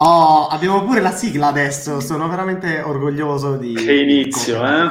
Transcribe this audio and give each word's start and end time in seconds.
abbiamo 0.00 0.84
pure 0.84 1.00
la 1.00 1.10
sigla 1.10 1.48
adesso, 1.48 1.98
sono 1.98 2.28
veramente 2.28 2.80
orgoglioso 2.80 3.56
di... 3.56 3.74
Che 3.74 4.00
inizio, 4.00 4.64
eh? 4.64 4.82
Ah, 4.82 4.90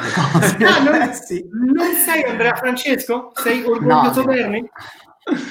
non, 0.83 1.13
sì. 1.15 1.47
non, 1.51 1.93
sei 1.93 2.23
Andrea 2.23 2.53
Francesco? 2.55 3.31
Sei 3.33 3.63
orgoglioso 3.63 4.19
no, 4.19 4.25
Berni? 4.25 4.69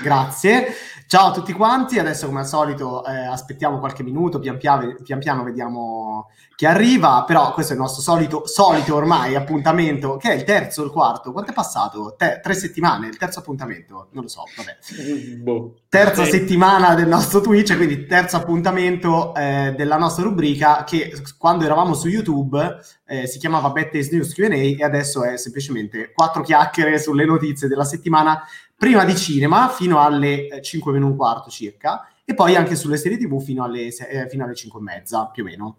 Grazie. 0.02 0.74
Ciao 1.08 1.28
a 1.28 1.32
tutti 1.32 1.52
quanti, 1.52 2.00
adesso 2.00 2.26
come 2.26 2.40
al 2.40 2.48
solito 2.48 3.04
eh, 3.04 3.12
aspettiamo 3.12 3.78
qualche 3.78 4.02
minuto, 4.02 4.40
pian 4.40 4.58
piano, 4.58 4.92
pian 5.04 5.20
piano, 5.20 5.44
vediamo 5.44 6.30
chi 6.56 6.66
arriva, 6.66 7.22
però 7.24 7.52
questo 7.52 7.74
è 7.74 7.76
il 7.76 7.82
nostro 7.82 8.02
solito, 8.02 8.44
solito 8.46 8.96
ormai 8.96 9.36
appuntamento, 9.36 10.16
che 10.16 10.30
è 10.30 10.34
il 10.34 10.42
terzo 10.42 10.82
il 10.82 10.90
quarto, 10.90 11.30
quanto 11.30 11.52
è 11.52 11.54
passato? 11.54 12.14
Te- 12.16 12.40
tre 12.42 12.54
settimane, 12.54 13.06
il 13.06 13.18
terzo 13.18 13.38
appuntamento, 13.38 14.08
non 14.12 14.24
lo 14.24 14.28
so, 14.28 14.42
vabbè. 14.56 15.36
Boh. 15.36 15.74
Terza 15.88 16.24
sì. 16.24 16.30
settimana 16.30 16.96
del 16.96 17.06
nostro 17.06 17.40
Twitch, 17.40 17.76
quindi 17.76 18.06
terzo 18.06 18.36
appuntamento 18.36 19.32
eh, 19.34 19.74
della 19.76 19.98
nostra 19.98 20.24
rubrica 20.24 20.82
che 20.82 21.12
quando 21.38 21.64
eravamo 21.64 21.94
su 21.94 22.08
YouTube 22.08 22.78
eh, 23.06 23.26
si 23.28 23.38
chiamava 23.38 23.70
Taste 23.70 24.08
News 24.16 24.32
Q&A 24.32 24.54
e 24.54 24.82
adesso 24.82 25.22
è 25.22 25.36
semplicemente 25.36 26.10
quattro 26.12 26.42
chiacchiere 26.42 26.98
sulle 26.98 27.24
notizie 27.24 27.68
della 27.68 27.84
settimana 27.84 28.42
prima 28.76 29.04
di 29.04 29.16
cinema 29.16 29.68
fino 29.68 30.00
alle 30.00 30.60
5 30.60 30.92
meno 30.92 31.06
un 31.06 31.16
quarto 31.16 31.50
circa 31.50 32.08
e 32.24 32.34
poi 32.34 32.56
anche 32.56 32.74
sulle 32.74 32.96
serie 32.96 33.18
tv 33.18 33.40
fino 33.40 33.64
alle, 33.64 33.86
eh, 33.86 34.28
fino 34.28 34.44
alle 34.44 34.54
5 34.54 34.80
e 34.80 34.82
mezza 34.82 35.26
più 35.32 35.44
o 35.44 35.46
meno. 35.46 35.76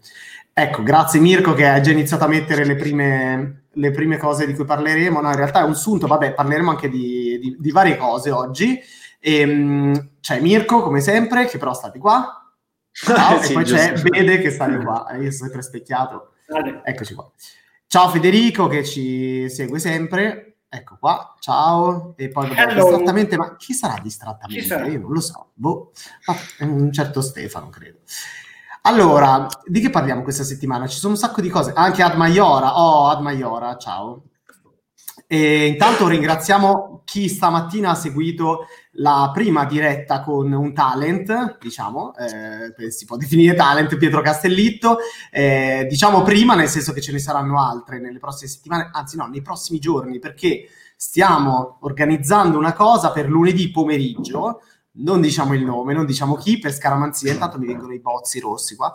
Ecco, 0.54 0.82
grazie 0.82 1.20
Mirko 1.20 1.54
che 1.54 1.68
ha 1.68 1.80
già 1.82 1.92
iniziato 1.92 2.24
a 2.24 2.28
mettere 2.28 2.66
le 2.66 2.76
prime, 2.76 3.66
le 3.74 3.92
prime 3.92 4.18
cose 4.18 4.48
di 4.48 4.56
cui 4.56 4.66
parleremo. 4.66 5.22
No, 5.22 5.30
in 5.30 5.36
realtà 5.36 5.60
è 5.60 5.64
un 5.64 5.76
sunto, 5.76 6.08
vabbè, 6.08 6.34
parleremo 6.34 6.72
anche 6.72 6.90
di, 6.90 7.38
di, 7.40 7.56
di 7.60 7.72
varie 7.72 7.98
cose 7.98 8.32
oggi. 8.32 8.80
E, 9.20 9.40
ehm, 9.40 10.10
c'è 10.20 10.40
Mirko, 10.40 10.82
come 10.82 11.02
sempre, 11.02 11.46
che 11.46 11.58
però 11.58 11.74
sta 11.74 11.90
di 11.90 12.00
qua. 12.00 12.50
Ciao, 12.92 13.40
sì, 13.44 13.52
e 13.52 13.54
poi 13.54 13.66
giusto. 13.66 13.94
c'è 13.94 14.02
Bede 14.02 14.40
che 14.40 14.50
sta 14.50 14.68
di 14.68 14.84
qua. 14.84 15.06
Io 15.12 15.32
sono 15.32 15.32
sempre 15.32 15.62
specchiato. 15.62 16.32
Vale. 16.48 16.82
Eccoci 16.86 17.14
qua. 17.14 17.30
Ciao 17.86 18.10
Federico 18.10 18.68
che 18.68 18.84
ci 18.84 19.50
segue 19.50 19.80
sempre. 19.80 20.57
Ecco 20.70 20.98
qua, 21.00 21.36
ciao. 21.40 22.14
E 22.18 22.30
poi 22.30 22.50
vabbè, 22.50 22.74
distrattamente, 22.74 23.38
ma 23.38 23.56
chi 23.56 23.74
sarà 23.74 24.00
distrattamente? 24.02 24.62
Chi 24.62 24.68
sarà? 24.68 24.88
Io 24.88 25.00
non 25.00 25.12
lo 25.12 25.22
so. 25.22 25.52
Boh. 25.54 25.92
un 26.60 26.92
certo 26.92 27.22
Stefano, 27.22 27.70
credo. 27.70 28.00
Allora, 28.82 29.48
di 29.66 29.80
che 29.80 29.90
parliamo 29.90 30.24
questa 30.24 30.44
settimana? 30.44 30.88
Ci 30.88 30.98
sono 30.98 31.14
un 31.14 31.20
sacco 31.20 31.42
di 31.42 31.50
cose. 31.50 31.72
Anche 31.74 32.04
Ad 32.04 32.16
Maiora. 32.16 32.80
Oh, 32.80 33.08
Ad 33.08 33.22
Maiora, 33.22 33.78
ciao. 33.78 34.24
E 35.26 35.68
intanto 35.68 36.08
ringraziamo 36.08 37.02
chi 37.04 37.28
stamattina 37.28 37.92
ha 37.92 37.96
seguito 37.96 38.68
la 39.00 39.32
prima 39.34 39.66
diretta 39.66 40.22
con 40.22 40.52
un 40.52 40.74
talent, 40.74 41.58
diciamo, 41.60 42.14
eh, 42.16 42.92
si 42.92 43.06
può 43.06 43.18
definire 43.18 43.56
talent, 43.56 43.96
Pietro 43.98 44.22
Castellitto, 44.22 44.98
eh, 45.32 45.86
diciamo 45.90 46.24
prima, 46.24 46.56
nel 46.56 46.68
senso 46.68 46.94
che 46.94 47.02
ce 47.02 47.12
ne 47.12 47.20
saranno 47.20 47.62
altre 47.62 48.00
nelle 48.00 48.20
prossime 48.20 48.50
settimane, 48.50 48.90
anzi 48.92 49.18
no, 49.18 49.28
nei 49.28 49.42
prossimi 49.42 49.80
giorni, 49.80 50.20
perché 50.20 50.68
stiamo 50.96 51.78
organizzando 51.82 52.58
una 52.58 52.74
cosa 52.74 53.12
per 53.12 53.30
lunedì 53.30 53.70
pomeriggio, 53.70 54.62
non 54.98 55.22
diciamo 55.22 55.54
il 55.54 55.64
nome, 55.64 55.94
non 55.94 56.06
diciamo 56.06 56.36
chi, 56.36 56.60
per 56.60 56.74
scaramanzia, 56.74 57.34
intanto 57.34 57.58
mi 57.58 57.68
vengono 57.68 57.94
i 57.94 58.00
bozzi 58.00 58.40
rossi 58.40 58.76
qua, 58.76 58.94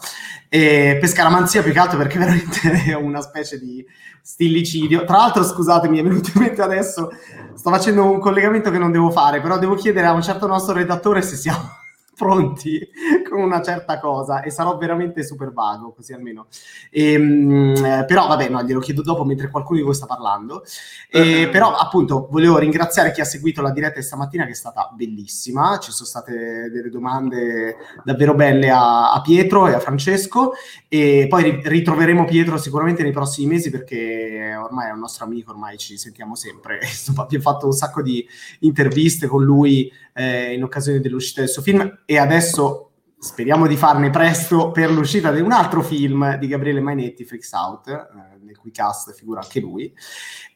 e 0.48 0.96
per 0.98 1.08
scaramanzia 1.08 1.62
più 1.62 1.72
che 1.72 1.78
altro 1.78 1.98
perché 1.98 2.18
veramente 2.20 2.84
è 2.84 2.94
una 2.94 3.20
specie 3.20 3.58
di 3.58 3.84
stillicidio. 4.20 5.04
Tra 5.04 5.18
l'altro, 5.18 5.44
scusatemi, 5.44 5.98
è 5.98 6.02
venuto 6.02 6.30
in 6.34 6.40
mente 6.42 6.62
adesso, 6.62 7.10
sto 7.54 7.70
facendo 7.70 8.10
un 8.10 8.20
collegamento 8.20 8.70
che 8.70 8.78
non 8.78 8.92
devo 8.92 9.10
fare, 9.10 9.40
però 9.40 9.58
devo 9.58 9.74
chiedere 9.74 10.06
a 10.06 10.12
un 10.12 10.22
certo 10.22 10.46
nostro 10.46 10.74
redattore 10.74 11.22
se 11.22 11.36
siamo 11.36 11.80
pronti 12.14 12.80
con 13.28 13.40
una 13.40 13.62
certa 13.62 13.98
cosa 13.98 14.42
e 14.42 14.50
sarò 14.50 14.76
veramente 14.76 15.24
super 15.24 15.52
vago, 15.52 15.92
così 15.92 16.12
almeno. 16.12 16.46
E, 16.90 17.12
ehm, 17.12 18.04
però 18.06 18.26
vabbè, 18.26 18.48
no, 18.48 18.62
glielo 18.62 18.80
chiedo 18.80 19.02
dopo 19.02 19.24
mentre 19.24 19.50
qualcuno 19.50 19.78
di 19.78 19.84
voi 19.84 19.94
sta 19.94 20.06
parlando. 20.06 20.64
E, 21.10 21.48
però 21.50 21.74
appunto 21.74 22.28
volevo 22.30 22.58
ringraziare 22.58 23.12
chi 23.12 23.20
ha 23.20 23.24
seguito 23.24 23.62
la 23.62 23.70
diretta 23.70 23.98
di 23.98 24.04
stamattina 24.04 24.44
che 24.44 24.52
è 24.52 24.54
stata 24.54 24.90
bellissima, 24.94 25.78
ci 25.78 25.90
sono 25.92 26.08
state 26.08 26.70
delle 26.70 26.90
domande 26.90 27.76
davvero 28.04 28.34
belle 28.34 28.70
a, 28.70 29.12
a 29.12 29.20
Pietro 29.20 29.66
e 29.66 29.74
a 29.74 29.80
Francesco 29.80 30.52
e 30.88 31.26
poi 31.28 31.60
ritroveremo 31.62 32.24
Pietro 32.24 32.56
sicuramente 32.56 33.02
nei 33.02 33.12
prossimi 33.12 33.48
mesi 33.48 33.70
perché 33.70 34.54
ormai 34.62 34.88
è 34.88 34.92
un 34.92 35.00
nostro 35.00 35.24
amico, 35.24 35.50
ormai 35.50 35.78
ci 35.78 35.96
sentiamo 35.96 36.34
sempre. 36.34 36.78
Insomma, 36.82 37.22
abbiamo 37.22 37.44
fatto 37.44 37.66
un 37.66 37.72
sacco 37.72 38.02
di 38.02 38.26
interviste 38.60 39.26
con 39.26 39.42
lui 39.42 39.90
eh, 40.14 40.52
in 40.52 40.62
occasione 40.62 41.00
dell'uscita 41.00 41.40
del 41.40 41.48
suo 41.48 41.62
film 41.62 42.00
e 42.12 42.18
adesso 42.18 42.90
speriamo 43.18 43.66
di 43.66 43.74
farne 43.74 44.10
presto 44.10 44.70
per 44.70 44.90
l'uscita 44.90 45.32
di 45.32 45.40
un 45.40 45.50
altro 45.50 45.82
film 45.82 46.36
di 46.36 46.46
Gabriele 46.46 46.82
Mainetti, 46.82 47.24
Freaks 47.24 47.52
Out, 47.52 47.88
eh, 47.88 48.44
nel 48.44 48.58
cui 48.58 48.70
cast 48.70 49.14
figura 49.14 49.40
anche 49.40 49.60
lui. 49.60 49.90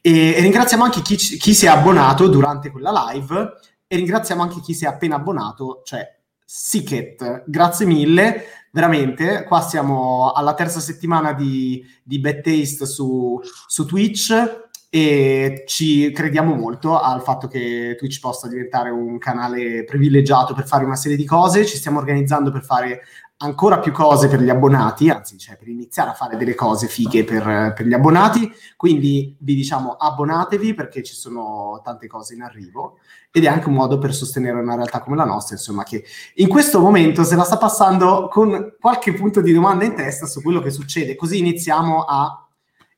E, 0.02 0.34
e 0.34 0.40
ringraziamo 0.40 0.84
anche 0.84 1.00
chi, 1.00 1.16
chi, 1.16 1.54
si 1.54 1.64
è 1.64 1.70
abbonato 1.70 2.28
durante 2.28 2.70
quella 2.70 3.10
live 3.10 3.52
e 3.86 3.96
ringraziamo 3.96 4.42
anche 4.42 4.60
chi 4.60 4.74
si 4.74 4.84
è 4.84 4.88
appena 4.88 5.16
abbonato, 5.16 5.80
cioè 5.82 6.06
Sicket. 6.44 7.44
Grazie 7.46 7.86
mille, 7.86 8.44
veramente. 8.70 9.44
Qua 9.44 9.62
siamo 9.62 10.32
alla 10.32 10.52
terza 10.52 10.78
settimana 10.78 11.32
di, 11.32 11.82
di 12.04 12.20
Bad 12.20 12.42
Taste 12.42 12.84
su, 12.84 13.40
su 13.66 13.86
Twitch 13.86 14.65
e 14.96 15.64
ci 15.66 16.10
crediamo 16.10 16.54
molto 16.54 16.98
al 16.98 17.20
fatto 17.20 17.48
che 17.48 17.96
Twitch 17.98 18.18
possa 18.18 18.48
diventare 18.48 18.88
un 18.88 19.18
canale 19.18 19.84
privilegiato 19.84 20.54
per 20.54 20.66
fare 20.66 20.86
una 20.86 20.96
serie 20.96 21.18
di 21.18 21.26
cose, 21.26 21.66
ci 21.66 21.76
stiamo 21.76 21.98
organizzando 21.98 22.50
per 22.50 22.64
fare 22.64 23.02
ancora 23.38 23.78
più 23.78 23.92
cose 23.92 24.28
per 24.28 24.40
gli 24.40 24.48
abbonati, 24.48 25.10
anzi 25.10 25.36
cioè 25.36 25.58
per 25.58 25.68
iniziare 25.68 26.08
a 26.08 26.14
fare 26.14 26.38
delle 26.38 26.54
cose 26.54 26.86
fighe 26.86 27.24
per, 27.24 27.74
per 27.76 27.86
gli 27.86 27.92
abbonati, 27.92 28.50
quindi 28.74 29.36
vi 29.38 29.54
diciamo 29.54 29.92
abbonatevi 29.92 30.72
perché 30.72 31.02
ci 31.02 31.12
sono 31.12 31.78
tante 31.84 32.06
cose 32.06 32.32
in 32.32 32.40
arrivo. 32.40 32.96
Ed 33.30 33.44
è 33.44 33.48
anche 33.48 33.68
un 33.68 33.74
modo 33.74 33.98
per 33.98 34.14
sostenere 34.14 34.58
una 34.58 34.76
realtà 34.76 35.00
come 35.00 35.14
la 35.16 35.26
nostra, 35.26 35.56
insomma, 35.56 35.82
che 35.82 36.04
in 36.36 36.48
questo 36.48 36.80
momento 36.80 37.22
se 37.22 37.36
la 37.36 37.44
sta 37.44 37.58
passando 37.58 38.28
con 38.28 38.76
qualche 38.80 39.12
punto 39.12 39.42
di 39.42 39.52
domanda 39.52 39.84
in 39.84 39.94
testa 39.94 40.24
su 40.24 40.40
quello 40.40 40.62
che 40.62 40.70
succede, 40.70 41.16
così 41.16 41.36
iniziamo 41.36 42.04
a 42.04 42.45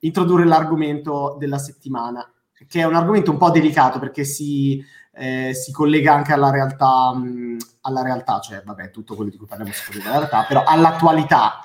introdurre 0.01 0.45
l'argomento 0.45 1.37
della 1.39 1.59
settimana, 1.59 2.31
che 2.67 2.81
è 2.81 2.85
un 2.85 2.95
argomento 2.95 3.31
un 3.31 3.39
po' 3.39 3.51
delicato 3.51 3.99
perché 3.99 4.25
si, 4.25 4.85
eh, 5.13 5.53
si 5.55 5.73
collega 5.73 6.15
anche 6.15 6.33
alla 6.33 6.51
realtà, 6.51 7.15
mh, 7.15 7.57
alla 7.83 8.03
realtà, 8.03 8.41
cioè 8.41 8.63
vabbè, 8.65 8.91
tutto 8.91 9.15
quello 9.15 9.31
di 9.31 9.37
cui 9.37 9.47
parliamo 9.47 9.73
si 9.73 9.85
collega 9.91 10.09
alla 10.09 10.19
realtà, 10.19 10.45
però 10.47 10.65
all'attualità, 10.65 11.61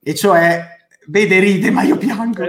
e 0.00 0.14
cioè 0.14 0.80
vede 1.06 1.38
ride 1.40 1.70
ma 1.70 1.82
io 1.82 1.96
piango. 1.96 2.44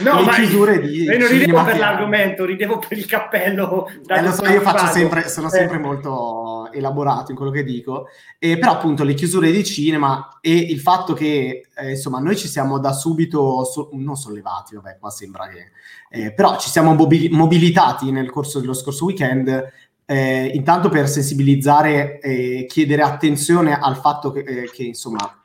No, 0.00 0.20
le 0.20 0.24
ma 0.24 0.34
chiusure 0.34 0.80
di 0.80 1.02
io 1.02 1.18
non 1.18 1.28
ridevo 1.28 1.64
per 1.64 1.78
l'argomento 1.78 2.44
ridevo 2.44 2.78
per 2.78 2.96
il 2.96 3.06
cappello 3.06 3.88
eh, 4.06 4.22
lo 4.22 4.32
so 4.32 4.46
io 4.46 4.60
faccio 4.60 4.86
sempre 4.86 5.28
sono 5.28 5.48
sempre 5.48 5.76
eh. 5.76 5.80
molto 5.80 6.70
elaborato 6.72 7.30
in 7.30 7.36
quello 7.36 7.50
che 7.50 7.64
dico. 7.64 8.06
E 8.38 8.58
però 8.58 8.72
appunto 8.72 9.04
le 9.04 9.14
chiusure 9.14 9.50
di 9.50 9.64
cinema 9.64 10.38
e 10.40 10.54
il 10.54 10.80
fatto 10.80 11.12
che 11.12 11.68
eh, 11.74 11.90
insomma 11.90 12.18
noi 12.18 12.36
ci 12.36 12.48
siamo 12.48 12.78
da 12.78 12.92
subito 12.92 13.64
so- 13.64 13.90
non 13.92 14.16
sollevati 14.16 14.74
vabbè 14.76 14.98
qua 14.98 15.10
sembra 15.10 15.48
che 15.48 15.70
eh, 16.10 16.32
però 16.32 16.58
ci 16.58 16.70
siamo 16.70 16.94
mobil- 16.94 17.32
mobilitati 17.32 18.10
nel 18.10 18.30
corso 18.30 18.60
dello 18.60 18.74
scorso 18.74 19.06
weekend 19.06 19.70
eh, 20.04 20.50
intanto 20.54 20.88
per 20.88 21.08
sensibilizzare 21.08 22.20
e 22.20 22.66
chiedere 22.68 23.02
attenzione 23.02 23.78
al 23.78 23.96
fatto 23.96 24.30
che, 24.30 24.40
eh, 24.40 24.70
che 24.70 24.82
insomma 24.82 25.41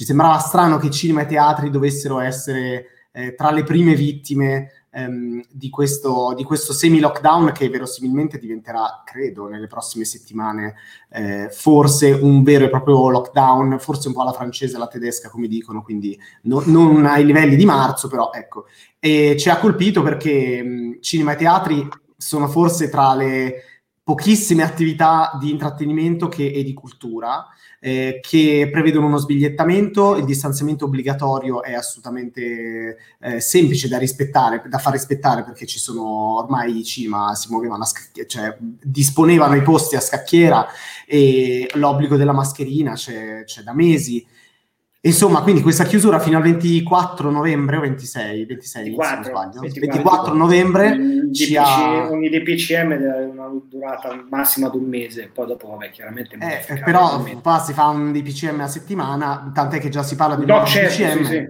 ci 0.00 0.06
sembrava 0.06 0.38
strano 0.38 0.78
che 0.78 0.88
cinema 0.88 1.20
e 1.20 1.26
teatri 1.26 1.68
dovessero 1.68 2.20
essere 2.20 2.86
eh, 3.12 3.34
tra 3.34 3.50
le 3.50 3.64
prime 3.64 3.94
vittime 3.94 4.86
ehm, 4.92 5.42
di, 5.50 5.68
questo, 5.68 6.32
di, 6.34 6.42
questo, 6.42 6.72
semi-lockdown 6.72 7.52
che 7.52 7.68
verosimilmente 7.68 8.38
diventerà, 8.38 9.02
credo, 9.04 9.46
nelle 9.46 9.66
prossime 9.66 10.06
settimane, 10.06 10.74
eh, 11.10 11.50
forse 11.50 12.12
un 12.12 12.42
vero 12.42 12.64
e 12.64 12.70
proprio 12.70 13.10
lockdown, 13.10 13.78
forse 13.78 14.08
un 14.08 14.14
po' 14.14 14.22
alla 14.22 14.32
francese, 14.32 14.76
alla 14.76 14.88
tedesca, 14.88 15.28
come 15.28 15.48
dicono, 15.48 15.82
quindi 15.82 16.18
no, 16.44 16.62
non 16.64 17.04
ai 17.04 17.26
livelli 17.26 17.56
di 17.56 17.66
marzo, 17.66 18.08
però 18.08 18.30
ecco. 18.32 18.68
E 18.98 19.36
ci 19.38 19.50
ha 19.50 19.58
colpito 19.58 20.00
perché 20.00 20.62
mh, 20.62 21.00
cinema 21.02 21.32
e 21.32 21.36
teatri 21.36 21.88
sono 22.16 22.48
forse 22.48 22.88
tra 22.88 23.14
le 23.14 23.64
pochissime 24.10 24.64
attività 24.64 25.38
di 25.38 25.50
intrattenimento 25.50 26.26
che, 26.26 26.50
e 26.50 26.64
di 26.64 26.74
cultura 26.74 27.46
eh, 27.78 28.18
che 28.20 28.68
prevedono 28.68 29.06
uno 29.06 29.18
sbigliettamento, 29.18 30.16
il 30.16 30.24
distanziamento 30.24 30.86
obbligatorio 30.86 31.62
è 31.62 31.74
assolutamente 31.74 32.96
eh, 33.20 33.40
semplice 33.40 33.86
da 33.86 33.98
rispettare, 33.98 34.64
da 34.66 34.78
far 34.78 34.94
rispettare 34.94 35.44
perché 35.44 35.64
ci 35.64 35.78
sono 35.78 36.38
ormai 36.38 36.76
i 36.76 36.84
cinema 36.84 37.36
si 37.36 37.50
muovevano 37.50 37.84
a 37.84 37.86
scacchiera, 37.86 38.28
cioè 38.28 38.56
disponevano 38.58 39.54
i 39.54 39.62
posti 39.62 39.94
a 39.94 40.00
scacchiera 40.00 40.66
e 41.06 41.70
l'obbligo 41.74 42.16
della 42.16 42.32
mascherina 42.32 42.94
c'è, 42.94 43.44
c'è 43.44 43.62
da 43.62 43.72
mesi. 43.72 44.26
Insomma, 45.02 45.40
quindi 45.40 45.62
questa 45.62 45.84
chiusura 45.84 46.18
fino 46.18 46.36
al 46.36 46.42
24 46.42 47.30
novembre 47.30 47.78
o 47.78 47.80
26, 47.80 48.44
26 48.44 48.82
24, 48.82 49.08
se 49.08 49.14
non 49.14 49.24
sbaglio, 49.24 49.60
24, 49.60 50.02
24 50.02 50.34
novembre 50.34 50.88
Il 50.88 51.32
ci 51.32 51.54
DPC 51.54 51.56
ha... 51.56 52.10
Ogni 52.10 52.28
DPCM 52.28 52.92
ha 52.92 53.16
una 53.16 53.60
durata 53.66 54.26
massima 54.28 54.68
di 54.68 54.76
un 54.76 54.84
mese, 54.84 55.30
poi 55.32 55.46
dopo, 55.46 55.68
vabbè, 55.68 55.90
chiaramente... 55.90 56.36
Eh, 56.38 56.82
però 56.84 57.14
ovviamente. 57.14 57.40
qua 57.40 57.58
si 57.60 57.72
fa 57.72 57.86
un 57.86 58.12
DPCM 58.12 58.60
a 58.60 58.66
settimana, 58.66 59.50
tant'è 59.54 59.80
che 59.80 59.88
già 59.88 60.02
si 60.02 60.16
parla 60.16 60.34
di 60.34 60.42
un 60.42 60.48
nuovo 60.48 60.66
certo, 60.66 61.02
DPCM. 61.02 61.22
sì, 61.22 61.24
sì. 61.24 61.48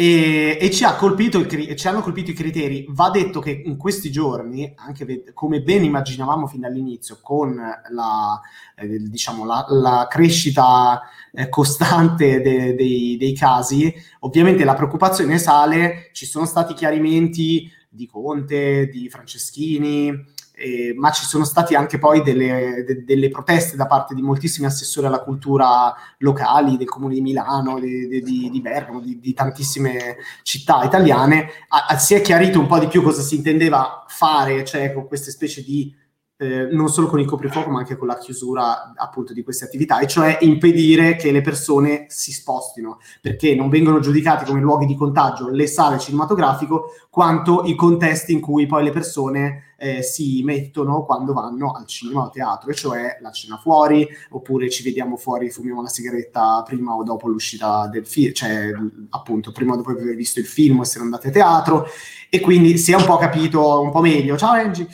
E, 0.00 0.56
e 0.60 0.70
ci, 0.70 0.84
ha 0.84 0.94
cri- 0.94 1.74
ci 1.76 1.88
hanno 1.88 2.02
colpito 2.02 2.30
i 2.30 2.34
criteri. 2.34 2.86
Va 2.88 3.10
detto 3.10 3.40
che 3.40 3.50
in 3.50 3.76
questi 3.76 4.12
giorni, 4.12 4.72
anche 4.76 5.04
ve- 5.04 5.24
come 5.34 5.60
ben 5.60 5.82
immaginavamo 5.82 6.46
fin 6.46 6.60
dall'inizio, 6.60 7.18
con 7.20 7.56
la, 7.56 8.40
eh, 8.76 8.98
diciamo, 9.08 9.44
la, 9.44 9.66
la 9.70 10.06
crescita 10.08 11.02
eh, 11.32 11.48
costante 11.48 12.40
de- 12.40 12.76
dei, 12.76 13.16
dei 13.16 13.34
casi, 13.34 13.92
ovviamente 14.20 14.62
la 14.62 14.74
preoccupazione 14.74 15.36
sale. 15.36 16.10
Ci 16.12 16.26
sono 16.26 16.46
stati 16.46 16.74
chiarimenti 16.74 17.68
di 17.88 18.06
Conte, 18.06 18.86
di 18.86 19.08
Franceschini, 19.08 20.12
eh, 20.58 20.92
ma 20.96 21.10
ci 21.12 21.24
sono 21.24 21.44
stati 21.44 21.74
anche 21.74 21.98
poi 21.98 22.22
delle, 22.22 22.84
de- 22.86 23.04
delle 23.04 23.28
proteste 23.28 23.76
da 23.76 23.86
parte 23.86 24.14
di 24.14 24.22
moltissimi 24.22 24.66
assessori 24.66 25.06
alla 25.06 25.22
cultura 25.22 25.94
locali, 26.18 26.76
del 26.76 26.88
comune 26.88 27.14
di 27.14 27.20
Milano, 27.20 27.78
di, 27.78 28.08
di- 28.08 28.22
di- 28.22 28.50
di 28.50 28.60
Bergamo, 28.60 29.00
di, 29.00 29.18
di 29.20 29.32
tantissime 29.32 30.16
città 30.42 30.82
italiane. 30.82 31.48
A- 31.68 31.86
a- 31.90 31.98
si 31.98 32.14
è 32.14 32.20
chiarito 32.20 32.58
un 32.58 32.66
po' 32.66 32.78
di 32.78 32.88
più 32.88 33.02
cosa 33.02 33.22
si 33.22 33.36
intendeva 33.36 34.04
fare, 34.08 34.64
cioè 34.64 34.92
con 34.92 35.06
queste 35.06 35.30
specie 35.30 35.62
di 35.62 35.94
eh, 36.40 36.68
non 36.70 36.88
solo 36.88 37.08
con 37.08 37.18
il 37.18 37.26
coprifuoco, 37.26 37.68
ma 37.68 37.80
anche 37.80 37.96
con 37.96 38.06
la 38.06 38.16
chiusura 38.16 38.92
appunto 38.94 39.32
di 39.32 39.42
queste 39.42 39.64
attività, 39.64 39.98
e 39.98 40.06
cioè 40.06 40.38
impedire 40.42 41.16
che 41.16 41.32
le 41.32 41.40
persone 41.40 42.06
si 42.08 42.32
spostino, 42.32 42.98
perché 43.20 43.54
non 43.56 43.68
vengono 43.68 43.98
giudicati 43.98 44.44
come 44.44 44.60
luoghi 44.60 44.86
di 44.86 44.94
contagio 44.94 45.48
le 45.48 45.66
sale 45.66 45.98
cinematografico, 45.98 46.92
quanto 47.10 47.64
i 47.64 47.74
contesti 47.74 48.32
in 48.32 48.40
cui 48.40 48.66
poi 48.66 48.84
le 48.84 48.92
persone 48.92 49.74
eh, 49.76 50.02
si 50.02 50.42
mettono 50.44 51.04
quando 51.04 51.32
vanno 51.32 51.72
al 51.72 51.86
cinema 51.86 52.22
o 52.22 52.26
a 52.26 52.30
teatro, 52.30 52.70
e 52.70 52.74
cioè 52.74 53.18
la 53.20 53.32
cena 53.32 53.56
fuori, 53.56 54.06
oppure 54.30 54.70
ci 54.70 54.84
vediamo 54.84 55.16
fuori, 55.16 55.50
fumiamo 55.50 55.82
la 55.82 55.88
sigaretta 55.88 56.62
prima 56.64 56.94
o 56.94 57.02
dopo 57.02 57.26
l'uscita 57.26 57.88
del 57.88 58.06
film, 58.06 58.32
cioè 58.32 58.70
appunto 59.10 59.50
prima 59.50 59.72
o 59.72 59.76
dopo 59.76 59.90
aver 59.90 60.14
visto 60.14 60.38
il 60.38 60.46
film 60.46 60.78
o 60.78 60.82
essere 60.82 61.02
andati 61.02 61.26
a 61.26 61.30
teatro, 61.32 61.86
e 62.30 62.38
quindi 62.40 62.78
si 62.78 62.92
è 62.92 62.94
un 62.94 63.04
po' 63.04 63.16
capito 63.16 63.80
un 63.80 63.90
po' 63.90 64.00
meglio. 64.00 64.36
Ciao 64.36 64.52
Angie! 64.52 64.86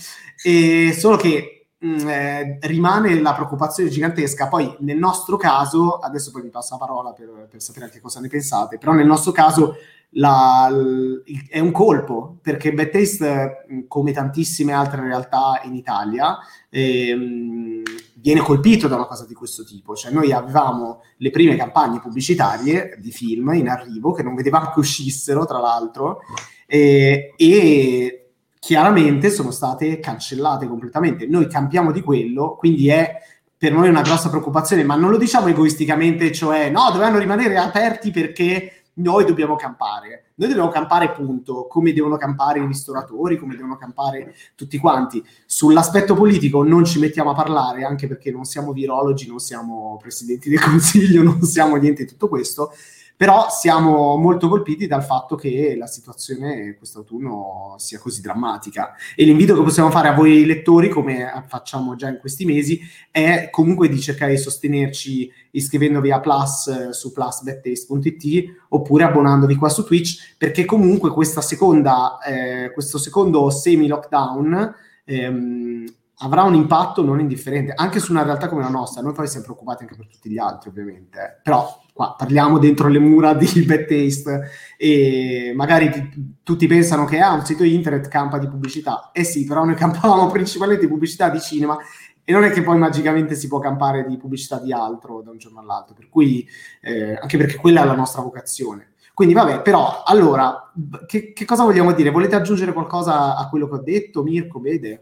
E 0.47 0.93
solo 0.93 1.17
che 1.17 1.69
mh, 1.79 2.09
eh, 2.09 2.59
rimane 2.63 3.19
la 3.21 3.33
preoccupazione 3.33 3.89
gigantesca. 3.89 4.49
Poi 4.49 4.77
nel 4.81 4.99
nostro 4.99 5.39
caso, 5.39 5.97
adesso 5.97 6.31
poi 6.31 6.43
vi 6.43 6.51
passo 6.51 6.77
la 6.79 6.85
parola 6.85 7.13
per, 7.13 7.49
per 7.51 7.63
sapere 7.63 7.87
anche 7.87 8.01
cosa 8.01 8.21
ne 8.21 8.29
pensate, 8.29 8.77
però 8.77 8.93
nel 8.93 9.07
nostro 9.07 9.33
caso 9.33 9.77
la- 10.17 10.69
l- 10.71 11.23
è 11.49 11.59
un 11.59 11.73
colpo 11.73 12.39
perché 12.43 12.73
Bad 12.75 12.91
Taste, 12.91 13.65
mh, 13.69 13.81
come 13.89 14.13
tantissime 14.13 14.73
altre 14.73 15.01
realtà 15.03 15.61
in 15.65 15.75
Italia, 15.75 16.37
ehm, 16.69 17.83
viene 18.17 18.41
colpito 18.41 18.87
da 18.87 18.97
una 18.97 19.07
cosa 19.07 19.25
di 19.27 19.35
questo 19.35 19.65
tipo. 19.65 19.95
Cioè, 19.95 20.13
noi 20.13 20.31
avevamo 20.33 21.03
le 21.19 21.31
prime 21.31 21.57
campagne 21.57 22.01
pubblicitarie 22.01 22.99
di 23.01 23.11
film 23.11 23.53
in 23.55 23.69
arrivo 23.69 24.13
che 24.13 24.23
non 24.23 24.35
vedevamo 24.35 24.71
che 24.73 24.79
uscissero, 24.79 25.47
tra 25.47 25.59
l'altro, 25.59 26.21
eh, 26.67 27.35
e 27.37 28.24
chiaramente 28.65 29.29
sono 29.29 29.51
state 29.51 30.01
cancellate 30.01 30.67
completamente. 30.67 31.27
Noi 31.27 31.49
campiamo 31.49 31.93
di 31.93 32.01
quello, 32.01 32.57
quindi 32.57 32.89
è 32.89 33.21
per 33.59 33.73
noi 33.75 33.91
una 33.91 34.01
grossa 34.01 34.31
preoccupazione, 34.31 34.85
ma 34.85 34.97
non 34.97 35.11
lo 35.11 35.19
diciamo 35.19 35.49
egoisticamente, 35.49 36.33
cioè 36.33 36.71
no, 36.71 36.89
dovranno 36.91 37.19
rimanere 37.19 37.59
aperti 37.59 38.11
perché 38.11 38.85
noi 38.95 39.27
dobbiamo 39.27 39.55
campare. 39.57 40.31
Noi 40.37 40.49
dobbiamo 40.49 40.71
campare, 40.71 41.13
punto, 41.13 41.67
come 41.67 41.93
devono 41.93 42.17
campare 42.17 42.61
i 42.61 42.67
ristoratori, 42.67 43.37
come 43.37 43.55
devono 43.55 43.77
campare 43.77 44.35
tutti 44.55 44.79
quanti. 44.79 45.23
Sull'aspetto 45.45 46.15
politico 46.15 46.65
non 46.65 46.87
ci 46.87 46.99
mettiamo 46.99 47.33
a 47.33 47.35
parlare, 47.35 47.85
anche 47.85 48.09
perché 48.09 48.31
non 48.31 48.45
siamo 48.45 48.73
virologi, 48.73 49.29
non 49.29 49.41
siamo 49.41 49.99
presidenti 50.01 50.49
del 50.49 50.61
consiglio, 50.65 51.23
non 51.23 51.43
siamo 51.43 51.77
niente 51.77 52.05
di 52.05 52.11
tutto 52.11 52.29
questo. 52.29 52.73
Però 53.17 53.47
siamo 53.49 54.17
molto 54.17 54.49
colpiti 54.49 54.87
dal 54.89 55.05
fatto 55.05 55.37
che 55.37 55.77
la 55.79 55.87
situazione 55.87 56.75
quest'autunno 56.77 57.75
sia 57.79 57.99
così 57.99 58.21
drammatica. 58.21 58.95
E 59.15 59.25
l'invito 59.25 59.55
che 59.55 59.63
possiamo 59.63 59.91
fare 59.91 60.09
a 60.09 60.15
voi 60.15 60.45
lettori, 60.45 60.89
come 60.89 61.45
facciamo 61.47 61.95
già 61.95 62.09
in 62.09 62.19
questi 62.19 62.45
mesi, 62.45 62.81
è 63.11 63.49
comunque 63.51 63.89
di 63.89 64.01
cercare 64.01 64.33
di 64.33 64.39
sostenerci 64.39 65.31
iscrivendovi 65.53 66.11
a 66.11 66.19
Plus 66.19 66.67
eh, 66.67 66.93
su 66.93 67.13
plusbettaste.it 67.13 68.45
oppure 68.71 69.05
abbonandovi 69.05 69.55
qua 69.55 69.69
su 69.69 69.85
Twitch, 69.85 70.35
perché 70.37 70.65
comunque 70.65 71.13
seconda, 71.41 72.19
eh, 72.19 72.73
questo 72.73 72.99
secondo 72.99 73.49
semi-lockdown 73.49 74.75
ehm, 75.05 75.85
avrà 76.25 76.43
un 76.43 76.55
impatto 76.55 77.05
non 77.05 77.21
indifferente 77.21 77.73
anche 77.77 78.01
su 78.01 78.11
una 78.11 78.23
realtà 78.23 78.49
come 78.49 78.63
la 78.63 78.69
nostra. 78.69 79.03
Noi 79.03 79.13
poi 79.13 79.29
siamo 79.29 79.45
preoccupati 79.45 79.83
anche 79.83 79.95
per 79.95 80.09
tutti 80.09 80.31
gli 80.31 80.39
altri, 80.39 80.71
ovviamente. 80.71 81.41
Però 81.43 81.83
qua 81.93 82.15
parliamo 82.17 82.59
dentro 82.59 82.89
le 82.89 82.99
mura 82.99 83.35
di 83.37 83.63
Bad 83.63 83.87
Taste 83.87 84.51
e 84.79 85.53
magari 85.55 85.91
ti- 85.91 86.37
tutti 86.43 86.67
pensano 86.67 87.05
che 87.05 87.21
ah, 87.21 87.35
un 87.35 87.45
sito 87.45 87.63
internet 87.63 88.09
campa 88.09 88.39
di 88.39 88.49
pubblicità. 88.49 89.11
Eh 89.13 89.25
sì, 89.25 89.45
però 89.45 89.65
noi 89.65 89.75
campavamo 89.77 90.31
principalmente 90.31 90.87
di 90.87 90.91
pubblicità 90.91 91.29
di 91.29 91.41
cinema 91.41 91.77
e 92.25 92.33
non 92.33 92.43
è 92.45 92.51
che 92.51 92.63
poi 92.63 92.79
magicamente 92.79 93.35
si 93.35 93.47
può 93.47 93.59
campare 93.59 94.07
di 94.07 94.17
pubblicità 94.17 94.59
di 94.59 94.73
altro 94.73 95.21
da 95.21 95.31
un 95.31 95.37
giorno 95.37 95.61
all'altro. 95.61 95.95
Per 95.95 96.09
cui, 96.09 96.49
eh, 96.81 97.19
anche 97.21 97.37
perché 97.37 97.57
quella 97.57 97.83
è 97.83 97.85
la 97.85 97.95
nostra 97.95 98.23
vocazione. 98.23 98.93
Quindi 99.13 99.35
vabbè, 99.35 99.61
però, 99.61 100.03
allora, 100.05 100.73
che, 101.07 101.33
che 101.33 101.45
cosa 101.45 101.65
vogliamo 101.65 101.93
dire? 101.93 102.11
Volete 102.11 102.35
aggiungere 102.35 102.73
qualcosa 102.73 103.37
a 103.37 103.49
quello 103.49 103.69
che 103.69 103.75
ho 103.75 103.83
detto, 103.83 104.23
Mirko, 104.25 104.59
Vede? 104.59 104.99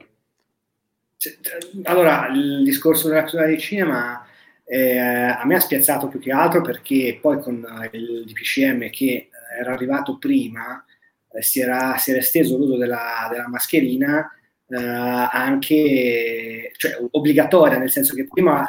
Cioè, 1.22 1.36
Allora, 1.84 2.26
il 2.34 2.64
discorso 2.64 3.06
della 3.06 3.20
chiusura 3.20 3.46
del 3.46 3.58
cinema 3.58 4.26
eh, 4.64 4.98
a 4.98 5.44
me 5.44 5.54
ha 5.54 5.60
spiazzato 5.60 6.08
più 6.08 6.18
che 6.18 6.32
altro 6.32 6.62
perché 6.62 7.16
poi 7.20 7.40
con 7.40 7.64
eh, 7.64 7.96
il 7.96 8.24
DPCM 8.26 8.90
che 8.90 9.28
era 9.56 9.72
arrivato 9.72 10.18
prima 10.18 10.84
eh, 11.30 11.42
si, 11.42 11.60
era, 11.60 11.96
si 11.98 12.10
era 12.10 12.18
esteso 12.18 12.56
l'uso 12.56 12.76
della, 12.76 13.28
della 13.30 13.46
mascherina 13.46 14.32
eh, 14.66 14.76
anche 14.76 16.72
cioè, 16.76 16.98
obbligatoria, 17.12 17.78
nel 17.78 17.90
senso 17.92 18.16
che 18.16 18.26
prima 18.26 18.68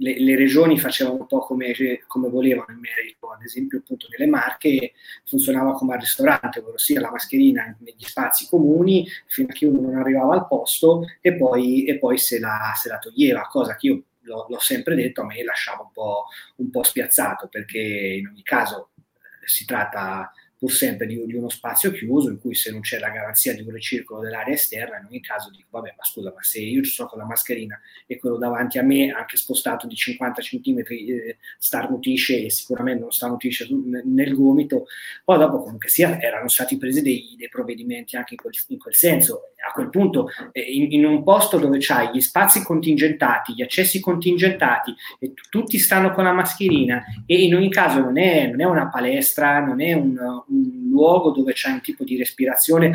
le, 0.00 0.18
le 0.18 0.36
regioni 0.36 0.78
facevano 0.78 1.20
un 1.20 1.26
po' 1.26 1.40
come, 1.40 1.72
come 2.06 2.28
volevano 2.28 2.72
in 2.72 2.78
merito, 2.78 3.30
ad 3.30 3.42
esempio 3.42 3.78
appunto 3.78 4.08
nelle 4.10 4.28
Marche 4.28 4.92
funzionava 5.24 5.72
come 5.72 5.94
al 5.94 6.00
ristorante, 6.00 6.58
ovvero 6.60 6.78
sia 6.78 7.00
la 7.00 7.10
mascherina 7.10 7.76
negli 7.80 8.04
spazi 8.04 8.46
comuni 8.48 9.06
fino 9.26 9.48
a 9.50 9.52
che 9.52 9.66
uno 9.66 9.80
non 9.80 9.96
arrivava 9.96 10.34
al 10.34 10.46
posto 10.46 11.04
e 11.20 11.34
poi, 11.36 11.84
e 11.84 11.98
poi 11.98 12.18
se, 12.18 12.38
la, 12.40 12.72
se 12.74 12.88
la 12.88 12.98
toglieva, 12.98 13.46
cosa 13.46 13.76
che 13.76 13.86
io 13.88 14.02
l'ho, 14.20 14.46
l'ho 14.48 14.58
sempre 14.58 14.94
detto, 14.94 15.20
a 15.20 15.26
me 15.26 15.42
lasciava 15.44 15.82
un 15.82 15.92
po', 15.92 16.26
un 16.56 16.70
po' 16.70 16.82
spiazzato 16.82 17.48
perché 17.48 17.78
in 17.78 18.26
ogni 18.26 18.42
caso 18.42 18.90
eh, 18.96 19.46
si 19.46 19.66
tratta 19.66 20.32
pur 20.60 20.70
sempre 20.70 21.06
di, 21.06 21.24
di, 21.24 21.34
uno 21.34 21.48
spazio 21.48 21.90
chiuso 21.90 22.28
in 22.28 22.38
cui 22.38 22.54
se 22.54 22.70
non 22.70 22.82
c'è 22.82 22.98
la 22.98 23.08
garanzia 23.08 23.54
di 23.54 23.62
un 23.62 23.70
ricircolo 23.70 24.20
dell'aria 24.20 24.52
esterna, 24.52 24.98
in 24.98 25.06
ogni 25.06 25.22
caso 25.22 25.48
dico, 25.48 25.68
vabbè, 25.70 25.94
ma 25.96 26.04
scusa, 26.04 26.30
ma 26.34 26.42
se 26.42 26.60
io 26.60 26.82
ci 26.82 26.90
sono 26.90 27.08
con 27.08 27.18
la 27.18 27.24
mascherina 27.24 27.80
e 28.06 28.18
quello 28.18 28.36
davanti 28.36 28.78
a 28.78 28.82
me, 28.82 29.10
anche 29.10 29.38
spostato 29.38 29.86
di 29.86 29.94
50 29.94 30.42
cm, 30.42 30.82
eh, 30.86 31.38
starnutisce 31.58 32.44
e 32.44 32.50
sicuramente 32.50 33.00
non 33.00 33.10
starnutisce 33.10 33.68
nel 34.04 34.34
gomito, 34.34 34.84
poi 35.24 35.38
dopo 35.38 35.62
comunque 35.62 35.88
sia, 35.88 36.20
erano 36.20 36.48
stati 36.48 36.76
presi 36.76 37.00
dei, 37.00 37.36
dei 37.38 37.48
provvedimenti 37.48 38.16
anche 38.16 38.34
in 38.34 38.40
quel, 38.40 38.52
in 38.66 38.78
quel, 38.78 38.94
senso. 38.94 39.52
A 39.66 39.72
quel 39.72 39.88
punto, 39.88 40.28
eh, 40.52 40.60
in, 40.60 40.92
in, 40.92 41.06
un 41.06 41.22
posto 41.22 41.58
dove 41.58 41.78
c'hai 41.80 42.10
gli 42.12 42.20
spazi 42.20 42.62
contingentati, 42.62 43.54
gli 43.54 43.62
accessi 43.62 43.98
contingentati, 43.98 44.94
e 45.18 45.32
t- 45.32 45.48
tutti 45.48 45.78
stanno 45.78 46.12
con 46.12 46.24
la 46.24 46.32
mascherina, 46.32 47.02
e 47.24 47.44
in 47.44 47.54
ogni 47.54 47.70
caso 47.70 48.00
non 48.00 48.18
è, 48.18 48.46
non 48.46 48.60
è 48.60 48.64
una 48.64 48.90
palestra, 48.90 49.60
non 49.60 49.80
è 49.80 49.94
un, 49.94 50.42
un 50.50 50.88
luogo 50.90 51.30
dove 51.30 51.52
c'è 51.52 51.70
un 51.70 51.80
tipo 51.80 52.04
di 52.04 52.16
respirazione 52.16 52.92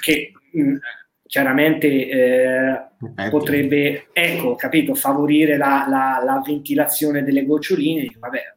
che 0.00 0.32
mh, 0.52 0.76
chiaramente 1.26 1.88
eh, 1.88 2.82
potrebbe, 3.30 4.08
ecco, 4.12 4.54
capito, 4.54 4.94
favorire 4.94 5.56
la, 5.56 5.86
la, 5.88 6.20
la, 6.22 6.42
ventilazione 6.44 7.24
delle 7.24 7.44
goccioline. 7.44 8.14
Vabbè, 8.18 8.54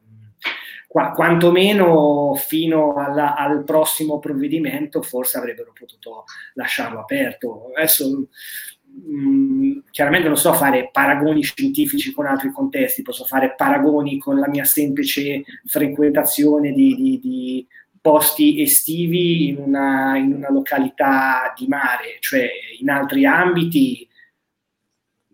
qua, 0.86 1.10
quantomeno 1.10 2.34
fino 2.34 2.94
alla, 2.94 3.34
al 3.34 3.64
prossimo 3.64 4.18
provvedimento 4.18 5.02
forse 5.02 5.38
avrebbero 5.38 5.72
potuto 5.72 6.24
lasciarlo 6.54 7.00
aperto. 7.00 7.72
Adesso 7.74 8.28
mh, 9.06 9.84
chiaramente 9.90 10.28
non 10.28 10.36
so 10.36 10.52
fare 10.52 10.90
paragoni 10.92 11.42
scientifici 11.42 12.12
con 12.12 12.26
altri 12.26 12.50
contesti, 12.52 13.02
posso 13.02 13.24
fare 13.24 13.54
paragoni 13.56 14.18
con 14.18 14.38
la 14.38 14.48
mia 14.48 14.64
semplice 14.64 15.42
frequentazione 15.66 16.72
di, 16.72 16.94
di, 16.94 17.20
di 17.20 17.66
posti 18.00 18.60
estivi 18.60 19.48
in 19.48 19.58
una, 19.58 20.16
in 20.16 20.32
una, 20.32 20.50
località 20.50 21.52
di 21.56 21.66
mare, 21.66 22.16
cioè 22.20 22.48
in 22.78 22.90
altri 22.90 23.26
ambiti 23.26 24.06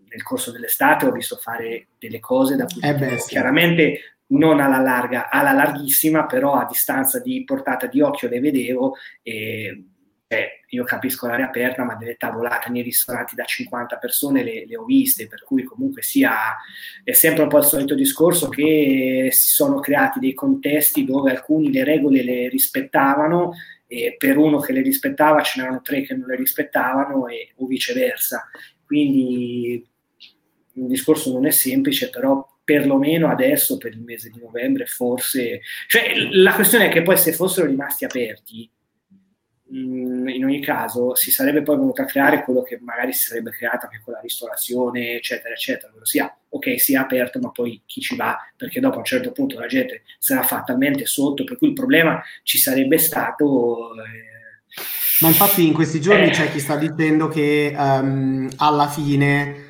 nel 0.08 0.22
corso 0.22 0.52
dell'estate 0.52 1.06
ho 1.06 1.12
visto 1.12 1.36
fare 1.36 1.88
delle 1.98 2.20
cose 2.20 2.56
da 2.56 2.66
cui 2.66 2.80
eh 2.82 2.94
beh, 2.94 3.18
sì. 3.18 3.30
chiaramente 3.30 4.16
non 4.26 4.60
alla 4.60 4.78
larga, 4.78 5.28
alla 5.28 5.52
larghissima, 5.52 6.26
però 6.26 6.54
a 6.54 6.66
distanza 6.66 7.20
di 7.20 7.44
portata 7.44 7.86
di 7.86 8.00
occhio 8.00 8.28
le 8.28 8.40
vedevo 8.40 8.94
e 9.22 9.84
eh, 10.26 10.63
io 10.74 10.84
capisco 10.84 11.26
l'aria 11.26 11.46
aperta, 11.46 11.84
ma 11.84 11.94
delle 11.94 12.16
tavolate 12.16 12.70
nei 12.70 12.82
ristoranti 12.82 13.34
da 13.34 13.44
50 13.44 13.96
persone 13.96 14.42
le, 14.42 14.66
le, 14.66 14.76
ho 14.76 14.84
viste, 14.84 15.26
per 15.26 15.42
cui 15.44 15.62
comunque 15.62 16.02
sia, 16.02 16.56
è 17.02 17.12
sempre 17.12 17.44
un 17.44 17.48
po' 17.48 17.58
il 17.58 17.64
solito 17.64 17.94
discorso 17.94 18.48
che 18.48 19.28
si 19.30 19.48
sono 19.48 19.80
creati 19.80 20.18
dei 20.18 20.34
contesti 20.34 21.04
dove 21.04 21.30
alcuni 21.30 21.72
le 21.72 21.84
regole 21.84 22.22
le 22.22 22.48
rispettavano 22.48 23.52
e 23.86 24.16
per 24.18 24.36
uno 24.36 24.58
che 24.58 24.72
le 24.72 24.82
rispettava 24.82 25.42
ce 25.42 25.60
n'erano 25.60 25.80
tre 25.82 26.02
che 26.02 26.14
non 26.14 26.26
le 26.26 26.36
rispettavano 26.36 27.28
e, 27.28 27.52
o 27.56 27.66
viceversa. 27.66 28.48
Quindi 28.84 29.86
il 30.76 30.86
discorso 30.86 31.32
non 31.32 31.46
è 31.46 31.50
semplice, 31.50 32.10
però 32.10 32.46
perlomeno 32.64 33.28
adesso 33.28 33.76
per 33.76 33.92
il 33.92 34.00
mese 34.00 34.30
di 34.30 34.40
novembre 34.40 34.86
forse... 34.86 35.60
Cioè, 35.86 36.14
la 36.32 36.54
questione 36.54 36.86
è 36.86 36.90
che 36.90 37.02
poi 37.02 37.16
se 37.16 37.32
fossero 37.32 37.66
rimasti 37.66 38.04
aperti, 38.04 38.68
mm, 39.74 40.28
in 40.28 40.44
ogni 40.44 40.60
caso 40.60 41.14
si 41.14 41.30
sarebbe 41.30 41.62
poi 41.62 41.76
venuto 41.76 42.02
a 42.02 42.04
creare 42.04 42.42
quello 42.44 42.62
che 42.62 42.78
magari 42.80 43.12
si 43.12 43.28
sarebbe 43.28 43.50
creato 43.50 43.86
anche 43.86 44.00
con 44.04 44.14
la 44.14 44.20
ristorazione, 44.20 45.16
eccetera, 45.16 45.54
eccetera. 45.54 45.92
Ossia, 46.00 46.34
ok, 46.48 46.80
sia 46.80 47.00
aperto, 47.00 47.38
ma 47.40 47.50
poi 47.50 47.82
chi 47.86 48.00
ci 48.00 48.16
va? 48.16 48.38
Perché 48.56 48.80
dopo 48.80 48.96
a 48.96 48.98
un 48.98 49.04
certo 49.04 49.32
punto 49.32 49.58
la 49.58 49.66
gente 49.66 50.02
sarà 50.18 50.42
fatta 50.42 50.64
talmente 50.64 51.06
sotto, 51.06 51.44
per 51.44 51.58
cui 51.58 51.68
il 51.68 51.74
problema 51.74 52.22
ci 52.42 52.58
sarebbe 52.58 52.98
stato... 52.98 53.94
Eh, 53.94 54.32
ma 55.20 55.28
infatti 55.28 55.66
in 55.66 55.72
questi 55.72 56.00
giorni 56.00 56.26
eh, 56.26 56.30
c'è 56.30 56.50
chi 56.50 56.58
sta 56.58 56.76
dicendo 56.76 57.28
che 57.28 57.72
um, 57.76 58.50
alla 58.56 58.88
fine 58.88 59.63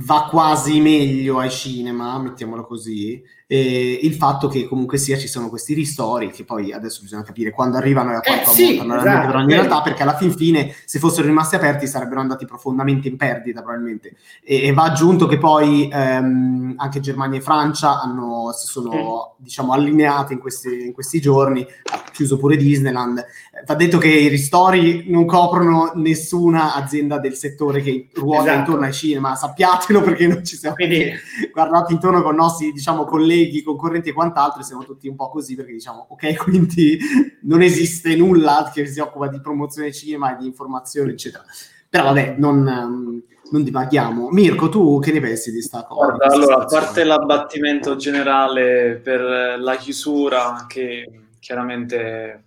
va 0.00 0.28
quasi 0.30 0.80
meglio 0.80 1.38
ai 1.38 1.50
cinema, 1.50 2.18
mettiamolo 2.18 2.64
così, 2.64 3.22
e 3.50 4.00
il 4.02 4.12
fatto 4.12 4.46
che 4.46 4.68
comunque 4.68 4.98
sia 4.98 5.16
ci 5.16 5.26
sono 5.26 5.48
questi 5.48 5.72
ristori 5.72 6.30
che 6.30 6.44
poi 6.44 6.70
adesso 6.70 7.00
bisogna 7.00 7.22
capire 7.22 7.50
quando 7.50 7.78
arrivano 7.78 8.12
e 8.12 8.16
a 8.16 8.20
quanto 8.20 8.50
eh, 8.50 8.52
sì, 8.52 8.78
ammontano 8.78 9.00
esatto, 9.00 9.38
in 9.38 9.48
realtà 9.48 9.80
perché 9.80 10.02
alla 10.02 10.16
fin 10.16 10.32
fine 10.32 10.74
se 10.84 10.98
fossero 10.98 11.26
rimasti 11.26 11.54
aperti 11.54 11.86
sarebbero 11.86 12.20
andati 12.20 12.44
profondamente 12.44 13.08
in 13.08 13.16
perdita 13.16 13.62
probabilmente 13.62 14.16
e, 14.44 14.66
e 14.66 14.72
va 14.74 14.82
aggiunto 14.82 15.26
che 15.26 15.38
poi 15.38 15.88
ehm, 15.90 16.74
anche 16.76 17.00
Germania 17.00 17.38
e 17.38 17.42
Francia 17.42 18.02
hanno, 18.02 18.52
si 18.52 18.66
sono 18.66 19.36
mm. 19.40 19.42
diciamo 19.42 19.72
allineate 19.72 20.34
in 20.34 20.40
questi, 20.40 20.84
in 20.84 20.92
questi 20.92 21.18
giorni 21.18 21.62
ha 21.62 22.02
chiuso 22.12 22.36
pure 22.36 22.58
Disneyland 22.58 23.24
va 23.64 23.74
detto 23.74 23.98
che 23.98 24.08
i 24.08 24.28
ristori 24.28 25.04
non 25.08 25.26
coprono 25.26 25.92
nessuna 25.94 26.74
azienda 26.74 27.18
del 27.18 27.34
settore 27.34 27.80
che 27.80 28.08
ruota 28.14 28.42
esatto. 28.42 28.58
intorno 28.58 28.86
ai 28.86 28.92
cinema 28.92 29.34
sappiatelo 29.34 30.00
perché 30.02 30.26
non 30.26 30.44
ci 30.44 30.56
siamo 30.56 30.74
Quindi... 30.74 31.12
guardati 31.52 31.92
intorno 31.92 32.22
con 32.22 32.34
i 32.34 32.36
nostri 32.36 32.72
diciamo 32.72 33.04
colleghi 33.04 33.62
concorrenti 33.62 34.08
e 34.08 34.12
quant'altro, 34.12 34.62
siamo 34.62 34.84
tutti 34.84 35.08
un 35.08 35.16
po' 35.16 35.28
così 35.28 35.54
perché 35.54 35.72
diciamo, 35.72 36.06
ok, 36.10 36.36
quindi 36.44 36.98
non 37.42 37.62
esiste 37.62 38.16
nulla 38.16 38.70
che 38.72 38.86
si 38.86 39.00
occupa 39.00 39.28
di 39.28 39.40
promozione 39.40 39.92
cinema 39.92 40.34
e 40.34 40.40
di 40.40 40.46
informazione, 40.46 41.12
eccetera. 41.12 41.44
Però 41.88 42.04
vabbè, 42.04 42.34
non, 42.38 42.66
um, 42.66 43.22
non 43.50 43.62
divaghiamo. 43.62 44.28
Mirko, 44.30 44.68
tu 44.68 44.98
che 44.98 45.12
ne 45.12 45.20
pensi 45.20 45.50
di 45.50 45.62
sta 45.62 45.84
cosa? 45.84 46.04
Guarda, 46.04 46.34
allora, 46.34 46.56
a 46.56 46.64
parte 46.66 47.04
l'abbattimento 47.04 47.96
generale 47.96 49.00
per 49.02 49.58
la 49.58 49.76
chiusura, 49.76 50.66
che 50.68 51.08
chiaramente 51.38 52.44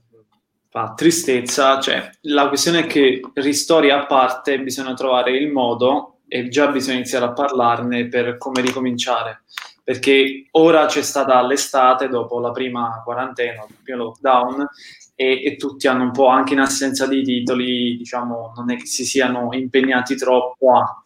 fa 0.71 0.93
tristezza, 0.95 1.79
cioè 1.79 2.09
la 2.21 2.47
questione 2.47 2.79
è 2.79 2.87
che 2.87 3.21
ristori 3.35 3.91
a 3.91 4.05
parte 4.05 4.59
bisogna 4.61 4.93
trovare 4.93 5.37
il 5.37 5.51
modo 5.51 6.21
e 6.27 6.47
già 6.47 6.67
bisogna 6.67 6.95
iniziare 6.95 7.25
a 7.25 7.33
parlarne 7.33 8.07
per 8.07 8.37
come 8.37 8.61
ricominciare 8.61 9.43
perché 9.83 10.47
ora 10.51 10.85
c'è 10.85 11.01
stata 11.01 11.41
l'estate 11.45 12.07
dopo 12.07 12.39
la 12.39 12.51
prima 12.51 13.01
quarantena, 13.03 13.65
il 13.67 13.75
primo 13.83 14.03
lockdown, 14.03 14.67
e, 15.15 15.43
e, 15.43 15.55
tutti 15.57 15.87
hanno 15.87 16.03
un 16.03 16.11
po' 16.11 16.27
anche 16.27 16.53
in 16.53 16.59
assenza 16.59 17.05
di 17.07 17.21
titoli, 17.23 17.97
diciamo, 17.97 18.53
non 18.55 18.71
è 18.71 18.77
che 18.77 18.85
si 18.85 19.05
siano 19.05 19.49
impegnati 19.51 20.15
troppo 20.15 20.73
a, 20.75 21.01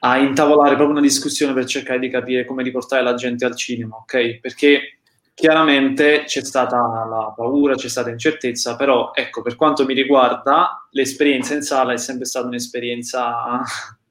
a 0.00 0.18
intavolare 0.18 0.74
proprio 0.74 0.90
una 0.90 1.00
discussione 1.00 1.52
per 1.52 1.64
cercare 1.64 1.98
di 1.98 2.10
capire 2.10 2.44
come 2.44 2.62
riportare 2.62 3.02
la 3.02 3.14
gente 3.14 3.44
al 3.44 3.56
cinema, 3.56 3.96
ok? 3.96 4.40
Perché 4.40 4.99
chiaramente 5.40 6.24
c'è 6.26 6.44
stata 6.44 6.76
la 6.76 7.32
paura, 7.34 7.74
c'è 7.74 7.88
stata 7.88 8.10
incertezza, 8.10 8.76
però 8.76 9.12
ecco, 9.14 9.40
per 9.40 9.56
quanto 9.56 9.86
mi 9.86 9.94
riguarda, 9.94 10.86
l'esperienza 10.90 11.54
in 11.54 11.62
sala 11.62 11.94
è 11.94 11.96
sempre 11.96 12.26
stata 12.26 12.46
un'esperienza 12.46 13.62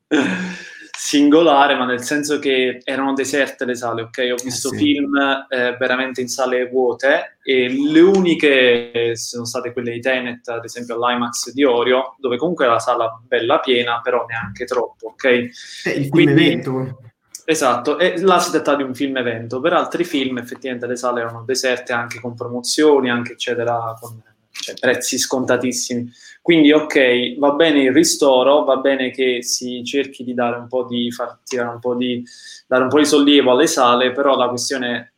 singolare, 0.98 1.76
ma 1.76 1.86
nel 1.86 2.02
senso 2.02 2.40
che 2.40 2.82
erano 2.84 3.14
deserte 3.14 3.64
le 3.66 3.76
sale, 3.76 4.02
ok? 4.02 4.32
Ho 4.32 4.44
visto 4.44 4.74
eh 4.74 4.78
sì. 4.78 4.84
film 4.84 5.16
eh, 5.50 5.78
veramente 5.78 6.20
in 6.20 6.30
sale 6.30 6.68
vuote 6.68 7.38
e 7.44 7.70
le 7.70 8.02
uniche 8.02 9.16
sono 9.16 9.46
state 9.46 9.72
quelle 9.72 9.92
di 9.92 10.00
Tenet, 10.02 10.48
ad 10.48 10.64
esempio 10.66 10.96
all'IMAX 10.96 11.52
di 11.52 11.64
Orio, 11.64 12.16
dove 12.18 12.38
comunque 12.38 12.66
la 12.66 12.80
sala 12.80 13.22
bella 13.24 13.60
piena, 13.60 14.02
però 14.02 14.26
neanche 14.28 14.66
troppo, 14.66 15.10
ok? 15.10 15.24
Eh, 15.26 15.92
il 15.92 16.10
Quindi, 16.10 16.32
evento. 16.32 17.09
Esatto, 17.50 17.98
e 17.98 18.22
là 18.22 18.38
si 18.38 18.52
tratta 18.52 18.76
di 18.76 18.84
un 18.84 18.94
film 18.94 19.18
evento, 19.18 19.60
per 19.60 19.74
altri 19.74 20.04
film 20.04 20.38
effettivamente 20.38 20.86
le 20.86 20.96
sale 20.96 21.22
erano 21.22 21.42
deserte 21.44 21.94
anche 21.94 22.20
con 22.20 22.36
promozioni, 22.36 23.10
anche 23.10 23.32
eccetera, 23.32 23.98
con 24.00 24.22
cioè, 24.52 24.76
prezzi 24.80 25.18
scontatissimi. 25.18 26.12
Quindi, 26.44 26.72
ok, 26.72 27.40
va 27.40 27.54
bene 27.54 27.82
il 27.82 27.92
ristoro, 27.92 28.64
va 28.66 28.78
bene 28.78 29.10
che 29.10 29.42
si 29.42 29.84
cerchi 29.84 30.24
di 30.24 30.36
dare 30.36 30.58
un 30.58 30.68
po' 30.68 30.86
di, 30.86 31.12
far 31.12 31.40
tirare 31.44 31.74
un 31.74 31.80
po' 31.80 31.96
di, 31.96 32.24
dare 32.68 32.84
un 32.84 32.90
po' 32.90 33.00
di 33.00 33.06
sollievo 33.06 33.50
alle 33.50 33.66
sale, 33.66 34.12
però 34.12 34.38
la 34.38 34.48
questione 34.48 34.96
è 34.96 35.10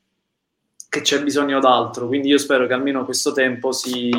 che 0.87 1.01
c'è 1.01 1.21
bisogno 1.21 1.59
d'altro. 1.59 2.07
Quindi 2.07 2.29
io 2.29 2.37
spero 2.37 2.65
che 2.65 2.71
almeno 2.71 3.03
questo 3.03 3.33
tempo 3.33 3.73
si, 3.73 4.09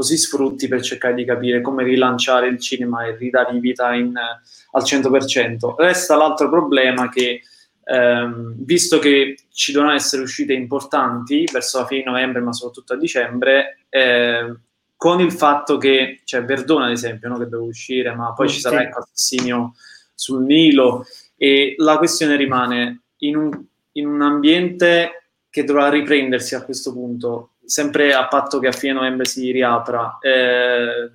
lo 0.00 0.02
si 0.02 0.16
sfrutti 0.16 0.66
per 0.66 0.80
cercare 0.80 1.14
di 1.14 1.26
capire 1.26 1.60
come 1.60 1.84
rilanciare 1.84 2.48
il 2.48 2.58
cinema 2.58 3.04
e 3.04 3.16
ridare 3.16 3.58
vita 3.58 3.92
in, 3.92 4.16
al 4.16 4.82
100%. 4.82 5.74
Resta 5.76 6.16
l'altro 6.16 6.48
problema 6.48 7.10
che 7.10 7.42
ehm, 7.84 8.54
visto 8.56 8.98
che 8.98 9.36
ci 9.52 9.72
devono 9.72 9.92
essere 9.92 10.22
uscite 10.22 10.54
importanti 10.54 11.46
verso 11.52 11.78
la 11.80 11.86
fine 11.86 12.00
di 12.00 12.08
novembre, 12.08 12.40
ma 12.40 12.54
soprattutto 12.54 12.94
a 12.94 12.96
dicembre, 12.96 13.84
eh, 13.90 14.54
con 14.96 15.20
il 15.20 15.32
fatto 15.32 15.76
che 15.76 16.20
c'è 16.24 16.38
cioè 16.38 16.44
Verdone, 16.44 16.86
ad 16.86 16.92
esempio, 16.92 17.28
no, 17.28 17.36
che 17.36 17.44
deve 17.44 17.64
uscire, 17.64 18.14
ma 18.14 18.32
poi 18.32 18.48
ci 18.48 18.58
sarà 18.58 18.82
il 18.82 18.88
assassinio 18.90 19.74
sul 20.14 20.44
Nilo, 20.44 21.04
e 21.36 21.74
la 21.76 21.98
questione 21.98 22.36
rimane 22.36 23.02
in 23.18 23.36
un, 23.36 23.64
in 23.92 24.06
un 24.06 24.22
ambiente 24.22 25.24
che 25.50 25.64
dovrà 25.64 25.90
riprendersi 25.90 26.54
a 26.54 26.64
questo 26.64 26.92
punto, 26.92 27.49
sempre 27.70 28.12
a 28.12 28.26
patto 28.26 28.58
che 28.58 28.66
a 28.66 28.72
fine 28.72 28.94
novembre 28.94 29.26
si 29.26 29.52
riapra. 29.52 30.18
Eh, 30.20 31.08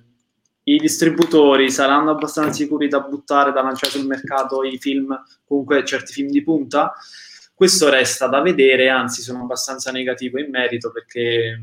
i 0.62 0.78
distributori 0.78 1.70
saranno 1.70 2.10
abbastanza 2.10 2.52
sicuri 2.52 2.88
da 2.88 3.00
buttare, 3.00 3.52
da 3.52 3.60
lanciare 3.60 3.92
sul 3.92 4.06
mercato 4.06 4.64
i 4.64 4.78
film, 4.78 5.14
comunque 5.44 5.84
certi 5.84 6.14
film 6.14 6.30
di 6.30 6.42
punta? 6.42 6.94
Questo 7.54 7.90
resta 7.90 8.26
da 8.26 8.40
vedere, 8.40 8.88
anzi 8.88 9.20
sono 9.20 9.42
abbastanza 9.42 9.92
negativo 9.92 10.38
in 10.38 10.48
merito 10.50 10.90
perché 10.90 11.60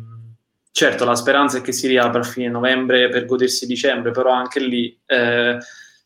certo 0.71 1.05
la 1.05 1.15
speranza 1.15 1.57
è 1.57 1.62
che 1.62 1.71
si 1.71 1.88
riapra 1.88 2.19
a 2.19 2.23
fine 2.23 2.50
novembre 2.50 3.09
per 3.09 3.25
godersi 3.25 3.65
dicembre, 3.65 4.12
però 4.12 4.31
anche 4.31 4.59
lì 4.59 4.95
eh, 5.07 5.57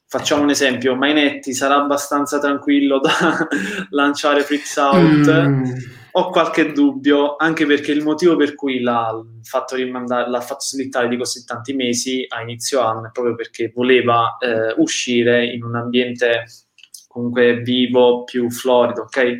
facciamo 0.08 0.44
un 0.44 0.50
esempio, 0.50 0.96
Mainetti 0.96 1.53
sarà 1.53 1.75
abbastanza 1.75 2.39
tranquillo 2.39 3.00
da 3.03 3.48
lanciare 3.89 4.44
Freaks 4.44 4.75
Out. 4.77 5.29
Mm 5.29 5.97
ho 6.18 6.30
qualche 6.32 6.72
dubbio, 6.72 7.36
anche 7.36 7.68
perché 7.68 7.92
il 7.92 8.02
motivo 8.02 8.36
per 8.36 8.56
cui 8.56 8.80
l'ha 8.80 9.24
fatto, 9.44 9.76
rimandare, 9.76 10.28
l'ha 10.28 10.42
fatto 10.42 10.66
slittare 10.66 11.08
di 11.08 11.16
così 11.16 11.46
tanti 11.46 11.74
mesi 11.74 12.26
a 12.28 12.42
inizio 12.42 12.82
anno 12.82 13.06
è 13.06 13.12
proprio 13.12 13.36
perché 13.36 13.72
voleva 13.74 14.38
eh, 14.40 14.74
uscire 14.78 15.46
in 15.46 15.64
un 15.64 15.76
ambiente 15.76 16.46
comunque 17.08 17.58
vivo, 17.58 18.24
più 18.24 18.50
florido, 18.50 19.04
ok? 19.04 19.38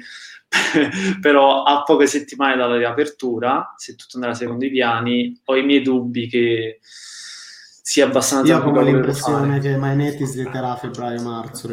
Però 1.20 1.64
a 1.64 1.82
poche 1.82 2.06
settimane 2.06 2.56
dalla 2.56 2.78
riapertura, 2.78 3.74
se 3.76 3.96
tutto 3.96 4.18
andrà 4.18 4.36
secondo 4.36 4.64
i 4.64 4.70
piani, 4.70 5.42
ho 5.46 5.56
i 5.56 5.66
miei 5.66 5.82
dubbi 5.82 6.28
che 6.28 6.80
sia 6.80 8.06
abbastanza... 8.06 8.54
Io 8.54 8.60
ho 8.60 8.64
come 8.64 8.84
l'impressione 8.84 9.60
che 9.60 9.76
Mainetti 9.78 10.26
slitterà 10.26 10.74
a 10.74 10.76
febbraio-marzo, 10.76 11.70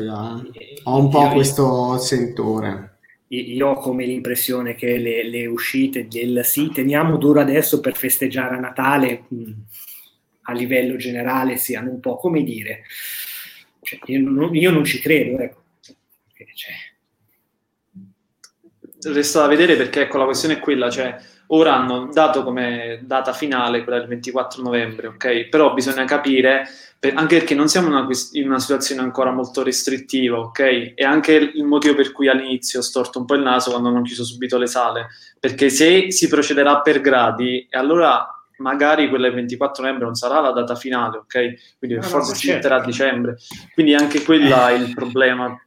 Ho 0.85 0.99
un 0.99 1.11
po' 1.11 1.29
questo 1.29 1.99
sentore 1.99 2.94
io 3.35 3.69
ho 3.69 3.75
come 3.75 4.05
l'impressione 4.05 4.75
che 4.75 4.99
le, 4.99 5.25
le, 5.25 5.47
uscite 5.47 6.07
del 6.09 6.45
sì, 6.45 6.71
teniamo 6.73 7.17
duro 7.17 7.41
adesso 7.41 7.81
per 7.81 7.97
festeggiare 7.97 8.57
a 8.57 8.61
Natale 8.61 9.25
mh, 9.29 9.53
a 10.43 10.53
livello 10.53 10.97
generale 10.97 11.57
siano 11.57 11.91
un 11.91 12.01
po' 12.01 12.17
come 12.17 12.43
dire, 12.43 12.83
cioè, 13.83 13.99
io, 14.07 14.21
non, 14.21 14.55
io, 14.55 14.71
non, 14.71 14.85
ci 14.85 15.01
credo. 15.01 15.39
Ecco. 15.39 15.63
Cioè. 16.55 16.73
Resta 19.13 19.41
da 19.41 19.47
vedere 19.49 19.77
perché 19.77 20.03
ecco, 20.03 20.19
la 20.19 20.25
questione 20.25 20.55
è 20.55 20.61
quella, 20.61 20.91
cioè 20.91 21.17
ora 21.49 21.75
hanno 21.75 22.09
dato 22.13 22.43
come 22.43 23.01
data 23.03 23.33
finale 23.33 23.83
quella 23.83 23.99
del 23.99 24.09
24 24.09 24.63
novembre, 24.63 25.09
ok? 25.09 25.49
Però 25.49 25.73
bisogna 25.75 26.05
capire, 26.05 26.67
per, 26.99 27.15
anche 27.17 27.39
perché 27.39 27.55
non 27.55 27.69
siamo 27.69 27.89
in 27.89 27.95
una, 27.95 28.09
in 28.33 28.47
una, 28.47 28.59
situazione 28.59 29.03
ancora 29.03 29.31
molto 29.31 29.63
restrittiva, 29.63 30.39
ok? 30.39 30.93
E 30.95 31.05
anche 31.05 31.33
il 31.33 31.65
motivo 31.65 31.95
per 31.95 32.13
cui 32.13 32.29
all'inizio 32.29 32.81
ho 32.81 32.83
storto 32.83 33.19
un 33.19 33.25
po' 33.25 33.35
il 33.35 33.43
naso 33.43 33.71
quando 33.71 33.89
hanno 33.89 34.03
chiuso 34.03 34.25
subito 34.25 34.59
le 34.59 34.67
sale, 34.67 35.09
perché 35.39 35.69
se 35.69 36.11
si 36.11 36.29
procederà 36.29 36.81
per 36.81 37.01
gradi, 37.01 37.67
allora 37.71 38.29
magari 38.59 39.09
quella 39.09 39.27
del 39.27 39.35
24 39.35 39.83
novembre 39.83 40.07
non 40.07 40.15
sarà 40.15 40.41
la 40.41 40.53
data 40.53 40.75
finale, 40.75 41.19
ok? 41.19 41.77
Quindi 41.79 41.97
no, 41.97 42.03
forse 42.03 42.35
si 42.35 42.47
certo. 42.47 42.55
metterà 42.55 42.83
a 42.83 42.85
dicembre. 42.85 43.37
Quindi 43.73 43.95
anche 43.95 44.23
quella 44.23 44.71
è 44.71 44.75
il 44.75 44.95
problema 44.95 45.59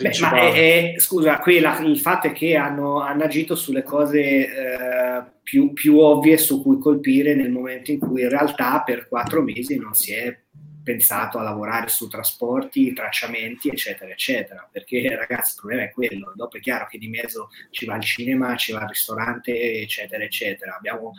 Beh, 0.00 0.18
ma 0.20 0.32
è, 0.32 0.94
è, 0.94 0.98
scusa, 0.98 1.38
qui 1.38 1.60
la, 1.60 1.78
il 1.80 2.00
fatto 2.00 2.28
è 2.28 2.32
che 2.32 2.56
hanno, 2.56 3.00
hanno 3.00 3.24
agito 3.24 3.54
sulle 3.54 3.82
cose 3.82 4.20
eh, 4.20 5.22
più, 5.42 5.74
più, 5.74 5.98
ovvie 5.98 6.38
su 6.38 6.62
cui 6.62 6.78
colpire 6.78 7.34
nel 7.34 7.50
momento 7.50 7.90
in 7.90 7.98
cui 7.98 8.22
in 8.22 8.30
realtà 8.30 8.82
per 8.82 9.06
quattro 9.06 9.42
mesi 9.42 9.76
non 9.76 9.92
si 9.92 10.12
è 10.12 10.34
pensato 10.82 11.38
a 11.38 11.42
lavorare 11.42 11.88
su 11.88 12.08
trasporti, 12.08 12.94
tracciamenti, 12.94 13.68
eccetera, 13.68 14.10
eccetera. 14.10 14.66
Perché 14.70 15.14
ragazzi, 15.14 15.52
il 15.54 15.60
problema 15.60 15.82
è 15.82 15.90
quello. 15.90 16.32
Dopo 16.34 16.56
è 16.56 16.60
chiaro 16.60 16.86
che 16.86 16.98
di 16.98 17.08
mezzo 17.08 17.50
ci 17.70 17.84
va 17.84 17.96
il 17.96 18.02
cinema, 18.02 18.56
ci 18.56 18.72
va 18.72 18.82
il 18.82 18.88
ristorante, 18.88 19.80
eccetera, 19.80 20.24
eccetera. 20.24 20.74
Abbiamo 20.74 21.12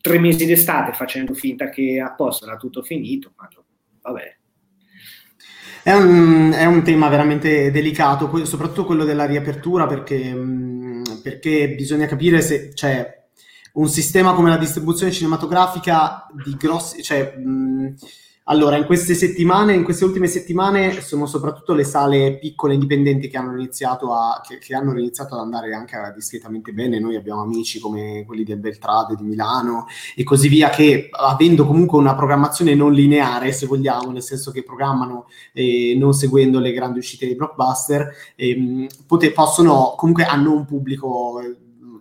tre 0.00 0.18
mesi 0.18 0.44
d'estate 0.44 0.92
facendo 0.92 1.32
finta 1.32 1.70
che 1.70 1.98
a 1.98 2.12
posto 2.12 2.46
era 2.46 2.56
tutto 2.56 2.82
finito, 2.82 3.32
ma 3.36 3.48
vabbè, 4.02 4.36
è 5.82 5.92
un, 5.92 6.52
è 6.54 6.64
un, 6.64 6.82
tema 6.82 7.08
veramente 7.08 7.70
delicato, 7.70 8.44
soprattutto 8.44 8.84
quello 8.84 9.04
della 9.04 9.26
riapertura, 9.26 9.86
perché, 9.86 10.36
perché 11.22 11.70
bisogna 11.70 12.06
capire 12.06 12.40
se 12.42 12.68
c'è 12.74 13.18
un 13.72 13.88
sistema 13.88 14.34
come 14.34 14.50
la 14.50 14.56
distribuzione 14.56 15.12
cinematografica 15.12 16.26
di 16.44 16.56
grossi... 16.56 17.02
Cioè, 17.02 17.34
mh, 17.36 17.94
allora, 18.50 18.76
in 18.76 18.84
queste 18.84 19.14
settimane, 19.14 19.74
in 19.74 19.84
queste 19.84 20.04
ultime 20.04 20.26
settimane, 20.26 21.00
sono 21.02 21.26
soprattutto 21.26 21.72
le 21.72 21.84
sale 21.84 22.36
piccole 22.36 22.74
indipendenti 22.74 23.28
che 23.28 23.36
hanno 23.36 23.52
iniziato, 23.52 24.12
a, 24.12 24.40
che, 24.44 24.58
che 24.58 24.74
hanno 24.74 24.98
iniziato 24.98 25.34
ad 25.34 25.42
andare 25.42 25.72
anche 25.72 25.96
discretamente 26.16 26.72
bene. 26.72 26.98
Noi 26.98 27.14
abbiamo 27.14 27.42
amici 27.42 27.78
come 27.78 28.24
quelli 28.26 28.42
del 28.42 28.58
Beltrade 28.58 29.14
di 29.14 29.22
Milano 29.22 29.86
e 30.16 30.24
così 30.24 30.48
via, 30.48 30.68
che 30.68 31.10
avendo 31.12 31.64
comunque 31.64 31.96
una 32.00 32.16
programmazione 32.16 32.74
non 32.74 32.92
lineare, 32.92 33.52
se 33.52 33.66
vogliamo, 33.66 34.10
nel 34.10 34.22
senso 34.22 34.50
che 34.50 34.64
programmano 34.64 35.26
eh, 35.52 35.94
non 35.96 36.12
seguendo 36.12 36.58
le 36.58 36.72
grandi 36.72 36.98
uscite 36.98 37.26
dei 37.26 37.36
blockbuster, 37.36 38.12
eh, 38.34 38.88
pote, 39.06 39.30
possono 39.30 39.94
comunque 39.96 40.24
hanno 40.24 40.52
un 40.52 40.64
pubblico 40.64 41.40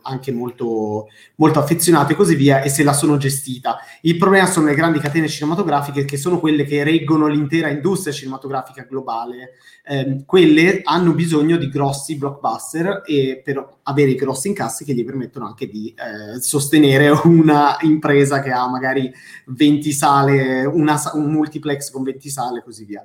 anche 0.09 0.31
molto, 0.31 1.07
molto 1.35 1.59
affezionate 1.59 2.13
e 2.13 2.15
così 2.15 2.35
via, 2.35 2.61
e 2.61 2.69
se 2.69 2.83
la 2.83 2.93
sono 2.93 3.17
gestita. 3.17 3.77
Il 4.01 4.17
problema 4.17 4.45
sono 4.47 4.67
le 4.67 4.75
grandi 4.75 4.99
catene 4.99 5.27
cinematografiche 5.27 6.05
che 6.05 6.17
sono 6.17 6.39
quelle 6.39 6.65
che 6.65 6.83
reggono 6.83 7.27
l'intera 7.27 7.69
industria 7.69 8.13
cinematografica 8.13 8.83
globale. 8.83 9.51
Eh, 9.85 10.23
quelle 10.25 10.81
hanno 10.83 11.13
bisogno 11.13 11.57
di 11.57 11.69
grossi 11.69 12.15
blockbuster 12.15 13.03
e 13.05 13.41
per 13.43 13.77
avere 13.83 14.11
i 14.11 14.15
grossi 14.15 14.49
incassi 14.49 14.83
che 14.83 14.93
gli 14.93 15.05
permettono 15.05 15.47
anche 15.47 15.67
di 15.67 15.93
eh, 15.95 16.41
sostenere 16.41 17.09
una 17.23 17.77
impresa 17.81 18.41
che 18.41 18.51
ha 18.51 18.67
magari 18.69 19.11
20 19.45 19.91
sale, 19.91 20.65
una, 20.65 20.99
un 21.13 21.31
multiplex 21.31 21.91
con 21.91 22.03
20 22.03 22.29
sale 22.29 22.59
e 22.59 22.63
così 22.63 22.85
via 22.85 23.03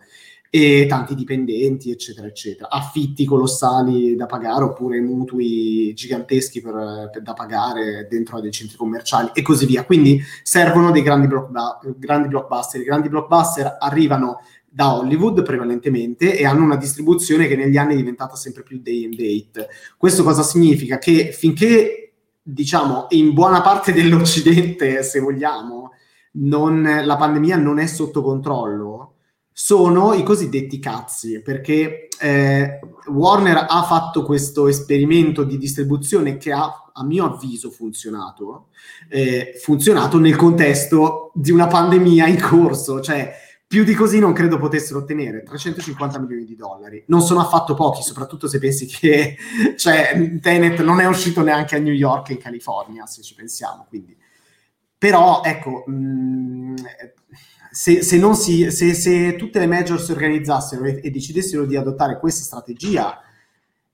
e 0.55 0.87
tanti 0.88 1.17
dipendenti, 1.17 1.90
eccetera, 1.90 2.29
eccetera. 2.29 2.71
Affitti 2.71 3.25
colossali 3.25 4.14
da 4.14 4.27
pagare 4.27 4.62
oppure 4.62 5.01
mutui 5.01 5.93
giganteschi 5.95 6.61
per, 6.61 7.11
per, 7.12 7.23
da 7.23 7.33
pagare 7.33 8.07
dentro 8.09 8.37
a 8.37 8.40
dei 8.40 8.53
centri 8.53 8.77
commerciali 8.77 9.31
e 9.35 9.43
così 9.43 9.67
via. 9.67 9.85
Quindi 9.85 10.23
servono 10.45 10.93
dei 10.93 11.03
grandi, 11.03 11.27
block, 11.27 11.99
grandi 11.99 12.29
blockbuster. 12.29 12.81
I 12.81 12.85
grandi 12.85 13.09
blockbuster 13.09 13.79
arrivano 13.81 14.43
da 14.64 14.95
Hollywood 14.95 15.43
prevalentemente 15.43 16.38
e 16.38 16.47
hanno 16.47 16.62
una 16.62 16.77
distribuzione 16.77 17.49
che 17.49 17.57
negli 17.57 17.77
anni 17.77 17.95
è 17.95 17.97
diventata 17.97 18.37
sempre 18.37 18.62
più 18.62 18.79
day 18.81 19.07
and 19.07 19.17
date. 19.17 19.69
Questo 19.97 20.23
cosa 20.23 20.45
significa? 20.45 20.99
Che 20.99 21.33
finché, 21.33 22.12
diciamo, 22.40 23.07
in 23.09 23.35
buona 23.35 23.61
parte 23.61 23.93
dell'Occidente, 23.93 25.03
se 25.03 25.19
vogliamo, 25.19 25.90
non, 26.35 27.01
la 27.05 27.17
pandemia 27.17 27.57
non 27.57 27.81
è 27.81 27.87
sotto 27.87 28.23
controllo, 28.23 29.13
sono 29.57 30.14
i 30.14 30.25
cosiddetti 30.25 30.81
cazzi, 30.81 31.40
perché 31.40 32.09
eh, 32.19 32.81
Warner 33.07 33.67
ha 33.69 33.85
fatto 33.85 34.25
questo 34.25 34.67
esperimento 34.67 35.45
di 35.45 35.57
distribuzione 35.59 36.37
che 36.38 36.51
ha, 36.51 36.90
a 36.93 37.05
mio 37.05 37.25
avviso, 37.25 37.71
funzionato, 37.71 38.71
eh, 39.09 39.55
funzionato 39.62 40.19
nel 40.19 40.35
contesto 40.35 41.31
di 41.35 41.53
una 41.53 41.69
pandemia 41.69 42.27
in 42.27 42.40
corso, 42.40 43.01
cioè 43.01 43.33
più 43.64 43.85
di 43.85 43.95
così 43.95 44.19
non 44.19 44.33
credo 44.33 44.59
potessero 44.59 44.99
ottenere 44.99 45.45
350 45.45 46.19
milioni 46.19 46.45
di 46.45 46.57
dollari. 46.57 47.05
Non 47.07 47.23
sono 47.23 47.40
affatto 47.40 47.75
pochi, 47.75 48.03
soprattutto 48.03 48.49
se 48.49 48.59
pensi 48.59 48.87
che 48.87 49.37
cioè, 49.79 50.38
Tenet 50.40 50.83
non 50.83 50.99
è 50.99 51.07
uscito 51.07 51.43
neanche 51.43 51.77
a 51.77 51.79
New 51.79 51.93
York 51.93 52.31
e 52.31 52.33
in 52.33 52.38
California, 52.40 53.07
se 53.07 53.23
ci 53.23 53.37
pensiamo. 53.37 53.87
Quindi. 53.88 54.17
Però, 54.99 55.43
ecco, 55.45 55.85
mh, 55.87 55.93
mm, 55.93 56.77
se, 57.75 58.03
se, 58.03 58.35
si, 58.35 58.71
se, 58.71 58.95
se, 58.95 59.35
tutte 59.35 59.59
le 59.59 59.67
major 59.67 60.01
si 60.01 60.13
organizzassero 60.13 60.85
e, 60.85 61.01
e, 61.03 61.11
decidessero 61.11 61.67
di 61.67 61.75
adottare 61.75 62.21
questa 62.21 62.45
strategia, 62.45 63.21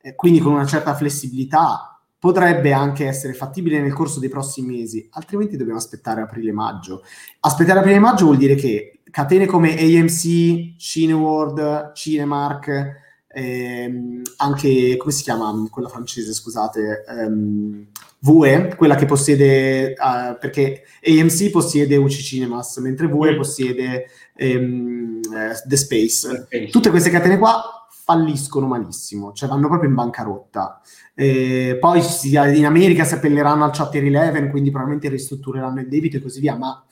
eh, 0.02 0.14
quindi 0.14 0.38
con 0.38 0.52
una 0.52 0.66
certa 0.66 0.94
flessibilità, 0.94 1.98
potrebbe 2.18 2.74
anche 2.74 3.06
essere 3.06 3.32
fattibile 3.32 3.80
nel 3.80 3.94
corso 3.94 4.20
dei 4.20 4.28
prossimi 4.28 4.76
mesi, 4.76 5.08
altrimenti 5.12 5.56
dobbiamo 5.56 5.78
aspettare 5.78 6.20
aprile-maggio. 6.20 7.02
Aspettare 7.40 7.78
aprile-maggio 7.78 8.26
vuol 8.26 8.36
dire 8.36 8.54
che 8.54 9.00
catene 9.10 9.46
come 9.46 9.70
AMC, 9.78 10.76
Cineworld, 10.76 11.92
Cinemark, 11.94 13.24
ehm, 13.28 14.20
anche, 14.36 14.96
come 14.98 15.12
si 15.12 15.22
chiama 15.22 15.66
quella 15.70 15.88
francese, 15.88 16.34
scusate, 16.34 17.04
ehm, 17.08 17.86
VE, 18.20 18.74
quella 18.76 18.94
che 18.96 19.06
possiede, 19.06 19.94
uh, 19.96 20.38
perché 20.38 20.82
AMC 21.02 21.50
possiede 21.50 21.96
UC 21.96 22.10
Cinemas, 22.10 22.76
mentre 22.78 23.06
VE 23.06 23.32
mm. 23.32 23.36
possiede 23.36 24.06
um, 24.38 25.20
uh, 25.24 25.68
The 25.68 25.76
Space. 25.76 26.28
Okay. 26.28 26.68
Tutte 26.68 26.90
queste 26.90 27.10
catene 27.10 27.38
qua 27.38 27.86
falliscono 28.04 28.66
malissimo, 28.66 29.32
cioè 29.32 29.48
vanno 29.48 29.68
proprio 29.68 29.88
in 29.88 29.94
bancarotta. 29.94 30.80
Eh, 31.14 31.76
poi 31.78 32.02
in 32.24 32.66
America 32.66 33.04
si 33.04 33.14
appelleranno 33.14 33.64
al 33.64 33.72
Chapter 33.72 34.02
11, 34.02 34.50
quindi 34.50 34.70
probabilmente 34.70 35.08
ristruttureranno 35.08 35.80
il 35.80 35.88
debito 35.88 36.16
e 36.16 36.22
così 36.22 36.40
via, 36.40 36.56
ma 36.56 36.84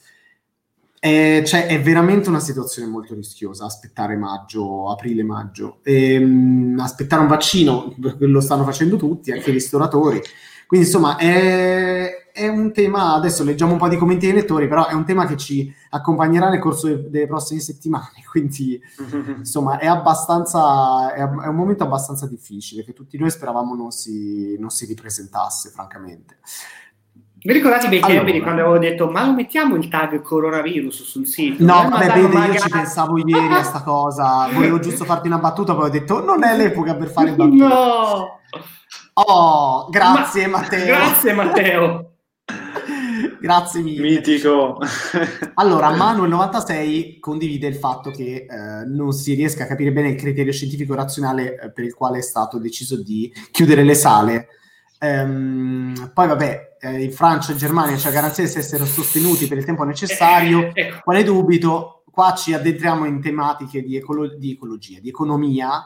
è, 1.00 1.42
cioè, 1.44 1.66
è 1.66 1.80
veramente 1.80 2.28
una 2.28 2.40
situazione 2.40 2.88
molto 2.88 3.14
rischiosa 3.14 3.64
aspettare 3.64 4.16
maggio, 4.16 4.90
aprile-maggio. 4.90 5.78
Ehm, 5.82 6.76
aspettare 6.80 7.22
un 7.22 7.28
vaccino, 7.28 7.94
lo 8.18 8.40
stanno 8.40 8.64
facendo 8.64 8.96
tutti, 8.96 9.32
anche 9.32 9.50
i 9.50 9.54
ristoratori. 9.54 10.20
Quindi 10.68 10.84
insomma 10.84 11.16
è, 11.16 12.28
è, 12.30 12.46
un 12.46 12.74
tema, 12.74 13.14
adesso 13.14 13.42
leggiamo 13.42 13.72
un 13.72 13.78
po' 13.78 13.88
di 13.88 13.96
commenti 13.96 14.26
dei 14.26 14.34
lettori, 14.34 14.68
però 14.68 14.86
è 14.86 14.92
un 14.92 15.06
tema 15.06 15.24
che 15.24 15.38
ci 15.38 15.74
accompagnerà 15.88 16.50
nel 16.50 16.60
corso 16.60 16.88
de, 16.88 17.08
delle 17.08 17.26
prossime 17.26 17.60
settimane, 17.60 18.22
quindi 18.30 18.78
insomma 19.38 19.78
è 19.78 19.86
abbastanza, 19.86 21.14
è, 21.14 21.20
è, 21.20 21.46
un 21.46 21.54
momento 21.54 21.84
abbastanza 21.84 22.26
difficile 22.26 22.84
che 22.84 22.92
tutti 22.92 23.16
noi 23.16 23.30
speravamo 23.30 23.74
non 23.74 23.92
si, 23.92 24.58
non 24.58 24.68
si 24.68 24.84
ripresentasse, 24.84 25.70
francamente. 25.70 26.36
Vi 27.40 27.50
ricordate 27.50 27.86
i 27.86 27.88
bei 27.88 28.00
allora, 28.00 28.16
tempi 28.16 28.32
di 28.32 28.40
quando 28.42 28.60
avevo 28.60 28.78
detto 28.78 29.08
ma 29.08 29.24
lo 29.24 29.32
mettiamo 29.32 29.74
il 29.76 29.88
tag 29.88 30.20
coronavirus 30.20 31.02
sul 31.02 31.26
sito? 31.26 31.64
No, 31.64 31.88
vabbè, 31.88 32.12
vede, 32.12 32.28
magari... 32.28 32.52
io 32.52 32.60
ci 32.60 32.68
pensavo 32.68 33.16
ieri 33.16 33.54
a 33.54 33.62
sta 33.62 33.80
cosa, 33.82 34.48
volevo 34.52 34.80
giusto 34.80 35.06
farti 35.06 35.28
una 35.28 35.38
battuta, 35.38 35.74
poi 35.74 35.86
ho 35.86 35.90
detto 35.90 36.22
non 36.22 36.44
è 36.44 36.54
l'epoca 36.54 36.94
per 36.94 37.08
fare 37.08 37.32
battute. 37.32 37.56
No! 37.56 38.40
Oh, 39.20 39.88
grazie 39.90 40.46
Ma- 40.46 40.58
Matteo. 40.60 40.86
Grazie 40.86 41.32
Matteo. 41.32 42.12
grazie 43.40 43.80
mille. 43.80 44.00
Mitico. 44.00 44.78
allora, 45.54 45.90
Manuel96 45.90 47.18
condivide 47.18 47.66
il 47.66 47.74
fatto 47.74 48.10
che 48.10 48.46
eh, 48.48 48.84
non 48.86 49.12
si 49.12 49.34
riesca 49.34 49.64
a 49.64 49.66
capire 49.66 49.90
bene 49.90 50.10
il 50.10 50.16
criterio 50.16 50.52
scientifico 50.52 50.94
razionale 50.94 51.58
eh, 51.58 51.72
per 51.72 51.84
il 51.84 51.94
quale 51.94 52.18
è 52.18 52.22
stato 52.22 52.58
deciso 52.58 53.02
di 53.02 53.32
chiudere 53.50 53.82
le 53.82 53.94
sale. 53.94 54.48
Ehm, 55.00 56.12
poi 56.14 56.28
vabbè, 56.28 56.76
eh, 56.80 57.02
in 57.02 57.10
Francia 57.12 57.52
e 57.52 57.56
Germania 57.56 57.96
c'è 57.96 58.12
garanzia 58.12 58.44
di 58.44 58.54
essere 58.54 58.86
sostenuti 58.86 59.48
per 59.48 59.58
il 59.58 59.64
tempo 59.64 59.82
necessario. 59.82 60.70
Eh, 60.72 60.82
ecco. 60.82 61.00
Quale 61.02 61.24
dubito? 61.24 62.04
Qua 62.08 62.34
ci 62.34 62.54
addentriamo 62.54 63.04
in 63.04 63.20
tematiche 63.20 63.82
di, 63.82 63.96
ecolo- 63.96 64.36
di 64.36 64.52
ecologia, 64.52 65.00
di 65.00 65.08
economia 65.08 65.82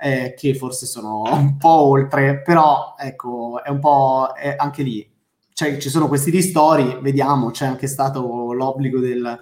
eh, 0.00 0.34
che 0.36 0.54
forse 0.54 0.86
sono 0.86 1.22
un 1.22 1.56
po' 1.56 1.68
oltre, 1.68 2.40
però 2.42 2.94
ecco, 2.98 3.62
è 3.62 3.68
un 3.68 3.80
po' 3.80 4.32
è 4.34 4.54
anche 4.56 4.82
lì. 4.82 5.08
Cioè, 5.52 5.76
ci 5.76 5.90
sono 5.90 6.08
questi 6.08 6.30
ristori, 6.30 6.98
vediamo, 7.02 7.50
c'è 7.50 7.66
anche 7.66 7.86
stato 7.86 8.52
l'obbligo 8.52 8.98
del, 8.98 9.38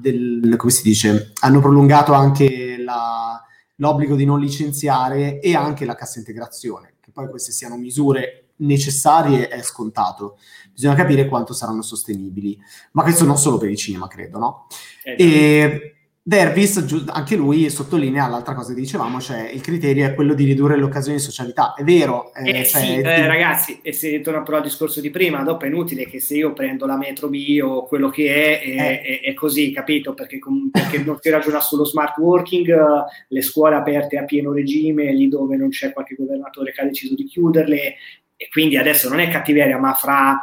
del 0.00 0.54
come 0.56 0.72
si 0.72 0.82
dice, 0.82 1.32
hanno 1.40 1.60
prolungato 1.60 2.14
anche 2.14 2.78
la, 2.78 3.38
l'obbligo 3.76 4.16
di 4.16 4.24
non 4.24 4.40
licenziare 4.40 5.38
e 5.38 5.54
anche 5.54 5.84
la 5.84 5.94
cassa 5.94 6.18
integrazione, 6.18 6.94
che 6.98 7.10
poi 7.12 7.28
queste 7.28 7.52
siano 7.52 7.76
misure 7.76 8.52
necessarie 8.60 9.48
è 9.48 9.62
scontato. 9.62 10.38
Bisogna 10.72 10.94
capire 10.94 11.28
quanto 11.28 11.52
saranno 11.52 11.82
sostenibili. 11.82 12.58
Ma 12.92 13.02
questo 13.02 13.26
non 13.26 13.36
solo 13.36 13.58
per 13.58 13.68
il 13.68 13.76
cinema, 13.76 14.08
credo, 14.08 14.38
no? 14.38 14.66
Eh, 15.02 15.16
e 15.18 15.99
Dervis, 16.22 17.06
anche 17.08 17.34
lui 17.34 17.70
sottolinea 17.70 18.28
l'altra 18.28 18.52
cosa 18.54 18.74
che 18.74 18.80
dicevamo, 18.80 19.20
cioè 19.20 19.48
il 19.48 19.62
criterio 19.62 20.04
è 20.04 20.14
quello 20.14 20.34
di 20.34 20.44
ridurre 20.44 20.76
l'occasione 20.76 21.16
di 21.16 21.22
socialità. 21.22 21.72
È 21.72 21.82
vero. 21.82 22.34
Eh, 22.34 22.60
eh, 22.60 22.66
cioè, 22.66 22.82
sì, 22.82 23.00
eh, 23.00 23.26
ragazzi, 23.26 23.80
e 23.82 23.94
se 23.94 24.10
ritorno 24.10 24.42
però 24.42 24.58
al 24.58 24.62
discorso 24.62 25.00
di 25.00 25.08
prima, 25.08 25.42
dopo 25.42 25.64
è 25.64 25.68
inutile 25.68 26.04
che 26.06 26.20
se 26.20 26.36
io 26.36 26.52
prendo 26.52 26.84
la 26.84 26.98
metro 26.98 27.28
B 27.28 27.58
o 27.62 27.86
quello 27.86 28.10
che 28.10 28.34
è, 28.34 28.60
è, 28.60 28.68
eh. 28.68 29.00
è, 29.00 29.20
è 29.30 29.34
così, 29.34 29.72
capito? 29.72 30.12
Perché, 30.12 30.38
perché 30.70 30.98
non 30.98 31.16
si 31.18 31.30
ragiona 31.30 31.60
sullo 31.60 31.86
smart 31.86 32.18
working, 32.18 32.70
le 33.26 33.42
scuole 33.42 33.76
aperte 33.76 34.18
a 34.18 34.24
pieno 34.24 34.52
regime, 34.52 35.14
lì 35.14 35.26
dove 35.26 35.56
non 35.56 35.70
c'è 35.70 35.90
qualche 35.90 36.16
governatore 36.16 36.72
che 36.72 36.82
ha 36.82 36.84
deciso 36.84 37.14
di 37.14 37.24
chiuderle, 37.24 37.94
e 38.36 38.48
quindi 38.52 38.76
adesso 38.76 39.08
non 39.08 39.20
è 39.20 39.28
cattiveria, 39.30 39.78
ma 39.78 39.94
fra 39.94 40.38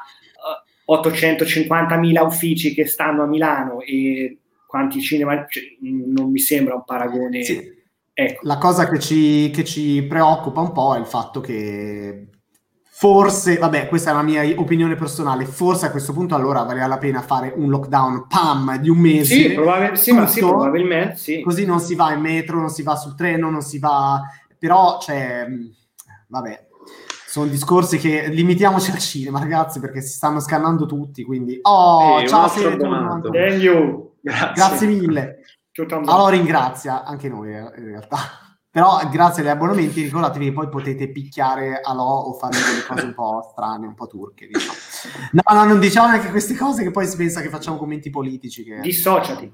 uh, 0.86 0.94
850.000 0.94 2.26
uffici 2.26 2.74
che 2.74 2.88
stanno 2.88 3.22
a 3.22 3.28
Milano 3.28 3.82
e 3.82 4.40
quanti 4.67 5.01
cinema, 5.01 5.45
cioè, 5.47 5.63
non 5.82 6.30
mi 6.30 6.39
sembra 6.39 6.75
un 6.75 6.84
paragone. 6.84 7.43
Sì. 7.43 7.75
Ecco. 8.13 8.47
La 8.47 8.58
cosa 8.58 8.89
che 8.89 8.99
ci, 8.99 9.49
che 9.51 9.63
ci 9.63 10.03
preoccupa 10.03 10.62
un 10.62 10.71
po' 10.71 10.95
è 10.95 10.99
il 10.99 11.06
fatto 11.06 11.39
che 11.39 12.30
forse, 12.99 13.58
vabbè, 13.58 13.88
questa 13.88 14.10
è 14.10 14.13
la 14.13 14.23
mia 14.23 14.43
opinione 14.56 14.95
personale, 14.95 15.45
forse 15.45 15.86
a 15.86 15.91
questo 15.91 16.13
punto 16.13 16.34
allora 16.34 16.63
valeva 16.63 16.88
la 16.88 16.97
pena 16.97 17.21
fare 17.21 17.53
un 17.56 17.69
lockdown, 17.69 18.25
pam, 18.27 18.77
di 18.77 18.89
un 18.89 18.97
mese. 18.97 19.36
Sì, 19.36 19.53
probabil- 19.53 19.93
sì, 19.93 20.10
tutto, 20.10 20.25
sì 20.25 20.39
probabilmente, 20.39 21.15
sì. 21.15 21.41
Così 21.41 21.63
non 21.63 21.80
si 21.80 21.93
va 21.93 22.12
in 22.12 22.21
metro, 22.21 22.60
non 22.60 22.69
si 22.69 22.82
va 22.82 22.95
sul 22.95 23.13
treno, 23.13 23.51
non 23.51 23.62
si 23.62 23.77
va... 23.77 24.19
Però, 24.58 24.97
cioè, 24.99 25.45
vabbè, 26.27 26.67
sono 27.27 27.45
discorsi 27.45 27.99
che 27.99 28.30
limitiamoci 28.30 28.89
al 28.89 28.97
cinema, 28.97 29.38
ragazzi, 29.38 29.80
perché 29.80 30.01
si 30.01 30.13
stanno 30.13 30.39
scannando 30.39 30.88
tutti, 30.88 31.23
quindi... 31.23 31.60
Oh, 31.62 32.19
Ehi, 32.19 32.27
ciao, 32.27 32.49
Thank 32.49 33.62
you. 33.62 34.07
Grazie, 34.28 34.54
grazie 34.54 34.88
mille. 34.88 35.40
Allora 36.06 36.30
ringrazia 36.30 37.04
anche 37.04 37.30
noi 37.30 37.54
eh, 37.54 37.60
in 37.60 37.86
realtà. 37.86 38.18
Però 38.70 39.00
grazie 39.10 39.42
agli 39.42 39.50
abbonamenti 39.50 40.04
ricordatevi 40.04 40.46
che 40.46 40.54
poi 40.54 40.70
potete 40.70 41.10
picchiare 41.10 41.80
a 41.82 41.94
Lo 41.94 42.04
o 42.04 42.34
fare 42.34 42.58
delle 42.58 42.86
cose 42.86 43.06
un 43.06 43.13
po' 43.16 43.48
strane, 43.52 43.88
un 43.88 43.96
po' 43.96 44.06
turche. 44.06 44.48
Diciamo. 44.48 44.78
No, 45.32 45.56
no, 45.56 45.63
non 45.66 45.80
diciamo 45.80 46.10
neanche 46.10 46.30
queste 46.30 46.56
cose 46.56 46.84
che 46.84 46.92
poi 46.92 47.08
si 47.08 47.16
pensa 47.16 47.42
che 47.42 47.50
facciamo 47.50 47.78
commenti 47.78 48.12
politici. 48.12 48.63
Che 48.63 48.80
Dissociati 48.82 49.52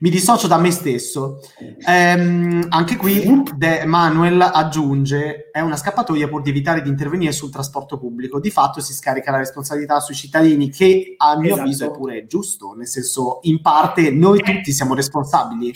mi 0.00 0.10
dissocio 0.10 0.46
da 0.46 0.58
me 0.58 0.70
stesso. 0.70 1.40
Ehm, 1.86 2.66
anche 2.68 2.96
qui 2.96 3.42
De 3.56 3.84
Manuel 3.84 4.40
aggiunge: 4.40 5.50
è 5.50 5.60
una 5.60 5.76
scappatoia 5.76 6.28
pur 6.28 6.42
di 6.42 6.50
evitare 6.50 6.82
di 6.82 6.88
intervenire 6.88 7.32
sul 7.32 7.50
trasporto 7.50 7.98
pubblico. 7.98 8.40
Di 8.40 8.50
fatto 8.50 8.80
si 8.80 8.92
scarica 8.92 9.30
la 9.30 9.38
responsabilità 9.38 10.00
sui 10.00 10.14
cittadini, 10.14 10.70
che 10.70 11.14
a 11.16 11.36
mio 11.36 11.48
esatto. 11.48 11.60
avviso 11.60 11.86
è 11.86 11.90
pure 11.90 12.26
giusto, 12.26 12.74
nel 12.74 12.86
senso, 12.86 13.38
in 13.42 13.60
parte 13.60 14.10
noi 14.10 14.42
tutti 14.42 14.72
siamo 14.72 14.94
responsabili. 14.94 15.74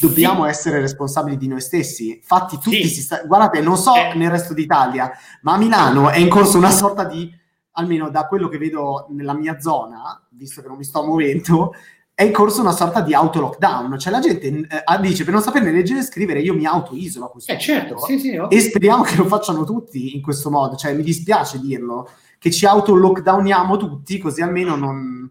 Dobbiamo 0.00 0.44
sì. 0.44 0.50
essere 0.50 0.80
responsabili 0.80 1.36
di 1.36 1.46
noi 1.46 1.60
stessi. 1.60 2.16
Infatti, 2.16 2.58
tutti 2.58 2.82
sì. 2.82 2.94
si 2.94 3.00
sta... 3.02 3.22
guardate, 3.24 3.60
non 3.60 3.76
so 3.76 3.94
eh. 3.94 4.14
nel 4.16 4.30
resto 4.30 4.52
d'Italia, 4.52 5.12
ma 5.42 5.54
a 5.54 5.58
Milano 5.58 6.10
è 6.10 6.18
in 6.18 6.28
corso 6.28 6.58
una 6.58 6.70
sorta 6.70 7.04
di 7.04 7.40
almeno 7.72 8.10
da 8.10 8.26
quello 8.26 8.48
che 8.48 8.58
vedo 8.58 9.06
nella 9.10 9.34
mia 9.34 9.60
zona, 9.60 10.26
visto 10.30 10.60
che 10.60 10.68
non 10.68 10.76
mi 10.76 10.84
sto 10.84 11.04
muovendo, 11.04 11.72
è 12.14 12.24
in 12.24 12.32
corso 12.32 12.60
una 12.60 12.72
sorta 12.72 13.00
di 13.00 13.14
auto-lockdown, 13.14 13.98
cioè 13.98 14.12
la 14.12 14.20
gente 14.20 14.46
eh, 14.46 15.00
dice 15.00 15.24
per 15.24 15.32
non 15.32 15.42
saperne 15.42 15.72
leggere 15.72 16.00
e 16.00 16.04
scrivere 16.04 16.40
io 16.40 16.54
mi 16.54 16.66
auto-isolo 16.66 17.26
a 17.26 17.30
questo 17.30 17.52
eh, 17.52 17.58
certo, 17.58 17.98
sì, 17.98 18.18
sì, 18.18 18.38
e 18.48 18.60
speriamo 18.60 19.02
che 19.02 19.16
lo 19.16 19.24
facciano 19.24 19.64
tutti 19.64 20.14
in 20.14 20.22
questo 20.22 20.50
modo, 20.50 20.76
cioè 20.76 20.92
mi 20.94 21.02
dispiace 21.02 21.58
dirlo, 21.58 22.08
che 22.38 22.50
ci 22.50 22.66
auto-lockdowniamo 22.66 23.76
tutti 23.76 24.18
così 24.18 24.42
almeno 24.42 24.76
non... 24.76 25.30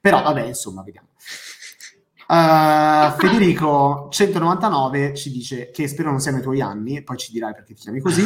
però 0.00 0.22
vabbè 0.22 0.42
insomma 0.44 0.82
vediamo. 0.82 1.08
Uh, 2.30 3.10
Federico 3.18 4.06
199 4.08 5.14
ci 5.16 5.32
dice 5.32 5.70
che 5.72 5.88
spero 5.88 6.10
non 6.10 6.20
siano 6.20 6.38
i 6.38 6.42
tuoi 6.42 6.60
anni, 6.60 7.02
poi 7.02 7.16
ci 7.16 7.32
dirai 7.32 7.52
perché 7.52 7.74
ti 7.74 7.82
chiami 7.82 8.00
così. 8.00 8.24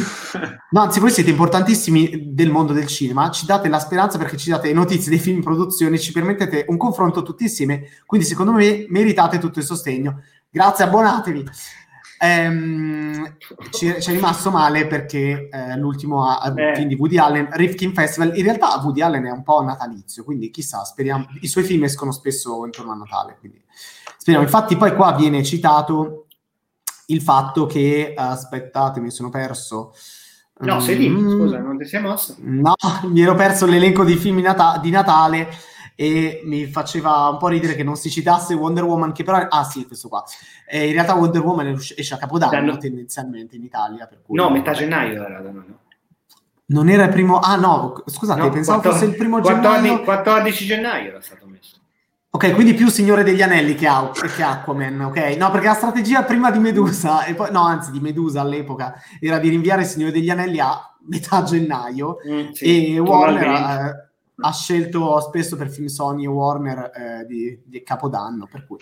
No, 0.69 0.81
anzi, 0.81 0.99
voi 0.99 1.09
siete 1.09 1.31
importantissimi 1.31 2.33
del 2.35 2.51
mondo 2.51 2.71
del 2.71 2.85
cinema, 2.85 3.31
ci 3.31 3.47
date 3.47 3.67
la 3.67 3.79
speranza 3.79 4.19
perché 4.19 4.37
ci 4.37 4.51
date 4.51 4.71
notizie 4.73 5.09
dei 5.09 5.17
film 5.17 5.37
in 5.37 5.43
produzione, 5.43 5.97
ci 5.97 6.11
permettete 6.11 6.65
un 6.67 6.77
confronto 6.77 7.23
tutti 7.23 7.43
insieme, 7.43 7.87
quindi 8.05 8.27
secondo 8.27 8.51
me 8.51 8.85
meritate 8.89 9.39
tutto 9.39 9.57
il 9.57 9.65
sostegno. 9.65 10.21
Grazie, 10.51 10.83
abbonatevi. 10.83 11.43
Ci, 13.71 13.95
ci, 13.99 14.09
è 14.09 14.13
rimasto 14.13 14.49
male 14.51 14.87
perché 14.87 15.49
eh, 15.51 15.77
l'ultimo 15.77 16.27
a, 16.29 16.53
eh. 16.55 16.75
film 16.75 16.87
di 16.87 16.95
Woody 16.95 17.17
Allen, 17.17 17.49
Rifkin 17.51 17.93
Festival, 17.93 18.37
in 18.37 18.43
realtà 18.43 18.79
Woody 18.83 19.01
Allen 19.01 19.25
è 19.25 19.31
un 19.31 19.43
po' 19.43 19.61
natalizio, 19.63 20.23
quindi 20.23 20.49
chissà, 20.49 20.83
speriamo, 20.83 21.25
i 21.41 21.47
suoi 21.47 21.63
film 21.63 21.83
escono 21.83 22.11
spesso 22.11 22.65
intorno 22.65 22.93
a 22.93 22.95
Natale, 22.95 23.37
quindi 23.39 23.63
speriamo. 24.25 24.43
Infatti 24.43 24.75
poi 24.75 24.95
qua 24.95 25.13
viene 25.13 25.43
citato 25.43 26.25
il 27.07 27.21
fatto 27.21 27.67
che, 27.67 28.13
aspettate, 28.17 28.99
mi 28.99 29.11
sono 29.11 29.29
perso... 29.29 29.93
No, 30.57 30.79
sei 30.79 30.97
lì, 30.97 31.09
mm, 31.09 31.29
scusa, 31.29 31.59
non 31.59 31.77
ti 31.77 31.85
sei 31.85 32.01
mosso? 32.01 32.35
No, 32.39 32.73
mi 33.03 33.21
ero 33.21 33.35
perso 33.35 33.67
l'elenco 33.67 34.03
di 34.03 34.15
film 34.15 34.39
nata- 34.39 34.79
di 34.81 34.89
Natale 34.89 35.49
e 35.95 36.41
mi 36.45 36.65
faceva 36.65 37.27
un 37.27 37.37
po' 37.37 37.49
ridere 37.49 37.75
che 37.75 37.83
non 37.83 37.97
si 37.97 38.09
citasse 38.09 38.55
Wonder 38.55 38.85
Woman, 38.85 39.11
che 39.11 39.23
però... 39.23 39.45
Ah 39.47 39.63
sì, 39.63 39.85
questo 39.85 40.07
qua. 40.07 40.23
Eh, 40.67 40.87
in 40.87 40.93
realtà 40.93 41.13
Wonder 41.13 41.43
Woman 41.43 41.67
esce 41.95 42.13
a 42.13 42.17
Capodanno 42.17 42.51
Danno... 42.51 42.77
tendenzialmente 42.77 43.57
in 43.57 43.63
Italia. 43.63 44.07
Per 44.07 44.21
cui 44.23 44.37
no, 44.37 44.49
metà 44.49 44.71
gennaio 44.71 45.23
era 45.23 45.39
da 45.39 45.51
noi, 45.51 45.65
no? 45.67 45.79
Non 46.67 46.89
era 46.89 47.03
il 47.03 47.11
primo... 47.11 47.39
Ah 47.39 47.57
no, 47.57 48.01
scusate, 48.05 48.39
no, 48.39 48.49
pensavo 48.49 48.79
14, 48.79 49.05
fosse 49.05 49.11
il 49.11 49.17
primo 49.17 49.39
14, 49.39 49.81
gennaio... 49.83 50.03
14 50.03 50.65
gennaio 50.65 51.09
era 51.09 51.21
stato 51.21 51.45
messo. 51.45 51.74
Ok, 52.35 52.53
quindi 52.53 52.73
più 52.73 52.89
Signore 52.89 53.23
degli 53.23 53.41
Anelli 53.41 53.75
che, 53.75 53.87
che 54.35 54.43
Aquaman, 54.43 54.99
ok? 54.99 55.37
No, 55.37 55.51
perché 55.51 55.67
la 55.67 55.73
strategia 55.73 56.23
prima 56.23 56.51
di 56.51 56.59
Medusa, 56.59 57.23
e 57.23 57.33
poi, 57.33 57.49
no, 57.49 57.61
anzi 57.61 57.91
di 57.91 58.01
Medusa 58.01 58.41
all'epoca, 58.41 59.01
era 59.21 59.39
di 59.39 59.47
rinviare 59.47 59.83
il 59.83 59.87
Signore 59.87 60.11
degli 60.11 60.29
Anelli 60.29 60.59
a 60.59 60.77
metà 61.07 61.43
gennaio 61.43 62.17
mm, 62.27 62.49
sì, 62.51 62.93
e 62.93 62.99
Warner 62.99 64.11
ha 64.35 64.51
scelto 64.51 65.21
spesso 65.21 65.55
per 65.55 65.69
film 65.69 65.87
Sony 65.87 66.25
e 66.25 66.27
Warner 66.27 66.91
eh, 66.93 67.25
di, 67.25 67.57
di, 67.63 67.81
Capodanno, 67.83 68.49
per 68.51 68.67
cui... 68.67 68.79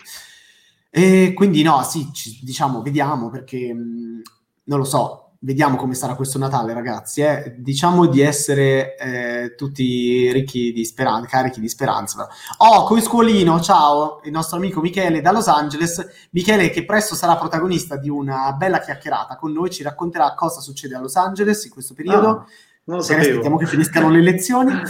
E 0.90 1.32
quindi 1.32 1.62
no, 1.62 1.80
sì, 1.84 2.10
ci, 2.12 2.40
diciamo, 2.42 2.82
vediamo 2.82 3.30
perché 3.30 3.72
mh, 3.72 3.78
mm, 3.78 4.20
non 4.64 4.78
lo 4.80 4.84
so, 4.84 5.23
vediamo 5.44 5.76
come 5.76 5.94
sarà 5.94 6.14
questo 6.14 6.38
Natale, 6.38 6.72
ragazzi. 6.72 7.20
Eh? 7.20 7.54
Diciamo 7.58 8.06
di 8.06 8.20
essere 8.20 8.96
eh, 8.96 9.54
tutti 9.54 10.32
ricchi 10.32 10.72
di 10.72 10.84
speranza, 10.84 11.28
carichi 11.28 11.60
di 11.60 11.68
speranza. 11.68 12.28
Oh, 12.58 13.00
Scuolino, 13.00 13.60
ciao, 13.60 14.20
il 14.24 14.32
nostro 14.32 14.56
amico 14.56 14.80
Michele 14.80 15.20
da 15.20 15.32
Los 15.32 15.46
Angeles. 15.46 16.28
Michele, 16.30 16.70
che 16.70 16.84
presto 16.84 17.14
sarà 17.14 17.36
protagonista 17.36 17.96
di 17.96 18.08
una 18.08 18.52
bella 18.52 18.80
chiacchierata 18.80 19.36
con 19.36 19.52
noi, 19.52 19.70
ci 19.70 19.82
racconterà 19.82 20.34
cosa 20.34 20.60
succede 20.60 20.96
a 20.96 21.00
Los 21.00 21.16
Angeles 21.16 21.64
in 21.64 21.70
questo 21.70 21.94
periodo. 21.94 22.28
Ah, 22.28 22.46
non 22.84 22.96
lo 22.96 23.02
sapevo. 23.02 23.28
Aspettiamo 23.28 23.56
che 23.58 23.66
finiscano 23.66 24.10
le 24.10 24.18
elezioni. 24.18 24.72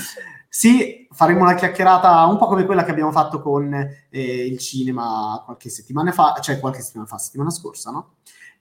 Sì, 0.55 1.09
faremo 1.11 1.41
una 1.41 1.57
chiacchierata 1.57 2.25
un 2.27 2.39
po' 2.39 2.47
come 2.47 2.65
quella 2.65 2.85
che 2.85 2.93
abbiamo 2.93 3.11
fatto 3.11 3.43
con 3.43 3.75
eh, 3.75 4.47
il 4.47 4.57
cinema 4.59 5.43
qualche 5.45 5.69
settimana 5.69 6.13
fa, 6.13 6.39
cioè 6.41 6.61
qualche 6.61 6.81
settimana 6.81 7.09
fa, 7.09 7.19
settimana 7.19 7.51
scorsa, 7.51 7.91
no? 7.91 8.11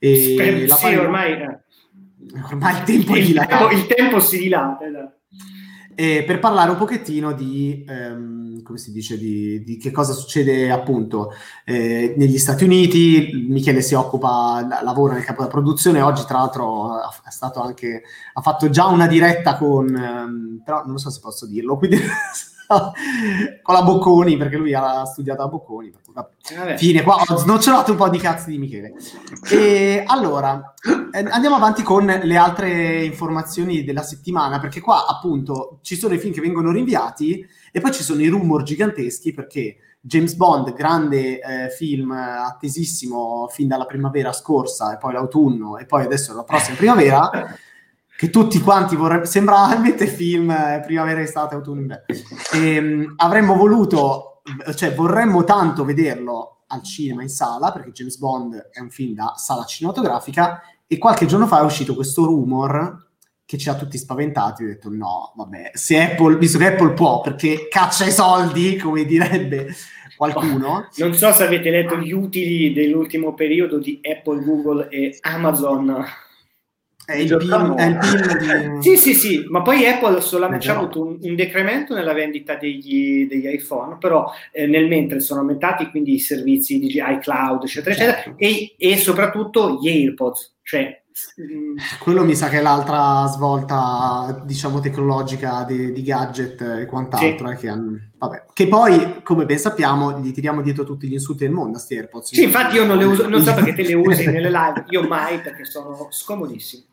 E 0.00 0.32
Spero, 0.34 0.66
la 0.66 0.74
sì, 0.74 0.94
ormai. 0.96 1.62
Ormai 2.44 2.78
il 2.78 2.82
tempo 2.84 3.16
il, 3.16 3.24
dilata. 3.24 3.70
Il 3.70 3.86
tempo 3.86 4.20
si 4.20 4.38
dilata. 4.38 4.86
Esatto. 4.86 5.18
E 5.96 6.24
per 6.26 6.40
parlare 6.40 6.72
un 6.72 6.76
pochettino 6.76 7.32
di, 7.32 7.84
ehm, 7.86 8.62
come 8.62 8.78
si 8.78 8.90
dice, 8.90 9.16
di, 9.16 9.62
di, 9.62 9.76
che 9.76 9.92
cosa 9.92 10.12
succede 10.12 10.72
appunto 10.72 11.32
eh, 11.64 12.14
negli 12.16 12.38
Stati 12.38 12.64
Uniti. 12.64 13.46
Michele 13.48 13.80
si 13.80 13.94
occupa, 13.94 14.66
lavora 14.82 15.14
nel 15.14 15.24
capo 15.24 15.42
della 15.42 15.52
produzione, 15.52 16.00
oggi 16.00 16.24
tra 16.26 16.38
l'altro 16.38 16.94
ha, 16.94 17.30
stato 17.30 17.62
anche, 17.62 18.02
ha 18.32 18.40
fatto 18.40 18.68
già 18.70 18.86
una 18.86 19.06
diretta 19.06 19.56
con, 19.56 19.94
ehm, 19.94 20.62
però 20.64 20.82
non 20.84 20.98
so 20.98 21.10
se 21.10 21.20
posso 21.20 21.46
dirlo, 21.46 21.76
quindi 21.76 21.98
con 23.62 23.74
la 23.74 23.82
Bocconi, 23.82 24.36
perché 24.36 24.56
lui 24.56 24.74
ha 24.74 25.04
studiato 25.04 25.42
a 25.42 25.48
Bocconi. 25.48 25.92
Vabbè. 26.12 26.76
Fine, 26.76 27.02
qua 27.02 27.22
ho 27.26 27.36
snocciolato 27.36 27.92
un 27.92 27.96
po' 27.96 28.08
di 28.08 28.18
cazzi 28.18 28.50
di 28.50 28.58
Michele. 28.58 28.94
E 29.50 30.04
allora, 30.06 30.74
eh, 31.12 31.24
andiamo 31.30 31.56
avanti 31.56 31.82
con 31.82 32.04
le 32.04 32.36
altre 32.36 33.04
informazioni 33.04 33.84
della 33.84 34.02
settimana, 34.02 34.60
perché 34.60 34.80
qua 34.80 35.06
appunto 35.06 35.78
ci 35.82 35.96
sono 35.96 36.14
i 36.14 36.18
film 36.18 36.32
che 36.32 36.40
vengono 36.40 36.70
rinviati 36.70 37.44
e 37.72 37.80
poi 37.80 37.92
ci 37.92 38.02
sono 38.02 38.20
i 38.20 38.28
rumor 38.28 38.62
giganteschi 38.62 39.32
perché 39.32 39.76
James 40.00 40.34
Bond, 40.34 40.74
grande 40.74 41.40
eh, 41.40 41.70
film 41.70 42.10
attesissimo 42.10 43.48
fin 43.50 43.68
dalla 43.68 43.86
primavera 43.86 44.32
scorsa 44.32 44.92
e 44.92 44.98
poi 44.98 45.14
l'autunno 45.14 45.78
e 45.78 45.86
poi 45.86 46.04
adesso 46.04 46.34
la 46.34 46.44
prossima 46.44 46.76
primavera 46.76 47.30
che 48.24 48.30
tutti 48.30 48.58
quanti 48.60 48.96
vorrebbero, 48.96 49.26
sembra 49.26 49.66
veramente 49.68 50.06
film 50.06 50.50
eh, 50.50 50.80
primavera, 50.84 51.20
estate, 51.20 51.54
autunno, 51.54 52.00
ehm, 52.54 53.14
avremmo 53.16 53.54
voluto, 53.54 54.40
cioè 54.74 54.94
vorremmo 54.94 55.44
tanto 55.44 55.84
vederlo 55.84 56.64
al 56.68 56.82
cinema 56.82 57.22
in 57.22 57.28
sala, 57.28 57.70
perché 57.70 57.90
James 57.90 58.16
Bond 58.16 58.70
è 58.72 58.80
un 58.80 58.88
film 58.88 59.14
da 59.14 59.34
sala 59.36 59.64
cinematografica, 59.64 60.62
e 60.86 60.96
qualche 60.96 61.26
giorno 61.26 61.46
fa 61.46 61.60
è 61.60 61.64
uscito 61.64 61.94
questo 61.94 62.24
rumor 62.24 63.08
che 63.44 63.58
ci 63.58 63.68
ha 63.68 63.74
tutti 63.74 63.98
spaventati, 63.98 64.64
ho 64.64 64.68
detto 64.68 64.88
no, 64.90 65.34
vabbè, 65.36 65.72
se 65.74 66.00
Apple, 66.00 66.38
visto 66.38 66.56
che 66.56 66.68
Apple 66.68 66.94
può, 66.94 67.20
perché 67.20 67.68
caccia 67.68 68.06
i 68.06 68.12
soldi, 68.12 68.78
come 68.78 69.04
direbbe 69.04 69.66
qualcuno. 70.16 70.88
Non 70.96 71.12
so 71.12 71.30
se 71.30 71.44
avete 71.44 71.68
letto 71.68 71.96
gli 71.98 72.12
utili 72.12 72.72
dell'ultimo 72.72 73.34
periodo 73.34 73.78
di 73.78 74.00
Apple, 74.02 74.42
Google 74.42 74.88
e 74.88 75.18
Amazon. 75.20 76.22
È 77.06 77.16
il, 77.16 77.36
pin, 77.36 77.74
è 77.76 77.84
il 77.84 77.98
pin 77.98 78.78
di... 78.80 78.82
Sì, 78.82 78.96
sì, 78.96 79.14
sì, 79.14 79.44
ma 79.48 79.60
poi 79.60 79.86
Apple 79.86 80.20
solamente 80.20 80.70
ha 80.70 80.76
avuto 80.76 81.02
un, 81.02 81.18
un, 81.20 81.34
decremento 81.34 81.94
nella 81.94 82.14
vendita 82.14 82.56
degli, 82.56 83.26
degli 83.26 83.46
iPhone, 83.46 83.98
però 83.98 84.30
eh, 84.50 84.66
nel 84.66 84.88
mentre 84.88 85.20
sono 85.20 85.40
aumentati 85.40 85.90
quindi 85.90 86.14
i 86.14 86.18
servizi 86.18 86.78
di 86.78 87.02
iCloud, 87.06 87.62
eccetera, 87.62 87.94
certo. 87.94 88.30
eccetera, 88.30 88.36
e, 88.38 88.74
e 88.78 88.96
soprattutto 88.96 89.78
gli 89.80 89.88
AirPods, 89.88 90.56
cioè 90.62 91.02
Mm. 91.40 91.76
Quello 92.00 92.24
mi 92.24 92.34
sa 92.34 92.48
che 92.48 92.58
è 92.58 92.60
l'altra 92.60 93.26
svolta, 93.26 94.42
diciamo, 94.44 94.80
tecnologica 94.80 95.62
di, 95.62 95.92
di 95.92 96.02
gadget 96.02 96.60
e 96.60 96.86
quant'altro. 96.86 97.46
Sì. 97.48 97.54
Eh, 97.54 97.56
che, 97.56 97.68
hanno, 97.68 98.00
vabbè. 98.18 98.46
che, 98.52 98.66
poi, 98.66 99.22
come 99.22 99.46
ben 99.46 99.58
sappiamo, 99.58 100.18
gli 100.18 100.32
tiriamo 100.32 100.60
dietro 100.60 100.82
tutti 100.82 101.06
gli 101.06 101.12
insulti 101.12 101.44
del 101.44 101.52
mondo 101.52 101.76
a 101.76 101.80
sti 101.80 101.96
AirPods. 101.96 102.34
Sì, 102.34 102.42
infatti 102.42 102.74
io 102.74 102.84
non 102.84 102.98
le 102.98 103.04
uso, 103.04 103.28
non 103.28 103.42
so 103.44 103.54
perché 103.54 103.74
te 103.74 103.82
le 103.84 103.94
usi 103.94 104.26
nelle 104.26 104.50
live, 104.50 104.86
io 104.88 105.06
mai 105.06 105.40
perché 105.40 105.64
sono 105.64 106.08
scomodissimi. 106.10 106.84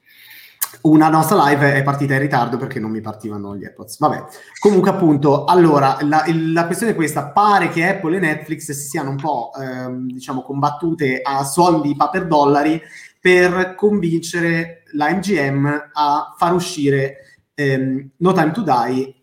Una 0.82 1.10
nostra 1.10 1.48
live 1.48 1.74
è 1.74 1.84
partita 1.84 2.14
in 2.14 2.20
ritardo 2.20 2.58
perché 2.58 2.80
non 2.80 2.92
mi 2.92 3.02
partivano 3.02 3.56
gli 3.56 3.64
AirPods. 3.64 4.00
Vabbè, 4.00 4.24
comunque 4.60 4.90
appunto, 4.90 5.44
allora, 5.44 5.98
la, 6.02 6.24
la 6.28 6.66
questione 6.66 6.94
è 6.94 6.96
questa, 6.96 7.28
pare 7.28 7.70
che 7.70 7.88
Apple 7.88 8.18
e 8.18 8.20
Netflix 8.20 8.72
si 8.72 8.88
siano 8.88 9.10
un 9.10 9.18
po', 9.18 9.52
ehm, 9.54 10.12
diciamo, 10.12 10.42
combattute 10.42 11.22
a 11.22 11.44
suon 11.44 11.82
di 11.82 11.96
paper 11.96 12.26
dollari 12.26 12.82
per 13.20 13.76
convincere 13.76 14.84
la 14.94 15.12
MGM 15.12 15.90
a 15.94 16.34
far 16.38 16.54
uscire 16.54 17.18
ehm, 17.54 18.10
No 18.18 18.34
Time 18.34 18.52
to 18.52 18.62
Die 18.62 19.16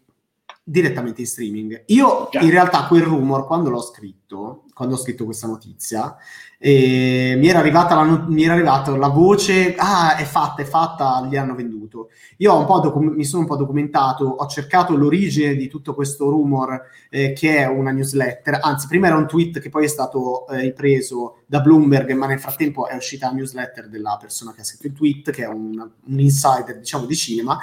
direttamente 0.62 1.22
in 1.22 1.26
streaming. 1.26 1.82
Io 1.86 2.28
in 2.32 2.50
realtà 2.50 2.86
quel 2.86 3.02
rumor, 3.02 3.46
quando 3.46 3.70
l'ho 3.70 3.80
scritto, 3.80 4.64
quando 4.74 4.94
ho 4.94 4.98
scritto 4.98 5.24
questa 5.24 5.46
notizia, 5.46 6.14
e 6.60 7.36
mi 7.38 7.46
era 7.46 7.60
arrivata 7.60 7.94
la, 7.94 8.24
mi 8.26 8.42
era 8.42 8.54
arrivata 8.54 8.96
la 8.96 9.08
voce, 9.08 9.76
ah 9.76 10.16
è 10.16 10.24
fatta, 10.24 10.62
è 10.62 10.64
fatta, 10.64 11.24
gli 11.30 11.36
hanno 11.36 11.54
venduto. 11.54 12.10
Io 12.38 12.64
docu- 12.82 13.14
mi 13.14 13.24
sono 13.24 13.42
un 13.42 13.48
po' 13.48 13.56
documentato, 13.56 14.24
ho 14.24 14.46
cercato 14.48 14.96
l'origine 14.96 15.54
di 15.54 15.68
tutto 15.68 15.94
questo 15.94 16.28
rumor 16.28 16.82
eh, 17.10 17.32
che 17.32 17.58
è 17.58 17.66
una 17.66 17.92
newsletter, 17.92 18.58
anzi 18.60 18.88
prima 18.88 19.06
era 19.06 19.16
un 19.16 19.28
tweet 19.28 19.60
che 19.60 19.68
poi 19.68 19.84
è 19.84 19.88
stato 19.88 20.48
eh, 20.48 20.60
ripreso 20.62 21.38
da 21.46 21.60
Bloomberg, 21.60 22.10
ma 22.12 22.26
nel 22.26 22.40
frattempo 22.40 22.88
è 22.88 22.96
uscita 22.96 23.28
la 23.28 23.34
newsletter 23.34 23.88
della 23.88 24.18
persona 24.20 24.52
che 24.52 24.62
ha 24.62 24.64
scritto 24.64 24.88
il 24.88 24.92
tweet, 24.94 25.30
che 25.30 25.44
è 25.44 25.48
un, 25.48 25.78
un 25.78 26.20
insider 26.20 26.78
diciamo 26.78 27.06
di 27.06 27.14
cinema, 27.14 27.56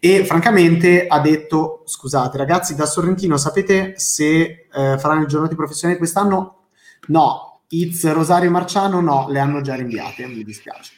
e 0.00 0.24
francamente 0.24 1.06
ha 1.06 1.20
detto, 1.20 1.82
scusate 1.84 2.38
ragazzi, 2.38 2.74
da 2.74 2.86
Sorrentino 2.86 3.36
sapete 3.36 3.92
se 3.96 4.66
eh, 4.72 4.98
faranno 4.98 5.20
il 5.20 5.26
giorno 5.26 5.48
di 5.48 5.54
professione 5.54 5.98
quest'anno? 5.98 6.54
No, 7.08 7.47
It's 7.70 8.10
Rosario 8.12 8.50
Marciano 8.50 9.00
no, 9.00 9.26
le 9.28 9.40
hanno 9.40 9.60
già 9.60 9.74
rinviate, 9.74 10.26
mi 10.26 10.42
dispiace. 10.42 10.92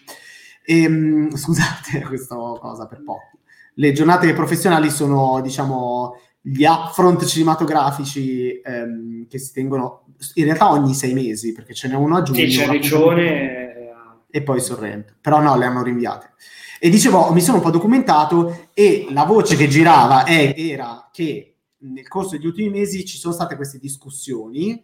E, 0.64 0.82
ehm, 0.82 1.34
scusate 1.36 2.02
questa 2.02 2.36
cosa 2.36 2.86
per 2.86 3.02
poco. 3.02 3.38
Le 3.74 3.92
giornate 3.92 4.32
professionali 4.34 4.90
sono, 4.90 5.40
diciamo, 5.40 6.14
gli 6.40 6.64
upfront 6.64 7.24
cinematografici 7.24 8.60
ehm, 8.60 9.26
che 9.28 9.38
si 9.38 9.52
tengono 9.52 10.06
in 10.34 10.44
realtà 10.44 10.70
ogni 10.70 10.94
sei 10.94 11.14
mesi, 11.14 11.52
perché 11.52 11.74
ce 11.74 11.88
n'è 11.88 11.94
uno 11.94 12.16
a 12.16 12.22
giugno. 12.22 12.38
Sì, 12.38 12.56
c'è 12.56 12.66
Regione 12.66 13.70
e 14.30 14.42
poi 14.42 14.60
Sorrento. 14.60 15.14
Però 15.20 15.40
no, 15.40 15.56
le 15.56 15.64
hanno 15.64 15.82
rinviate. 15.82 16.32
E 16.78 16.88
dicevo, 16.88 17.32
mi 17.32 17.40
sono 17.40 17.58
un 17.58 17.62
po' 17.62 17.70
documentato 17.70 18.68
e 18.72 19.06
la 19.10 19.24
voce 19.24 19.56
che 19.56 19.68
girava 19.68 20.24
è, 20.24 20.54
era 20.56 21.08
che 21.12 21.56
nel 21.78 22.08
corso 22.08 22.36
degli 22.36 22.46
ultimi 22.46 22.70
mesi 22.70 23.04
ci 23.04 23.18
sono 23.18 23.34
state 23.34 23.56
queste 23.56 23.78
discussioni 23.78 24.82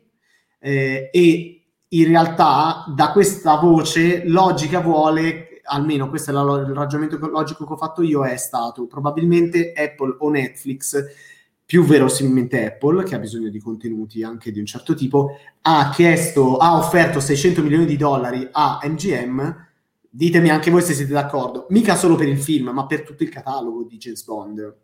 eh, 0.58 1.08
e 1.10 1.65
in 1.88 2.06
realtà 2.06 2.84
da 2.88 3.12
questa 3.12 3.56
voce 3.56 4.26
logica 4.26 4.80
vuole, 4.80 5.60
almeno 5.64 6.08
questo 6.08 6.30
è 6.30 6.32
la, 6.32 6.40
il 6.40 6.74
ragionamento 6.74 7.24
logico 7.28 7.66
che 7.66 7.72
ho 7.72 7.76
fatto 7.76 8.02
io, 8.02 8.24
è 8.24 8.36
stato 8.36 8.86
probabilmente 8.86 9.72
Apple 9.72 10.16
o 10.18 10.30
Netflix, 10.30 11.04
più 11.64 11.84
verosimilmente 11.84 12.64
Apple, 12.64 13.04
che 13.04 13.14
ha 13.14 13.18
bisogno 13.18 13.48
di 13.48 13.60
contenuti 13.60 14.22
anche 14.22 14.52
di 14.52 14.58
un 14.58 14.66
certo 14.66 14.94
tipo, 14.94 15.36
ha 15.62 15.90
chiesto, 15.90 16.56
ha 16.56 16.76
offerto 16.76 17.20
600 17.20 17.62
milioni 17.62 17.86
di 17.86 17.96
dollari 17.96 18.48
a 18.50 18.80
MGM, 18.82 19.64
ditemi 20.08 20.48
anche 20.48 20.70
voi 20.70 20.82
se 20.82 20.94
siete 20.94 21.12
d'accordo, 21.12 21.66
mica 21.70 21.96
solo 21.96 22.14
per 22.14 22.28
il 22.28 22.38
film, 22.38 22.70
ma 22.70 22.86
per 22.86 23.02
tutto 23.02 23.22
il 23.22 23.28
catalogo 23.28 23.84
di 23.84 23.96
James 23.96 24.24
Bond. 24.24 24.76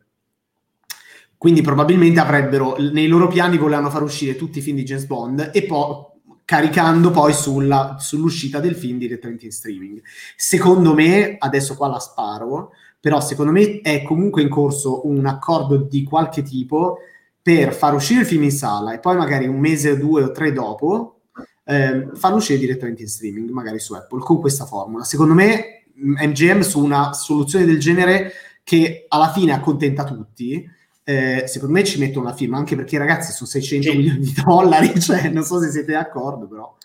Quindi 1.37 1.63
probabilmente 1.63 2.21
avrebbero, 2.21 2.77
nei 2.79 3.09
loro 3.09 3.27
piani 3.27 3.59
volevano 3.59 3.91
far 3.91 4.03
uscire 4.03 4.37
tutti 4.37 4.59
i 4.59 4.63
film 4.63 4.77
di 4.77 4.85
James 4.85 5.07
Bond 5.07 5.51
e 5.53 5.65
poi 5.65 6.12
caricando 6.45 7.11
poi 7.11 7.33
sulla, 7.33 7.97
sull'uscita 7.99 8.61
del 8.61 8.75
film 8.75 8.99
direttamente 8.99 9.47
in 9.47 9.53
streaming. 9.53 10.03
Secondo 10.37 10.95
me, 10.95 11.37
adesso 11.39 11.75
qua 11.77 11.89
la 11.89 11.99
sparo, 11.99 12.73
però 13.01 13.21
secondo 13.21 13.53
me 13.53 13.81
è 13.81 14.03
comunque 14.03 14.43
in 14.43 14.49
corso 14.49 15.07
un 15.07 15.27
accordo 15.27 15.77
di 15.77 16.05
qualche 16.05 16.43
tipo 16.43 16.99
per 17.43 17.75
far 17.75 17.95
uscire 17.95 18.21
il 18.21 18.27
film 18.27 18.45
in 18.45 18.53
sala 18.53 18.93
e 18.93 19.01
poi 19.01 19.17
magari 19.17 19.49
un 19.49 19.59
mese 19.59 19.91
o 19.91 19.97
due 19.97 20.23
o 20.23 20.31
tre 20.31 20.53
dopo 20.53 21.23
eh, 21.65 22.09
farlo 22.15 22.37
uscire 22.37 22.59
direttamente 22.59 23.03
in 23.03 23.09
streaming, 23.09 23.51
magari 23.51 23.79
su 23.79 23.95
Apple, 23.95 24.21
con 24.21 24.41
questa 24.41 24.65
formula. 24.65 25.05
Secondo 25.05 25.35
me 25.35 25.85
MGM 25.95 26.61
su 26.61 26.83
una 26.83 27.13
soluzione 27.13 27.65
del 27.65 27.79
genere 27.79 28.33
che 28.65 29.07
alla 29.09 29.33
fine 29.33 29.53
accontenta 29.53 30.05
tutti, 30.05 30.69
eh, 31.05 31.45
secondo 31.47 31.75
me 31.75 31.85
ci 31.85 31.99
mettono 31.99 32.27
la 32.27 32.35
firma, 32.35 32.59
anche 32.59 32.77
perché 32.77 32.99
ragazzi 32.99 33.33
sono 33.33 33.49
600 33.49 33.91
sì. 33.91 33.97
milioni 33.97 34.19
di 34.21 34.35
dollari, 34.45 34.93
cioè 35.01 35.29
non 35.29 35.43
so 35.43 35.61
se 35.61 35.71
siete 35.71 35.93
d'accordo, 35.93 36.47
però. 36.47 36.77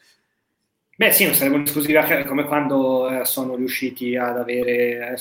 Beh 0.95 1.11
sì, 1.11 1.25
non 1.25 1.35
sarebbe 1.35 1.57
un'esclusiva 1.57 2.23
come 2.25 2.45
quando 2.45 3.07
eh, 3.09 3.25
sono 3.25 3.55
riusciti 3.55 4.15
ad 4.15 4.37
avere... 4.37 5.15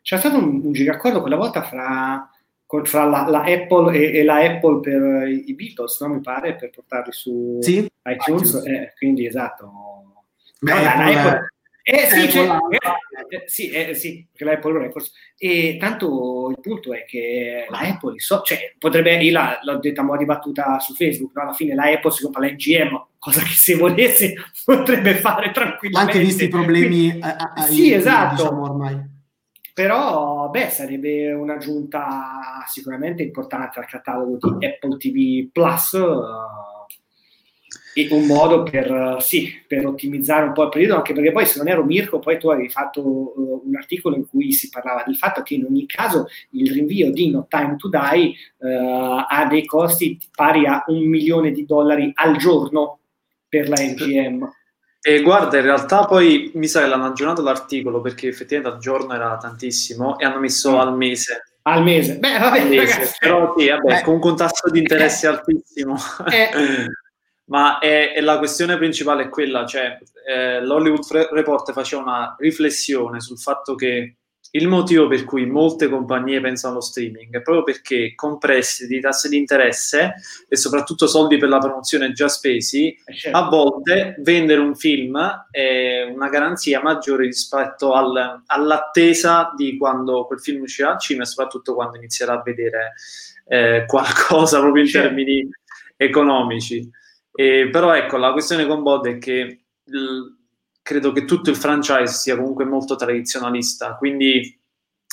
C'è 0.00 0.16
stato 0.16 0.36
un, 0.36 0.60
un 0.64 0.72
gigaccordo 0.72 1.20
quella 1.20 1.36
volta 1.36 1.62
fra, 1.62 2.30
fra 2.84 3.04
la, 3.04 3.26
la, 3.28 3.42
Apple 3.42 3.96
e, 3.96 4.18
e, 4.18 4.22
la 4.22 4.36
Apple 4.36 4.78
per 4.78 5.28
i 5.28 5.54
Beatles, 5.54 6.00
no? 6.00 6.08
mi 6.08 6.20
pare, 6.20 6.54
per 6.54 6.70
portarli 6.70 7.12
su 7.12 7.58
sì? 7.60 7.78
iTunes, 8.04 8.50
iTunes. 8.50 8.66
Eh, 8.66 8.92
quindi 8.96 9.26
esatto. 9.26 9.72
Beh, 10.60 10.72
no, 10.72 10.78
Apple, 10.78 11.16
Apple, 11.16 11.51
eh 11.84 12.06
sì, 12.08 12.30
cioè, 12.30 12.46
eh, 12.46 13.36
eh, 13.36 13.42
sì, 13.46 13.70
eh, 13.70 13.94
sì, 13.94 14.24
perché 14.30 14.44
la 14.44 14.52
Apple 14.52 14.78
Records. 14.78 15.12
E 15.36 15.76
tanto 15.80 16.50
il 16.50 16.60
punto 16.60 16.94
è 16.94 17.04
che 17.04 17.66
la 17.68 17.80
Apple, 17.80 18.20
so, 18.20 18.42
cioè, 18.42 18.74
potrebbe, 18.78 19.16
io 19.16 19.32
la, 19.32 19.58
l'ho 19.62 19.78
detta 19.78 20.02
mo' 20.02 20.16
di 20.16 20.24
battuta 20.24 20.78
su 20.78 20.94
Facebook, 20.94 21.34
no? 21.34 21.42
alla 21.42 21.52
fine 21.52 21.74
la 21.74 21.84
Apple 21.84 22.12
si 22.12 22.22
compra 22.22 22.42
la 22.42 22.52
NGM, 22.52 23.06
cosa 23.18 23.42
che 23.42 23.54
se 23.54 23.74
volesse 23.74 24.34
potrebbe 24.64 25.14
fare 25.16 25.50
tranquillamente. 25.50 26.12
Anche 26.12 26.24
visti 26.24 26.44
i 26.44 26.48
problemi 26.48 27.18
a, 27.20 27.36
a, 27.36 27.52
a, 27.56 27.62
sì, 27.62 27.92
esatto. 27.92 28.42
Diciamo 28.42 28.62
ormai. 28.62 29.10
Però, 29.74 30.50
beh, 30.50 30.68
sarebbe 30.68 31.32
un'aggiunta 31.32 32.62
sicuramente 32.66 33.22
importante 33.22 33.80
al 33.80 33.86
catalogo 33.86 34.58
di 34.58 34.66
Apple 34.66 34.98
TV 34.98 35.50
Plus. 35.50 35.92
Uh, 35.92 36.71
e 37.94 38.08
un 38.10 38.26
modo 38.26 38.62
per, 38.62 39.18
sì, 39.20 39.52
per, 39.66 39.86
ottimizzare 39.86 40.46
un 40.46 40.52
po' 40.52 40.64
il 40.64 40.68
periodo, 40.70 40.96
anche 40.96 41.12
perché 41.12 41.32
poi 41.32 41.46
se 41.46 41.58
non 41.58 41.68
ero 41.68 41.84
Mirko, 41.84 42.18
poi 42.18 42.38
tu 42.38 42.48
avevi 42.48 42.70
fatto 42.70 43.00
uh, 43.02 43.62
un 43.64 43.76
articolo 43.76 44.16
in 44.16 44.26
cui 44.26 44.52
si 44.52 44.68
parlava 44.68 45.02
del 45.04 45.16
fatto 45.16 45.42
che 45.42 45.54
in 45.54 45.64
ogni 45.64 45.86
caso 45.86 46.28
il 46.50 46.72
rinvio 46.72 47.10
di 47.10 47.30
No 47.30 47.46
Time 47.48 47.76
to 47.76 47.88
Die 47.88 48.34
uh, 48.58 49.24
ha 49.28 49.46
dei 49.48 49.64
costi 49.66 50.18
pari 50.34 50.66
a 50.66 50.84
un 50.86 51.06
milione 51.06 51.52
di 51.52 51.66
dollari 51.66 52.10
al 52.14 52.36
giorno 52.36 53.00
per 53.48 53.68
la 53.68 53.76
MGM. 53.80 54.50
E 55.04 55.20
guarda, 55.20 55.56
in 55.56 55.64
realtà 55.64 56.04
poi 56.04 56.52
mi 56.54 56.68
sa 56.68 56.82
che 56.82 56.86
l'hanno 56.86 57.06
aggiornato 57.06 57.42
l'articolo 57.42 58.00
perché 58.00 58.28
effettivamente 58.28 58.76
al 58.76 58.80
giorno 58.80 59.12
era 59.12 59.36
tantissimo 59.36 60.16
e 60.16 60.24
hanno 60.24 60.38
messo 60.38 60.70
mm. 60.70 60.78
al 60.78 60.96
mese. 60.96 61.42
Al 61.62 61.82
mese, 61.82 62.18
beh, 62.18 62.38
vabbè, 62.38 62.68
mese. 62.68 63.12
Però 63.18 63.52
sì, 63.56 63.68
vabbè, 63.68 63.98
eh. 63.98 64.02
con 64.02 64.20
un 64.22 64.36
tasso 64.36 64.70
di 64.70 64.78
interessi 64.78 65.26
eh. 65.26 65.28
altissimo. 65.28 65.96
Eh. 66.30 66.86
Ma 67.52 67.78
è, 67.78 68.14
è 68.14 68.20
la 68.22 68.38
questione 68.38 68.78
principale 68.78 69.24
è 69.24 69.28
quella, 69.28 69.66
cioè 69.66 69.98
eh, 70.26 70.64
l'Hollywood 70.64 71.04
Report 71.32 71.70
faceva 71.72 72.00
una 72.00 72.36
riflessione 72.38 73.20
sul 73.20 73.38
fatto 73.38 73.74
che 73.74 74.16
il 74.52 74.68
motivo 74.68 75.06
per 75.06 75.24
cui 75.24 75.44
molte 75.44 75.90
compagnie 75.90 76.40
pensano 76.40 76.72
allo 76.72 76.82
streaming 76.82 77.34
è 77.34 77.42
proprio 77.42 77.62
perché 77.62 78.14
con 78.14 78.38
prestiti, 78.38 79.00
tassi 79.00 79.28
di 79.28 79.36
interesse 79.36 80.14
e 80.48 80.56
soprattutto 80.56 81.06
soldi 81.06 81.36
per 81.36 81.50
la 81.50 81.58
promozione 81.58 82.12
già 82.12 82.28
spesi, 82.28 82.88
eh, 83.04 83.14
certo. 83.14 83.36
a 83.36 83.48
volte 83.48 84.16
vendere 84.20 84.60
un 84.60 84.74
film 84.74 85.46
è 85.50 86.10
una 86.10 86.30
garanzia 86.30 86.82
maggiore 86.82 87.24
rispetto 87.26 87.92
al, 87.92 88.44
all'attesa 88.46 89.52
di 89.54 89.76
quando 89.76 90.24
quel 90.24 90.40
film 90.40 90.62
uscirà 90.62 90.92
al 90.92 91.00
cinema 91.00 91.24
e 91.24 91.28
soprattutto 91.28 91.74
quando 91.74 91.98
inizierà 91.98 92.32
a 92.32 92.42
vedere 92.42 92.94
eh, 93.46 93.84
qualcosa 93.86 94.58
proprio 94.60 94.84
in 94.84 94.88
certo. 94.88 95.08
termini 95.08 95.46
economici. 95.98 97.00
E, 97.34 97.68
però 97.70 97.94
ecco, 97.94 98.16
la 98.16 98.32
questione 98.32 98.66
con 98.66 98.82
Bod 98.82 99.06
è 99.06 99.18
che 99.18 99.64
l- 99.84 100.40
credo 100.82 101.12
che 101.12 101.24
tutto 101.24 101.50
il 101.50 101.56
franchise 101.56 102.12
sia 102.12 102.36
comunque 102.36 102.64
molto 102.64 102.96
tradizionalista, 102.96 103.96
quindi 103.96 104.58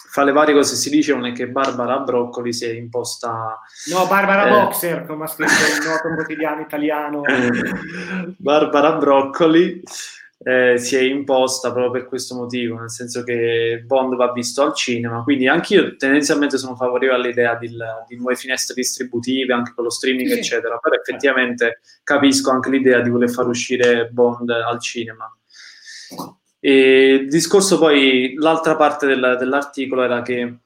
fra 0.09 0.23
le 0.23 0.31
varie 0.31 0.55
cose 0.55 0.75
si 0.75 0.89
dice, 0.89 1.15
è 1.15 1.31
che 1.33 1.49
Barbara 1.49 1.99
Broccoli 1.99 2.51
si 2.51 2.65
è 2.65 2.71
imposta... 2.71 3.59
No, 3.91 4.07
Barbara 4.07 4.47
eh, 4.47 4.49
Boxer, 4.49 5.05
come 5.05 5.25
ha 5.25 5.27
scritto 5.27 5.51
il 5.51 5.87
noto 5.87 6.15
quotidiano 6.15 6.61
italiano. 6.61 7.21
Barbara 8.37 8.93
Broccoli 8.93 9.83
eh, 10.41 10.77
si 10.77 10.95
è 10.95 11.01
imposta 11.01 11.71
proprio 11.71 11.91
per 11.91 12.07
questo 12.07 12.33
motivo, 12.35 12.79
nel 12.79 12.89
senso 12.89 13.23
che 13.23 13.83
Bond 13.85 14.15
va 14.15 14.31
visto 14.31 14.61
al 14.61 14.73
cinema, 14.73 15.21
quindi 15.23 15.47
anch'io 15.47 15.97
tendenzialmente 15.97 16.57
sono 16.57 16.75
favorevole 16.75 17.19
all'idea 17.19 17.55
di, 17.55 17.75
di 18.07 18.15
nuove 18.15 18.35
finestre 18.35 18.73
distributive, 18.73 19.53
anche 19.53 19.73
con 19.75 19.83
lo 19.83 19.89
streaming, 19.89 20.29
sì. 20.31 20.37
eccetera, 20.39 20.77
però 20.77 20.95
effettivamente 20.95 21.81
capisco 22.03 22.51
anche 22.51 22.69
l'idea 22.69 23.01
di 23.01 23.09
voler 23.09 23.29
far 23.29 23.47
uscire 23.47 24.09
Bond 24.11 24.49
al 24.49 24.79
cinema. 24.79 25.29
E 26.61 27.13
il 27.21 27.29
discorso 27.29 27.77
poi, 27.77 28.33
l'altra 28.37 28.75
parte 28.75 29.07
del, 29.07 29.35
dell'articolo 29.37 30.03
era 30.03 30.21
che 30.21 30.57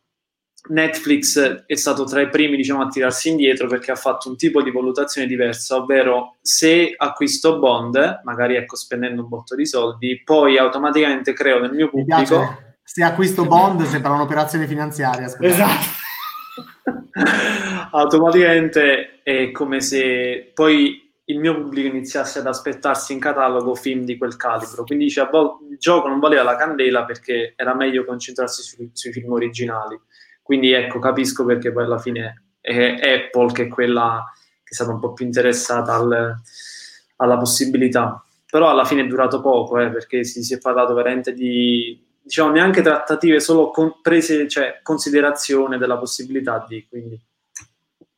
Netflix 0.70 1.66
è 1.66 1.76
stato 1.76 2.06
tra 2.06 2.22
i 2.22 2.30
primi 2.30 2.56
diciamo, 2.56 2.84
a 2.84 2.88
tirarsi 2.88 3.30
indietro 3.30 3.68
perché 3.68 3.92
ha 3.92 3.96
fatto 3.96 4.30
un 4.30 4.38
tipo 4.38 4.62
di 4.62 4.72
valutazione 4.72 5.28
diversa, 5.28 5.76
ovvero 5.76 6.38
se 6.42 6.94
acquisto 6.96 7.60
Bond, 7.60 8.22
magari 8.24 8.56
ecco 8.56 8.76
spendendo 8.76 9.24
un 9.24 9.28
botto 9.28 9.56
di 9.56 9.66
soldi, 9.66 10.22
poi 10.24 10.58
automaticamente 10.58 11.34
creo 11.34 11.60
nel 11.60 11.74
mio 11.74 11.90
pubblico... 11.90 12.72
Se 12.86 13.02
acquisto 13.02 13.46
Bond 13.46 13.84
sembra 13.84 14.12
un'operazione 14.12 14.68
finanziaria. 14.68 15.28
Scusate. 15.28 15.48
Esatto. 15.48 16.02
automaticamente 17.92 19.22
è 19.24 19.52
come 19.52 19.80
se 19.82 20.52
poi 20.54 21.02
il 21.26 21.40
mio 21.40 21.56
pubblico 21.56 21.88
iniziasse 21.88 22.40
ad 22.40 22.48
aspettarsi 22.48 23.14
in 23.14 23.20
catalogo 23.20 23.76
film 23.76 24.04
di 24.04 24.18
quel 24.18 24.36
calibro. 24.36 24.84
Quindi 24.84 25.06
dice, 25.06 25.22
il 25.22 25.78
gioco 25.78 26.08
non 26.10 26.20
valeva 26.20 26.44
la 26.44 26.58
candela 26.58 27.06
perché 27.06 27.54
era 27.56 27.74
meglio 27.74 28.04
concentrarsi 28.04 28.62
sui, 28.62 28.90
sui 28.92 29.14
film 29.14 29.32
originali. 29.32 29.98
Quindi 30.44 30.74
ecco, 30.74 31.00
capisco 31.00 31.46
perché 31.46 31.72
poi 31.72 31.86
alla 31.86 31.98
fine 31.98 32.44
è 32.60 33.00
Apple 33.02 33.52
che 33.54 33.64
è 33.64 33.68
quella 33.70 34.24
che 34.36 34.70
è 34.70 34.74
stata 34.74 34.92
un 34.92 35.00
po' 35.00 35.14
più 35.14 35.26
interessata 35.26 35.96
al, 35.96 36.36
alla 37.16 37.38
possibilità. 37.38 38.24
Però 38.46 38.70
alla 38.70 38.86
fine 38.86 39.02
è 39.02 39.08
durato 39.08 39.42
poco, 39.42 39.80
eh, 39.80 39.90
perché 39.90 40.24
si, 40.24 40.44
si, 40.44 40.54
è 40.54 40.60
parlato 40.60 40.94
veramente 40.94 41.34
di, 41.34 42.00
diciamo, 42.22 42.52
neanche 42.52 42.84
trattative, 42.84 43.40
solo 43.40 43.72
con, 43.72 44.00
prese, 44.02 44.48
cioè, 44.48 44.80
considerazione 44.84 45.80
della 45.80 45.98
possibilità 45.98 46.64
di, 46.68 46.86
quindi 46.88 47.20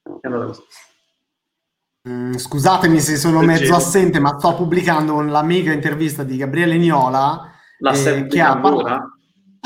è 0.04 0.28
andata 0.28 0.46
così. 0.48 0.62
Mm, 2.10 2.34
scusatemi 2.34 3.00
se 3.00 3.16
sono 3.16 3.42
mezzo 3.42 3.74
assente, 3.74 4.20
ma 4.20 4.38
sto 4.38 4.56
pubblicando 4.56 5.22
la 5.22 5.42
mega 5.42 5.72
intervista 5.72 6.24
di 6.24 6.38
Gabriele 6.38 6.78
Niola. 6.78 7.52
La 7.80 7.94
eh, 7.94 8.28
che 8.28 8.42
ha 8.42 8.58
parlato, 8.60 9.15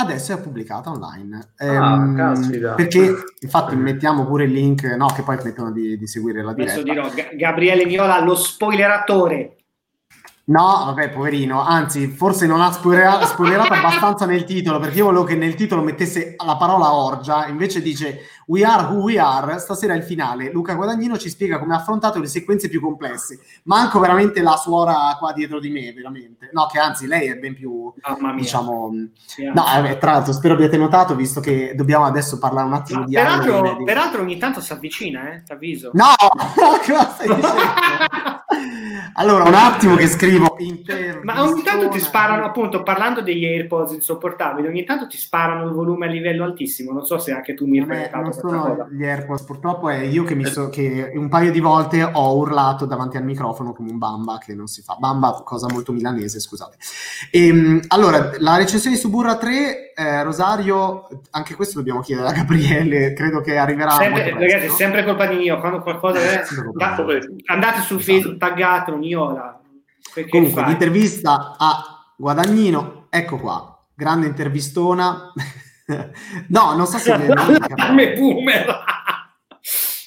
Adesso 0.02 0.34
è 0.34 0.40
pubblicata 0.40 0.90
online. 0.90 1.54
Ah, 1.58 1.96
ehm, 1.96 2.76
perché 2.76 3.16
infatti 3.42 3.76
mettiamo 3.76 4.26
pure 4.26 4.46
il 4.46 4.52
link, 4.52 4.84
no, 4.84 5.08
che 5.08 5.24
poi 5.24 5.36
permettono 5.36 5.72
di, 5.72 5.98
di 5.98 6.08
seguire 6.08 6.42
la 6.42 6.54
diretta. 6.54 6.80
Adesso 6.80 6.94
dirò 6.94 7.10
Gabriele 7.34 7.84
Niola, 7.84 8.24
lo 8.24 8.36
spoileratore. 8.36 9.59
No, 10.50 10.84
vabbè, 10.86 11.10
poverino, 11.10 11.62
anzi, 11.62 12.08
forse 12.08 12.48
non 12.48 12.60
ha 12.60 12.72
spoilerato, 12.72 13.28
spoilerato 13.28 13.72
abbastanza 13.74 14.26
nel 14.26 14.46
titolo, 14.46 14.80
perché 14.80 14.98
io 14.98 15.06
volevo 15.06 15.24
che 15.24 15.36
nel 15.36 15.54
titolo 15.54 15.84
mettesse 15.84 16.36
la 16.44 16.58
parola 16.58 16.92
orgia, 16.92 17.46
invece 17.46 17.84
dice 17.84 18.22
We 18.48 18.64
are 18.64 18.88
who 18.88 19.04
we 19.04 19.20
are, 19.20 19.60
stasera 19.60 19.94
è 19.94 19.98
il 19.98 20.04
finale. 20.04 20.52
Luca 20.52 20.74
Guadagnino 20.74 21.20
ci 21.20 21.30
spiega 21.30 21.60
come 21.60 21.76
ha 21.76 21.78
affrontato 21.78 22.18
le 22.18 22.26
sequenze 22.26 22.68
più 22.68 22.82
complesse. 22.82 23.40
Manco 23.66 24.00
veramente 24.00 24.42
la 24.42 24.56
suora 24.56 25.16
qua 25.20 25.34
dietro 25.34 25.60
di 25.60 25.70
me, 25.70 25.94
veramente. 25.94 26.50
No, 26.52 26.66
che 26.66 26.80
anzi, 26.80 27.06
lei 27.06 27.28
è 27.28 27.36
ben 27.36 27.54
più, 27.54 27.94
diciamo... 28.36 28.92
Yeah. 29.38 29.54
No, 29.54 29.62
vabbè, 29.62 30.00
tra 30.00 30.14
l'altro, 30.14 30.34
spero 30.34 30.56
abbiate 30.56 30.78
notato, 30.78 31.14
visto 31.14 31.42
che 31.42 31.74
dobbiamo 31.76 32.06
adesso 32.06 32.40
parlare 32.40 32.66
un 32.66 32.74
attimo 32.74 33.02
Ma 33.02 33.06
di... 33.06 33.14
Peraltro, 33.14 33.84
peraltro 33.84 34.22
ogni 34.24 34.40
tanto 34.40 34.62
si 34.62 34.74
avvicina, 34.74 35.32
eh, 35.32 35.44
t'avviso. 35.44 35.92
No! 35.94 36.06
Cosa 36.84 37.08
stai 37.12 37.36
dicendo? 37.36 38.38
allora, 39.14 39.44
un 39.44 39.54
attimo 39.54 39.96
che 39.96 40.08
scrivo 40.08 40.56
intervistona. 40.58 41.24
Ma 41.24 41.44
ogni 41.44 41.64
tanto 41.64 41.90
ti 41.90 42.00
sparano, 42.00 42.46
appunto, 42.46 42.84
parlando 42.84 43.22
degli 43.22 43.46
AirPods 43.46 43.94
insopportabili, 43.94 44.68
ogni 44.68 44.84
tanto 44.84 45.08
ti 45.08 45.18
sparano 45.18 45.66
il 45.66 45.74
volume 45.74 46.06
a 46.06 46.10
livello 46.10 46.44
altissimo. 46.44 46.92
Non 46.92 47.06
so 47.06 47.18
se 47.18 47.32
anche 47.32 47.54
tu 47.54 47.66
mi 47.66 47.80
hai. 47.80 48.10
Non 48.14 48.34
sono 48.34 48.88
gli 48.92 49.04
AirPods, 49.04 49.44
purtroppo 49.44 49.90
è 49.90 50.02
io 50.02 50.24
che, 50.24 50.36
mi 50.36 50.46
so, 50.46 50.70
che 50.70 51.12
un 51.16 51.30
paio 51.30 51.52
di 51.52 51.60
volte 51.60 52.04
ho 52.04 52.36
urlato 52.36 52.86
davanti 52.86 53.18
al 53.18 53.24
microfono 53.24 53.74
come 53.74 53.92
un 53.92 53.98
bamba 53.98 54.38
che 54.38 54.54
non 54.54 54.68
si 54.68 54.82
fa. 54.82 54.96
Bamba, 55.00 55.42
cosa 55.46 55.68
molto 55.70 55.92
milanese, 55.92 56.40
scusate. 56.40 56.78
E, 57.32 57.48
ehm, 57.48 57.82
allora, 57.88 58.32
la 58.38 58.58
recensione 58.58 58.96
su 58.96 59.10
Burra 59.10 59.38
3, 59.38 59.89
eh, 60.00 60.24
Rosario, 60.24 61.10
anche 61.32 61.56
questo 61.56 61.80
dobbiamo 61.80 62.00
chiedere 62.00 62.30
a 62.30 62.32
Gabriele, 62.32 63.12
credo 63.12 63.42
che 63.42 63.58
arriverà. 63.58 63.92
Sempre, 63.92 64.22
presto, 64.22 64.40
ragazzi, 64.40 64.68
no? 64.68 64.74
sempre 64.74 65.04
colpa 65.04 65.26
di 65.26 65.36
mio, 65.36 65.60
quando 65.60 65.82
qualcosa... 65.82 66.20
È, 66.20 66.42
da, 66.74 66.96
andate 67.48 67.82
su 67.82 68.00
Facebook, 68.00 68.38
taggatelo, 68.38 68.98
Niola. 68.98 69.60
Comunque, 70.30 70.64
l'intervista 70.64 71.58
a 71.60 72.14
Guadagnino, 72.16 73.08
ecco 73.10 73.38
qua, 73.40 73.78
grande 73.94 74.28
intervistona. 74.28 75.34
no, 76.48 76.76
non 76.78 76.86
so 76.88 76.98
se... 76.98 77.18
me 77.92 78.14
boomer! 78.14 78.84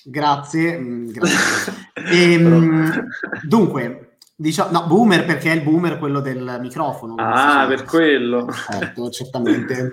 Grazie, 0.04 0.78
mm, 0.78 1.10
grazie. 1.10 1.72
E, 1.92 2.32
ehm, 2.32 3.08
dunque, 3.42 4.11
diciamo, 4.34 4.70
no, 4.70 4.86
boomer 4.86 5.24
perché 5.24 5.52
è 5.52 5.54
il 5.54 5.62
boomer 5.62 5.98
quello 5.98 6.20
del 6.20 6.58
microfono. 6.60 7.14
Ah, 7.18 7.66
per 7.66 7.84
quello. 7.84 8.50
Certo, 8.52 9.10
certamente. 9.10 9.92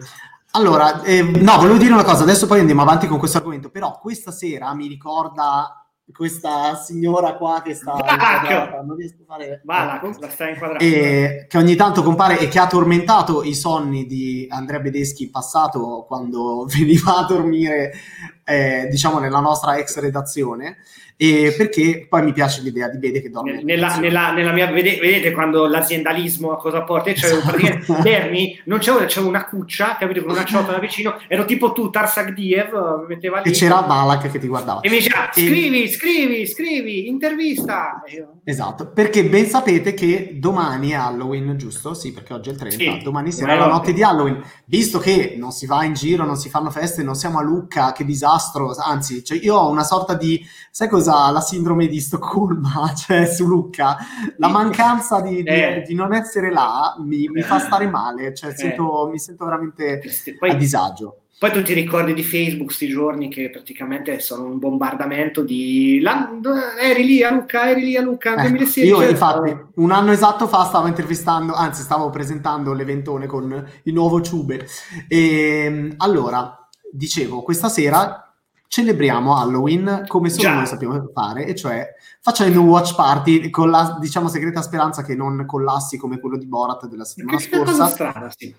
Allora, 0.51 1.03
eh, 1.03 1.21
no, 1.21 1.57
volevo 1.57 1.77
dire 1.77 1.93
una 1.93 2.03
cosa, 2.03 2.23
adesso 2.23 2.47
poi 2.47 2.59
andiamo 2.59 2.81
avanti 2.81 3.07
con 3.07 3.19
questo 3.19 3.37
argomento, 3.37 3.69
però 3.69 3.99
questa 3.99 4.31
sera 4.31 4.73
mi 4.73 4.87
ricorda 4.87 5.79
questa 6.11 6.75
signora 6.75 7.35
qua 7.35 7.61
che 7.63 7.75
sta 7.75 7.91
inquadrata, 7.91 8.81
non 8.81 8.95
riesco 8.95 9.21
a 9.21 9.25
fare 9.25 9.61
Malaco, 9.63 10.07
ecco. 10.07 10.19
la 10.21 10.29
sta 10.29 10.49
inquadrata 10.49 10.83
e, 10.83 11.45
che 11.47 11.57
ogni 11.57 11.75
tanto 11.75 12.01
compare 12.01 12.39
e 12.39 12.47
che 12.47 12.59
ha 12.59 12.67
tormentato 12.67 13.43
i 13.43 13.53
sonni 13.53 14.05
di 14.05 14.47
Andrea 14.49 14.79
Bedeschi 14.79 15.25
in 15.25 15.31
passato 15.31 16.05
quando 16.07 16.65
veniva 16.75 17.17
a 17.17 17.25
dormire 17.25 17.93
eh, 18.43 18.87
diciamo 18.89 19.19
nella 19.19 19.39
nostra 19.39 19.77
ex 19.77 19.99
redazione 19.99 20.77
e 21.21 21.53
perché 21.57 22.05
poi 22.07 22.23
mi 22.23 22.31
piace 22.31 22.61
l'idea 22.61 22.87
di 22.87 22.97
Bede 22.97 23.21
che 23.21 23.29
dorme 23.29 23.61
nella, 23.61 23.97
nella, 23.97 24.31
nella 24.31 24.53
mia, 24.53 24.71
vedete, 24.71 25.01
vedete, 25.01 25.31
quando 25.33 25.67
l'aziendalismo 25.67 26.53
a 26.53 26.57
cosa 26.57 26.83
porta? 26.83 27.11
C'avevo 27.11 27.41
praticamente 27.41 27.91
Berni, 28.01 28.57
non 28.63 28.79
c'avevo, 28.79 29.03
c'avevo 29.05 29.27
una 29.27 29.43
cuccia, 29.43 29.97
capito, 29.99 30.21
con 30.23 30.31
una 30.31 30.45
ciotola 30.45 30.77
da 30.77 30.79
vicino, 30.79 31.19
ero 31.27 31.43
tipo 31.43 31.73
tu, 31.73 31.89
Tarsak 31.89 32.31
Diev, 32.31 33.05
metteva 33.05 33.41
lì. 33.41 33.49
E 33.49 33.53
c'era 33.53 33.81
Balak 33.81 34.31
che 34.31 34.39
ti 34.39 34.47
guardava. 34.47 34.79
E 34.79 34.89
mi 34.89 34.95
diceva, 34.95 35.29
scrivi, 35.33 35.83
e... 35.83 35.89
scrivi, 35.89 36.47
scrivi, 36.47 37.09
intervista. 37.09 38.01
Esatto, 38.45 38.89
perché 38.89 39.25
ben 39.25 39.45
sapete 39.45 39.93
che 39.93 40.37
domani 40.39 40.91
è 40.91 40.95
Halloween, 40.95 41.57
giusto? 41.57 41.93
Sì, 41.93 42.13
perché 42.13 42.33
oggi 42.33 42.47
è 42.47 42.53
il 42.53 42.59
30, 42.59 42.77
sì. 42.77 43.03
domani 43.03 43.33
sera 43.33 43.55
è 43.55 43.57
la 43.57 43.67
notte 43.67 43.91
di 43.91 44.03
Halloween. 44.03 44.41
Visto 44.63 44.99
che 44.99 45.35
non 45.37 45.51
si 45.51 45.65
va 45.65 45.83
in 45.83 45.95
giro, 45.95 46.23
non 46.23 46.37
si 46.37 46.47
fanno 46.47 46.69
feste, 46.69 47.03
non 47.03 47.15
siamo 47.15 47.39
a 47.39 47.43
Lucca, 47.43 47.91
che 47.91 48.05
disastro, 48.05 48.73
anzi, 48.73 49.21
cioè 49.21 49.37
io 49.37 49.55
ho 49.55 49.69
una 49.69 49.83
sorta 49.83 50.13
di, 50.13 50.41
sai 50.71 50.87
cosa? 50.87 51.07
Cosa 51.09 51.31
la 51.31 51.41
sindrome 51.41 51.87
di 51.87 51.99
Stoccolma, 51.99 52.93
cioè 52.95 53.25
su 53.25 53.47
Lucca, 53.47 53.97
la 54.37 54.47
mancanza 54.47 55.21
di, 55.21 55.41
eh. 55.41 55.81
di, 55.81 55.89
di 55.89 55.95
non 55.95 56.13
essere 56.13 56.51
là 56.51 56.95
mi, 56.99 57.27
mi, 57.27 57.41
fa 57.41 57.59
stare 57.59 57.87
male, 57.87 58.33
cioè 58.33 58.51
eh. 58.51 58.55
sento, 58.55 59.09
mi 59.11 59.19
sento 59.19 59.45
veramente 59.45 60.01
poi, 60.37 60.51
a 60.51 60.53
disagio. 60.53 61.21
Poi 61.39 61.51
tu 61.51 61.63
ti 61.63 61.73
ricordi 61.73 62.13
di 62.13 62.21
Facebook 62.21 62.71
sti 62.71 62.87
giorni 62.89 63.29
che 63.29 63.49
praticamente 63.49 64.19
sono 64.19 64.43
un 64.43 64.59
bombardamento 64.59 65.41
di 65.41 66.01
la, 66.01 66.29
eri 66.79 67.05
lì 67.05 67.23
a 67.23 67.31
Lucca, 67.31 67.69
eri 67.69 67.81
lì 67.81 67.95
a 67.95 68.01
Lucca, 68.01 68.35
eh, 68.35 68.41
2016. 68.41 68.85
Io 68.85 69.01
infatti 69.01 69.55
un 69.75 69.91
anno 69.91 70.11
esatto 70.11 70.47
fa 70.47 70.65
stavo 70.65 70.87
intervistando, 70.87 71.53
anzi 71.53 71.81
stavo 71.81 72.09
presentando 72.09 72.73
l'eventone 72.73 73.25
con 73.25 73.67
il 73.83 73.93
nuovo 73.93 74.21
Ciube. 74.21 74.67
E 75.07 75.93
allora, 75.97 76.67
dicevo, 76.91 77.41
questa 77.41 77.69
sera 77.69 78.28
celebriamo 78.69 79.35
Halloween 79.35 80.05
come 80.07 80.29
solo 80.29 80.43
Già. 80.43 80.53
noi 80.53 80.67
sappiamo 80.67 81.09
fare, 81.11 81.45
e 81.45 81.55
cioè 81.55 81.87
facendo 82.21 82.61
un 82.61 82.67
watch 82.67 82.95
party 82.95 83.49
con 83.49 83.71
la, 83.71 83.97
diciamo, 83.99 84.29
segreta 84.29 84.61
speranza 84.61 85.01
che 85.03 85.15
non 85.15 85.43
collassi 85.47 85.97
come 85.97 86.19
quello 86.19 86.37
di 86.37 86.45
Borat 86.45 86.85
della 86.87 87.03
settimana 87.03 87.39
scorsa. 87.39 87.87
Strana, 87.87 88.31
sì. 88.35 88.55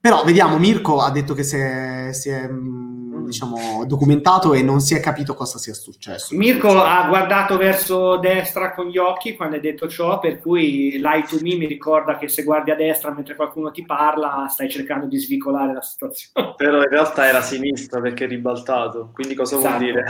Però 0.00 0.24
vediamo, 0.24 0.58
Mirko 0.58 1.00
ha 1.00 1.10
detto 1.10 1.34
che 1.34 1.42
si 1.42 1.56
è, 1.56 2.08
si 2.12 2.30
è 2.30 2.48
mm, 2.48 2.90
diciamo, 3.30 3.84
documentato 3.86 4.52
e 4.52 4.62
non 4.62 4.80
si 4.80 4.94
è 4.94 5.00
capito 5.00 5.34
cosa 5.34 5.58
sia 5.58 5.72
successo. 5.72 6.36
Mirko 6.36 6.82
ha 6.82 7.06
guardato 7.08 7.56
verso 7.56 8.16
destra 8.18 8.74
con 8.74 8.86
gli 8.86 8.98
occhi 8.98 9.36
quando 9.36 9.56
hai 9.56 9.60
detto 9.62 9.88
ciò, 9.88 10.18
per 10.18 10.40
cui 10.40 10.98
Lie 10.98 11.24
to 11.28 11.36
Me 11.40 11.54
mi 11.56 11.66
ricorda 11.66 12.18
che 12.18 12.28
se 12.28 12.42
guardi 12.42 12.70
a 12.70 12.74
destra 12.74 13.12
mentre 13.12 13.36
qualcuno 13.36 13.70
ti 13.70 13.84
parla 13.84 14.46
stai 14.50 14.68
cercando 14.68 15.06
di 15.06 15.18
svicolare 15.18 15.72
la 15.72 15.82
situazione. 15.82 16.54
Però 16.56 16.78
in 16.78 16.88
realtà 16.88 17.26
era 17.26 17.38
a 17.38 17.42
sinistra 17.42 18.00
perché 18.00 18.24
è 18.24 18.28
ribaltato, 18.28 19.10
quindi 19.14 19.34
cosa 19.34 19.56
esatto. 19.56 19.78
vuol 19.78 19.84
dire? 19.84 20.04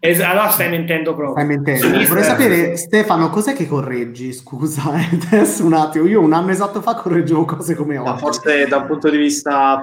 Es- 0.00 0.20
allora 0.20 0.48
stai 0.48 0.70
mentendo 0.70 1.14
proprio. 1.14 1.32
Stai 1.32 1.46
mentendo. 1.46 1.86
Sinistra 1.86 2.08
Vorrei 2.08 2.24
sapere, 2.24 2.76
Stefano, 2.76 3.30
cos'è 3.30 3.54
che 3.54 3.66
correggi? 3.66 4.32
Scusa, 4.32 4.94
eh, 4.98 5.18
adesso 5.26 5.64
un 5.64 5.74
attimo, 5.74 6.06
io 6.06 6.20
un 6.20 6.32
anno 6.32 6.50
esatto 6.50 6.80
fa 6.80 6.94
correggevo 6.94 7.44
cose 7.44 7.74
come 7.74 7.98
oggi. 7.98 8.08
Ma 8.08 8.16
forse 8.16 8.66
da 8.66 8.78
un 8.78 8.86
punto 8.86 9.10
di 9.10 9.18
vista 9.18 9.31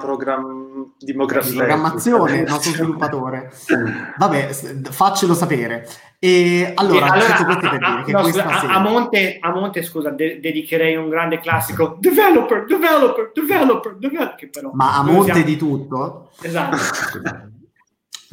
program- 0.00 0.92
di 0.98 1.14
programmazione, 1.14 2.36
il 2.38 2.48
nostro 2.48 2.72
sviluppatore. 2.72 3.50
Vabbè, 4.18 4.52
faccelo 4.90 5.34
sapere. 5.34 5.88
E 6.18 6.72
allora, 6.74 7.06
e 7.06 7.08
allora 7.08 7.34
a, 7.34 8.02
a, 8.02 8.04
no, 8.06 8.24
scusa, 8.24 8.44
a, 8.46 8.78
Monte, 8.78 9.38
a, 9.40 9.50
Monte, 9.52 9.82
scusa, 9.82 10.10
de- 10.10 10.38
dedicherei 10.38 10.94
un 10.96 11.08
grande 11.08 11.40
classico 11.40 11.96
developer, 11.98 12.66
developer, 12.66 13.30
developer, 13.32 13.96
developer 13.96 14.50
però, 14.50 14.70
Ma 14.74 14.98
a 14.98 15.02
monte 15.02 15.32
siamo... 15.32 15.46
di 15.46 15.56
tutto? 15.56 16.30
Esatto. 16.42 16.76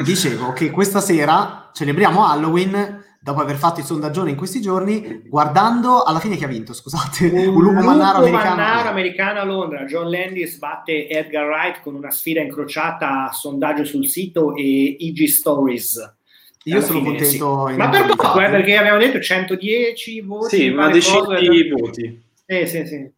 Dicevo 0.04 0.52
che 0.52 0.70
questa 0.70 1.00
sera 1.00 1.70
celebriamo 1.74 2.28
Halloween 2.28 3.06
dopo 3.28 3.42
aver 3.42 3.58
fatto 3.58 3.82
il 3.82 3.86
sondaggione 3.86 4.30
in 4.30 4.38
questi 4.38 4.62
giorni, 4.62 5.24
guardando 5.26 6.04
alla 6.04 6.20
fine 6.20 6.38
chi 6.38 6.46
ha 6.46 6.48
vinto, 6.48 6.74
scusate, 6.74 7.28
un, 7.28 7.56
un 7.56 7.62
lupo 7.62 7.82
mannaro 7.82 8.20
americano. 8.20 8.56
mannaro 8.56 8.88
americano 8.88 9.40
a 9.42 9.44
Londra. 9.44 9.84
John 9.84 10.10
Landis 10.10 10.58
batte 10.58 11.10
Edgar 11.10 11.46
Wright 11.46 11.82
con 11.82 11.96
una 11.96 12.10
sfida 12.10 12.40
incrociata, 12.40 13.30
sondaggio 13.34 13.84
sul 13.84 14.08
sito 14.08 14.56
e 14.56 14.64
IG 14.64 15.26
Stories. 15.26 16.16
Io 16.64 16.82
sono 16.82 17.00
fine, 17.00 17.18
contento. 17.18 17.68
Sì. 17.68 17.76
Ma 17.76 17.90
per 17.90 18.06
poco, 18.16 18.40
eh, 18.40 18.50
perché 18.50 18.78
abbiamo 18.78 18.98
detto 18.98 19.20
110 19.20 20.22
voti. 20.22 20.56
Sì, 20.56 20.68
una 20.70 20.90
decina 20.90 21.38
di 21.38 21.70
voti. 21.70 22.24
Sì, 22.46 22.66
sì, 22.66 22.86
sì. 22.86 23.12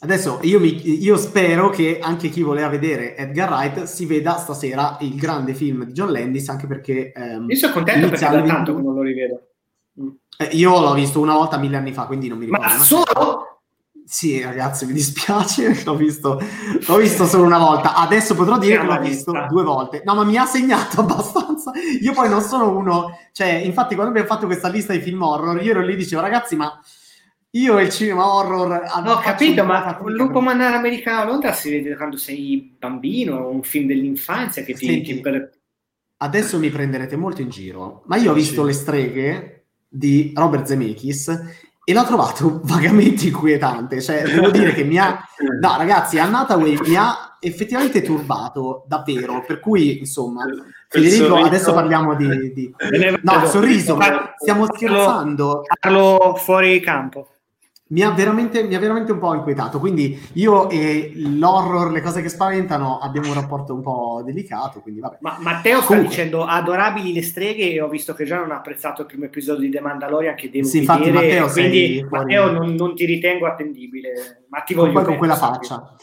Adesso 0.00 0.38
io, 0.42 0.60
mi, 0.60 1.02
io, 1.02 1.16
spero 1.16 1.70
che 1.70 1.98
anche 2.00 2.28
chi 2.28 2.42
voleva 2.42 2.68
vedere 2.68 3.16
Edgar 3.16 3.50
Wright 3.50 3.82
si 3.82 4.06
veda 4.06 4.36
stasera 4.36 4.96
il 5.00 5.16
grande 5.16 5.54
film 5.54 5.84
di 5.84 5.92
John 5.92 6.12
Landis, 6.12 6.48
anche 6.48 6.68
perché... 6.68 7.12
Ehm, 7.12 7.50
io 7.50 7.56
sono 7.56 7.72
contento 7.72 8.08
perché 8.08 8.28
da 8.28 8.42
tanto 8.42 8.76
che 8.76 8.82
non 8.82 8.94
lo 8.94 9.02
rivedo. 9.02 9.42
Eh, 10.38 10.50
io 10.52 10.78
l'ho 10.78 10.94
visto 10.94 11.20
una 11.20 11.34
volta 11.34 11.58
mille 11.58 11.76
anni 11.76 11.92
fa, 11.92 12.04
quindi 12.04 12.28
non 12.28 12.38
mi 12.38 12.44
ricordo. 12.44 12.64
Ma 12.64 12.78
solo? 12.78 13.60
Sì, 14.06 14.40
ragazzi, 14.40 14.86
mi 14.86 14.92
dispiace, 14.92 15.82
l'ho 15.84 15.96
visto, 15.96 16.40
l'ho 16.86 16.96
visto 16.96 17.26
solo 17.26 17.44
una 17.44 17.58
volta. 17.58 17.94
Adesso 17.94 18.36
potrò 18.36 18.56
dire 18.56 18.78
che 18.78 18.86
l'ho 18.86 19.00
visto 19.00 19.32
due 19.50 19.64
volte. 19.64 20.02
No, 20.04 20.14
ma 20.14 20.22
mi 20.22 20.36
ha 20.36 20.46
segnato 20.46 21.00
abbastanza. 21.02 21.72
Io 22.00 22.12
poi 22.12 22.28
non 22.28 22.40
sono 22.40 22.74
uno... 22.74 23.18
Cioè, 23.32 23.48
infatti, 23.48 23.96
quando 23.96 24.12
abbiamo 24.12 24.32
fatto 24.32 24.46
questa 24.46 24.68
lista 24.68 24.92
di 24.92 25.00
film 25.00 25.20
horror, 25.22 25.60
io 25.60 25.72
ero 25.72 25.82
lì 25.82 25.92
e 25.94 25.96
dicevo, 25.96 26.22
ragazzi, 26.22 26.54
ma 26.54 26.80
io 27.52 27.78
e 27.78 27.84
il 27.84 27.90
cinema 27.90 28.34
horror 28.34 28.82
ho 29.06 29.18
capito 29.20 29.64
ma 29.64 29.98
un 30.02 30.12
lupo 30.12 30.40
mannaro 30.40 30.76
americano 30.76 31.22
a 31.22 31.24
Londra 31.24 31.52
si 31.52 31.70
vede 31.70 31.96
quando 31.96 32.18
sei 32.18 32.76
bambino 32.78 33.48
un 33.48 33.62
film 33.62 33.86
dell'infanzia 33.86 34.62
che 34.62 34.74
ti, 34.74 34.84
Senti, 34.84 35.14
ti 35.14 35.20
per... 35.20 35.50
adesso 36.18 36.58
mi 36.58 36.68
prenderete 36.68 37.16
molto 37.16 37.40
in 37.40 37.48
giro 37.48 38.02
ma 38.06 38.16
io 38.16 38.32
ho 38.32 38.34
visto 38.34 38.64
le 38.64 38.74
streghe 38.74 39.64
di 39.88 40.32
Robert 40.34 40.66
Zemeckis 40.66 41.28
e 41.84 41.94
l'ho 41.94 42.04
trovato 42.04 42.60
vagamente 42.64 43.28
inquietante 43.28 44.02
cioè 44.02 44.24
devo 44.24 44.50
dire 44.50 44.74
che 44.74 44.84
mi 44.84 44.98
ha 44.98 45.18
no 45.58 45.76
ragazzi 45.78 46.18
Anna 46.18 46.40
Hathaway 46.40 46.76
mi 46.84 46.96
ha 46.96 47.38
effettivamente 47.40 48.02
turbato 48.02 48.84
davvero 48.86 49.42
per 49.46 49.58
cui 49.58 50.00
insomma 50.00 50.44
Federico 50.86 51.36
adesso 51.36 51.72
parliamo 51.72 52.14
di, 52.14 52.52
di... 52.52 52.74
no 53.22 53.46
sorriso 53.46 53.96
ma 53.96 54.34
stiamo 54.36 54.66
scherzando. 54.66 55.62
parlo 55.80 56.34
fuori 56.36 56.78
campo 56.80 57.28
mi 57.88 58.02
ha, 58.02 58.10
veramente, 58.10 58.62
mi 58.64 58.74
ha 58.74 58.78
veramente 58.78 59.12
un 59.12 59.18
po' 59.18 59.34
inquietato. 59.34 59.78
Quindi 59.78 60.18
io 60.34 60.68
e 60.68 61.12
l'horror, 61.14 61.90
le 61.90 62.02
cose 62.02 62.20
che 62.20 62.28
spaventano, 62.28 62.98
abbiamo 62.98 63.28
un 63.28 63.34
rapporto 63.34 63.72
un 63.72 63.80
po' 63.80 64.22
delicato. 64.24 64.80
Quindi 64.80 65.00
vabbè. 65.00 65.18
Ma 65.20 65.38
Matteo 65.40 65.78
sta 65.78 65.86
Comunque. 65.86 66.10
dicendo 66.10 66.44
adorabili 66.44 67.12
le 67.12 67.22
streghe 67.22 67.72
e 67.72 67.80
ho 67.80 67.88
visto 67.88 68.14
che 68.14 68.24
già 68.24 68.38
non 68.38 68.50
ha 68.50 68.56
apprezzato 68.56 69.02
il 69.02 69.06
primo 69.06 69.24
episodio 69.24 69.62
di 69.62 69.70
The 69.70 69.80
Mandalorian 69.80 70.34
che 70.34 70.50
devo 70.50 70.66
sì, 70.66 70.80
vedere. 70.80 71.08
Infatti, 71.08 71.26
Matteo, 71.26 71.50
quindi 71.50 72.06
Matteo 72.08 72.50
non, 72.50 72.74
non, 72.74 72.94
ti 72.94 73.04
ritengo 73.06 73.46
attendibile, 73.46 74.44
ma 74.48 74.60
ti 74.60 74.74
voglio 74.74 74.92
poi 74.92 75.04
con 75.04 75.16
quella 75.16 75.36
faccia. 75.36 75.96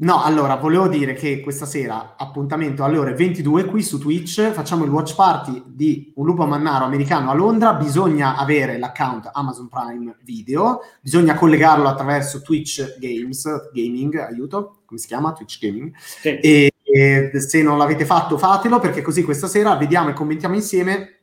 No, 0.00 0.22
allora, 0.22 0.54
volevo 0.54 0.86
dire 0.86 1.12
che 1.14 1.40
questa 1.40 1.66
sera, 1.66 2.14
appuntamento 2.16 2.84
alle 2.84 2.98
ore 2.98 3.14
22 3.14 3.64
qui 3.64 3.82
su 3.82 3.98
Twitch, 3.98 4.52
facciamo 4.52 4.84
il 4.84 4.90
watch 4.90 5.16
party 5.16 5.60
di 5.66 6.12
Un 6.16 6.24
lupo 6.24 6.46
mannaro 6.46 6.84
americano 6.84 7.30
a 7.30 7.34
Londra, 7.34 7.74
bisogna 7.74 8.36
avere 8.36 8.78
l'account 8.78 9.28
Amazon 9.32 9.68
Prime 9.68 10.16
Video, 10.22 10.82
bisogna 11.00 11.34
collegarlo 11.34 11.88
attraverso 11.88 12.42
Twitch 12.42 12.96
Games, 13.00 13.72
Gaming, 13.72 14.14
aiuto, 14.14 14.82
come 14.84 15.00
si 15.00 15.08
chiama? 15.08 15.32
Twitch 15.32 15.58
Gaming, 15.58 15.92
sì. 15.96 16.38
e, 16.38 16.72
e 16.80 17.40
se 17.40 17.62
non 17.62 17.76
l'avete 17.76 18.04
fatto 18.04 18.38
fatelo 18.38 18.78
perché 18.78 19.02
così 19.02 19.24
questa 19.24 19.48
sera 19.48 19.74
vediamo 19.74 20.10
e 20.10 20.12
commentiamo 20.12 20.54
insieme 20.54 21.18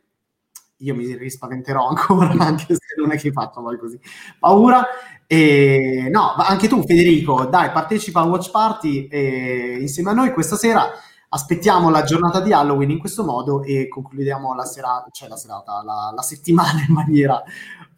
io 0.79 0.95
mi 0.95 1.15
rispaventerò 1.15 1.87
ancora, 1.87 2.31
anche 2.43 2.73
se 2.73 2.95
non 2.97 3.11
è 3.11 3.17
che 3.17 3.31
faccio 3.31 3.61
poi 3.61 3.77
così 3.77 3.99
paura. 4.39 4.85
E, 5.27 6.07
no, 6.11 6.33
anche 6.37 6.67
tu 6.67 6.83
Federico, 6.83 7.45
dai, 7.45 7.71
partecipa 7.71 8.21
a 8.21 8.25
Watch 8.25 8.51
Party 8.51 9.07
e, 9.07 9.77
insieme 9.79 10.11
a 10.11 10.13
noi 10.13 10.31
questa 10.31 10.55
sera. 10.55 10.89
Aspettiamo 11.27 11.89
la 11.89 12.03
giornata 12.03 12.39
di 12.39 12.53
Halloween 12.53 12.91
in 12.91 12.99
questo 12.99 13.25
modo 13.25 13.61
e 13.63 13.89
concludiamo 13.89 14.53
la 14.53 14.63
serata, 14.63 15.09
cioè 15.11 15.27
la 15.27 15.35
serata, 15.35 15.81
la, 15.83 16.13
la 16.15 16.21
settimana 16.21 16.85
in 16.87 16.93
maniera 16.93 17.43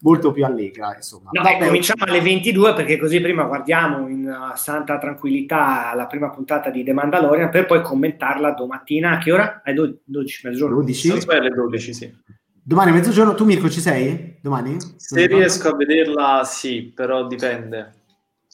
molto 0.01 0.31
più 0.31 0.43
allegra. 0.43 0.95
Insomma. 0.95 1.29
No, 1.33 1.43
Vabbè, 1.43 1.65
cominciamo 1.65 2.03
alle 2.05 2.21
22 2.21 2.73
perché 2.73 2.97
così 2.97 3.21
prima 3.21 3.43
guardiamo 3.43 4.07
in 4.07 4.25
uh, 4.25 4.55
santa 4.55 4.97
tranquillità 4.97 5.93
la 5.93 6.07
prima 6.07 6.29
puntata 6.29 6.69
di 6.69 6.83
The 6.83 6.93
Mandalorian 6.93 7.49
per 7.49 7.65
poi 7.65 7.81
commentarla 7.81 8.51
domattina. 8.51 9.11
A 9.11 9.17
che 9.17 9.31
ora? 9.31 9.61
Alle 9.63 9.99
12, 10.03 10.47
mezzogiorno. 10.47 10.75
12? 10.77 11.11
Alle 11.27 11.49
12, 11.49 11.93
sì. 11.93 12.15
Domani 12.67 12.89
a 12.89 12.93
mezzogiorno, 12.95 13.33
tu 13.33 13.45
Mirko 13.45 13.69
ci 13.69 13.79
sei? 13.79 14.39
Domani? 14.41 14.75
Se 14.97 15.25
riesco 15.25 15.69
a 15.69 15.75
vederla, 15.77 16.43
sì, 16.43 16.91
però 16.93 17.25
dipende. 17.25 17.93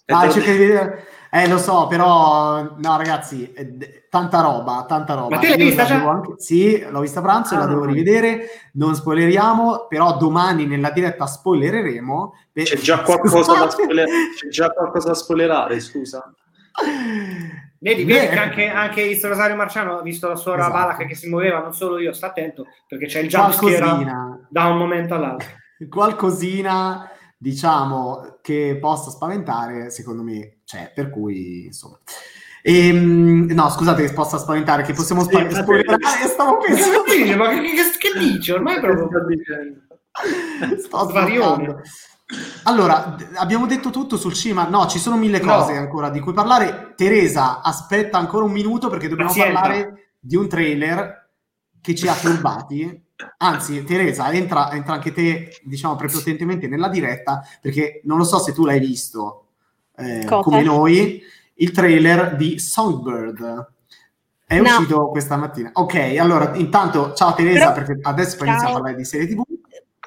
Ah, 0.06 0.30
cerca 0.30 0.52
di 0.52 0.58
vedere... 0.60 1.08
Eh, 1.32 1.48
lo 1.48 1.58
so, 1.58 1.88
però... 1.88 2.76
No, 2.78 2.98
ragazzi, 2.98 3.52
eh, 3.54 4.06
tanta 4.12 4.42
roba, 4.42 4.86
tanta 4.88 5.16
roba. 5.16 5.38
Ma 5.38 5.42
te 5.42 5.48
l'hai 5.48 5.58
vista 5.58 5.86
già? 5.86 6.08
Anche... 6.08 6.34
Sì, 6.38 6.86
l'ho 6.88 7.00
vista 7.00 7.22
a 7.22 7.24
pranzo, 7.24 7.56
ah, 7.56 7.58
la 7.58 7.66
devo 7.66 7.86
rivedere. 7.86 8.70
Non 8.74 8.94
spoileriamo, 8.94 9.88
però 9.90 10.16
domani 10.16 10.68
nella 10.68 10.92
diretta 10.92 11.26
spoilereremo. 11.26 12.36
C'è 12.54 12.78
già 12.78 13.00
qualcosa, 13.00 13.58
da, 13.58 13.70
spoiler... 13.72 14.08
C'è 14.38 14.48
già 14.48 14.70
qualcosa 14.70 15.08
da 15.08 15.16
spoilerare, 15.16 15.80
scusa. 15.80 16.32
Vedi, 17.84 18.06
vedi 18.06 18.28
che 18.28 18.38
anche, 18.38 18.68
anche 18.70 19.02
il 19.02 19.20
Rosario 19.22 19.58
Marciano 19.58 19.98
ha 19.98 20.02
visto 20.02 20.30
la 20.30 20.38
sua 20.38 20.56
esatto. 20.56 20.72
Valaca 20.72 21.06
che 21.06 21.16
si 21.16 21.28
muoveva, 21.28 21.60
non 21.60 21.74
solo 21.74 22.00
io, 22.00 22.14
sta 22.14 22.28
attento, 22.28 22.66
perché 22.88 23.08
c'è 23.08 23.20
il 23.20 23.28
jumpscare 23.28 24.48
da 24.50 24.68
un 24.68 24.78
momento 24.78 25.16
all'altro. 25.16 25.50
Qualcosina, 25.90 27.10
diciamo, 27.38 28.38
che 28.42 28.78
possa 28.80 29.12
spaventare, 29.12 29.90
secondo 29.90 30.24
me 30.24 30.60
c'è, 30.64 30.94
per 30.96 31.10
cui, 31.10 31.66
insomma... 31.66 32.00
E, 32.62 32.88
ehm, 32.88 33.52
no, 33.52 33.70
scusate 33.70 34.06
che 34.06 34.14
possa 34.14 34.38
spaventare, 34.38 34.84
che 34.84 34.94
possiamo 34.94 35.24
spa- 35.24 35.50
sì, 35.50 35.56
spoilerare, 35.56 36.28
stavo 36.28 36.60
pensando... 36.60 37.04
ma 37.36 37.50
che, 37.52 37.62
che, 37.62 38.12
che 38.14 38.18
dici? 38.18 38.52
Ormai 38.52 38.80
proprio... 38.80 39.10
Sto 40.78 41.10
svariando. 41.10 41.82
Allora, 42.64 43.16
abbiamo 43.36 43.66
detto 43.66 43.90
tutto 43.90 44.18
sul 44.18 44.34
cinema. 44.34 44.68
No, 44.68 44.88
ci 44.88 45.00
sono 45.00 45.18
mille 45.18 45.40
cose 45.40 45.74
no. 45.74 45.80
ancora 45.80 46.10
di 46.10 46.20
cui 46.20 46.34
parlare. 46.34 46.94
Teresa, 46.96 47.62
aspetta 47.62 48.18
ancora 48.18 48.46
un 48.46 48.52
minuto 48.52 48.90
perché 48.90 49.08
dobbiamo 49.08 49.32
Pazienza. 49.32 49.60
parlare 49.60 50.12
di 50.20 50.36
un 50.36 50.48
trailer 50.48 51.30
che 51.82 51.96
ci 51.96 52.08
ha 52.08 52.16
turbati. 52.16 53.02
Anzi, 53.38 53.84
Teresa, 53.84 54.32
entra, 54.32 54.72
entra, 54.72 54.94
anche 54.94 55.12
te, 55.12 55.60
diciamo, 55.64 55.96
prepotentemente 55.96 56.68
nella 56.68 56.90
diretta 56.90 57.46
perché 57.62 58.02
non 58.06 58.18
lo 58.18 58.24
so 58.24 58.40
se 58.40 58.54
tu 58.54 58.66
l'hai 58.66 58.80
visto 58.80 59.48
eh, 59.96 60.26
come 60.26 60.64
noi. 60.64 61.22
Il 61.56 61.72
trailer 61.72 62.36
di 62.36 62.58
Songbird 62.58 63.72
è 64.46 64.60
no. 64.60 64.64
uscito 64.64 65.08
questa 65.10 65.36
mattina. 65.36 65.70
Ok, 65.74 66.16
allora 66.20 66.56
intanto 66.56 67.14
ciao 67.14 67.34
Teresa, 67.34 67.72
Però, 67.72 67.86
perché 67.86 68.00
adesso 68.02 68.38
poi 68.38 68.48
iniziamo 68.48 68.72
a 68.72 68.74
parlare 68.78 68.98
di 68.98 69.06
serie 69.06 69.28
TV 69.28 69.44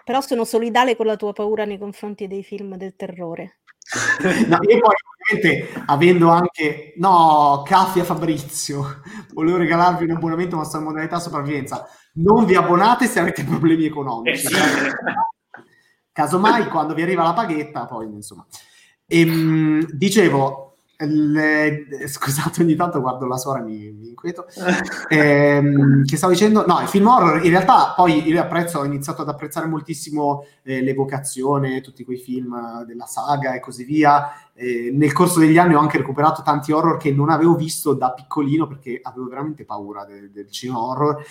però 0.07 0.21
sono 0.21 0.45
solidale 0.45 0.95
con 0.95 1.05
la 1.05 1.17
tua 1.17 1.33
paura 1.33 1.65
nei 1.65 1.79
confronti 1.79 2.29
dei 2.29 2.45
film 2.45 2.77
del 2.77 2.95
terrore. 2.95 3.59
no, 4.47 4.59
io 4.63 4.79
poi 4.79 4.95
ovviamente 5.29 5.83
avendo 5.87 6.29
anche 6.29 6.93
no, 6.99 7.65
Caffia 7.67 8.05
Fabrizio, 8.05 9.01
volevo 9.35 9.57
regalarvi 9.57 10.05
un 10.05 10.13
abbonamento 10.13 10.55
ma 10.57 10.63
sto 10.63 10.77
in 10.77 10.85
modalità 10.85 11.19
sopravvivenza. 11.19 11.89
Non 12.15 12.45
vi 12.45 12.55
abbonate 12.55 13.09
se 13.09 13.19
avete 13.19 13.43
problemi 13.43 13.85
economici. 13.85 14.47
Casomai 16.13 16.69
quando 16.69 16.95
vi 16.95 17.03
arriva 17.03 17.25
la 17.25 17.35
paghetta, 17.35 17.87
poi 17.87 18.07
insomma. 18.07 18.47
E, 19.07 19.21
ehm, 19.23 19.87
dicevo, 19.91 20.66
Le... 20.99 21.87
Scusate, 22.07 22.63
ogni 22.63 22.75
tanto 22.75 23.03
guardo 23.03 23.27
la 23.27 23.37
suora 23.37 23.61
e 23.61 23.63
mi, 23.63 23.93
mi 23.93 24.09
inquieto. 24.09 24.47
Ehm, 25.09 26.05
che 26.05 26.17
stavo 26.17 26.33
dicendo? 26.33 26.65
No, 26.67 26.81
il 26.81 26.89
film 26.89 27.07
horror 27.07 27.45
in 27.45 27.51
realtà 27.51 27.93
poi 27.95 28.27
io 28.27 28.41
apprezzo, 28.41 28.81
ho 28.81 28.85
iniziato 28.85 29.23
ad 29.23 29.29
apprezzare 29.29 29.67
moltissimo 29.67 30.45
eh, 30.63 30.83
l'evocazione, 30.83 31.81
tutti 31.81 32.05
quei 32.05 32.19
film 32.19 32.85
della 32.85 33.07
saga 33.07 33.55
e 33.55 33.61
così 33.61 33.85
via. 33.85 34.31
Eh, 34.55 34.91
nel 34.93 35.13
corso 35.13 35.39
degli 35.39 35.59
anni 35.59 35.75
ho 35.75 35.79
anche 35.79 35.99
recuperato 35.99 36.43
tanti 36.43 36.73
horror 36.73 36.97
che 36.97 37.13
non 37.13 37.29
avevo 37.31 37.55
visto 37.55 37.93
da 37.93 38.13
piccolino 38.13 38.67
perché 38.67 38.99
avevo 39.03 39.29
veramente 39.29 39.65
paura 39.65 40.05
del, 40.05 40.31
del 40.31 40.51
cinema 40.51 40.81
horror. 40.81 41.25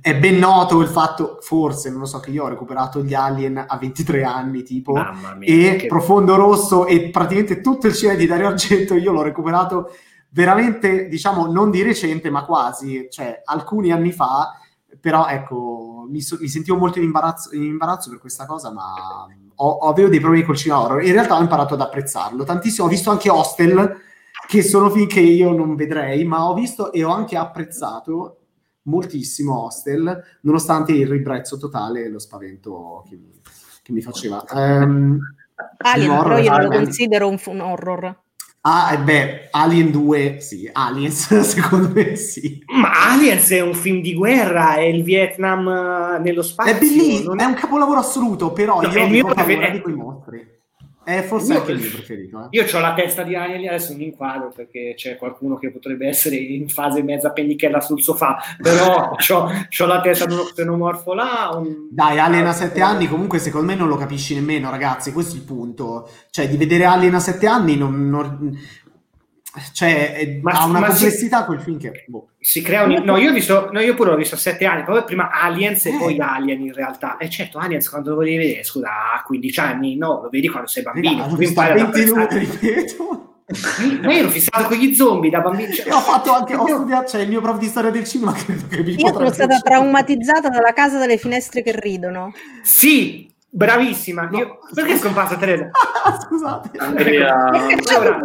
È 0.00 0.16
ben 0.18 0.38
noto 0.38 0.80
il 0.80 0.88
fatto, 0.88 1.38
forse, 1.42 1.90
non 1.90 2.00
lo 2.00 2.06
so, 2.06 2.20
che 2.20 2.30
io 2.30 2.44
ho 2.44 2.48
recuperato 2.48 3.02
gli 3.02 3.12
Alien 3.12 3.62
a 3.68 3.76
23 3.76 4.22
anni, 4.24 4.62
tipo, 4.62 4.92
mia, 5.36 5.70
e 5.72 5.76
che- 5.76 5.86
Profondo 5.88 6.36
Rosso 6.36 6.86
e 6.86 7.10
praticamente 7.10 7.60
tutto 7.60 7.86
il 7.88 7.94
cinema 7.94 8.16
di 8.18 8.26
Dario 8.26 8.46
Argento 8.48 8.94
io 8.94 9.12
l'ho 9.12 9.22
recuperato 9.22 9.90
veramente, 10.30 11.06
diciamo, 11.08 11.46
non 11.52 11.70
di 11.70 11.82
recente, 11.82 12.30
ma 12.30 12.44
quasi, 12.44 13.08
cioè 13.10 13.42
alcuni 13.44 13.90
anni 13.92 14.12
fa, 14.12 14.58
però 14.98 15.26
ecco, 15.26 16.06
mi, 16.08 16.20
so- 16.22 16.38
mi 16.40 16.48
sentivo 16.48 16.78
molto 16.78 16.98
in 16.98 17.04
imbarazzo, 17.04 17.54
in 17.54 17.62
imbarazzo 17.64 18.08
per 18.10 18.18
questa 18.20 18.46
cosa, 18.46 18.72
ma 18.72 19.26
ho, 19.56 19.68
ho- 19.68 19.88
avevo 19.90 20.08
dei 20.08 20.20
problemi 20.20 20.44
col 20.44 20.56
cinema 20.56 20.80
horror. 20.82 21.04
In 21.04 21.12
realtà 21.12 21.36
ho 21.36 21.40
imparato 21.42 21.74
ad 21.74 21.80
apprezzarlo 21.82 22.44
tantissimo, 22.44 22.86
ho 22.86 22.90
visto 22.90 23.10
anche 23.10 23.28
Hostel, 23.28 24.00
che 24.46 24.62
sono 24.62 24.88
film 24.88 25.06
che 25.06 25.20
io 25.20 25.52
non 25.52 25.74
vedrei, 25.74 26.24
ma 26.24 26.48
ho 26.48 26.54
visto 26.54 26.90
e 26.92 27.04
ho 27.04 27.10
anche 27.12 27.36
apprezzato 27.36 28.36
moltissimo 28.84 29.64
Hostel, 29.64 30.38
nonostante 30.42 30.92
il 30.92 31.06
ribrezzo 31.06 31.58
totale 31.58 32.04
e 32.04 32.08
lo 32.08 32.18
spavento 32.18 33.04
che 33.08 33.16
mi, 33.16 33.30
che 33.82 33.92
mi 33.92 34.00
faceva. 34.00 34.44
Ehm, 34.48 35.18
Alien, 35.78 36.08
però 36.08 36.20
horror, 36.20 36.42
io 36.42 36.50
non 36.50 36.62
lo 36.62 36.68
considero 36.70 37.28
un, 37.28 37.38
un 37.44 37.60
horror. 37.60 38.20
Ah, 38.64 38.92
e 38.92 38.98
beh, 38.98 39.48
Alien 39.50 39.90
2, 39.90 40.38
sì, 40.40 40.70
Aliens, 40.72 41.38
secondo 41.42 41.90
me 41.92 42.14
sì. 42.14 42.62
Ma 42.66 43.10
Aliens 43.10 43.50
è 43.50 43.60
un 43.60 43.74
film 43.74 44.00
di 44.00 44.14
guerra, 44.14 44.76
è 44.76 44.82
il 44.82 45.02
Vietnam 45.02 45.66
eh, 45.68 46.18
nello 46.20 46.42
spazio. 46.42 46.72
È 46.72 46.78
bellissimo, 46.78 47.30
non 47.30 47.40
è 47.40 47.44
un 47.44 47.54
capolavoro 47.54 47.98
assoluto, 47.98 48.52
però 48.52 48.80
No, 48.80 48.88
io 48.88 48.98
è 48.98 49.20
ho 49.20 49.34
paura 49.34 49.42
prefer- 49.42 49.72
di 49.72 49.80
quei 49.80 49.94
mostri. 49.94 50.60
È 51.04 51.22
forse 51.22 51.52
Io- 51.52 51.58
anche 51.60 51.72
il 51.72 51.78
mio 51.80 51.90
preferito. 51.90 52.38
Eh. 52.44 52.46
Io 52.50 52.64
ho 52.76 52.80
la 52.80 52.94
testa 52.94 53.22
di 53.22 53.34
Alien 53.34 53.60
lì, 53.60 53.68
adesso 53.68 53.94
mi 53.96 54.04
inquadro 54.04 54.52
perché 54.54 54.94
c'è 54.96 55.16
qualcuno 55.16 55.56
che 55.58 55.70
potrebbe 55.70 56.06
essere 56.06 56.36
in 56.36 56.68
fase 56.68 57.02
mezza 57.02 57.30
pennichella 57.32 57.80
sul 57.80 58.00
sofà, 58.02 58.38
però 58.60 59.10
ho 59.18 59.86
la 59.86 60.00
testa 60.00 60.26
di 60.26 60.32
uno 60.34 60.44
xenomorfo 60.44 61.12
là. 61.14 61.50
un- 61.54 61.88
Dai, 61.90 62.18
Alien 62.18 62.46
a 62.46 62.52
7 62.52 62.80
anni 62.80 63.08
comunque 63.08 63.38
secondo 63.38 63.66
me 63.66 63.74
non 63.74 63.88
lo 63.88 63.96
capisci 63.96 64.34
nemmeno, 64.34 64.70
ragazzi, 64.70 65.12
questo 65.12 65.34
è 65.34 65.38
il 65.38 65.44
punto. 65.44 66.08
Cioè, 66.30 66.48
di 66.48 66.56
vedere 66.56 66.84
Alien 66.84 67.14
a 67.14 67.20
7 67.20 67.46
anni 67.46 67.76
non... 67.76 68.08
non- 68.08 68.58
Cioè, 69.72 70.14
è- 70.14 70.38
Ma- 70.40 70.52
ha 70.52 70.64
una 70.64 70.78
ma 70.78 70.86
complessità 70.88 71.44
quel 71.44 71.60
film 71.60 71.78
che... 71.78 72.04
boh. 72.06 72.28
Si 72.40 72.62
crea 72.62 72.84
un... 72.84 73.02
No, 73.04 73.18
io, 73.18 73.30
ho 73.30 73.32
visto, 73.34 73.68
no, 73.70 73.80
io 73.80 73.94
pure 73.94 74.10
l'ho 74.10 74.16
visto 74.16 74.34
a 74.34 74.38
sette 74.38 74.64
anni, 74.64 74.82
proprio 74.82 75.04
prima 75.04 75.30
Aliens 75.30 75.84
e 75.86 75.90
Eh. 75.94 75.98
poi 75.98 76.18
Alien 76.18 76.60
in 76.62 76.72
realtà. 76.72 77.16
E 77.18 77.28
certo, 77.28 77.58
Aliens 77.58 77.88
quando 77.88 78.10
lo 78.10 78.16
volevi 78.16 78.38
vedere, 78.38 78.64
scusa, 78.64 78.88
a 79.14 79.22
15 79.22 79.60
anni, 79.60 79.96
no, 79.96 80.22
lo 80.22 80.28
vedi 80.30 80.48
quando 80.48 80.68
sei 80.68 80.82
bambino. 80.82 81.24
A 81.24 81.28
impari 81.38 81.82
22, 81.82 82.22
apprezzare. 82.22 82.38
ripeto. 82.38 83.26
Ma 84.02 84.12
io 84.12 84.18
ero 84.20 84.28
fissato 84.30 84.64
con 84.68 84.76
gli 84.78 84.94
zombie 84.94 85.28
da 85.28 85.40
bambino. 85.40 85.70
cioè- 85.74 85.86
E 85.86 85.92
ho 85.92 86.00
fatto 86.00 86.32
anche... 86.32 86.54
Ho 86.54 86.66
studiato, 86.66 87.10
cioè, 87.10 87.20
il 87.20 87.28
mio 87.28 87.42
prof 87.42 87.58
di 87.58 87.66
storia 87.66 87.90
del 87.90 88.04
cinema 88.04 88.32
credo 88.46 88.62
che 88.68 88.82
mi 88.82 88.94
Io 88.94 89.12
sono 89.12 89.30
stata 89.30 89.58
traumatizzata 89.60 90.48
dalla 90.48 90.72
casa 90.72 90.98
delle 90.98 91.18
finestre 91.18 91.62
che 91.62 91.78
ridono. 91.78 92.32
Sì, 92.62 93.30
bravissima. 93.50 94.22
No, 94.30 94.38
Io- 94.38 94.58
Perché 94.72 94.94
è 94.94 94.96
scomparsa 94.96 95.36
Teresa? 95.36 95.68
Scusate. 96.24 96.78
Andrea, 96.78 97.44
Allora, 97.44 98.20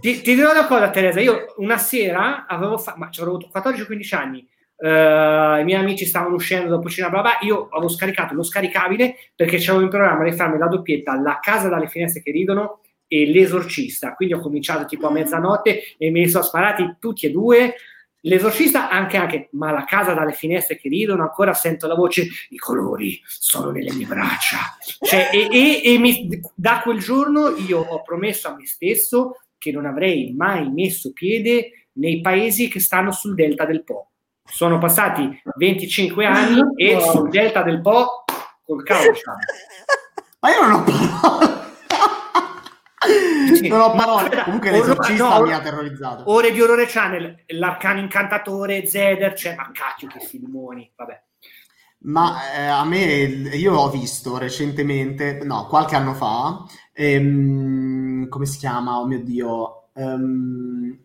Ti, 0.00 0.22
ti 0.22 0.34
dirò 0.34 0.50
una 0.52 0.66
cosa, 0.66 0.90
Teresa. 0.90 1.20
Io 1.20 1.54
una 1.58 1.76
sera 1.78 2.46
avevo 2.46 2.78
fatto, 2.78 2.98
ma 2.98 3.10
ci 3.10 3.20
avevo 3.20 3.36
avuto 3.36 3.50
14-15 3.58 4.14
anni. 4.14 4.46
eh, 4.82 5.60
I 5.60 5.64
miei 5.64 5.78
amici 5.78 6.06
stavano 6.06 6.34
uscendo 6.36 6.68
dopo 6.70 6.88
cena, 6.88 7.10
bla 7.10 7.20
bla. 7.20 7.38
Io 7.42 7.68
avevo 7.70 7.88
scaricato 7.88 8.34
lo 8.34 8.42
scaricabile 8.42 9.16
perché 9.34 9.58
c'avevo 9.58 9.84
in 9.84 9.90
programma 9.90 10.24
di 10.24 10.32
farmi 10.32 10.58
la 10.58 10.66
doppietta 10.68 11.20
La 11.20 11.38
casa 11.40 11.68
dalle 11.68 11.88
finestre 11.88 12.22
che 12.22 12.30
ridono 12.30 12.80
e 13.06 13.26
L'esorcista. 13.26 14.14
Quindi 14.14 14.34
ho 14.34 14.40
cominciato 14.40 14.86
tipo 14.86 15.06
a 15.08 15.10
mezzanotte 15.12 15.82
e 15.98 16.10
me 16.10 16.20
li 16.20 16.28
sono 16.28 16.44
sparati 16.44 16.96
tutti 16.98 17.26
e 17.26 17.30
due. 17.30 17.74
L'esorcista 18.24 18.90
anche 18.90 19.16
anche, 19.16 19.48
ma 19.52 19.70
la 19.70 19.84
casa 19.84 20.12
dalle 20.12 20.32
finestre 20.32 20.76
che 20.76 20.88
ridono, 20.90 21.22
ancora 21.22 21.54
sento 21.54 21.86
la 21.86 21.94
voce, 21.94 22.26
i 22.50 22.56
colori 22.58 23.18
sono 23.24 23.70
nelle 23.70 23.92
mie 23.94 24.04
braccia. 24.06 24.58
Cioè, 25.00 25.30
e 25.32 25.48
e- 25.50 25.94
e 25.94 25.98
mi- 25.98 26.40
da 26.54 26.80
quel 26.82 26.98
giorno 26.98 27.48
io 27.56 27.80
ho 27.80 28.02
promesso 28.02 28.48
a 28.48 28.54
me 28.56 28.66
stesso 28.66 29.36
che 29.60 29.70
non 29.72 29.84
avrei 29.84 30.32
mai 30.34 30.70
messo 30.72 31.12
piede 31.12 31.88
nei 31.92 32.20
paesi 32.22 32.68
che 32.68 32.80
stanno 32.80 33.12
sul 33.12 33.34
delta 33.34 33.66
del 33.66 33.84
Po. 33.84 34.08
Sono 34.42 34.78
passati 34.78 35.40
25 35.56 36.24
anni 36.24 36.60
e 36.76 36.94
Wow. 36.94 37.10
sul 37.12 37.28
delta 37.28 37.62
del 37.62 37.82
Po 37.82 38.24
col 38.64 38.82
cavolo. 38.82 39.12
Ma 40.40 40.50
io 40.50 40.62
non 40.66 40.72
ho 40.72 40.82
parole. 40.82 41.58
Non 43.68 43.80
ho 43.80 43.94
ma- 43.94 44.04
parole. 44.04 44.42
Comunque 44.44 44.70
Orror- 44.70 44.86
l'esorcista 44.88 45.38
no, 45.38 45.44
mi 45.44 45.52
ha 45.52 45.60
terrorizzato. 45.60 46.30
Ore 46.30 46.52
di 46.52 46.60
Orrore 46.60 46.86
Channel, 46.86 47.44
l'arcano 47.48 48.00
incantatore, 48.00 48.86
Zeder, 48.86 49.34
cioè, 49.34 49.54
ma 49.56 49.70
cacchio 49.72 50.08
che 50.08 50.20
filmoni, 50.20 50.90
vabbè. 50.96 51.22
Ma 52.02 52.38
eh, 52.54 52.66
a 52.66 52.84
me, 52.86 53.02
io 53.02 53.74
ho 53.74 53.90
visto 53.90 54.38
recentemente, 54.38 55.40
no, 55.44 55.66
qualche 55.66 55.96
anno 55.96 56.14
fa, 56.14 56.64
ehm, 56.94 57.99
come 58.28 58.46
si 58.46 58.58
chiama? 58.58 58.98
Oh 58.98 59.06
mio 59.06 59.20
Dio. 59.22 59.88
ehm, 59.94 60.96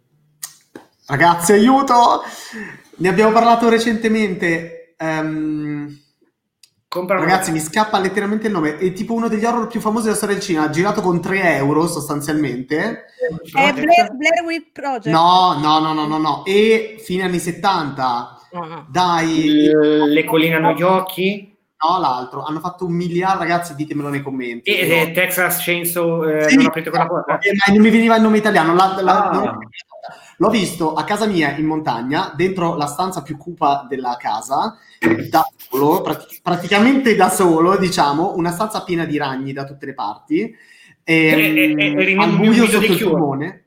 ragazzi, 1.08 1.52
aiuto! 1.54 2.24
Ne 2.98 3.10
abbiamo 3.10 3.32
parlato 3.32 3.70
recentemente. 3.70 4.96
ehm, 4.98 6.00
Compra 6.88 7.18
una- 7.18 7.26
ragazzi, 7.26 7.52
mi 7.52 7.60
scappa 7.60 8.00
letteralmente 8.00 8.48
il 8.48 8.54
nome. 8.54 8.78
È 8.78 8.94
tipo 8.94 9.14
uno 9.14 9.28
degli 9.28 9.44
horror 9.44 9.68
più 9.68 9.82
famosi 9.82 10.06
della 10.06 10.16
storia 10.16 10.36
del 10.36 10.44
cinema, 10.44 10.70
girato 10.70 11.02
con 11.02 11.20
3 11.20 11.56
euro 11.58 11.88
sostanzialmente. 11.88 13.06
È 13.54 13.74
Blair, 13.74 14.14
Blair 14.16 14.44
Witch 14.46 14.72
Project. 14.72 15.08
No, 15.08 15.58
no, 15.60 15.80
no, 15.80 15.94
no, 15.94 16.08
no, 16.08 16.18
no. 16.18 16.46
E 16.46 16.96
fine 17.04 17.24
anni 17.24 17.40
70. 17.40 18.40
No, 18.54 18.66
no. 18.66 18.86
Dai, 18.90 19.70
le 20.08 20.24
colline 20.24 20.56
hanno 20.56 20.72
gli 20.72 20.84
occhi 20.84 21.55
no, 21.94 22.00
l'altro. 22.00 22.44
Hanno 22.44 22.60
fatto 22.60 22.86
un 22.86 22.94
miliardo, 22.94 23.40
ragazzi, 23.40 23.76
ditemelo 23.76 24.10
nei 24.10 24.22
commenti. 24.22 24.70
e, 24.70 25.02
e 25.02 25.12
Texas 25.12 25.64
Chainsaw 25.64 26.24
eh, 26.28 26.50
Sì, 26.50 26.56
non 26.58 26.66
aprite 26.68 26.90
quella 26.90 27.08
porta. 27.08 27.38
eh, 27.40 27.52
ma 27.54 27.74
non 27.74 27.82
mi 27.84 27.90
veniva 27.90 28.16
il 28.16 28.22
nome 28.22 28.38
italiano. 28.38 28.74
la- 28.74 28.98
la- 29.02 29.30
Ah. 29.30 29.32
non- 29.34 29.58
L'ho 30.38 30.50
visto 30.50 30.94
a 30.96 31.06
casa 31.06 31.26
mia 31.28 31.56
in 31.56 31.66
montagna, 31.66 32.34
dentro 32.36 32.76
la 32.76 32.88
stanza 32.88 33.22
più 33.22 33.38
cupa 33.38 33.86
della 33.88 34.18
casa, 34.20 34.76
da 35.30 35.48
solo, 35.56 36.02
prati- 36.02 36.40
praticamente 36.44 37.16
da 37.16 37.30
solo, 37.30 37.78
diciamo, 37.78 38.34
una 38.36 38.52
stanza 38.52 38.84
piena 38.84 39.06
di 39.06 39.18
ragni 39.18 39.54
da 39.54 39.64
tutte 39.64 39.86
le 39.86 39.94
parti. 39.94 40.42
E- 40.42 40.54
e- 41.06 41.76
e- 41.78 42.10
in 42.12 42.20
al 42.20 42.36
buio 42.36 42.66
sotto 42.66 42.80
di 42.80 42.92
il 42.92 43.00
polmone. 43.10 43.64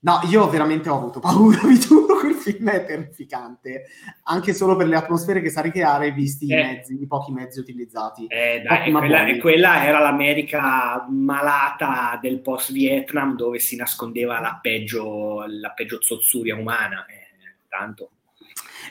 No, 0.00 0.20
io 0.28 0.46
veramente 0.50 0.90
ho 0.90 0.96
avuto 0.96 1.20
paura, 1.20 1.58
giuro, 1.78 2.04
quel 2.06 2.09
film 2.40 2.68
è 2.70 2.84
terrificante, 2.84 3.84
anche 4.24 4.52
solo 4.54 4.76
per 4.76 4.88
le 4.88 4.96
atmosfere 4.96 5.40
che 5.40 5.50
sa 5.50 5.60
ricreare, 5.60 6.10
visti 6.12 6.46
i 6.46 6.52
Eh. 6.52 6.62
mezzi, 6.64 7.00
i 7.00 7.06
pochi 7.06 7.32
mezzi 7.32 7.60
utilizzati. 7.60 8.26
Eh, 8.26 8.62
dai, 8.66 8.90
Ma 8.90 8.98
quella, 9.00 9.22
buoni. 9.24 9.38
quella 9.38 9.84
era 9.84 9.98
l'America 10.00 11.06
malata 11.08 12.18
del 12.20 12.40
post-Vietnam 12.40 13.36
dove 13.36 13.58
si 13.58 13.76
nascondeva 13.76 14.40
la 14.40 14.58
peggio, 14.60 15.44
la 15.46 15.70
peggio 15.70 15.98
zozzuria 16.00 16.56
umana. 16.56 17.04
eh, 17.06 17.28
tanto. 17.68 18.10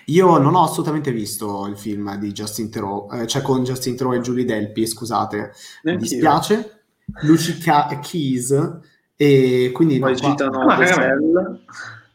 Io 0.05 0.37
non 0.37 0.55
ho 0.55 0.63
assolutamente 0.63 1.11
visto 1.11 1.67
il 1.67 1.77
film 1.77 2.15
di 2.17 2.31
Justin 2.31 2.71
Theroux, 2.71 3.11
eh, 3.13 3.27
cioè 3.27 3.41
con 3.41 3.63
Justin 3.63 3.95
Theroux 3.97 4.15
e 4.15 4.21
Julie 4.21 4.45
Delpy, 4.45 4.87
scusate, 4.87 5.51
mi 5.83 5.97
dispiace. 5.97 6.81
Lucy 7.23 7.57
Keys 7.57 8.79
e 9.15 9.71
quindi 9.73 9.97
Poi 9.99 10.15
no, 10.21 10.35
qua- 10.35 11.59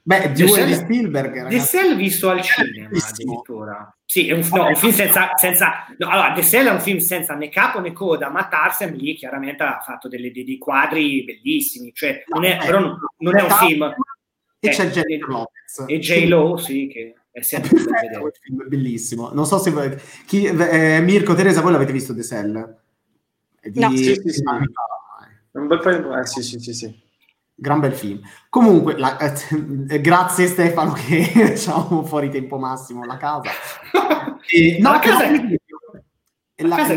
The. 0.07 0.19
Beh, 0.19 0.33
The 0.33 0.45
due 0.45 0.49
Cell- 0.53 0.67
di 0.67 0.75
Spielberg, 0.75 1.33
The 1.33 1.43
ragazzi. 1.45 1.67
Cell 1.79 1.97
visto 1.97 2.29
al 2.31 2.43
cinema 2.43 2.89
addirittura. 2.89 3.97
Sì, 4.05 4.29
è 4.29 4.33
un, 4.33 4.47
no, 4.53 4.67
un 4.67 4.77
film 4.77 4.93
senza... 4.93 5.31
senza 5.35 5.87
no, 5.97 6.09
allora, 6.11 6.33
The 6.35 6.43
Cell 6.43 6.67
è 6.67 6.71
un 6.71 6.81
film 6.81 6.99
senza 6.99 7.35
né 7.35 7.49
capo 7.49 7.81
né 7.81 7.93
coda, 7.93 8.29
ma 8.29 8.47
Tarsem 8.47 8.93
lì 8.95 9.15
chiaramente 9.15 9.63
ha 9.63 9.81
fatto 9.85 10.09
delle- 10.09 10.31
dei, 10.31 10.45
dei 10.45 10.59
quadri 10.59 11.25
bellissimi, 11.25 11.91
cioè, 11.95 12.23
non 12.29 12.45
è, 12.45 12.59
Eh, 12.61 12.67
però 12.67 12.81
non, 12.81 12.99
non 13.19 13.37
è 13.37 13.43
un 13.43 13.49
Tarsem 13.49 13.67
film. 13.69 13.83
E 14.61 14.69
Eh, 14.69 14.71
c'è 14.71 14.89
Jennifer 14.91 15.29
Lopez. 15.29 15.85
E 15.87 15.99
J-Lo, 15.99 16.57
sì, 16.59 16.87
che 16.87 17.15
è 17.31 17.41
sempre 17.43 17.77
film, 17.79 18.63
è 18.63 18.67
bellissimo. 18.69 19.31
Non 19.33 19.47
so 19.47 19.59
se 19.59 19.71
voi- 19.71 19.97
chi, 20.27 20.45
eh, 20.45 21.01
Mirko, 21.01 21.35
Teresa, 21.35 21.61
voi 21.63 21.73
l'avete 21.73 21.93
visto 21.93 22.15
The 22.15 22.23
Cell? 22.23 22.77
Di, 23.63 23.81
No. 23.81 23.89
Sì, 23.91 24.15
sì, 24.15 24.29
sì. 24.29 24.43
anni 24.45 24.67
fa, 24.67 25.27
eh. 25.27 25.59
Un 25.59 25.67
bel 25.67 25.79
paio... 25.81 26.19
Eh, 26.19 26.27
sì, 26.27 26.43
sì, 26.43 26.59
sì, 26.61 26.73
sì. 26.75 27.03
Gran 27.57 27.79
bel 27.81 27.95
film. 27.95 28.21
Comunque, 28.49 28.99
la- 28.99 29.17
eh, 29.19 30.01
grazie 30.01 30.47
Stefano 30.47 30.93
che 30.93 31.31
diciamo 31.53 32.05
fuori 32.05 32.29
tempo 32.31 32.59
massimo 32.59 33.05
la 33.05 33.17
casa. 33.17 33.51
E, 34.53 34.79
no, 34.83 34.91
La 34.93 34.99
casa 34.99 35.25
è- 35.25 35.57
La, 36.57 36.77
la, 36.77 36.95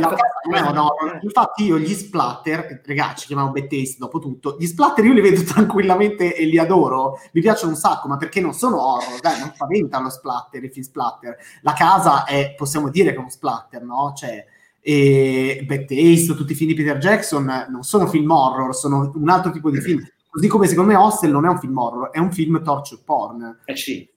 la, 0.51 0.61
no, 0.61 0.71
no, 0.71 0.89
infatti 1.19 1.63
io 1.63 1.79
gli 1.79 1.91
splatter, 1.91 2.83
ragazzi, 2.85 3.21
ci 3.21 3.25
chiamiamo 3.27 3.51
taste 3.53 3.95
dopo 3.97 4.19
tutto, 4.19 4.55
gli 4.59 4.67
splatter 4.67 5.03
io 5.03 5.13
li 5.13 5.21
vedo 5.21 5.41
tranquillamente 5.41 6.35
e 6.35 6.45
li 6.45 6.59
adoro, 6.59 7.19
mi 7.31 7.41
piacciono 7.41 7.71
un 7.71 7.77
sacco, 7.77 8.07
ma 8.07 8.17
perché 8.17 8.39
non 8.39 8.53
sono 8.53 8.79
horror, 8.79 9.19
dai, 9.19 9.39
non 9.39 9.51
spaventa 9.55 9.99
lo 9.99 10.09
splatter, 10.11 10.63
i 10.63 10.69
film 10.69 10.85
splatter. 10.85 11.37
La 11.63 11.73
casa 11.73 12.25
è, 12.25 12.53
possiamo 12.55 12.89
dire 12.89 13.09
che 13.09 13.15
è 13.15 13.19
uno 13.19 13.31
splatter, 13.31 13.81
no? 13.81 14.13
Cioè, 14.15 14.45
e 14.79 15.65
Taste, 15.67 16.35
tutti 16.35 16.51
i 16.51 16.55
film 16.55 16.69
di 16.69 16.75
Peter 16.75 16.97
Jackson 16.99 17.65
non 17.69 17.81
sono 17.83 18.05
film 18.07 18.29
horror, 18.29 18.75
sono 18.75 19.11
un 19.15 19.29
altro 19.29 19.51
tipo 19.51 19.71
di 19.71 19.81
film. 19.81 20.07
Così 20.37 20.49
come 20.49 20.67
secondo 20.67 20.91
me 20.91 20.97
Hostel 20.97 21.31
non 21.31 21.45
è 21.45 21.49
un 21.49 21.57
film 21.57 21.75
horror, 21.75 22.11
è 22.11 22.19
un 22.19 22.31
film 22.31 22.61
torture 22.61 23.01
porn. 23.03 23.57
Eh 23.65 23.75
sì 23.75 24.07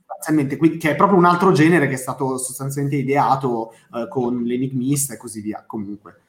che 0.79 0.91
è 0.91 0.97
proprio 0.97 1.17
un 1.17 1.25
altro 1.25 1.51
genere 1.53 1.89
che 1.89 1.95
è 1.95 1.97
stato 1.97 2.37
sostanzialmente 2.37 3.01
ideato 3.01 3.73
uh, 3.93 4.07
con 4.09 4.43
l'enigmista 4.43 5.15
e 5.15 5.17
così 5.17 5.41
via. 5.41 5.65
Comunque, 5.67 6.25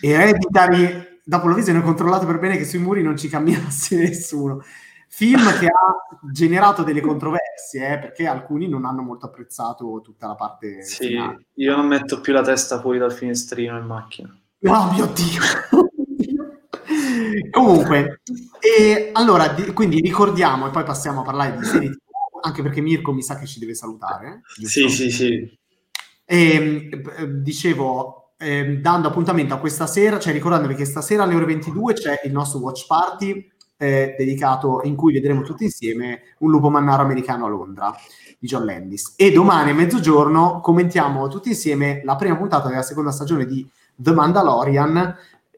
Hereditary, 0.00 1.20
dopo 1.22 1.48
la 1.48 1.54
visione 1.54 1.80
ho 1.80 1.82
controllato 1.82 2.24
per 2.24 2.38
bene 2.38 2.56
che 2.56 2.64
sui 2.64 2.78
muri 2.78 3.02
non 3.02 3.18
ci 3.18 3.28
camminasse 3.28 3.96
nessuno. 4.00 4.62
Film 5.08 5.46
che 5.58 5.66
ha 5.66 6.30
generato 6.32 6.82
delle 6.82 7.02
controversie, 7.02 7.92
eh, 7.92 7.98
perché 7.98 8.26
alcuni 8.26 8.68
non 8.68 8.86
hanno 8.86 9.02
molto 9.02 9.26
apprezzato 9.26 10.00
tutta 10.02 10.28
la 10.28 10.34
parte. 10.34 10.82
Sì, 10.82 11.08
finale. 11.08 11.48
io 11.56 11.76
non 11.76 11.86
metto 11.86 12.22
più 12.22 12.32
la 12.32 12.42
testa 12.42 12.80
fuori 12.80 12.96
dal 12.96 13.12
finestrino 13.12 13.76
in 13.76 13.84
macchina. 13.84 14.34
Oh 14.62 14.92
mio 14.92 15.06
Dio! 15.06 15.90
Comunque, 17.50 18.20
e 18.60 19.10
allora, 19.12 19.48
di, 19.48 19.72
quindi 19.72 20.00
ricordiamo 20.00 20.66
e 20.66 20.70
poi 20.70 20.84
passiamo 20.84 21.20
a 21.20 21.24
parlare 21.24 21.56
di 21.56 21.64
serie 21.64 21.96
anche 22.40 22.62
perché 22.62 22.80
Mirko 22.80 23.12
mi 23.12 23.22
sa 23.22 23.36
che 23.38 23.46
ci 23.46 23.58
deve 23.58 23.74
salutare. 23.74 24.42
Giusto? 24.56 24.88
Sì, 24.88 24.88
sì, 24.88 25.10
sì. 25.10 25.58
E, 26.24 26.88
ehm, 26.90 27.24
dicevo, 27.42 28.32
eh, 28.38 28.78
dando 28.78 29.08
appuntamento 29.08 29.54
a 29.54 29.58
questa 29.58 29.86
sera, 29.86 30.18
cioè 30.18 30.32
ricordandovi 30.32 30.74
che 30.74 30.84
stasera 30.84 31.22
alle 31.22 31.34
ore 31.34 31.46
22 31.46 31.94
c'è 31.94 32.20
il 32.24 32.32
nostro 32.32 32.60
watch 32.60 32.86
party 32.86 33.50
eh, 33.78 34.14
dedicato 34.16 34.80
in 34.84 34.94
cui 34.94 35.12
vedremo 35.12 35.42
tutti 35.42 35.64
insieme 35.64 36.20
un 36.38 36.50
lupo 36.50 36.70
mannaro 36.70 37.02
americano 37.02 37.46
a 37.46 37.48
Londra 37.48 37.94
di 38.38 38.46
John 38.46 38.64
Landis 38.64 39.14
e 39.16 39.32
domani 39.32 39.70
a 39.70 39.74
mezzogiorno 39.74 40.60
commentiamo 40.60 41.28
tutti 41.28 41.50
insieme 41.50 42.00
la 42.04 42.16
prima 42.16 42.36
puntata 42.36 42.68
della 42.68 42.82
seconda 42.82 43.10
stagione 43.10 43.44
di 43.44 43.68
The 43.94 44.12
Mandalorian 44.12 45.16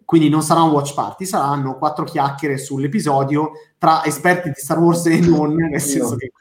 quindi 0.09 0.31
non 0.31 0.41
sarà 0.41 0.63
un 0.63 0.71
watch 0.71 0.95
party, 0.95 1.27
saranno 1.27 1.77
quattro 1.77 2.07
chiacchiere 2.07 2.57
sull'episodio 2.57 3.51
tra 3.77 4.03
esperti 4.07 4.49
di 4.49 4.55
Star 4.55 4.79
Wars 4.79 5.05
e 5.05 5.19
non, 5.21 5.55
nel 5.55 5.79
senso 5.83 6.17
che 6.17 6.33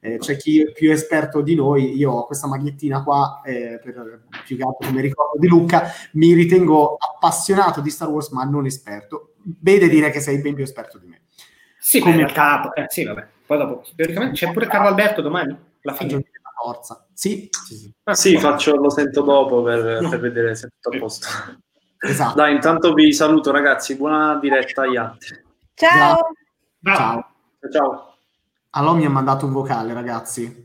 eh, 0.00 0.16
c'è 0.16 0.38
chi 0.38 0.62
è 0.62 0.72
più 0.72 0.90
esperto 0.90 1.42
di 1.42 1.54
noi, 1.54 1.98
io 1.98 2.12
ho 2.12 2.24
questa 2.24 2.46
magliettina 2.46 3.02
qua, 3.02 3.42
eh, 3.44 3.78
per, 3.82 4.22
più 4.46 4.56
che 4.56 4.62
altro 4.62 4.88
come 4.88 5.02
ricordo 5.02 5.38
di 5.38 5.46
Luca, 5.48 5.90
mi 6.12 6.32
ritengo 6.32 6.96
appassionato 6.96 7.82
di 7.82 7.90
Star 7.90 8.08
Wars 8.08 8.30
ma 8.30 8.42
non 8.44 8.64
esperto. 8.64 9.34
Vede 9.42 9.90
dire 9.90 10.08
che 10.08 10.20
sei 10.20 10.40
ben 10.40 10.54
più 10.54 10.64
esperto 10.64 10.96
di 10.96 11.06
me. 11.06 11.24
Sì, 11.78 12.00
come... 12.00 12.12
in 12.12 12.20
realtà, 12.20 12.72
eh, 12.72 12.86
sì, 12.88 13.04
vabbè. 13.04 13.26
Poi 13.44 13.58
dopo, 13.58 13.82
teoricamente 13.94 14.36
c'è 14.36 14.50
pure 14.50 14.66
Carlo 14.66 14.88
Alberto 14.88 15.20
domani? 15.20 15.54
La 15.82 15.92
fine. 15.92 16.24
Forza. 16.56 17.06
Sì, 17.12 17.50
sì, 17.50 17.76
sì. 17.76 17.92
Ah, 18.04 18.14
sì 18.14 18.38
faccio, 18.38 18.76
lo 18.76 18.88
sento 18.88 19.20
dopo 19.20 19.62
per, 19.62 20.00
no. 20.00 20.08
per 20.08 20.20
vedere 20.20 20.54
se 20.54 20.68
è 20.68 20.70
tutto 20.80 20.96
a 20.96 20.98
posto. 20.98 21.26
Esatto. 22.04 22.34
Dai, 22.34 22.54
intanto 22.54 22.92
vi 22.92 23.12
saluto 23.12 23.50
ragazzi, 23.50 23.96
buona 23.96 24.38
diretta 24.38 24.82
agli 24.82 24.96
altri. 24.96 25.42
Ciao. 25.74 26.16
Ciao. 26.82 26.96
Ciao. 26.96 27.26
Ciao. 27.72 28.16
Allora 28.70 28.98
mi 28.98 29.06
ha 29.06 29.10
mandato 29.10 29.46
un 29.46 29.52
vocale, 29.52 29.92
ragazzi. 29.94 30.64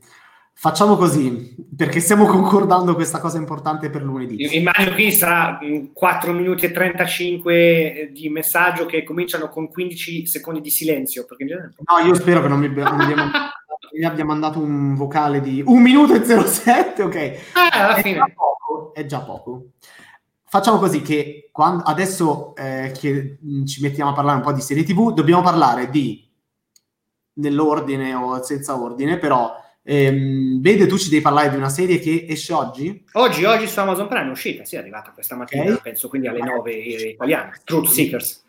Facciamo 0.54 0.98
così, 0.98 1.56
perché 1.74 2.02
stiamo 2.02 2.26
concordando 2.26 2.94
questa 2.94 3.20
cosa 3.20 3.38
importante 3.38 3.90
per 3.90 4.04
lunedì. 4.04 4.58
Immagino 4.58 4.94
che 4.94 5.12
sarà 5.12 5.58
4 5.94 6.34
minuti 6.34 6.66
e 6.66 6.72
35 6.72 8.10
di 8.12 8.28
messaggio 8.28 8.86
che 8.86 9.04
cominciano 9.04 9.48
con 9.48 9.70
15 9.70 10.26
secondi 10.26 10.60
di 10.60 10.70
silenzio. 10.70 11.26
Perché... 11.26 11.46
No, 11.46 12.06
io 12.06 12.14
spero 12.16 12.42
che 12.42 12.50
non 12.50 12.60
mi, 12.60 12.66
abbia, 12.66 12.90
non 12.90 12.98
mi, 12.98 13.04
abbia, 13.04 13.32
mi 13.98 14.04
abbia 14.04 14.26
mandato 14.26 14.60
un 14.60 14.96
vocale 14.96 15.40
di 15.40 15.64
1 15.66 15.80
minuto 15.80 16.14
e 16.14 16.26
07, 16.26 17.04
ok. 17.04 17.40
Ah, 17.54 17.70
alla 17.72 17.96
è 17.96 18.02
fine. 18.02 18.18
Già 18.18 18.34
poco, 18.36 18.94
è 18.94 19.06
già 19.06 19.20
poco. 19.22 19.64
Facciamo 20.50 20.80
così 20.80 21.02
che 21.02 21.50
quando, 21.52 21.84
adesso 21.84 22.56
eh, 22.56 22.92
che 22.98 23.38
ci 23.66 23.82
mettiamo 23.82 24.10
a 24.10 24.14
parlare 24.14 24.38
un 24.38 24.44
po' 24.44 24.52
di 24.52 24.62
serie 24.62 24.84
TV, 24.84 25.14
dobbiamo 25.14 25.44
parlare 25.44 25.90
di 25.90 26.28
nell'ordine 27.34 28.16
o 28.16 28.42
senza 28.42 28.82
ordine, 28.82 29.20
però 29.20 29.54
ehm, 29.84 30.60
Vede, 30.60 30.88
tu 30.88 30.98
ci 30.98 31.10
devi 31.10 31.22
parlare 31.22 31.52
di 31.52 31.56
una 31.56 31.70
serie 31.70 32.00
che 32.00 32.26
esce 32.28 32.54
oggi? 32.54 33.06
Oggi, 33.14 33.44
oggi 33.46 33.68
su 33.68 33.80
Amazon 33.80 34.08
Prime 34.08 34.28
è 34.28 34.32
uscita, 34.32 34.66
sì, 34.66 34.76
è 34.76 34.80
arrivata 34.80 35.12
questa 35.12 35.36
mattina, 35.36 35.64
okay. 35.64 35.80
penso 35.82 36.10
quindi 36.10 36.28
alle 36.28 36.44
9 36.44 36.72
italiane, 36.74 37.52
Truth 37.64 37.88
Seekers. 37.88 38.44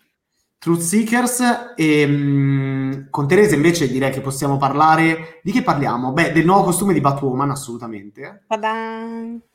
Truth 0.59 0.81
Seekers 0.81 1.75
e 1.77 2.07
mh, 2.07 3.09
con 3.11 3.29
Teresa 3.29 3.55
invece 3.55 3.89
direi 3.89 4.11
che 4.11 4.21
possiamo 4.21 4.57
parlare 4.57 5.41
di 5.43 5.53
che 5.53 5.63
parliamo? 5.63 6.13
Beh, 6.13 6.33
del 6.33 6.45
nuovo 6.45 6.65
costume 6.65 6.93
di 6.93 7.01
Batwoman 7.01 7.51
assolutamente. 7.51 8.45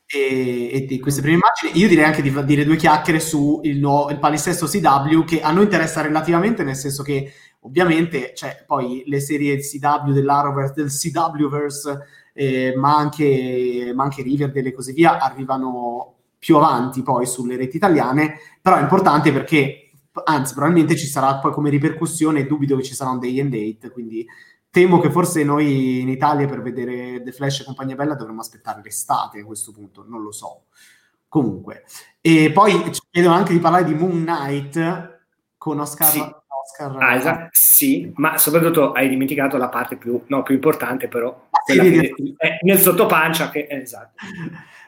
E, 0.07 0.87
e, 0.87 0.99
queste 0.99 1.21
prime 1.21 1.37
immagini 1.37 1.81
io 1.81 1.87
direi 1.87 2.05
anche 2.05 2.21
di 2.21 2.31
dire 2.45 2.63
due 2.63 2.75
chiacchiere 2.75 3.19
su 3.19 3.59
il, 3.63 3.79
nuovo, 3.79 4.11
il 4.11 4.19
palinsesto 4.19 4.67
CW 4.67 5.23
che 5.23 5.41
a 5.41 5.51
noi 5.51 5.63
interessa 5.63 6.01
relativamente 6.01 6.63
nel 6.63 6.75
senso 6.75 7.01
che 7.01 7.33
Ovviamente, 7.65 8.33
cioè, 8.35 8.63
poi 8.65 9.03
le 9.07 9.19
serie 9.19 9.57
CW 9.57 10.11
dell'Arrowverse, 10.11 10.73
del 10.75 10.91
CWverse, 10.91 11.99
eh, 12.33 12.75
ma, 12.77 12.95
anche, 12.95 13.91
ma 13.95 14.03
anche 14.03 14.21
Riverdale 14.21 14.69
e 14.69 14.73
così 14.73 14.93
via, 14.93 15.19
arrivano 15.19 16.13
più 16.37 16.57
avanti 16.57 17.01
poi 17.01 17.25
sulle 17.25 17.57
reti 17.57 17.77
italiane, 17.77 18.37
però 18.61 18.75
è 18.75 18.81
importante 18.81 19.31
perché, 19.31 19.89
anzi, 20.25 20.53
probabilmente 20.53 20.95
ci 20.95 21.07
sarà 21.07 21.39
poi 21.39 21.51
come 21.53 21.71
ripercussione, 21.71 22.45
dubito 22.45 22.75
che 22.75 22.83
ci 22.83 22.93
sarà 22.93 23.09
un 23.09 23.19
day 23.19 23.39
and 23.39 23.49
date, 23.49 23.89
quindi 23.89 24.23
temo 24.75 24.99
che 24.99 25.09
forse 25.09 25.41
noi 25.45 26.01
in 26.01 26.09
Italia 26.09 26.45
per 26.49 26.61
vedere 26.61 27.23
The 27.23 27.31
Flash 27.31 27.61
e 27.61 27.63
compagnia 27.63 27.95
bella 27.95 28.13
dovremmo 28.13 28.41
aspettare 28.41 28.81
l'estate 28.83 29.39
a 29.39 29.45
questo 29.45 29.71
punto, 29.71 30.03
non 30.05 30.21
lo 30.21 30.33
so. 30.33 30.63
Comunque, 31.29 31.85
e 32.19 32.51
poi 32.51 32.91
ci 32.91 32.99
chiedono 33.09 33.35
anche 33.35 33.53
di 33.53 33.59
parlare 33.59 33.85
di 33.85 33.93
Moon 33.93 34.25
Knight 34.25 35.19
con 35.55 35.79
Oscar 35.79 36.07
sì. 36.09 36.19
Oscar. 36.19 37.01
Ah, 37.01 37.15
esatto. 37.15 37.49
Sì, 37.53 38.11
ma 38.15 38.37
soprattutto 38.37 38.91
hai 38.91 39.07
dimenticato 39.07 39.55
la 39.55 39.69
parte 39.69 39.95
più, 39.95 40.21
no, 40.27 40.43
più 40.43 40.55
importante, 40.55 41.07
però, 41.07 41.47
quella 41.63 41.83
che 41.83 42.13
è 42.35 42.57
nel 42.63 42.79
sottopancia. 42.79 43.49
Che, 43.51 43.67
è 43.67 43.75
esatto. 43.75 44.21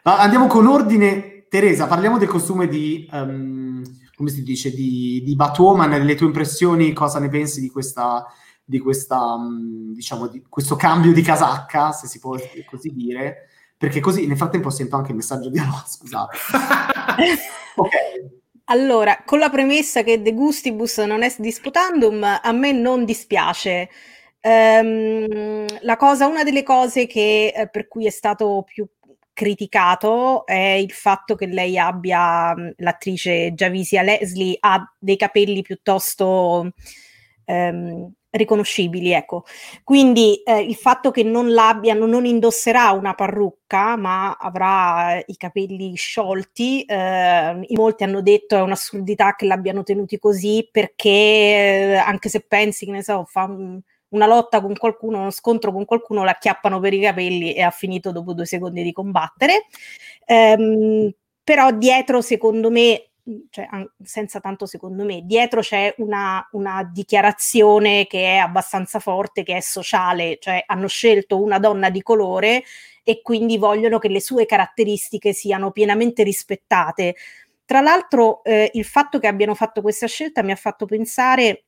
Andiamo 0.03 0.47
con 0.47 0.67
ordine. 0.67 1.45
Teresa, 1.47 1.87
parliamo 1.87 2.17
del 2.17 2.27
costume 2.27 2.67
di, 2.67 3.07
um, 3.09 3.81
come 4.15 4.29
si 4.29 4.43
dice, 4.43 4.69
di, 4.71 5.21
di 5.23 5.33
Batwoman, 5.33 5.91
le 6.03 6.15
tue 6.15 6.25
impressioni, 6.25 6.91
cosa 6.91 7.19
ne 7.19 7.29
pensi 7.29 7.61
di 7.61 7.69
questa, 7.69 8.25
di 8.69 8.79
questa 8.79 9.35
um, 9.35 9.93
diciamo, 9.93 10.27
di 10.27 10.43
questo 10.49 10.75
cambio 10.75 11.13
di 11.13 11.21
casacca, 11.21 11.93
se 11.93 12.05
si 12.05 12.19
può 12.19 12.35
così 12.65 12.93
dire, 12.93 13.47
perché 13.77 14.01
così 14.01 14.27
nel 14.27 14.35
frattempo 14.35 14.69
sento 14.69 14.97
anche 14.97 15.11
il 15.11 15.15
messaggio 15.15 15.49
di 15.49 15.57
allora, 15.57 15.85
scusate. 15.87 16.37
ok. 17.75 17.89
Allora, 18.65 19.23
con 19.25 19.39
la 19.39 19.49
premessa 19.49 20.03
che 20.03 20.21
De 20.21 20.33
Gustibus 20.33 20.97
non 20.97 21.23
è 21.23 21.33
disputandum, 21.37 22.39
a 22.43 22.51
me 22.51 22.73
non 22.73 23.05
dispiace. 23.05 23.89
Um, 24.41 25.65
la 25.81 25.95
cosa, 25.95 26.27
una 26.27 26.43
delle 26.43 26.63
cose 26.63 27.07
che, 27.07 27.53
eh, 27.55 27.69
per 27.69 27.87
cui 27.87 28.05
è 28.05 28.09
stato 28.09 28.63
più 28.65 28.85
criticato 29.31 30.45
è 30.45 30.53
il 30.53 30.91
fatto 30.91 31.35
che 31.35 31.45
lei 31.45 31.77
abbia, 31.77 32.53
l'attrice 32.77 33.53
Javisia 33.53 34.01
Leslie, 34.01 34.57
ha 34.59 34.83
dei 34.99 35.15
capelli 35.15 35.61
piuttosto 35.61 36.71
um, 37.45 38.13
riconoscibili, 38.37 39.11
ecco. 39.11 39.43
Quindi 39.83 40.41
eh, 40.43 40.61
il 40.61 40.75
fatto 40.75 41.11
che 41.11 41.23
non 41.23 41.51
l'abbiano, 41.51 42.05
non 42.05 42.25
indosserà 42.25 42.91
una 42.91 43.13
parrucca, 43.13 43.95
ma 43.95 44.33
avrà 44.33 45.21
i 45.25 45.35
capelli 45.37 45.95
sciolti, 45.95 46.83
eh, 46.83 47.65
molti 47.69 48.03
hanno 48.03 48.21
detto 48.21 48.55
è 48.55 48.61
un'assurdità 48.61 49.35
che 49.35 49.45
l'abbiano 49.45 49.83
tenuti 49.83 50.17
così 50.19 50.67
perché 50.71 51.09
eh, 51.09 51.95
anche 51.95 52.29
se 52.29 52.41
pensi 52.47 52.85
che 52.85 52.91
ne 52.91 53.03
so, 53.03 53.25
fa 53.25 53.43
un, 53.43 53.79
una 54.09 54.25
lotta 54.27 54.61
con 54.61 54.75
qualcuno, 54.75 55.19
uno 55.19 55.31
scontro 55.31 55.71
con 55.71 55.85
qualcuno, 55.85 56.23
la 56.23 56.31
acchiappano 56.31 56.79
per 56.79 56.93
i 56.93 57.01
capelli 57.01 57.53
e 57.53 57.61
ha 57.61 57.71
finito 57.71 58.11
dopo 58.11 58.33
due 58.33 58.45
secondi 58.45 58.83
di 58.83 58.91
combattere. 58.91 59.65
Ehm, 60.25 61.11
però 61.43 61.71
dietro, 61.71 62.21
secondo 62.21 62.69
me, 62.69 63.06
cioè, 63.49 63.67
senza 64.03 64.39
tanto 64.39 64.65
secondo 64.65 65.03
me, 65.03 65.21
dietro 65.23 65.61
c'è 65.61 65.93
una, 65.97 66.47
una, 66.53 66.89
dichiarazione 66.91 68.07
che 68.07 68.35
è 68.35 68.37
abbastanza 68.37 68.99
forte, 68.99 69.43
che 69.43 69.57
è 69.57 69.59
sociale, 69.59 70.37
cioè 70.39 70.63
hanno 70.65 70.87
scelto 70.87 71.41
una 71.41 71.59
donna 71.59 71.89
di 71.89 72.01
colore 72.01 72.63
e 73.03 73.21
quindi 73.21 73.57
vogliono 73.57 73.99
che 73.99 74.09
le 74.09 74.21
sue 74.21 74.45
caratteristiche 74.45 75.33
siano 75.33 75.71
pienamente 75.71 76.23
rispettate. 76.23 77.15
Tra 77.65 77.81
l'altro 77.81 78.43
eh, 78.43 78.71
il 78.73 78.85
fatto 78.85 79.19
che 79.19 79.27
abbiano 79.27 79.55
fatto 79.55 79.81
questa 79.81 80.07
scelta 80.07 80.41
mi 80.41 80.51
ha 80.51 80.55
fatto 80.55 80.85
pensare 80.85 81.66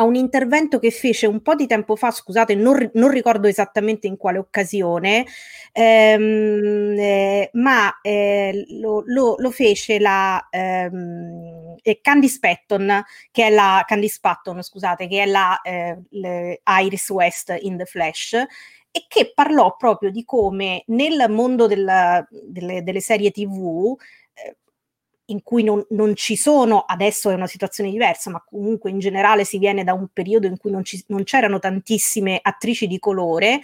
a 0.00 0.04
un 0.04 0.14
intervento 0.14 0.78
che 0.78 0.90
fece 0.90 1.26
un 1.26 1.42
po' 1.42 1.54
di 1.54 1.66
tempo 1.66 1.94
fa, 1.94 2.10
scusate, 2.10 2.54
non, 2.54 2.90
non 2.94 3.10
ricordo 3.10 3.46
esattamente 3.48 4.06
in 4.06 4.16
quale 4.16 4.38
occasione, 4.38 5.26
ehm, 5.72 6.96
eh, 6.98 7.50
ma 7.52 8.00
eh, 8.00 8.64
lo, 8.80 9.02
lo, 9.04 9.34
lo, 9.36 9.50
fece 9.50 9.98
la 9.98 10.48
ehm, 10.50 11.76
Candice 12.00 12.38
Patton, 12.40 13.02
che 13.30 13.46
è 13.48 13.50
la 13.50 13.84
Candice 13.86 14.18
Patton, 14.22 14.62
scusate, 14.62 15.06
che 15.06 15.22
è 15.22 15.26
la 15.26 15.60
eh, 15.60 15.98
Iris 16.82 17.10
West 17.10 17.54
in 17.60 17.76
The 17.76 17.84
Flash 17.84 18.32
e 18.92 19.04
che 19.06 19.32
parlò 19.32 19.76
proprio 19.76 20.10
di 20.10 20.24
come 20.24 20.82
nel 20.86 21.26
mondo 21.28 21.66
della, 21.66 22.26
delle, 22.30 22.82
delle, 22.82 23.00
serie 23.00 23.30
tv 23.30 23.96
eh, 23.96 24.19
in 25.30 25.42
cui 25.42 25.62
non, 25.62 25.84
non, 25.90 26.14
ci 26.14 26.36
sono, 26.36 26.80
adesso 26.80 27.30
è 27.30 27.34
una 27.34 27.46
situazione 27.46 27.90
diversa, 27.90 28.30
ma 28.30 28.42
comunque 28.44 28.90
in 28.90 28.98
generale 28.98 29.44
si 29.44 29.58
viene 29.58 29.84
da 29.84 29.92
un 29.92 30.08
periodo 30.12 30.46
in 30.46 30.56
cui 30.56 30.70
non, 30.70 30.84
ci, 30.84 31.02
non 31.08 31.24
c'erano 31.24 31.58
tantissime 31.58 32.38
attrici 32.42 32.86
di 32.86 32.98
colore, 32.98 33.60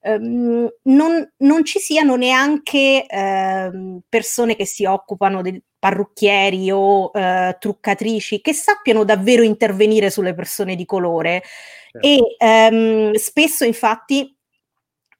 ehm, 0.00 0.68
non, 0.82 1.32
non, 1.38 1.64
ci 1.64 1.78
siano 1.78 2.16
neanche 2.16 3.06
ehm, 3.06 4.00
persone 4.08 4.56
che 4.56 4.66
si 4.66 4.84
occupano 4.84 5.42
di 5.42 5.60
parrucchieri 5.78 6.70
o 6.70 7.10
eh, 7.14 7.56
truccatrici 7.58 8.40
che 8.40 8.52
sappiano 8.52 9.04
davvero 9.04 9.42
intervenire 9.42 10.10
sulle 10.10 10.34
persone 10.34 10.74
di 10.74 10.84
colore. 10.84 11.42
Certo. 11.90 12.06
E 12.06 12.36
ehm, 12.38 13.12
spesso 13.14 13.64
infatti 13.64 14.34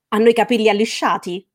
hanno 0.09 0.29
i 0.29 0.35
capelli 0.35 0.69
allisciati. 0.69 1.47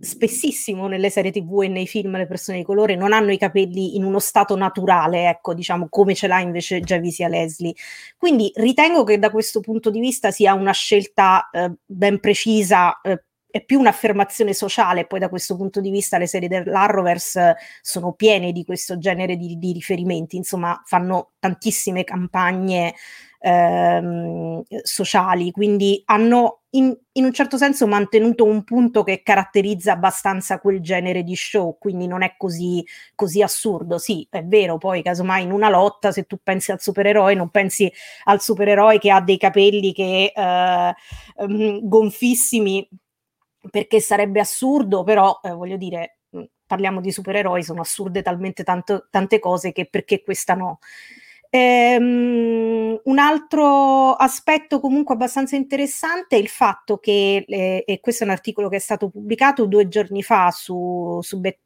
Spessissimo 0.00 0.86
nelle 0.86 1.10
serie 1.10 1.32
tv 1.32 1.62
e 1.62 1.68
nei 1.68 1.86
film 1.86 2.16
le 2.16 2.26
persone 2.26 2.58
di 2.58 2.64
colore 2.64 2.94
non 2.94 3.12
hanno 3.12 3.32
i 3.32 3.38
capelli 3.38 3.96
in 3.96 4.04
uno 4.04 4.20
stato 4.20 4.56
naturale, 4.56 5.28
ecco, 5.28 5.54
diciamo 5.54 5.88
come 5.88 6.14
ce 6.14 6.28
l'ha 6.28 6.40
invece 6.40 6.80
Javisia 6.80 7.26
Leslie. 7.26 7.74
Quindi 8.16 8.52
ritengo 8.54 9.02
che 9.02 9.18
da 9.18 9.30
questo 9.30 9.60
punto 9.60 9.90
di 9.90 9.98
vista 9.98 10.30
sia 10.30 10.54
una 10.54 10.72
scelta 10.72 11.50
eh, 11.50 11.72
ben 11.84 12.20
precisa 12.20 13.00
eh, 13.00 13.24
è 13.50 13.64
più 13.64 13.80
un'affermazione 13.80 14.52
sociale, 14.52 15.06
poi 15.06 15.18
da 15.18 15.28
questo 15.28 15.56
punto 15.56 15.80
di 15.80 15.90
vista 15.90 16.18
le 16.18 16.26
serie 16.26 16.48
dell'Arrowverse 16.48 17.56
sono 17.80 18.12
piene 18.12 18.52
di 18.52 18.64
questo 18.64 18.98
genere 18.98 19.36
di, 19.36 19.58
di 19.58 19.72
riferimenti, 19.72 20.36
insomma 20.36 20.80
fanno 20.84 21.32
tantissime 21.38 22.04
campagne 22.04 22.94
ehm, 23.38 24.62
sociali, 24.82 25.50
quindi 25.50 26.02
hanno 26.06 26.62
in, 26.70 26.94
in, 27.12 27.24
un 27.24 27.32
certo 27.32 27.56
senso 27.56 27.86
mantenuto 27.86 28.44
un 28.44 28.62
punto 28.64 29.02
che 29.02 29.22
caratterizza 29.22 29.92
abbastanza 29.92 30.60
quel 30.60 30.80
genere 30.80 31.22
di 31.22 31.34
show, 31.34 31.78
quindi 31.78 32.06
non 32.06 32.22
è 32.22 32.34
così, 32.36 32.84
così 33.14 33.42
assurdo. 33.42 33.98
Sì, 33.98 34.26
è 34.30 34.44
vero, 34.44 34.76
poi 34.76 35.02
casomai 35.02 35.44
in 35.44 35.52
una 35.52 35.70
lotta, 35.70 36.12
se 36.12 36.24
tu 36.24 36.38
pensi 36.42 36.70
al 36.72 36.80
supereroe, 36.80 37.34
non 37.34 37.50
pensi 37.50 37.90
al 38.24 38.40
supereroe 38.40 38.98
che 38.98 39.10
ha 39.10 39.20
dei 39.20 39.38
capelli 39.38 39.92
che 39.92 40.32
eh, 40.34 40.94
um, 41.36 41.88
gonfissimi, 41.88 42.86
perché 43.70 44.00
sarebbe 44.00 44.40
assurdo, 44.40 45.04
però 45.04 45.40
eh, 45.42 45.50
voglio 45.52 45.76
dire, 45.76 46.18
parliamo 46.66 47.00
di 47.00 47.10
supereroi, 47.10 47.62
sono 47.62 47.80
assurde 47.80 48.22
talmente 48.22 48.62
tanto, 48.62 49.08
tante 49.10 49.38
cose 49.38 49.72
che 49.72 49.86
perché 49.86 50.22
questa 50.22 50.54
no. 50.54 50.78
Ehm, 51.50 53.00
un 53.04 53.18
altro 53.18 54.12
aspetto 54.14 54.80
comunque 54.80 55.14
abbastanza 55.14 55.56
interessante 55.56 56.36
è 56.36 56.38
il 56.38 56.48
fatto 56.48 56.98
che, 56.98 57.44
eh, 57.48 57.84
e 57.86 58.00
questo 58.00 58.24
è 58.24 58.26
un 58.26 58.32
articolo 58.32 58.68
che 58.68 58.76
è 58.76 58.78
stato 58.80 59.08
pubblicato 59.08 59.64
due 59.64 59.88
giorni 59.88 60.22
fa 60.22 60.50
su, 60.50 61.18
su 61.22 61.40
Bad 61.40 61.56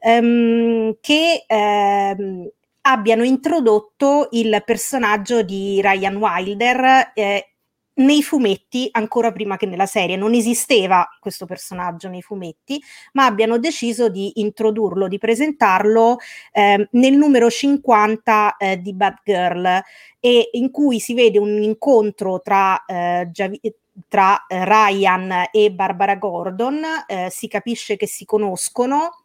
ehm, 0.00 0.96
che 1.00 1.44
ehm, 1.46 2.48
abbiano 2.86 3.22
introdotto 3.24 4.28
il 4.32 4.60
personaggio 4.64 5.42
di 5.42 5.80
Ryan 5.80 6.16
Wilder 6.16 7.12
eh, 7.14 7.53
nei 7.94 8.22
fumetti, 8.22 8.88
ancora 8.92 9.32
prima 9.32 9.56
che 9.56 9.66
nella 9.66 9.86
serie, 9.86 10.16
non 10.16 10.34
esisteva 10.34 11.06
questo 11.20 11.46
personaggio 11.46 12.08
nei 12.08 12.22
fumetti, 12.22 12.82
ma 13.12 13.26
abbiano 13.26 13.58
deciso 13.58 14.08
di 14.08 14.40
introdurlo, 14.40 15.08
di 15.08 15.18
presentarlo 15.18 16.18
eh, 16.52 16.88
nel 16.92 17.12
numero 17.14 17.50
50 17.50 18.56
eh, 18.56 18.80
di 18.80 18.94
Bad 18.94 19.16
Girl, 19.24 19.82
e 20.20 20.48
in 20.52 20.70
cui 20.70 21.00
si 21.00 21.14
vede 21.14 21.38
un 21.38 21.62
incontro 21.62 22.40
tra, 22.40 22.84
eh, 22.84 23.28
Javi- 23.30 23.60
tra 24.08 24.44
eh, 24.46 24.64
Ryan 24.64 25.48
e 25.52 25.70
Barbara 25.70 26.16
Gordon, 26.16 26.82
eh, 27.06 27.28
si 27.30 27.46
capisce 27.48 27.96
che 27.96 28.06
si 28.06 28.24
conoscono 28.24 29.23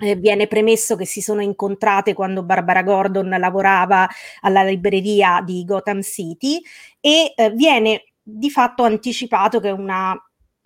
eh, 0.00 0.16
viene 0.16 0.46
premesso 0.46 0.96
che 0.96 1.04
si 1.04 1.20
sono 1.20 1.42
incontrate 1.42 2.14
quando 2.14 2.42
Barbara 2.42 2.82
Gordon 2.82 3.28
lavorava 3.38 4.08
alla 4.40 4.62
libreria 4.62 5.42
di 5.44 5.64
Gotham 5.64 6.02
City 6.02 6.60
e 7.00 7.32
eh, 7.36 7.50
viene 7.50 8.04
di 8.22 8.50
fatto 8.50 8.84
anticipato 8.84 9.60
che 9.60 9.70
una 9.70 10.16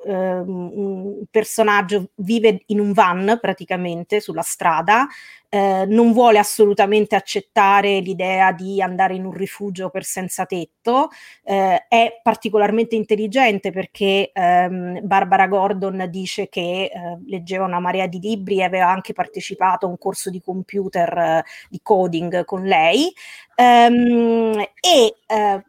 Ehm, 0.06 0.70
un 0.74 1.24
personaggio 1.30 2.10
vive 2.16 2.62
in 2.66 2.80
un 2.80 2.92
van 2.92 3.38
praticamente 3.40 4.20
sulla 4.20 4.42
strada, 4.42 5.06
eh, 5.48 5.84
non 5.86 6.12
vuole 6.12 6.38
assolutamente 6.38 7.14
accettare 7.14 8.00
l'idea 8.00 8.52
di 8.52 8.82
andare 8.82 9.14
in 9.14 9.24
un 9.24 9.32
rifugio 9.32 9.88
per 9.88 10.04
senza 10.04 10.46
tetto, 10.46 11.08
eh, 11.44 11.86
è 11.88 12.20
particolarmente 12.22 12.96
intelligente 12.96 13.70
perché 13.70 14.30
ehm, 14.32 15.00
Barbara 15.06 15.46
Gordon 15.46 16.06
dice 16.10 16.48
che 16.48 16.90
eh, 16.92 17.18
leggeva 17.26 17.64
una 17.64 17.78
marea 17.80 18.06
di 18.06 18.18
libri 18.18 18.58
e 18.58 18.64
aveva 18.64 18.88
anche 18.88 19.12
partecipato 19.12 19.86
a 19.86 19.88
un 19.88 19.98
corso 19.98 20.28
di 20.30 20.40
computer 20.40 21.16
eh, 21.18 21.44
di 21.68 21.80
coding 21.82 22.44
con 22.44 22.64
lei 22.64 23.12
ehm, 23.54 24.58
e 24.80 25.14
eh, 25.26 25.64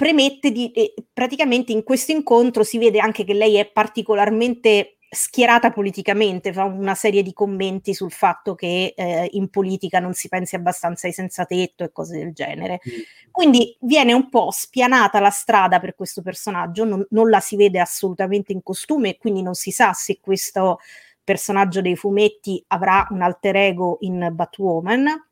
premette 0.00 0.50
di 0.50 0.70
eh, 0.70 0.94
praticamente 1.12 1.72
in 1.72 1.82
questo 1.82 2.10
incontro 2.10 2.64
si 2.64 2.78
vede 2.78 3.00
anche 3.00 3.22
che 3.22 3.34
lei 3.34 3.56
è 3.56 3.70
particolarmente 3.70 4.96
schierata 5.10 5.70
politicamente, 5.70 6.54
fa 6.54 6.64
una 6.64 6.94
serie 6.94 7.22
di 7.22 7.34
commenti 7.34 7.92
sul 7.92 8.10
fatto 8.10 8.54
che 8.54 8.94
eh, 8.96 9.28
in 9.32 9.50
politica 9.50 9.98
non 9.98 10.14
si 10.14 10.28
pensi 10.28 10.54
abbastanza 10.54 11.06
ai 11.06 11.12
senza 11.12 11.44
tetto 11.44 11.84
e 11.84 11.92
cose 11.92 12.16
del 12.16 12.32
genere. 12.32 12.80
Mm. 12.88 13.00
Quindi 13.30 13.76
viene 13.80 14.14
un 14.14 14.30
po' 14.30 14.48
spianata 14.50 15.20
la 15.20 15.28
strada 15.28 15.78
per 15.80 15.94
questo 15.94 16.22
personaggio, 16.22 16.86
non, 16.86 17.06
non 17.10 17.28
la 17.28 17.40
si 17.40 17.56
vede 17.56 17.78
assolutamente 17.78 18.52
in 18.52 18.62
costume, 18.62 19.18
quindi 19.18 19.42
non 19.42 19.52
si 19.52 19.70
sa 19.70 19.92
se 19.92 20.18
questo 20.18 20.78
personaggio 21.22 21.82
dei 21.82 21.94
fumetti 21.94 22.64
avrà 22.68 23.06
un 23.10 23.20
alter 23.20 23.56
ego 23.56 23.98
in 24.00 24.30
Batwoman 24.32 25.29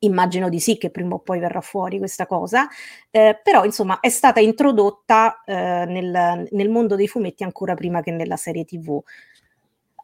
Immagino 0.00 0.48
di 0.48 0.60
sì 0.60 0.76
che 0.76 0.90
prima 0.90 1.14
o 1.14 1.20
poi 1.20 1.38
verrà 1.38 1.60
fuori 1.60 1.98
questa 1.98 2.26
cosa, 2.26 2.68
eh, 3.10 3.40
però 3.42 3.64
insomma 3.64 4.00
è 4.00 4.10
stata 4.10 4.40
introdotta 4.40 5.42
eh, 5.44 5.84
nel, 5.86 6.46
nel, 6.50 6.68
mondo 6.68 6.96
dei 6.96 7.08
fumetti 7.08 7.44
ancora 7.44 7.74
prima 7.74 8.02
che 8.02 8.10
nella 8.10 8.36
serie 8.36 8.64
TV. 8.64 9.00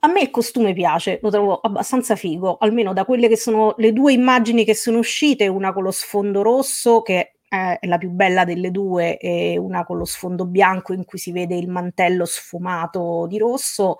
A 0.05 0.09
me 0.09 0.22
il 0.22 0.30
costume 0.30 0.72
piace, 0.72 1.18
lo 1.22 1.30
trovo 1.30 1.61
abbastanza 1.61 2.16
figo, 2.16 2.57
almeno 2.59 2.93
da 2.93 3.05
quelle 3.05 3.28
che 3.28 3.36
sono 3.36 3.74
le 3.76 3.93
due 3.93 4.12
immagini 4.12 4.64
che 4.64 4.74
sono 4.74 4.99
uscite, 4.99 5.47
una 5.47 5.72
con 5.72 5.82
lo 5.84 5.90
sfondo 5.93 6.43
rosso 6.43 7.03
che 7.03 7.34
è 7.49 7.78
la 7.82 7.99
più 7.99 8.09
bella 8.09 8.45
delle 8.47 8.70
due 8.70 9.18
e 9.18 9.59
una 9.59 9.84
con 9.84 9.99
lo 9.99 10.07
sfondo 10.07 10.47
bianco 10.47 10.95
in 10.95 11.05
cui 11.05 11.18
si 11.18 11.32
vede 11.32 11.55
il 11.55 11.68
mantello 11.68 12.24
sfumato 12.24 13.26
di 13.28 13.36
rosso, 13.36 13.99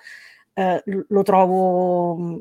eh, 0.55 0.83
lo 0.85 1.23
trovo 1.23 2.41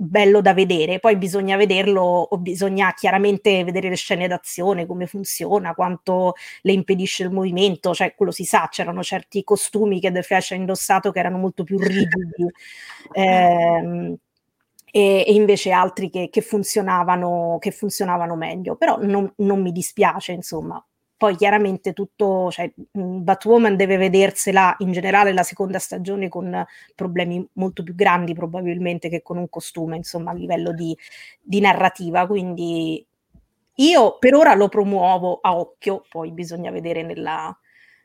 bello 0.00 0.40
da 0.40 0.54
vedere, 0.54 1.00
poi 1.00 1.16
bisogna 1.16 1.56
vederlo, 1.56 2.02
o 2.02 2.38
bisogna 2.38 2.94
chiaramente 2.94 3.64
vedere 3.64 3.88
le 3.88 3.96
scene 3.96 4.28
d'azione, 4.28 4.86
come 4.86 5.06
funziona, 5.08 5.74
quanto 5.74 6.34
le 6.62 6.72
impedisce 6.72 7.24
il 7.24 7.32
movimento, 7.32 7.92
cioè 7.94 8.14
quello 8.14 8.30
si 8.30 8.44
sa, 8.44 8.68
c'erano 8.70 9.02
certi 9.02 9.42
costumi 9.42 9.98
che 9.98 10.12
The 10.12 10.22
Flash 10.22 10.52
ha 10.52 10.54
indossato 10.54 11.10
che 11.10 11.18
erano 11.18 11.38
molto 11.38 11.64
più 11.64 11.78
rigidi. 11.78 12.46
eh, 13.12 14.16
e, 14.90 15.24
e, 15.26 15.32
invece 15.34 15.72
altri 15.72 16.10
che, 16.10 16.28
che, 16.30 16.40
funzionavano, 16.42 17.58
che 17.60 17.72
funzionavano 17.72 18.36
meglio, 18.36 18.76
però 18.76 18.98
non, 19.00 19.30
non 19.38 19.60
mi 19.60 19.72
dispiace, 19.72 20.32
insomma, 20.32 20.82
poi 21.18 21.36
chiaramente 21.36 21.92
tutto, 21.92 22.48
cioè, 22.52 22.72
Batwoman 22.92 23.76
deve 23.76 23.96
vedersela 23.96 24.76
in 24.78 24.92
generale 24.92 25.32
la 25.32 25.42
seconda 25.42 25.80
stagione 25.80 26.28
con 26.28 26.64
problemi 26.94 27.46
molto 27.54 27.82
più 27.82 27.94
grandi 27.96 28.34
probabilmente 28.34 29.08
che 29.08 29.20
con 29.20 29.36
un 29.36 29.48
costume, 29.50 29.96
insomma, 29.96 30.30
a 30.30 30.34
livello 30.34 30.72
di, 30.72 30.96
di 31.42 31.60
narrativa. 31.60 32.24
Quindi 32.26 33.04
io 33.74 34.18
per 34.18 34.34
ora 34.34 34.54
lo 34.54 34.68
promuovo 34.68 35.40
a 35.42 35.56
occhio, 35.56 36.04
poi 36.08 36.30
bisogna 36.30 36.70
vedere 36.70 37.02
nella, 37.02 37.56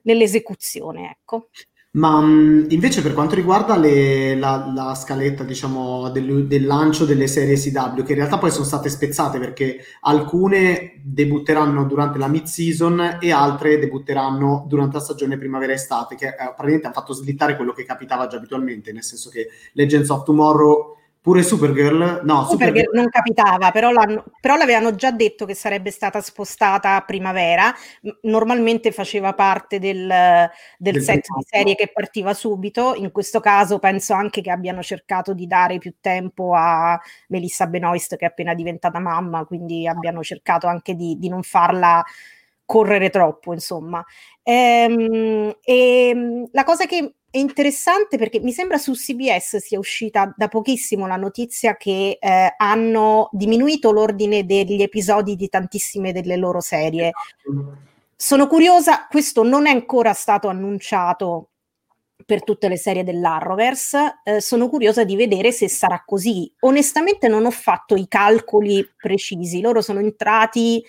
nell'esecuzione, 0.03 1.11
ecco. 1.11 1.49
Ma 1.95 2.19
mh, 2.19 2.67
invece 2.69 3.03
per 3.03 3.13
quanto 3.13 3.35
riguarda 3.35 3.77
le, 3.77 4.35
la, 4.35 4.71
la, 4.73 4.95
scaletta, 4.95 5.43
diciamo, 5.43 6.09
del, 6.09 6.47
del, 6.47 6.65
lancio 6.65 7.05
delle 7.05 7.27
serie 7.27 7.55
CW, 7.55 8.01
che 8.01 8.13
in 8.13 8.17
realtà 8.17 8.39
poi 8.39 8.49
sono 8.49 8.65
state 8.65 8.89
spezzate 8.89 9.37
perché 9.37 9.77
alcune 10.01 10.99
debutteranno 11.03 11.85
durante 11.85 12.17
la 12.17 12.27
mid-season 12.27 13.19
e 13.21 13.31
altre 13.31 13.77
debutteranno 13.77 14.65
durante 14.67 14.95
la 14.95 15.03
stagione 15.03 15.37
primavera-estate, 15.37 16.15
che 16.15 16.29
eh, 16.29 16.33
praticamente 16.35 16.87
ha 16.87 16.91
fatto 16.93 17.13
slittare 17.13 17.55
quello 17.55 17.73
che 17.73 17.85
capitava 17.85 18.25
già 18.25 18.37
abitualmente, 18.37 18.91
nel 18.91 19.03
senso 19.03 19.29
che 19.29 19.49
Legends 19.73 20.09
of 20.09 20.23
Tomorrow 20.23 20.97
Pure 21.23 21.41
Supergirl? 21.41 22.19
No, 22.25 22.43
Supergirl, 22.49 22.89
non 22.93 23.07
capitava, 23.07 23.71
però, 23.71 23.91
però, 24.41 24.57
l'avevano 24.57 24.93
già 24.93 25.09
detto 25.11 25.45
che 25.45 25.53
sarebbe 25.53 25.89
stata 25.89 26.19
spostata 26.19 26.97
a 26.97 27.01
primavera. 27.05 27.73
Normalmente 28.23 28.91
faceva 28.91 29.31
parte 29.31 29.79
del, 29.79 30.05
del, 30.05 30.93
del 30.93 31.01
set 31.01 31.25
di 31.33 31.45
serie 31.47 31.75
che 31.75 31.89
partiva 31.93 32.33
subito. 32.33 32.93
In 32.95 33.13
questo 33.13 33.39
caso 33.39 33.79
penso 33.79 34.11
anche 34.11 34.41
che 34.41 34.51
abbiano 34.51 34.83
cercato 34.83 35.33
di 35.33 35.47
dare 35.47 35.77
più 35.77 35.93
tempo 36.01 36.55
a 36.55 36.99
Melissa 37.29 37.67
Benoist 37.67 38.17
che 38.17 38.25
è 38.25 38.27
appena 38.27 38.53
diventata 38.53 38.99
mamma, 38.99 39.45
quindi 39.45 39.87
abbiano 39.87 40.23
cercato 40.23 40.67
anche 40.67 40.93
di, 40.93 41.17
di 41.17 41.29
non 41.29 41.41
farla 41.41 42.03
correre 42.65 43.09
troppo, 43.09 43.53
insomma. 43.53 44.03
Ehm, 44.41 45.55
e, 45.61 46.09
e 46.09 46.49
la 46.51 46.65
cosa 46.65 46.85
che 46.85 47.13
è 47.33 47.39
interessante 47.39 48.19
perché 48.19 48.39
mi 48.39 48.51
sembra 48.51 48.77
su 48.77 48.91
CBS 48.91 49.55
sia 49.55 49.79
uscita 49.79 50.31
da 50.37 50.47
pochissimo 50.49 51.07
la 51.07 51.15
notizia 51.15 51.75
che 51.75 52.19
eh, 52.21 52.53
hanno 52.55 53.29
diminuito 53.31 53.91
l'ordine 53.91 54.45
degli 54.45 54.83
episodi 54.83 55.35
di 55.35 55.49
tantissime 55.49 56.11
delle 56.11 56.35
loro 56.35 56.59
serie. 56.59 57.09
Sono 58.15 58.45
curiosa, 58.45 59.07
questo 59.09 59.41
non 59.41 59.65
è 59.65 59.71
ancora 59.71 60.13
stato 60.13 60.47
annunciato 60.47 61.49
per 62.23 62.43
tutte 62.43 62.67
le 62.67 62.77
serie 62.77 63.03
dell'Arrowverse, 63.03 64.19
eh, 64.23 64.39
sono 64.39 64.69
curiosa 64.69 65.03
di 65.03 65.15
vedere 65.15 65.51
se 65.51 65.67
sarà 65.67 66.03
così. 66.05 66.53
Onestamente 66.59 67.27
non 67.27 67.47
ho 67.47 67.51
fatto 67.51 67.95
i 67.95 68.07
calcoli 68.07 68.87
precisi, 68.95 69.59
loro 69.59 69.81
sono 69.81 69.97
entrati 69.97 70.83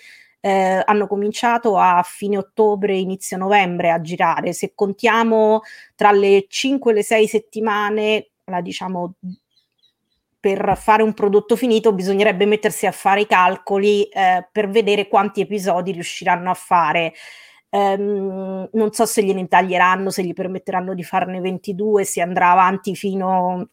eh, 0.45 0.79
hanno 0.85 1.07
cominciato 1.07 1.75
a 1.75 2.03
fine 2.05 2.37
ottobre, 2.37 2.95
inizio 2.95 3.35
novembre 3.35 3.89
a 3.89 3.99
girare. 3.99 4.53
Se 4.53 4.73
contiamo 4.75 5.61
tra 5.95 6.11
le 6.11 6.45
5 6.47 6.91
e 6.91 6.93
le 6.93 7.01
6 7.01 7.27
settimane, 7.27 8.29
la 8.43 8.61
diciamo 8.61 9.15
per 10.39 10.77
fare 10.77 11.01
un 11.01 11.15
prodotto 11.15 11.55
finito 11.55 11.93
bisognerebbe 11.93 12.45
mettersi 12.45 12.85
a 12.85 12.91
fare 12.91 13.21
i 13.21 13.25
calcoli 13.25 14.03
eh, 14.03 14.47
per 14.51 14.69
vedere 14.69 15.07
quanti 15.07 15.41
episodi 15.41 15.91
riusciranno 15.91 16.51
a 16.51 16.53
fare. 16.53 17.13
Um, 17.71 18.69
non 18.71 18.91
so 18.91 19.07
se 19.07 19.23
gliene 19.23 19.47
taglieranno, 19.47 20.11
se 20.11 20.23
gli 20.23 20.33
permetteranno 20.33 20.93
di 20.93 21.03
farne 21.03 21.41
22, 21.41 22.05
si 22.05 22.21
andrà 22.21 22.51
avanti 22.51 22.95
fino 22.95 23.69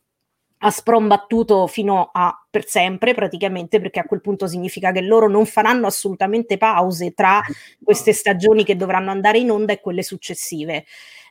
a 0.65 0.71
sprombattuto 0.71 1.67
fino 1.67 2.11
a 2.13 2.37
per 2.49 2.67
sempre 2.67 3.15
praticamente 3.15 3.81
perché 3.81 4.01
a 4.01 4.05
quel 4.05 4.21
punto 4.21 4.47
significa 4.47 4.93
che 4.93 5.01
loro 5.01 5.29
non 5.29 5.45
faranno 5.47 5.87
assolutamente 5.87 6.57
pause 6.57 7.13
tra 7.15 7.41
queste 7.83 8.13
stagioni 8.13 8.65
che 8.65 8.77
dovranno 8.77 9.11
andare 9.11 9.39
in 9.39 9.51
onda 9.51 9.73
e 9.73 9.81
quelle 9.81 10.03
successive. 10.03 10.85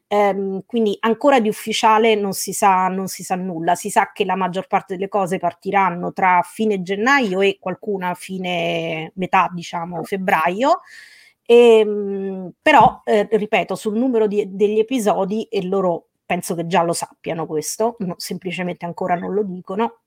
Um, 0.07 0.63
quindi 0.65 0.97
ancora 0.99 1.39
di 1.39 1.47
ufficiale 1.47 2.15
non 2.15 2.33
si, 2.33 2.51
sa, 2.51 2.89
non 2.89 3.07
si 3.07 3.23
sa 3.23 3.35
nulla, 3.35 3.75
si 3.75 3.89
sa 3.89 4.11
che 4.11 4.25
la 4.25 4.35
maggior 4.35 4.67
parte 4.67 4.95
delle 4.95 5.07
cose 5.07 5.39
partiranno 5.39 6.11
tra 6.11 6.41
fine 6.43 6.81
gennaio 6.81 7.39
e 7.39 7.57
qualcuna 7.57 8.13
fine 8.13 9.13
metà, 9.15 9.49
diciamo, 9.53 10.03
febbraio. 10.03 10.81
E, 11.45 11.79
ehm, 11.79 12.51
però, 12.61 13.01
eh, 13.05 13.27
ripeto, 13.31 13.75
sul 13.75 13.97
numero 13.97 14.27
di, 14.27 14.43
degli 14.49 14.79
episodi 14.79 15.43
e 15.43 15.63
loro 15.65 16.07
penso 16.31 16.55
che 16.55 16.65
già 16.65 16.81
lo 16.81 16.93
sappiano 16.93 17.45
questo, 17.45 17.97
no, 17.99 18.13
semplicemente 18.15 18.85
ancora 18.85 19.15
non 19.15 19.33
lo 19.33 19.43
dicono 19.43 20.03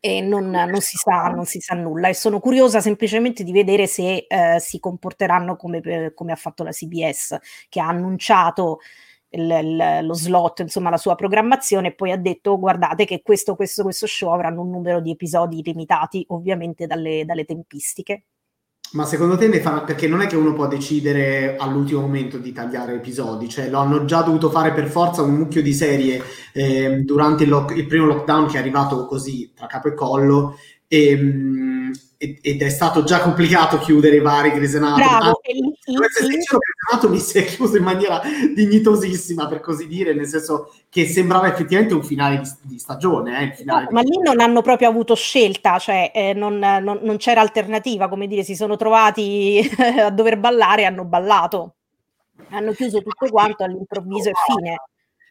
e 0.00 0.20
non, 0.20 0.50
non, 0.50 0.80
si 0.80 0.96
sa, 0.96 1.28
non, 1.28 1.44
si 1.44 1.60
sa, 1.60 1.76
nulla 1.76 2.08
e 2.08 2.14
sono 2.14 2.40
curiosa 2.40 2.80
semplicemente 2.80 3.44
di 3.44 3.52
vedere 3.52 3.86
se 3.86 4.26
eh, 4.28 4.58
si 4.58 4.80
comporteranno 4.80 5.54
come, 5.54 6.12
come, 6.12 6.32
ha 6.32 6.36
fatto 6.36 6.64
la 6.64 6.72
CBS 6.72 7.38
che 7.68 7.78
ha 7.78 7.86
annunciato 7.86 8.80
il, 9.28 9.42
il, 9.42 9.98
lo 10.04 10.14
slot, 10.14 10.58
insomma 10.58 10.90
la 10.90 10.96
sua 10.96 11.14
programmazione 11.14 11.88
e 11.88 11.94
poi 11.94 12.10
ha 12.10 12.18
detto 12.18 12.58
guardate 12.58 13.04
che 13.04 13.22
questo, 13.22 13.54
questo, 13.54 13.84
questo 13.84 14.08
show 14.08 14.32
avranno 14.32 14.62
un 14.62 14.70
numero 14.70 15.00
di 15.00 15.12
episodi 15.12 15.62
limitati 15.62 16.24
ovviamente 16.30 16.88
dalle, 16.88 17.24
dalle 17.24 17.44
tempistiche. 17.44 18.24
Ma 18.92 19.04
secondo 19.04 19.36
te 19.36 19.48
ne 19.48 19.60
fanno 19.60 19.84
perché 19.84 20.08
non 20.08 20.22
è 20.22 20.26
che 20.26 20.36
uno 20.36 20.54
può 20.54 20.66
decidere 20.66 21.56
all'ultimo 21.58 22.00
momento 22.00 22.38
di 22.38 22.52
tagliare 22.52 22.94
episodi, 22.94 23.46
cioè 23.46 23.68
lo 23.68 23.80
hanno 23.80 24.06
già 24.06 24.22
dovuto 24.22 24.48
fare 24.48 24.72
per 24.72 24.88
forza 24.88 25.20
un 25.20 25.34
mucchio 25.34 25.60
di 25.60 25.74
serie 25.74 26.22
eh, 26.54 27.02
durante 27.04 27.42
il, 27.42 27.50
lock, 27.50 27.76
il, 27.76 27.86
primo 27.86 28.06
lockdown 28.06 28.46
che 28.46 28.56
è 28.56 28.60
arrivato 28.60 29.04
così 29.04 29.50
tra 29.54 29.66
capo 29.66 29.88
e 29.88 29.94
collo 29.94 30.56
e, 30.86 31.08
ehm, 31.10 31.77
ed 32.20 32.62
è 32.62 32.68
stato 32.68 33.04
già 33.04 33.20
complicato 33.20 33.78
chiudere 33.78 34.16
i 34.16 34.20
vari 34.20 34.50
Grey's 34.50 34.74
Anatomy. 34.74 35.04
Bravo, 35.04 35.40
Anatomy 36.90 37.18
si 37.20 37.38
è 37.38 37.44
chiuso 37.44 37.76
in 37.76 37.84
maniera 37.84 38.20
dignitosissima, 38.54 39.46
per 39.46 39.60
così 39.60 39.86
dire, 39.86 40.12
nel 40.14 40.26
senso 40.26 40.74
che 40.88 41.06
sembrava 41.06 41.46
effettivamente 41.46 41.94
un 41.94 42.02
finale 42.02 42.40
di, 42.40 42.50
di 42.62 42.78
stagione. 42.80 43.54
Eh, 43.56 43.64
no, 43.64 43.78
di... 43.78 43.86
Ma 43.92 44.00
lì 44.00 44.18
non 44.20 44.40
hanno 44.40 44.62
proprio 44.62 44.88
avuto 44.88 45.14
scelta, 45.14 45.78
cioè 45.78 46.10
eh, 46.12 46.32
non, 46.34 46.58
non, 46.58 46.98
non, 47.02 47.16
c'era 47.18 47.40
alternativa, 47.40 48.08
come 48.08 48.26
dire, 48.26 48.42
si 48.42 48.56
sono 48.56 48.74
trovati 48.74 49.60
a 50.02 50.10
dover 50.10 50.38
ballare 50.38 50.82
e 50.82 50.86
hanno 50.86 51.04
ballato. 51.04 51.74
Hanno 52.50 52.72
chiuso 52.72 53.00
tutto 53.00 53.28
quanto 53.30 53.62
all'improvviso 53.62 54.30
e 54.30 54.32
fine 54.44 54.76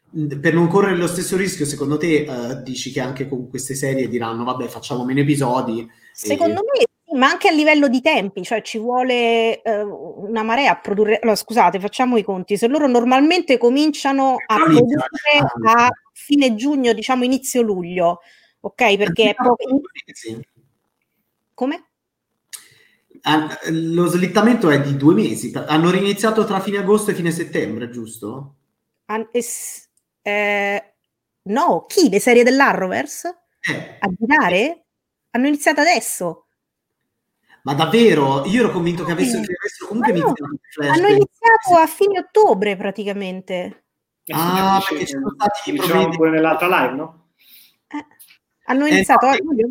per 0.09 0.53
non 0.53 0.67
correre 0.67 0.95
lo 0.95 1.07
stesso 1.07 1.35
rischio, 1.35 1.65
secondo 1.65 1.97
te 1.97 2.25
uh, 2.27 2.61
dici 2.63 2.91
che 2.91 3.01
anche 3.01 3.27
con 3.27 3.49
queste 3.49 3.75
serie 3.75 4.07
diranno 4.07 4.43
vabbè 4.43 4.67
facciamo 4.67 5.03
meno 5.03 5.19
episodi? 5.19 5.87
Secondo 6.13 6.61
e... 6.61 6.79
me 6.79 6.85
ma 7.17 7.27
anche 7.27 7.47
a 7.47 7.51
livello 7.51 7.87
di 7.87 8.01
tempi, 8.01 8.43
cioè 8.43 8.61
ci 8.61 8.77
vuole 8.77 9.61
uh, 9.63 10.25
una 10.27 10.43
marea 10.43 10.71
a 10.71 10.79
produrre. 10.79 11.19
Allora, 11.19 11.37
scusate, 11.37 11.79
facciamo 11.79 12.17
i 12.17 12.23
conti. 12.23 12.57
Se 12.57 12.67
loro 12.67 12.87
normalmente 12.87 13.57
cominciano 13.57 14.35
a 14.45 14.55
produrre 14.55 15.07
a 15.65 15.89
fine 16.11 16.53
giugno, 16.55 16.93
diciamo 16.93 17.23
inizio 17.23 17.61
luglio, 17.61 18.19
ok? 18.59 18.97
Perché 18.97 19.29
è 19.31 19.35
proprio. 19.35 19.81
Come? 21.53 21.85
Lo 23.69 24.05
slittamento 24.05 24.69
è 24.69 24.81
di 24.81 24.95
due 24.95 25.13
mesi. 25.13 25.51
Hanno 25.55 25.89
riniziato 25.89 26.45
tra 26.45 26.59
fine 26.59 26.77
agosto 26.77 27.11
e 27.11 27.15
fine 27.15 27.31
settembre, 27.31 27.89
giusto? 27.89 28.55
An- 29.05 29.29
es- 29.31 29.86
eh, 30.27 30.93
no, 31.43 31.85
chi? 31.87 32.09
Le 32.09 32.19
serie 32.19 32.43
dell'Arrowverse? 32.43 33.43
Eh. 33.61 33.97
A 33.99 34.09
girare? 34.17 34.85
Hanno 35.31 35.47
iniziato 35.47 35.79
adesso. 35.79 36.47
Ma 37.63 37.73
davvero? 37.73 38.45
Io 38.45 38.63
ero 38.63 38.71
convinto 38.71 39.05
che 39.05 39.13
avessero, 39.13 39.43
che 39.43 39.55
avessero 39.57 39.87
comunque 39.87 40.11
no, 40.11 40.19
iniziato 40.19 40.91
Hanno 40.91 41.07
iniziato 41.07 41.75
a 41.81 41.87
fine 41.87 42.19
ottobre 42.19 42.75
praticamente. 42.75 43.85
Ah, 44.33 44.83
perché 44.87 45.05
ci 45.05 45.13
sono 45.13 45.33
stati 45.33 45.71
diciamo 45.71 46.09
pure 46.09 46.29
nell'altra 46.31 46.67
live, 46.67 46.95
no? 46.95 47.26
Hanno 48.69 48.85
iniziato 48.85 49.27
eh, 49.27 49.39
no, 49.41 49.53
io, 49.53 49.67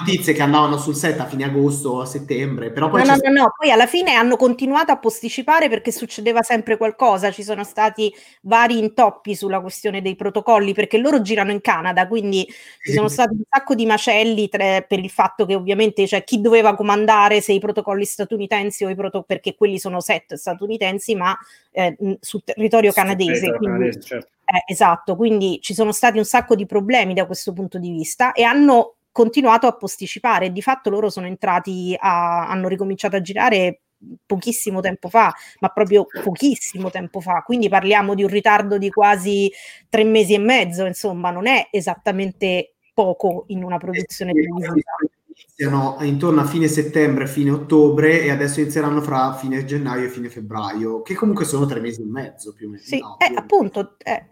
notizie 0.00 0.32
che 0.32 0.42
andavano 0.42 0.76
sul 0.78 0.96
set 0.96 1.20
a 1.20 1.26
fine 1.26 1.44
agosto 1.44 1.90
o 1.90 2.00
a 2.00 2.06
settembre, 2.06 2.72
però 2.72 2.90
poi... 2.90 3.06
No, 3.06 3.14
no, 3.14 3.20
no, 3.22 3.42
no, 3.42 3.52
poi 3.56 3.70
alla 3.70 3.86
fine 3.86 4.14
hanno 4.14 4.36
continuato 4.36 4.90
a 4.90 4.98
posticipare 4.98 5.68
perché 5.68 5.92
succedeva 5.92 6.42
sempre 6.42 6.76
qualcosa, 6.76 7.30
ci 7.30 7.44
sono 7.44 7.62
stati 7.62 8.12
vari 8.42 8.78
intoppi 8.78 9.36
sulla 9.36 9.60
questione 9.60 10.02
dei 10.02 10.16
protocolli 10.16 10.74
perché 10.74 10.98
loro 10.98 11.22
girano 11.22 11.52
in 11.52 11.60
Canada, 11.60 12.08
quindi 12.08 12.44
ci 12.82 12.92
sono 12.92 13.06
stati 13.06 13.34
un 13.34 13.42
sacco 13.48 13.76
di 13.76 13.86
macelli 13.86 14.48
tre, 14.48 14.84
per 14.88 14.98
il 14.98 15.10
fatto 15.10 15.46
che 15.46 15.54
ovviamente 15.54 16.04
cioè, 16.08 16.24
chi 16.24 16.40
doveva 16.40 16.74
comandare 16.74 17.40
se 17.40 17.52
i 17.52 17.60
protocolli 17.60 18.04
statunitensi 18.04 18.84
o 18.84 18.88
i 18.88 18.96
protocolli, 18.96 19.26
perché 19.28 19.54
quelli 19.54 19.78
sono 19.78 20.00
set 20.00 20.34
statunitensi, 20.34 21.14
ma 21.14 21.36
eh, 21.70 21.96
sul 22.18 22.42
territorio 22.42 22.90
canadese. 22.90 23.50
Quindi, 23.50 23.66
canadese 23.66 24.00
certo. 24.00 24.33
Eh, 24.46 24.72
esatto, 24.72 25.16
quindi 25.16 25.58
ci 25.62 25.72
sono 25.72 25.90
stati 25.92 26.18
un 26.18 26.24
sacco 26.24 26.54
di 26.54 26.66
problemi 26.66 27.14
da 27.14 27.26
questo 27.26 27.52
punto 27.52 27.78
di 27.78 27.90
vista 27.90 28.32
e 28.32 28.42
hanno 28.42 28.96
continuato 29.10 29.66
a 29.66 29.76
posticipare. 29.76 30.52
Di 30.52 30.60
fatto 30.60 30.90
loro 30.90 31.08
sono 31.08 31.26
entrati 31.26 31.96
a, 31.98 32.46
hanno 32.48 32.68
ricominciato 32.68 33.16
a 33.16 33.20
girare 33.20 33.80
pochissimo 34.26 34.80
tempo 34.80 35.08
fa, 35.08 35.32
ma 35.60 35.68
proprio 35.68 36.06
pochissimo 36.22 36.90
tempo 36.90 37.20
fa. 37.20 37.42
Quindi 37.44 37.68
parliamo 37.70 38.14
di 38.14 38.22
un 38.22 38.28
ritardo 38.28 38.76
di 38.76 38.90
quasi 38.90 39.50
tre 39.88 40.04
mesi 40.04 40.34
e 40.34 40.38
mezzo, 40.38 40.84
insomma, 40.84 41.30
non 41.30 41.46
è 41.46 41.68
esattamente 41.70 42.74
poco 42.92 43.44
in 43.48 43.64
una 43.64 43.78
produzione 43.78 44.32
televisiva. 44.32 44.92
Iniziano 45.36 45.96
intorno 46.02 46.40
a 46.40 46.46
fine 46.46 46.68
settembre, 46.68 47.26
fine 47.26 47.50
ottobre 47.50 48.22
e 48.22 48.30
adesso 48.30 48.60
inizieranno 48.60 49.00
fra 49.00 49.34
fine 49.34 49.64
gennaio 49.64 50.06
e 50.06 50.10
fine 50.10 50.28
febbraio, 50.28 51.02
che 51.02 51.14
comunque 51.14 51.44
sono 51.44 51.66
tre 51.66 51.80
mesi 51.80 52.02
e 52.02 52.06
mezzo 52.06 52.52
più 52.52 52.68
o 52.68 52.70
meno. 52.70 52.82
Sì, 52.82 53.00
no, 53.00 53.16
eh, 53.18 53.32
appunto, 53.34 53.96
eh, 53.98 54.26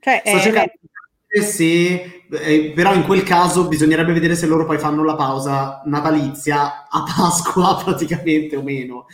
cioè, 0.00 0.22
Sto 0.24 0.36
eh, 0.36 0.40
cercando 0.40 0.72
di 0.80 0.88
capire 0.90 1.46
se, 1.46 2.26
eh, 2.30 2.72
però 2.74 2.94
in 2.94 3.04
quel 3.04 3.22
caso 3.22 3.68
bisognerebbe 3.68 4.12
vedere 4.12 4.36
se 4.36 4.46
loro 4.46 4.66
poi 4.66 4.78
fanno 4.78 5.02
la 5.02 5.16
pausa 5.16 5.80
natalizia 5.86 6.86
a 6.88 7.02
Pasqua 7.02 7.80
praticamente 7.82 8.56
o 8.56 8.62
meno. 8.62 9.06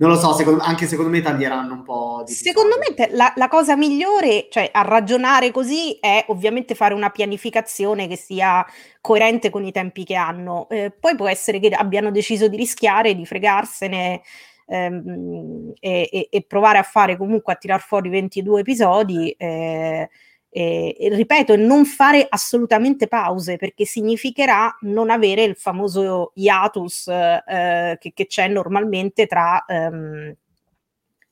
Non 0.00 0.08
lo 0.08 0.16
so, 0.16 0.32
secondo, 0.32 0.62
anche 0.62 0.86
secondo 0.86 1.10
me 1.10 1.20
taglieranno 1.20 1.74
un 1.74 1.82
po' 1.82 2.22
di... 2.24 2.32
Secondo 2.32 2.76
me 2.78 3.10
la, 3.10 3.34
la, 3.36 3.48
cosa 3.48 3.76
migliore, 3.76 4.46
cioè 4.48 4.70
a 4.72 4.80
ragionare 4.80 5.50
così, 5.50 5.98
è 6.00 6.24
ovviamente 6.28 6.74
fare 6.74 6.94
una 6.94 7.10
pianificazione 7.10 8.08
che 8.08 8.16
sia 8.16 8.64
coerente 9.02 9.50
con 9.50 9.62
i 9.62 9.72
tempi 9.72 10.04
che 10.04 10.14
hanno. 10.14 10.66
Eh, 10.70 10.90
poi 10.98 11.14
può 11.16 11.28
essere 11.28 11.60
che 11.60 11.68
abbiano 11.68 12.10
deciso 12.10 12.48
di 12.48 12.56
rischiare, 12.56 13.14
di 13.14 13.26
fregarsene 13.26 14.22
ehm, 14.68 15.74
e, 15.78 16.08
e, 16.10 16.28
e, 16.30 16.44
provare 16.48 16.78
a 16.78 16.82
fare 16.82 17.18
comunque 17.18 17.52
a 17.52 17.56
tirar 17.56 17.82
fuori 17.82 18.08
22 18.08 18.60
episodi. 18.60 19.30
Eh, 19.36 20.08
E, 20.52 20.96
e, 20.98 21.08
ripeto, 21.14 21.54
non 21.54 21.84
fare 21.84 22.26
assolutamente 22.28 23.06
pause 23.06 23.56
perché 23.56 23.84
significherà 23.84 24.76
non 24.80 25.08
avere 25.08 25.44
il 25.44 25.54
famoso 25.54 26.32
hiatus 26.34 27.06
eh, 27.06 27.96
che, 28.00 28.12
che, 28.12 28.26
c'è 28.26 28.48
normalmente 28.48 29.26
tra. 29.26 29.64
Um, 29.68 30.34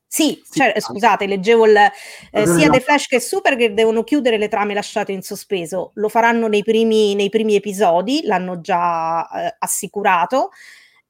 sì, 0.06 0.40
sì 0.48 0.60
cioè, 0.60 0.72
scusate, 0.80 1.26
leggevo 1.26 1.66
il, 1.66 1.76
eh, 1.76 2.46
sia 2.46 2.70
The 2.70 2.80
Flash 2.80 3.08
che 3.08 3.20
Supergirl 3.20 3.74
devono 3.74 4.04
chiudere 4.04 4.38
le 4.38 4.48
trame 4.48 4.72
lasciate 4.72 5.12
in 5.12 5.22
sospeso. 5.22 5.90
Lo 5.94 6.08
faranno 6.08 6.46
nei 6.46 6.62
primi, 6.62 7.14
nei 7.14 7.28
primi 7.28 7.56
episodi, 7.56 8.22
l'hanno 8.22 8.60
già 8.60 9.28
eh, 9.28 9.56
assicurato. 9.58 10.50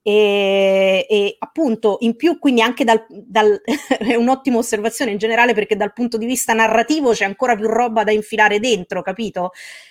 E, 0.09 1.05
e, 1.07 1.37
appunto 1.39 1.99
in 2.01 2.17
più 2.17 2.39
quindi 2.39 2.63
anche 2.63 2.83
dal, 2.83 3.05
dal 3.11 3.61
è 3.99 4.15
un'ottima 4.15 4.57
osservazione 4.57 5.11
in 5.11 5.19
generale 5.19 5.53
perché 5.53 5.77
dal 5.77 5.93
punto 5.93 6.17
di 6.17 6.25
vista 6.25 6.55
narrativo 6.55 7.11
c'è 7.11 7.27
ancora 7.27 7.55
più 7.55 7.67
roba 7.67 8.05
da 8.05 8.11
infilare 8.11 8.59
dentro 8.59 9.03
capito? 9.03 9.51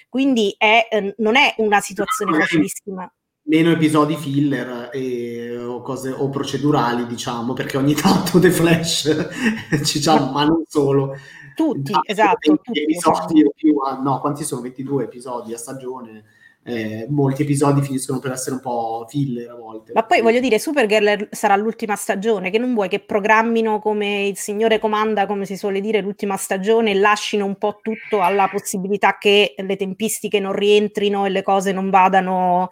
Quindi 0.09 0.55
è, 0.57 0.87
eh, 0.89 1.13
non 1.19 1.35
è 1.35 1.53
una 1.57 1.81
situazione 1.81 2.35
facilissima. 2.39 3.13
meno 3.43 3.69
episodi 3.69 4.15
filler 4.15 4.89
e, 4.91 5.55
o, 5.55 5.83
cose, 5.83 6.09
o 6.09 6.29
procedurali 6.29 7.05
diciamo 7.05 7.53
perché 7.53 7.77
ogni 7.77 7.93
tanto 7.93 8.39
The 8.41 8.49
Flash 8.49 9.83
ci 9.83 9.99
diciamo, 9.99 10.31
ma 10.31 10.45
non 10.45 10.63
solo. 10.67 11.15
Tutti 11.53 11.93
esatto 12.03 12.55
tutti, 12.55 12.81
episodi 12.81 13.33
diciamo. 13.33 13.51
più, 13.55 14.01
no 14.01 14.19
quanti 14.19 14.43
sono? 14.43 14.61
22 14.61 15.03
episodi 15.03 15.53
a 15.53 15.57
stagione 15.57 16.23
eh, 16.67 17.05
molti 17.09 17.43
episodi 17.43 17.81
finiscono 17.81 18.19
per 18.19 18.33
essere 18.33 18.55
un 18.55 18.61
po' 18.61 19.05
filler 19.07 19.51
a 19.51 19.55
volte. 19.55 19.93
Ma 19.93 20.03
poi 20.03 20.21
voglio 20.21 20.41
dire, 20.41 20.59
Supergirl 20.59 21.29
sarà 21.31 21.55
l'ultima 21.55 21.95
stagione, 21.95 22.49
che 22.49 22.57
non 22.57 22.73
vuoi 22.73 22.89
che 22.89 22.99
programmino 22.99 23.79
come 23.79 24.27
il 24.27 24.37
Signore 24.37 24.77
comanda, 24.77 25.25
come 25.27 25.45
si 25.45 25.55
suole 25.55 25.79
dire, 25.79 26.01
l'ultima 26.01 26.35
stagione 26.35 26.91
e 26.91 26.95
lasciano 26.95 27.45
un 27.45 27.55
po' 27.55 27.79
tutto 27.81 28.21
alla 28.21 28.49
possibilità 28.49 29.17
che 29.17 29.55
le 29.57 29.75
tempistiche 29.77 30.41
non 30.41 30.51
rientrino 30.51 31.25
e 31.25 31.29
le 31.29 31.41
cose 31.41 31.71
non 31.71 31.89
vadano, 31.89 32.69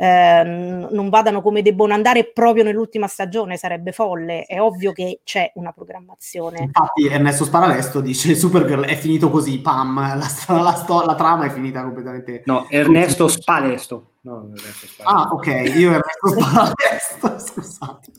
eh, 0.00 0.44
non 0.44 1.08
vadano 1.08 1.42
come 1.42 1.60
debbono 1.60 1.92
andare 1.92 2.30
proprio 2.30 2.62
nell'ultima 2.62 3.08
stagione, 3.08 3.56
sarebbe 3.56 3.90
folle. 3.90 4.44
È 4.44 4.60
ovvio 4.60 4.92
che 4.92 5.20
c'è 5.24 5.50
una 5.56 5.72
programmazione. 5.72 6.60
Infatti 6.60 7.08
Ernesto 7.08 7.44
Sparavesto 7.44 8.00
dice 8.00 8.36
Supergirl 8.36 8.84
è 8.84 8.94
finito 8.94 9.28
così, 9.28 9.60
pam, 9.60 9.96
la, 10.16 10.26
la, 10.46 10.62
la, 10.62 11.04
la 11.04 11.14
trama 11.16 11.46
è 11.46 11.50
finita 11.50 11.82
completamente. 11.82 12.42
No, 12.46 12.66
Ernesto 12.68 13.26
Spalesto. 13.26 14.12
No, 14.20 14.52
Spalesto. 14.54 15.02
Ah, 15.02 15.28
ok, 15.32 15.46
io 15.76 15.90
Ernesto 15.90 16.28
Spalesto, 16.38 17.38
scusate. 17.60 18.12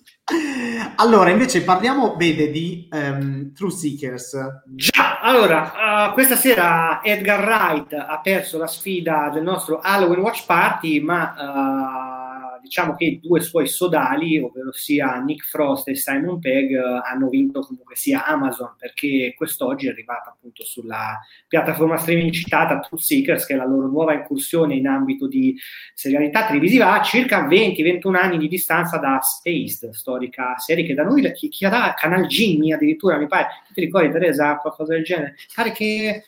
Allora, 0.96 1.30
invece 1.30 1.64
parliamo, 1.64 2.16
vede, 2.18 2.52
di 2.52 2.88
um, 2.92 3.54
True 3.54 3.72
Seekers. 3.72 4.62
Già, 4.66 5.20
allora, 5.22 6.10
uh, 6.10 6.14
questa 6.14 6.36
sera 6.36 7.02
Edgar 7.04 7.44
Wright 7.44 7.94
ha 7.94 8.20
perso 8.22 8.58
la 8.58 8.68
sfida 8.68 9.30
del 9.34 9.44
nostro 9.44 9.80
Halloween 9.82 10.20
Watch 10.20 10.46
Party, 10.46 11.00
ma 11.00 11.34
uh, 11.38 12.19
diciamo 12.62 12.96
che 12.96 13.06
i 13.06 13.20
due 13.20 13.40
suoi 13.42 13.68
sodali, 13.68 14.40
ovvero 14.40 14.72
sia 14.72 15.16
Nick 15.20 15.46
Frost 15.46 15.88
e 15.88 15.96
Simon 15.96 16.40
Pegg, 16.40 16.74
hanno 16.76 17.30
vinto 17.30 17.62
comunque 17.62 17.96
sia 17.96 18.26
Amazon, 18.26 18.76
perché 18.78 19.34
quest'oggi 19.36 19.88
è 19.88 19.92
arrivata 19.92 20.30
appunto 20.30 20.64
sulla 20.64 21.20
piattaforma 21.48 21.98
streaming 21.98 22.32
citata 22.32 22.80
Truth 22.80 23.02
Seekers, 23.02 23.46
che 23.46 23.54
è 23.54 23.58
la 23.58 23.66
loro 23.66 23.88
nuova 23.88 24.14
incursione 24.14 24.76
in 24.76 24.88
ambito 24.88 25.28
di 25.28 25.58
serialità 25.94 26.48
televisiva, 26.48 26.94
a 26.94 27.02
circa 27.02 27.48
20-21 27.48 28.16
anni 28.16 28.38
di 28.38 28.48
distanza 28.48 28.98
da 28.98 29.20
Spaced, 29.22 29.92
storica 29.92 30.58
serie 30.58 30.86
che 30.86 30.94
da 30.94 31.04
noi, 31.04 31.32
chi, 31.34 31.50
chi 31.50 31.68
Canal 31.70 32.26
Jimmy 32.26 32.72
addirittura, 32.72 33.18
mi 33.18 33.28
pare, 33.28 33.48
ti 33.74 33.82
ricordi 33.82 34.12
Teresa, 34.12 34.58
qualcosa 34.58 34.94
del 34.94 35.04
genere? 35.04 35.36
Pare 35.54 35.72
che 35.72 36.24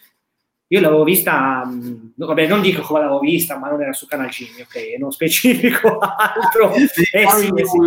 io 0.71 0.79
l'avevo 0.79 1.03
vista, 1.03 1.65
mh, 1.65 2.13
vabbè, 2.15 2.47
non 2.47 2.61
dico 2.61 2.81
come 2.81 3.01
l'avevo 3.01 3.19
vista, 3.19 3.57
ma 3.57 3.69
non 3.69 3.81
era 3.81 3.91
su 3.91 4.07
Canal 4.07 4.29
Jimmy, 4.29 4.61
ok? 4.61 4.99
Non 4.99 5.11
specifico 5.11 5.97
altro. 5.99 6.73
eh, 6.73 6.87
sì, 6.87 7.01
eh, 7.11 7.27
sì. 7.27 7.77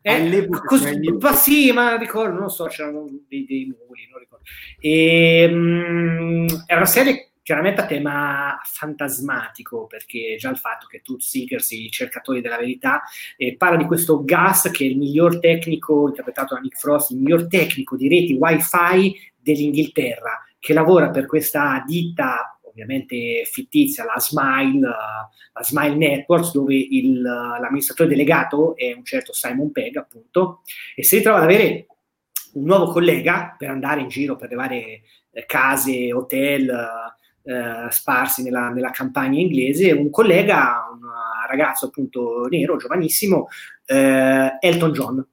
Eh, 0.00 0.48
così, 0.64 0.98
ma 1.20 1.34
sì, 1.34 1.70
ma 1.70 1.96
ricordo, 1.98 2.38
non 2.38 2.48
so, 2.48 2.64
c'erano 2.64 3.04
dei, 3.28 3.44
dei 3.44 3.66
muli, 3.66 4.08
non 4.10 4.20
ricordo. 4.20 4.44
E, 4.80 5.48
mh, 5.48 6.64
è 6.64 6.76
una 6.76 6.86
serie 6.86 7.32
chiaramente 7.42 7.82
a 7.82 7.86
tema 7.86 8.58
fantasmatico, 8.64 9.86
perché 9.86 10.36
già 10.38 10.48
il 10.48 10.56
fatto 10.56 10.86
che 10.86 11.02
Tooth 11.02 11.20
Seekers, 11.20 11.72
i 11.72 11.90
cercatori 11.90 12.40
della 12.40 12.56
verità, 12.56 13.02
eh, 13.36 13.54
parla 13.54 13.76
di 13.76 13.84
questo 13.84 14.24
Gas 14.24 14.70
che 14.72 14.84
è 14.84 14.88
il 14.88 14.96
miglior 14.96 15.40
tecnico, 15.40 16.08
interpretato 16.08 16.54
da 16.54 16.60
Nick 16.60 16.78
Frost, 16.78 17.10
il 17.10 17.18
miglior 17.18 17.48
tecnico 17.48 17.96
di 17.96 18.08
reti 18.08 18.32
wifi 18.32 19.14
dell'Inghilterra 19.36 20.42
che 20.58 20.72
lavora 20.72 21.10
per 21.10 21.26
questa 21.26 21.82
ditta 21.86 22.58
ovviamente 22.78 23.42
fittizia, 23.44 24.04
la 24.04 24.20
Smile, 24.20 24.80
la 24.80 25.62
Smile 25.62 25.96
Networks, 25.96 26.52
dove 26.52 26.76
il, 26.76 27.20
l'amministratore 27.20 28.08
delegato 28.08 28.76
è 28.76 28.92
un 28.92 29.04
certo 29.04 29.32
Simon 29.32 29.72
Pegg, 29.72 29.96
appunto, 29.96 30.62
e 30.94 31.02
si 31.02 31.16
ritrova 31.16 31.38
ad 31.38 31.44
avere 31.44 31.86
un 32.54 32.64
nuovo 32.64 32.92
collega 32.92 33.54
per 33.58 33.70
andare 33.70 34.00
in 34.00 34.08
giro 34.08 34.36
per 34.36 34.50
le 34.50 34.56
varie 34.56 35.02
eh, 35.30 35.44
case, 35.44 36.12
hotel 36.12 36.70
eh, 37.42 37.90
sparsi 37.90 38.42
nella, 38.42 38.68
nella, 38.68 38.90
campagna 38.90 39.40
inglese, 39.40 39.92
un 39.92 40.10
collega, 40.10 40.88
un 40.92 41.00
ragazzo 41.48 41.86
appunto 41.86 42.46
nero, 42.48 42.76
giovanissimo, 42.76 43.48
eh, 43.86 44.56
Elton 44.60 44.92
John 44.92 45.26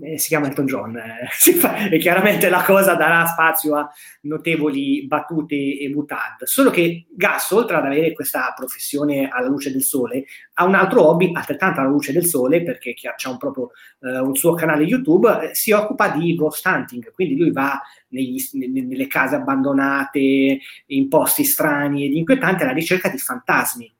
eh, 0.00 0.18
si 0.18 0.28
chiama 0.28 0.46
Elton 0.46 0.66
John, 0.66 0.96
eh, 0.96 1.28
fa, 1.58 1.88
e 1.88 1.98
chiaramente 1.98 2.48
la 2.48 2.62
cosa 2.62 2.94
darà 2.94 3.26
spazio 3.26 3.76
a 3.76 3.90
notevoli 4.22 5.06
battute 5.06 5.54
e 5.54 5.90
mutad. 5.92 6.42
Solo 6.44 6.70
che 6.70 7.06
Gas, 7.10 7.50
oltre 7.50 7.76
ad 7.76 7.84
avere 7.84 8.12
questa 8.12 8.52
professione 8.56 9.28
alla 9.28 9.48
luce 9.48 9.70
del 9.70 9.82
sole, 9.82 10.24
ha 10.54 10.64
un 10.64 10.74
altro 10.74 11.06
hobby 11.06 11.32
altrettanto 11.34 11.80
alla 11.80 11.88
luce 11.88 12.12
del 12.12 12.24
sole, 12.24 12.62
perché 12.62 12.94
ha 13.02 13.30
un, 13.30 13.38
proprio, 13.38 13.70
eh, 14.00 14.18
un 14.18 14.34
suo 14.34 14.54
canale 14.54 14.84
YouTube, 14.84 15.50
eh, 15.50 15.54
si 15.54 15.72
occupa 15.72 16.08
di 16.08 16.34
ghost 16.34 16.64
hunting, 16.64 17.12
quindi 17.12 17.36
lui 17.36 17.50
va 17.50 17.80
negli, 18.08 18.38
nelle 18.52 19.06
case 19.06 19.36
abbandonate, 19.36 20.58
in 20.86 21.08
posti 21.08 21.44
strani 21.44 22.06
ed 22.06 22.12
inquietanti 22.12 22.62
alla 22.62 22.72
ricerca 22.72 23.08
di 23.08 23.18
fantasmi. 23.18 23.94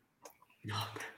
No 0.62 1.10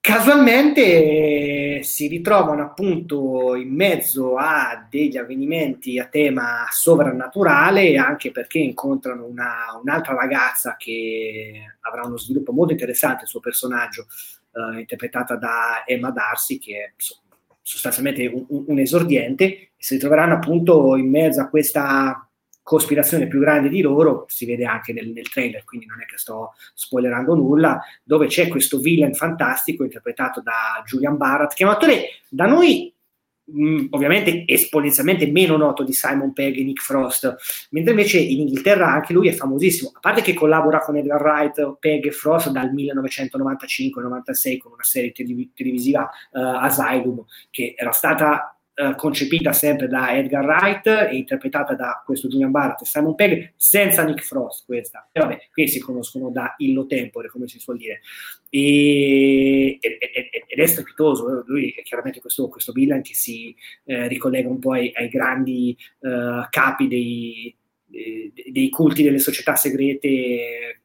casualmente 0.00 1.82
si 1.82 2.08
ritrovano 2.08 2.62
appunto 2.62 3.54
in 3.54 3.74
mezzo 3.74 4.36
a 4.36 4.86
degli 4.88 5.18
avvenimenti 5.18 5.98
a 5.98 6.06
tema 6.06 6.66
sovrannaturale 6.70 7.96
anche 7.98 8.30
perché 8.30 8.58
incontrano 8.58 9.26
una, 9.26 9.78
un'altra 9.80 10.14
ragazza 10.14 10.76
che 10.78 11.76
avrà 11.80 12.06
uno 12.06 12.16
sviluppo 12.16 12.52
molto 12.52 12.72
interessante 12.72 13.24
il 13.24 13.28
suo 13.28 13.40
personaggio 13.40 14.06
eh, 14.52 14.80
interpretata 14.80 15.36
da 15.36 15.84
Emma 15.86 16.10
Darcy 16.10 16.58
che 16.58 16.76
è 16.76 16.92
sostanzialmente 17.60 18.26
un, 18.26 18.46
un 18.48 18.78
esordiente 18.78 19.72
si 19.76 19.94
ritroveranno 19.94 20.34
appunto 20.34 20.96
in 20.96 21.10
mezzo 21.10 21.42
a 21.42 21.48
questa 21.48 22.29
cospirazione 22.62 23.26
più 23.26 23.40
grande 23.40 23.68
di 23.68 23.80
loro, 23.80 24.26
si 24.28 24.46
vede 24.46 24.64
anche 24.64 24.92
nel, 24.92 25.08
nel, 25.08 25.28
trailer, 25.28 25.64
quindi 25.64 25.86
non 25.86 26.00
è 26.00 26.04
che 26.04 26.18
sto 26.18 26.54
spoilerando 26.74 27.34
nulla, 27.34 27.80
dove 28.02 28.26
c'è 28.26 28.48
questo 28.48 28.78
villain 28.78 29.14
fantastico 29.14 29.84
interpretato 29.84 30.40
da 30.40 30.82
Julian 30.84 31.16
Barrett, 31.16 31.54
che 31.54 31.64
è 31.64 31.66
un 31.66 31.72
attore 31.72 32.04
da 32.28 32.46
noi 32.46 32.92
mh, 33.50 33.86
ovviamente 33.90 34.44
esponenzialmente 34.46 35.30
meno 35.30 35.56
noto 35.56 35.82
di 35.82 35.92
Simon 35.92 36.32
Pegg 36.32 36.56
e 36.56 36.64
Nick 36.64 36.82
Frost, 36.82 37.36
mentre 37.70 37.92
invece 37.92 38.18
in 38.18 38.40
Inghilterra 38.40 38.86
anche 38.86 39.12
lui 39.12 39.28
è 39.28 39.32
famosissimo, 39.32 39.92
a 39.94 40.00
parte 40.00 40.22
che 40.22 40.34
collabora 40.34 40.80
con 40.80 40.96
Edgar 40.96 41.20
Wright, 41.20 41.78
Pegg 41.78 42.06
e 42.06 42.12
Frost 42.12 42.50
dal 42.50 42.72
1995-96 42.72 44.58
con 44.58 44.72
una 44.72 44.84
serie 44.84 45.12
televisiva 45.12 46.08
uh, 46.32 46.38
Asylum, 46.38 47.24
che 47.50 47.74
era 47.76 47.92
stata 47.92 48.54
eh, 48.80 48.94
concepita 48.96 49.52
sempre 49.52 49.88
da 49.88 50.16
Edgar 50.16 50.42
Wright 50.42 50.86
e 50.86 51.16
interpretata 51.16 51.74
da 51.74 52.02
questo 52.02 52.28
Julian 52.28 52.50
Barrett 52.50 52.80
e 52.80 52.86
Simon 52.86 53.14
Pegg, 53.14 53.52
senza 53.54 54.02
Nick 54.04 54.22
Frost 54.22 54.64
questa. 54.64 55.10
E 55.12 55.20
vabbè, 55.20 55.48
qui 55.52 55.68
si 55.68 55.80
conoscono 55.80 56.30
da 56.30 56.54
illo 56.56 56.86
tempore, 56.86 57.28
come 57.28 57.46
si 57.46 57.58
suol 57.58 57.76
dire. 57.76 58.00
E, 58.48 59.78
ed, 59.80 60.58
è 60.58 60.66
strepitoso, 60.66 61.44
lui 61.46 61.74
è 61.76 61.82
chiaramente 61.82 62.22
questo, 62.22 62.48
questo 62.48 62.72
villain 62.72 63.02
che 63.02 63.12
si 63.12 63.54
eh, 63.84 64.08
ricollega 64.08 64.48
un 64.48 64.58
po' 64.58 64.72
ai, 64.72 64.90
ai 64.94 65.08
grandi 65.08 65.76
eh, 66.00 66.46
capi 66.48 66.88
dei, 66.88 67.54
dei 68.50 68.70
culti 68.70 69.02
delle 69.02 69.18
società 69.18 69.56
segrete 69.56 70.80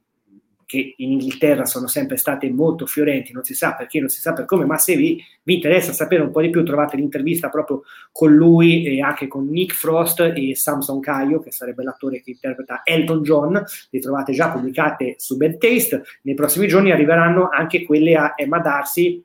che 0.65 0.95
in 0.97 1.11
Inghilterra 1.11 1.65
sono 1.65 1.87
sempre 1.87 2.17
state 2.17 2.49
molto 2.49 2.85
fiorenti, 2.85 3.31
non 3.31 3.43
si 3.43 3.53
sa 3.53 3.73
perché, 3.73 3.99
non 3.99 4.09
si 4.09 4.19
sa 4.19 4.33
per 4.33 4.45
come, 4.45 4.65
ma 4.65 4.77
se 4.77 4.95
vi, 4.95 5.23
vi, 5.43 5.55
interessa 5.55 5.93
sapere 5.93 6.23
un 6.23 6.31
po' 6.31 6.41
di 6.41 6.49
più 6.49 6.63
trovate 6.63 6.95
l'intervista 6.95 7.49
proprio 7.49 7.83
con 8.11 8.33
lui 8.33 8.85
e 8.85 9.01
anche 9.01 9.27
con 9.27 9.47
Nick 9.47 9.73
Frost 9.73 10.19
e 10.19 10.55
Samson 10.55 10.99
Caio, 10.99 11.39
che 11.39 11.51
sarebbe 11.51 11.83
l'attore 11.83 12.21
che 12.21 12.31
interpreta 12.31 12.81
Elton 12.83 13.21
John, 13.21 13.63
le 13.89 13.99
trovate 13.99 14.33
già 14.33 14.49
pubblicate 14.51 15.15
su 15.17 15.37
Bad 15.37 15.57
Taste, 15.57 16.03
nei 16.23 16.35
prossimi 16.35 16.67
giorni 16.67 16.91
arriveranno 16.91 17.49
anche 17.49 17.83
quelle 17.83 18.15
a 18.15 18.33
Emma 18.35 18.59
Darcy 18.59 19.23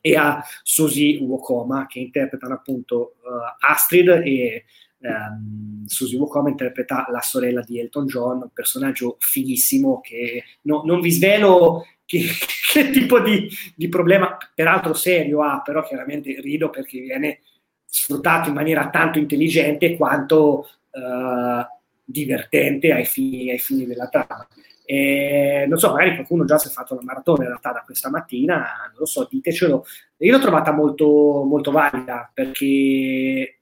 e 0.00 0.16
a 0.16 0.42
Susie 0.62 1.18
Wokoma 1.18 1.86
che 1.86 1.98
interpretano 1.98 2.54
appunto 2.54 3.16
uh, 3.22 3.68
Astrid 3.70 4.08
e 4.24 4.64
ehm, 5.00 5.86
Susie 5.86 6.18
Wacom 6.18 6.48
interpreta 6.48 7.06
la 7.10 7.20
sorella 7.20 7.62
di 7.62 7.80
Elton 7.80 8.06
John, 8.06 8.42
un 8.42 8.50
personaggio 8.52 9.16
fighissimo 9.18 10.00
che 10.00 10.44
no, 10.62 10.82
non 10.84 11.00
vi 11.00 11.10
svelo 11.10 11.84
che, 12.04 12.22
che 12.72 12.90
tipo 12.90 13.20
di, 13.20 13.48
di, 13.74 13.88
problema, 13.88 14.36
peraltro 14.54 14.94
serio 14.94 15.42
ha, 15.42 15.60
però 15.62 15.82
chiaramente 15.82 16.40
rido 16.40 16.70
perché 16.70 17.00
viene 17.00 17.40
sfruttato 17.84 18.48
in 18.48 18.54
maniera 18.54 18.88
tanto 18.88 19.18
intelligente 19.18 19.96
quanto 19.96 20.68
eh, 20.90 21.66
divertente 22.04 22.92
ai 22.92 23.04
fini, 23.04 23.50
ai 23.50 23.58
fini 23.58 23.86
della 23.86 24.08
trama. 24.08 24.46
E, 24.84 25.66
non 25.68 25.78
so, 25.78 25.92
magari 25.92 26.14
qualcuno 26.14 26.44
già 26.44 26.58
si 26.58 26.66
è 26.66 26.70
fatto 26.70 26.96
la 26.96 27.02
maratona 27.02 27.42
in 27.42 27.48
realtà 27.48 27.70
da 27.70 27.82
questa 27.84 28.10
mattina, 28.10 28.56
non 28.88 28.98
lo 28.98 29.06
so, 29.06 29.26
ditecelo. 29.30 29.84
Io 30.18 30.32
l'ho 30.32 30.40
trovata 30.40 30.72
molto, 30.72 31.44
molto 31.44 31.70
valida 31.70 32.28
perché 32.32 33.59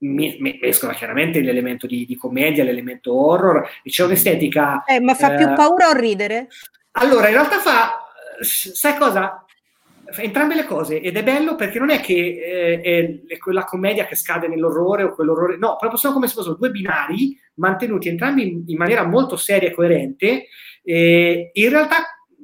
mescola 0.00 0.94
chiaramente 0.94 1.40
l'elemento 1.40 1.86
di, 1.86 2.06
di, 2.06 2.16
commedia, 2.16 2.64
l'elemento 2.64 3.14
horror 3.14 3.68
e 3.82 3.90
c'è 3.90 4.04
un'estetica. 4.04 4.84
Eh, 4.84 5.00
ma 5.00 5.14
fa 5.14 5.34
eh, 5.34 5.36
più 5.36 5.52
paura 5.54 5.88
o 5.88 5.92
ridere? 5.92 6.48
Allora, 6.92 7.28
in 7.28 7.34
realtà 7.34 7.58
fa, 7.58 8.06
sai 8.40 8.96
cosa? 8.96 9.44
Fa 10.10 10.22
entrambe 10.22 10.56
le 10.56 10.64
cose 10.64 11.00
ed 11.00 11.16
è 11.16 11.22
bello 11.22 11.54
perché 11.54 11.78
non 11.78 11.90
è 11.90 12.00
che 12.00 12.80
eh, 12.82 13.22
è, 13.28 13.38
quella 13.38 13.64
commedia 13.64 14.06
che 14.06 14.16
scade 14.16 14.48
nell'orrore 14.48 15.04
o 15.04 15.14
quell'orrore, 15.14 15.56
no, 15.56 15.76
proprio 15.76 15.98
sono 15.98 16.14
come 16.14 16.26
se 16.26 16.34
fossero 16.34 16.56
due 16.56 16.70
binari 16.70 17.38
mantenuti 17.54 18.08
entrambi 18.08 18.48
in, 18.48 18.62
in 18.66 18.76
maniera 18.76 19.04
molto 19.04 19.36
seria 19.36 19.68
e 19.68 19.74
coerente. 19.74 20.46
E 20.82 21.50
in 21.52 21.68
realtà 21.68 21.98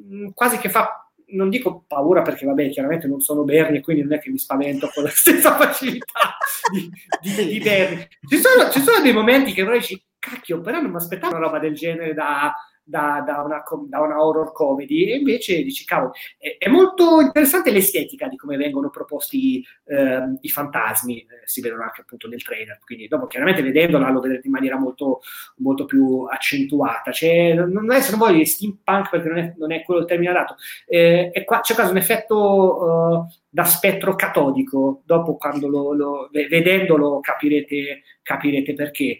mh, 0.08 0.28
quasi 0.34 0.58
che 0.58 0.68
fa 0.68 1.05
non 1.28 1.48
dico 1.48 1.84
paura 1.86 2.22
perché 2.22 2.46
vabbè 2.46 2.70
chiaramente 2.70 3.08
non 3.08 3.20
sono 3.20 3.42
Bernie 3.42 3.80
quindi 3.80 4.02
non 4.02 4.12
è 4.12 4.20
che 4.20 4.30
mi 4.30 4.38
spavento 4.38 4.90
con 4.94 5.02
la 5.04 5.10
stessa 5.10 5.56
facilità 5.56 6.36
di, 6.70 6.90
di, 7.20 7.46
di 7.46 7.58
Bernie. 7.60 8.08
Ci 8.28 8.38
sono, 8.38 8.70
ci 8.70 8.80
sono, 8.80 9.00
dei 9.02 9.12
momenti 9.12 9.52
che 9.52 9.64
però 9.64 9.76
dici 9.76 10.00
cacchio 10.18 10.60
però 10.60 10.80
non 10.80 10.90
mi 10.90 10.96
aspettavo 10.96 11.36
una 11.36 11.44
roba 11.44 11.58
del 11.58 11.74
genere 11.74 12.14
da, 12.14 12.54
da, 12.88 13.22
da, 13.26 13.42
una, 13.42 13.62
da, 13.88 14.00
una, 14.00 14.24
horror 14.24 14.52
comedy 14.52 15.10
e 15.10 15.16
invece 15.16 15.62
dici 15.64 15.84
cavolo 15.84 16.12
è, 16.38 16.56
è, 16.56 16.68
molto 16.68 17.20
interessante 17.20 17.72
l'estetica 17.72 18.28
di 18.28 18.36
come 18.36 18.56
vengono 18.56 18.90
proposti 18.90 19.64
eh, 19.84 20.38
i 20.40 20.48
fantasmi. 20.48 21.18
Eh, 21.18 21.26
si 21.44 21.60
vedono 21.60 21.82
anche 21.82 22.02
appunto 22.02 22.28
nel 22.28 22.44
trailer 22.44 22.78
quindi 22.84 23.08
dopo 23.08 23.26
chiaramente 23.26 23.62
vedendola 23.62 24.10
lo 24.10 24.20
vedrete 24.20 24.46
in 24.46 24.52
maniera 24.52 24.78
molto, 24.78 25.20
molto 25.56 25.84
più 25.84 26.26
accentuata. 26.30 27.10
C'è, 27.10 27.54
non 27.54 27.90
è 27.92 28.00
se 28.00 28.10
non 28.10 28.20
voglio 28.20 28.44
steampunk 28.44 29.10
perché 29.10 29.28
non 29.28 29.38
è, 29.38 29.54
non 29.58 29.72
è 29.72 29.82
quello 29.82 30.00
il 30.02 30.06
termine 30.06 30.30
adatto. 30.30 30.54
Eh, 30.86 31.42
qua, 31.44 31.60
c'è 31.60 31.74
quasi 31.74 31.90
un 31.90 31.96
effetto 31.96 32.36
uh, 32.36 33.34
da 33.48 33.64
spettro 33.64 34.14
catodico 34.14 35.02
dopo 35.04 35.36
quando 35.36 35.66
lo, 35.66 35.92
lo, 35.92 36.28
vedendolo 36.30 37.20
capirete, 37.20 38.02
capirete 38.22 38.74
perché 38.74 39.18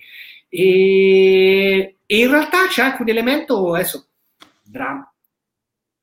e, 0.57 1.97
e 2.07 2.19
in 2.19 2.31
realtà 2.31 2.67
c'è 2.69 2.83
anche 2.83 3.03
un 3.03 3.11
elemento, 3.11 3.75
adesso, 3.75 4.09
dramma. 4.63 5.11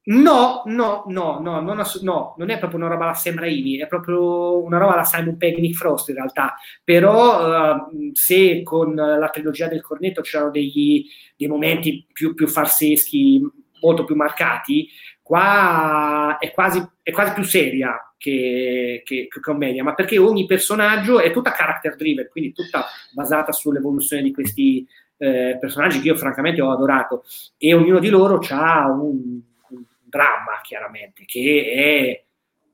No, 0.06 0.64
no, 0.66 1.06
no, 1.08 1.40
no, 1.40 1.62
non, 1.62 1.80
ass- 1.80 2.02
no, 2.02 2.36
non 2.38 2.50
è 2.50 2.60
proprio 2.60 2.80
una 2.80 2.90
roba 2.90 3.06
alla 3.06 3.14
Sam 3.14 3.40
Raimi, 3.40 3.78
è 3.78 3.88
proprio 3.88 4.62
una 4.62 4.78
roba 4.78 4.94
alla 4.94 5.06
Simon 5.06 5.38
Pegg 5.38 5.58
Nick 5.58 5.78
Frost 5.78 6.10
in 6.10 6.16
realtà, 6.16 6.56
però 6.84 7.78
uh, 7.78 8.12
se 8.12 8.62
con 8.64 8.94
la 8.94 9.30
trilogia 9.30 9.68
del 9.68 9.82
cornetto 9.82 10.22
c'erano 10.22 10.52
degli, 10.52 11.06
dei 11.38 11.48
momenti 11.48 12.06
più, 12.12 12.34
più 12.36 12.48
farseschi, 12.48 13.42
molto 13.82 14.04
più 14.04 14.16
marcati, 14.16 14.88
qua 15.24 16.38
è 16.38 16.52
quasi, 16.52 16.86
è 17.02 17.12
quasi 17.12 17.34
più 17.34 17.44
seria 17.44 18.14
che, 18.18 19.02
che, 19.04 19.28
che, 19.30 19.40
commedia, 19.40 19.84
ma 19.84 19.96
perché 19.96 20.18
ogni 20.18 20.46
personaggio 20.46 21.20
è 21.20 21.32
tutta 21.32 21.52
character 21.52 21.96
driven, 21.96 22.28
quindi 22.30 22.54
tutta 22.54 22.86
basata 23.14 23.52
sull'evoluzione 23.52 24.22
di 24.22 24.34
questi 24.34 24.86
eh, 25.18 25.58
personaggi 25.60 26.02
che 26.02 26.10
io 26.10 26.16
francamente 26.16 26.62
ho 26.62 26.72
adorato 26.72 27.24
e 27.58 27.74
ognuno 27.74 28.00
di 28.00 28.10
loro 28.10 28.40
ha 28.50 28.88
un, 28.90 29.42
un 29.70 29.84
dramma 30.04 30.60
chiaramente 30.62 31.24
che 31.26 32.24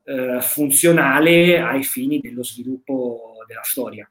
è 0.04 0.10
eh, 0.10 0.40
funzionale 0.40 1.60
ai 1.60 1.84
fini 1.84 2.18
dello 2.20 2.42
sviluppo 2.42 3.36
della 3.46 3.62
storia. 3.62 4.10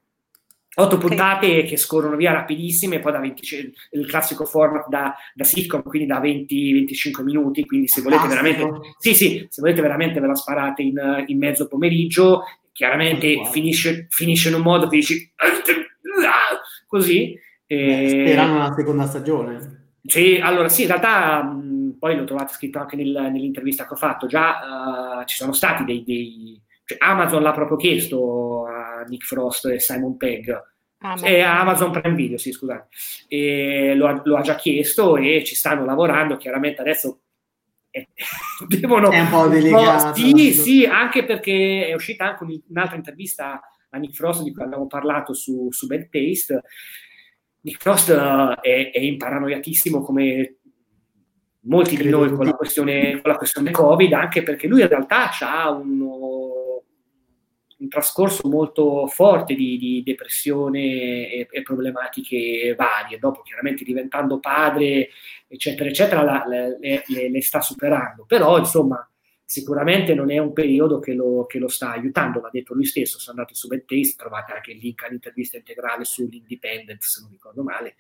Otto 0.80 0.98
puntate 0.98 1.64
che 1.64 1.78
scorrono 1.78 2.16
via 2.16 2.32
rapidissime, 2.32 3.00
poi 3.00 3.12
da 3.12 3.20
20, 3.20 3.74
il 3.92 4.08
classico 4.08 4.46
format 4.46 4.88
da, 4.88 5.16
da 5.34 5.44
sitcom, 5.44 5.84
quindi 5.84 6.08
da 6.08 6.22
20-25 6.22 7.24
minuti, 7.24 7.66
quindi 7.66 7.88
se 7.88 8.02
volete 8.02 8.28
veramente, 8.28 8.68
sì, 8.98 9.14
sì, 9.14 9.46
se 9.50 9.62
volete 9.62 9.82
veramente 9.82 10.20
ve 10.20 10.28
la 10.28 10.36
sparate 10.36 10.82
in, 10.82 11.24
in 11.28 11.38
mezzo 11.38 11.68
pomeriggio, 11.68 12.44
chiaramente 12.72 13.36
wow. 13.36 13.46
finisce, 13.46 14.08
finisce, 14.10 14.50
in 14.50 14.56
un 14.56 14.62
modo 14.62 14.88
che 14.88 14.98
dici 14.98 15.32
così. 16.88 17.38
Beh, 17.68 18.08
sperano 18.10 18.56
una 18.56 18.74
seconda 18.74 19.06
stagione. 19.06 19.98
Sì, 20.04 20.40
allora 20.42 20.70
sì, 20.70 20.84
in 20.84 20.88
realtà 20.88 21.44
mh, 21.44 21.98
poi 22.00 22.16
l'ho 22.16 22.24
trovato 22.24 22.54
scritto 22.54 22.80
anche 22.80 22.96
nel, 22.96 23.30
nell'intervista 23.32 23.86
che 23.86 23.94
ho 23.94 23.98
fatto, 23.98 24.28
già 24.28 25.20
uh, 25.22 25.26
ci 25.26 25.36
sono 25.36 25.54
stati 25.54 25.84
dei, 25.84 26.04
dei 26.04 26.62
cioè 26.90 26.98
Amazon 27.02 27.44
l'ha 27.44 27.52
proprio 27.52 27.78
chiesto 27.78 28.66
a 28.66 29.04
Nick 29.08 29.24
Frost 29.24 29.66
e 29.68 29.80
Simon 29.80 30.18
Pegg. 30.18 30.50
Amazon. 31.02 31.30
Eh, 31.30 31.42
Amazon 31.42 31.92
Prime 31.92 32.16
Video, 32.16 32.38
sì, 32.38 32.52
scusate. 32.52 32.88
E 33.28 33.94
lo, 33.96 34.22
lo, 34.24 34.38
ha 34.38 34.42
già 34.42 34.56
chiesto 34.56 35.18
e 35.18 35.44
ci 35.44 35.56
stanno 35.56 35.86
lavorando. 35.86 36.38
Chiaramente 36.38 36.82
adesso 36.82 37.22
eh, 37.90 38.08
devono. 38.68 39.10
È 39.10 39.20
un 39.20 39.30
po' 39.30 39.48
delicato. 39.48 40.16
Sì, 40.16 40.52
sì, 40.54 40.86
anche 40.86 41.24
perché 41.24 41.88
è 41.88 41.94
uscita 41.94 42.26
anche 42.26 42.62
un'altra 42.68 42.98
intervista 42.98 43.62
a 43.90 43.98
Nick 43.98 44.16
Frost 44.16 44.44
di 44.44 44.54
cui 44.54 44.64
abbiamo 44.64 44.88
parlato 44.88 45.34
su, 45.34 45.68
su 45.72 45.88
Bad 45.88 46.10
Taste. 46.10 46.64
Nick 47.62 47.82
Frost 47.82 48.10
uh, 48.10 48.60
è, 48.62 48.92
è 48.92 49.00
imparanoiatissimo 49.00 50.02
come 50.02 50.60
molti 51.62 51.98
di 51.98 52.10
noi 52.10 52.32
con 52.32 52.46
la, 52.46 52.54
questione, 52.54 53.22
con 53.22 53.32
la 53.32 53.38
questione 53.38 53.72
Covid, 53.72 54.14
anche 54.14 54.44
perché 54.44 54.68
lui 54.68 54.82
in 54.82 54.88
realtà 54.88 55.30
ha 55.40 55.70
uno, 55.70 56.39
un 57.80 57.88
trascorso 57.88 58.48
molto 58.48 59.08
forte 59.08 59.56
di, 59.56 59.78
di 59.78 60.04
depressione 60.04 61.32
e, 61.32 61.48
e, 61.50 61.62
problematiche 61.62 62.76
varie. 62.76 63.20
Dopo, 63.20 63.42
chiaramente, 63.42 63.84
diventando 63.84 64.40
padre, 64.40 65.10
eccetera, 65.48 65.90
eccetera, 65.90 66.24
la, 66.24 66.46
le, 66.48 66.78
le, 66.80 67.30
le, 67.30 67.42
sta 67.42 67.62
superando. 67.62 68.26
Però, 68.26 68.58
insomma, 68.58 69.10
sicuramente 69.46 70.14
non 70.14 70.30
è 70.30 70.38
un 70.38 70.52
periodo 70.52 71.00
che 71.00 71.14
lo, 71.14 71.46
che 71.46 71.58
lo 71.58 71.70
sta 71.70 71.92
aiutando. 71.92 72.42
L'ha 72.42 72.50
detto 72.52 72.74
lui 72.74 72.86
stesso. 72.86 73.18
Se 73.18 73.30
andate 73.30 73.56
su 73.56 73.68
Bad 73.68 73.86
Taste, 73.86 74.16
trovate 74.18 74.52
anche 74.52 74.72
il 74.72 74.80
link 74.80 75.04
all'intervista 75.04 75.58
integrale 75.58 76.04
sull'Independent, 76.04 77.02
se 77.02 77.22
non 77.22 77.32
ricordo 77.32 77.64
male. 77.64 77.96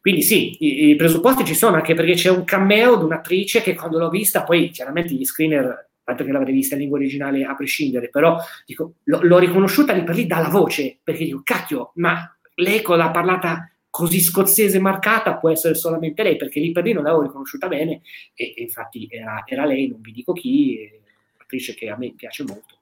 Quindi 0.00 0.22
sì, 0.22 0.56
i, 0.64 0.88
i 0.90 0.96
presupposti 0.96 1.44
ci 1.44 1.54
sono, 1.54 1.76
anche 1.76 1.94
perché 1.94 2.14
c'è 2.14 2.30
un 2.30 2.44
cameo 2.44 2.96
di 2.96 3.04
un'attrice 3.04 3.60
che 3.60 3.74
quando 3.74 3.98
l'ho 3.98 4.10
vista, 4.10 4.44
poi 4.44 4.70
chiaramente 4.70 5.14
gli 5.14 5.24
screener 5.24 5.92
tanto 6.04 6.24
che 6.24 6.30
l'avrei 6.32 6.52
vista 6.52 6.74
in 6.74 6.82
lingua 6.82 6.98
originale 6.98 7.44
a 7.44 7.54
prescindere, 7.54 8.10
però 8.10 8.36
dico, 8.66 8.94
l- 9.04 9.26
l'ho 9.26 9.38
riconosciuta 9.38 9.92
lì 9.92 10.04
per 10.04 10.14
lì 10.14 10.26
dalla 10.26 10.48
voce, 10.48 10.98
perché 11.02 11.24
dico, 11.24 11.40
cacchio, 11.42 11.92
ma 11.94 12.30
lei 12.56 12.82
con 12.82 12.98
la 12.98 13.10
parlata 13.10 13.70
così 13.88 14.20
scozzese 14.20 14.78
marcata 14.80 15.36
può 15.36 15.50
essere 15.50 15.74
solamente 15.74 16.22
lei, 16.22 16.36
perché 16.36 16.60
lì 16.60 16.72
per 16.72 16.84
lì 16.84 16.92
non 16.92 17.04
l'avevo 17.04 17.22
riconosciuta 17.22 17.68
bene, 17.68 18.02
e, 18.34 18.54
e 18.56 18.62
infatti 18.62 19.08
era, 19.10 19.42
era, 19.46 19.64
lei, 19.64 19.88
non 19.88 20.00
vi 20.00 20.12
dico 20.12 20.32
chi, 20.32 20.78
un'attrice 21.36 21.74
che 21.74 21.88
a 21.88 21.96
me 21.96 22.12
piace 22.14 22.44
molto. 22.44 22.78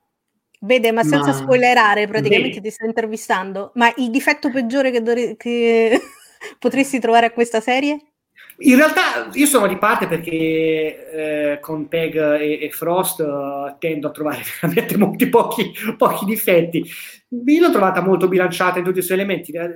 Vede, 0.60 0.92
ma 0.92 1.02
senza 1.02 1.30
ma... 1.30 1.32
spoilerare, 1.32 2.06
praticamente 2.06 2.60
Beh. 2.60 2.68
ti 2.68 2.70
sto 2.70 2.86
intervistando, 2.86 3.72
ma 3.74 3.92
il 3.96 4.10
difetto 4.10 4.50
peggiore 4.50 4.90
che, 4.90 5.02
dore- 5.02 5.36
che 5.36 6.00
potresti 6.58 6.98
trovare 6.98 7.26
a 7.26 7.32
questa 7.32 7.60
serie? 7.60 8.11
In 8.64 8.76
realtà 8.76 9.28
io 9.32 9.46
sono 9.46 9.66
di 9.66 9.76
parte 9.76 10.06
perché 10.06 10.30
eh, 11.50 11.60
con 11.60 11.88
Peg 11.88 12.16
e, 12.38 12.58
e 12.62 12.70
Frost 12.70 13.20
uh, 13.20 13.76
tendo 13.78 14.08
a 14.08 14.10
trovare 14.10 14.42
veramente 14.60 14.96
molti 14.96 15.28
pochi, 15.28 15.72
pochi 15.96 16.24
difetti. 16.24 16.84
Io 17.46 17.60
l'ho 17.60 17.70
trovata 17.70 18.02
molto 18.02 18.28
bilanciata 18.28 18.78
in 18.78 18.84
tutti 18.84 19.00
i 19.00 19.02
suoi 19.02 19.18
elementi. 19.18 19.52
Eh, 19.52 19.70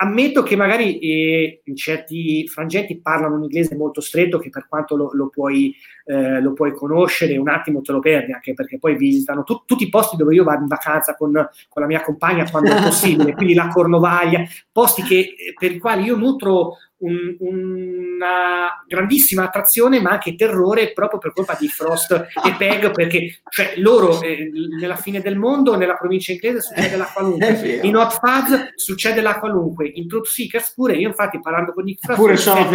ammetto 0.00 0.42
che 0.42 0.56
magari 0.56 0.98
eh, 0.98 1.60
in 1.64 1.76
certi 1.76 2.46
frangenti 2.48 3.00
parlano 3.00 3.36
un 3.36 3.42
inglese 3.42 3.76
molto 3.76 4.00
stretto 4.00 4.38
che 4.38 4.48
per 4.48 4.66
quanto 4.66 4.96
lo, 4.96 5.10
lo, 5.12 5.28
puoi, 5.28 5.74
eh, 6.06 6.40
lo, 6.40 6.52
puoi, 6.54 6.72
conoscere 6.72 7.36
un 7.36 7.48
attimo 7.48 7.82
te 7.82 7.92
lo 7.92 8.00
perdi 8.00 8.32
anche 8.32 8.54
perché 8.54 8.78
poi 8.78 8.96
visitano 8.96 9.44
tu, 9.44 9.62
tutti 9.66 9.84
i 9.84 9.90
posti 9.90 10.16
dove 10.16 10.34
io 10.34 10.44
vado 10.44 10.62
in 10.62 10.66
vacanza 10.66 11.14
con, 11.14 11.32
con 11.32 11.82
la 11.82 11.88
mia 11.88 12.02
compagna 12.02 12.50
quando 12.50 12.70
è 12.70 12.82
possibile, 12.82 13.34
quindi 13.34 13.54
la 13.54 13.68
Cornovaglia, 13.68 14.44
posti 14.70 15.02
che, 15.02 15.34
per 15.58 15.72
i 15.72 15.78
quali 15.78 16.04
io 16.04 16.16
nutro 16.16 16.78
un, 17.02 17.36
una 17.38 18.82
grandissima 18.86 19.44
attrazione 19.44 20.00
ma 20.00 20.10
anche 20.10 20.34
terrore 20.34 20.92
proprio 20.92 21.18
per 21.18 21.32
colpa 21.32 21.56
di 21.58 21.68
Frost 21.68 22.12
e 22.12 22.54
Peg 22.58 22.90
perché 22.92 23.40
cioè, 23.48 23.74
loro 23.76 24.20
eh, 24.22 24.50
nella 24.78 24.96
fine 24.96 25.20
del 25.20 25.36
mondo 25.36 25.76
nella 25.76 25.94
provincia 25.94 26.32
inglese 26.32 26.60
succede 26.60 26.96
la 26.96 27.08
qualunque. 27.12 27.80
in 27.82 27.96
Hot 27.96 28.18
Fuzz 28.18 28.72
succede 28.76 29.20
la 29.20 29.38
qualunque. 29.38 29.86
In 29.86 30.08
Truth 30.08 30.26
Seekers 30.26 30.72
pure 30.74 30.94
io 30.94 31.08
infatti 31.08 31.40
parlando 31.40 31.72
con 31.72 31.84
Nick 31.84 32.04
Frost 32.04 32.20
pure 32.20 32.36
Shaun 32.36 32.58
of 32.58 32.70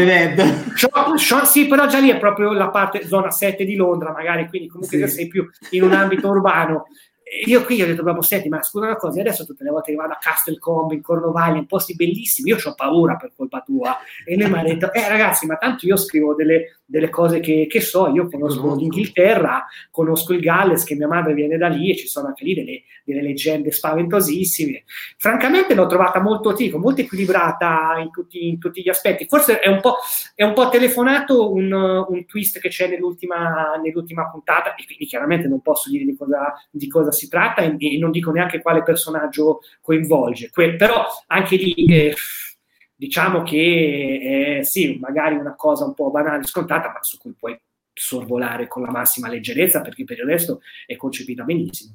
sì 1.44 1.68
però 1.68 1.88
già 1.88 2.00
lì 2.00 2.10
è 2.10 2.18
proprio 2.18 2.52
la 2.54 2.70
parte 2.70 3.06
zona 3.08 3.32
7 3.32 3.64
di 3.64 3.76
Londra 3.76 4.12
magari 4.12 4.48
quindi 4.48 4.68
comunque 4.68 5.08
sì. 5.08 5.16
sei 5.16 5.28
più 5.28 5.48
in 5.72 5.84
un 5.84 5.94
ambito 5.94 6.28
urbano 6.28 6.86
io 7.46 7.64
qui 7.64 7.82
ho 7.82 7.86
detto, 7.86 8.04
proprio, 8.04 8.24
senti, 8.24 8.50
ma 8.50 8.62
scusa 8.62 8.86
una 8.86 8.96
cosa, 8.96 9.20
adesso 9.20 9.46
tutte 9.46 9.64
le 9.64 9.70
volte 9.70 9.92
che 9.92 9.98
vado 9.98 10.14
a 10.14 10.18
Castle 10.18 10.60
Combe, 10.60 10.96
in 10.96 11.02
Cornovaglia, 11.02 11.58
in 11.58 11.66
posti 11.66 11.96
bellissimi, 11.96 12.50
io 12.50 12.58
ho 12.64 12.74
paura 12.74 13.16
per 13.16 13.32
colpa 13.36 13.62
tua. 13.66 13.98
E 14.26 14.36
lui 14.36 14.50
mi 14.50 14.60
ha 14.60 14.64
detto, 14.64 14.92
eh 14.94 15.08
ragazzi, 15.08 15.46
ma 15.46 15.56
tanto 15.58 15.86
io 15.86 15.98
scrivo 15.98 16.34
delle, 16.34 16.80
delle 16.86 17.10
cose 17.10 17.40
che, 17.40 17.68
che, 17.70 17.82
so, 17.82 18.08
io 18.08 18.30
conosco 18.30 18.76
l'Inghilterra, 18.76 19.66
conosco 19.92 20.34
il 20.34 20.40
Galles, 20.40 20.84
che 20.84 20.96
mia 20.96 21.08
madre 21.08 21.34
viene 21.34 21.58
da 21.58 21.68
lì 21.68 21.92
e 21.92 21.98
ci 21.98 22.08
sono 22.08 22.28
anche 22.28 22.46
lì 22.46 22.54
delle, 22.54 22.84
delle 23.04 23.22
leggende 23.22 23.72
spaventosissime. 23.72 24.84
Francamente 25.18 25.74
l'ho 25.74 25.88
trovata 25.88 26.22
molto 26.22 26.54
tico, 26.54 26.78
molto 26.78 27.02
equilibrata 27.02 27.96
in 28.00 28.10
tutti, 28.12 28.48
in 28.48 28.60
tutti, 28.60 28.82
gli 28.82 28.90
aspetti. 28.90 29.26
Forse 29.26 29.60
è 29.60 29.70
un 29.70 29.80
po', 29.80 29.98
è 30.34 30.44
un 30.44 30.54
po 30.54 30.70
telefonato 30.70 31.54
un, 31.54 31.72
un 31.72 32.26
twist 32.26 32.60
che 32.60 32.70
c'è 32.70 32.90
nell'ultima, 32.90 33.80
nell'ultima, 33.82 34.30
puntata, 34.30 34.76
e 34.76 34.86
quindi 34.86 35.06
chiaramente 35.06 35.48
non 35.48 35.62
posso 35.62 35.90
dire 35.90 36.04
di 36.04 36.16
cosa, 36.16 36.54
di 36.70 36.88
cosa 36.88 37.12
si 37.18 37.28
tratta 37.28 37.62
e, 37.62 37.98
non 37.98 38.12
dico 38.12 38.32
neanche 38.32 38.62
quale 38.62 38.84
personaggio 38.84 39.62
coinvolge. 39.82 40.50
Que- 40.52 40.76
però 40.76 41.06
anche 41.28 41.56
lì... 41.56 41.74
Eh, 41.74 42.16
diciamo 42.98 43.44
che 43.44 44.58
è 44.60 44.64
sì, 44.64 44.98
magari 45.00 45.36
una 45.36 45.54
cosa 45.56 45.86
un 45.86 45.94
po' 45.94 46.10
banale, 46.10 46.44
scontata, 46.46 46.88
ma 46.92 46.98
su 47.02 47.20
cui 47.20 47.36
puoi 47.38 47.56
sorvolare 47.94 48.68
con 48.68 48.82
la 48.82 48.92
massima 48.92 49.30
leggerezza 49.30 49.82
perché 49.82 50.04
per 50.04 50.18
il 50.18 50.26
resto 50.26 50.62
è 50.86 50.96
concepita 50.96 51.44
benissimo. 51.44 51.94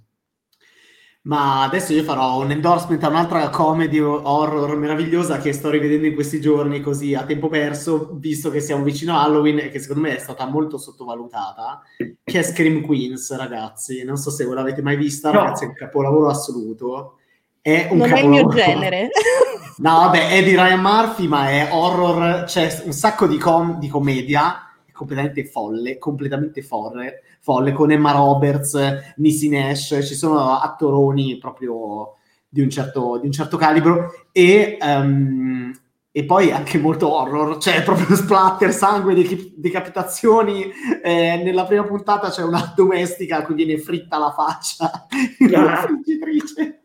Ma 1.24 1.62
adesso 1.62 1.93
io 1.93 2.03
farò 2.03 2.40
un 2.40 2.51
endorsement 2.51 3.03
a 3.05 3.09
un'altra 3.09 3.49
comedy 3.49 4.01
horror 4.01 4.77
meravigliosa 4.77 5.39
che 5.39 5.53
sto 5.53 5.70
rivedendo 5.70 6.07
in 6.07 6.15
questi 6.15 6.40
giorni 6.40 6.81
così 6.81 7.15
a 7.15 7.24
tempo 7.24 7.49
perso, 7.49 8.11
visto 8.15 8.51
che 8.51 8.61
siamo 8.61 8.82
vicino 8.82 9.15
a 9.16 9.23
Halloween 9.23 9.59
e 9.59 9.70
che 9.70 9.78
secondo 9.78 10.03
me 10.03 10.16
è 10.16 10.19
stata 10.19 10.47
molto 10.47 10.78
sottovalutata, 10.78 11.81
che 12.24 12.39
è 12.39 12.43
Scream 12.43 12.81
Queens, 12.81 13.36
ragazzi. 13.36 14.03
Non 14.03 14.16
so 14.16 14.31
se 14.31 14.44
voi 14.44 14.57
l'avete 14.57 14.82
mai 14.82 14.97
vista, 14.97 15.31
no. 15.31 15.39
ragazzi, 15.39 15.62
è 15.62 15.69
un 15.69 15.74
capolavoro 15.74 16.28
assoluto. 16.28 17.19
È 17.61 17.86
un 17.93 17.99
non 17.99 18.09
capolavoro. 18.09 18.16
è 18.16 18.23
il 18.23 18.28
mio 18.28 18.49
genere. 18.49 19.09
No, 19.74 20.01
vabbè, 20.01 20.28
è 20.28 20.44
di 20.44 20.51
Ryan 20.51 20.81
Murphy, 20.81 21.27
ma 21.27 21.49
è 21.49 21.69
horror, 21.73 22.44
c'è 22.44 22.82
un 22.85 22.93
sacco 22.93 23.27
di, 23.27 23.39
com- 23.39 23.78
di 23.78 23.89
commedia, 23.89 24.74
è 24.85 24.93
completamente 24.93 25.47
folle, 25.47 25.99
completamente 25.99 26.62
folle, 26.62 27.23
folle, 27.43 27.73
con 27.73 27.90
Emma 27.90 28.12
Roberts, 28.12 29.14
Nisi 29.16 29.48
Nash, 29.48 29.98
ci 30.06 30.14
sono 30.14 30.59
attoroni 30.59 31.36
proprio 31.39 32.14
di 32.48 32.60
un 32.60 32.70
certo, 32.70 33.19
di 33.19 33.27
un 33.27 33.32
certo 33.32 33.56
calibro 33.56 34.12
e, 34.31 34.78
um, 34.81 35.73
e 36.12 36.24
poi 36.24 36.52
anche 36.52 36.78
molto 36.78 37.12
horror, 37.12 37.56
cioè 37.59 37.82
proprio 37.82 38.14
splatter, 38.14 38.73
sangue, 38.73 39.14
decap- 39.14 39.55
decapitazioni. 39.56 40.70
Eh, 41.02 41.40
nella 41.43 41.64
prima 41.64 41.85
puntata 41.85 42.28
c'è 42.31 42.43
una 42.43 42.73
domestica 42.77 43.39
a 43.39 43.43
cui 43.43 43.55
viene 43.55 43.78
fritta 43.78 44.19
la 44.19 44.31
faccia 44.31 45.06
in 45.39 45.52
una 45.55 45.77
friggitrice. 45.77 46.82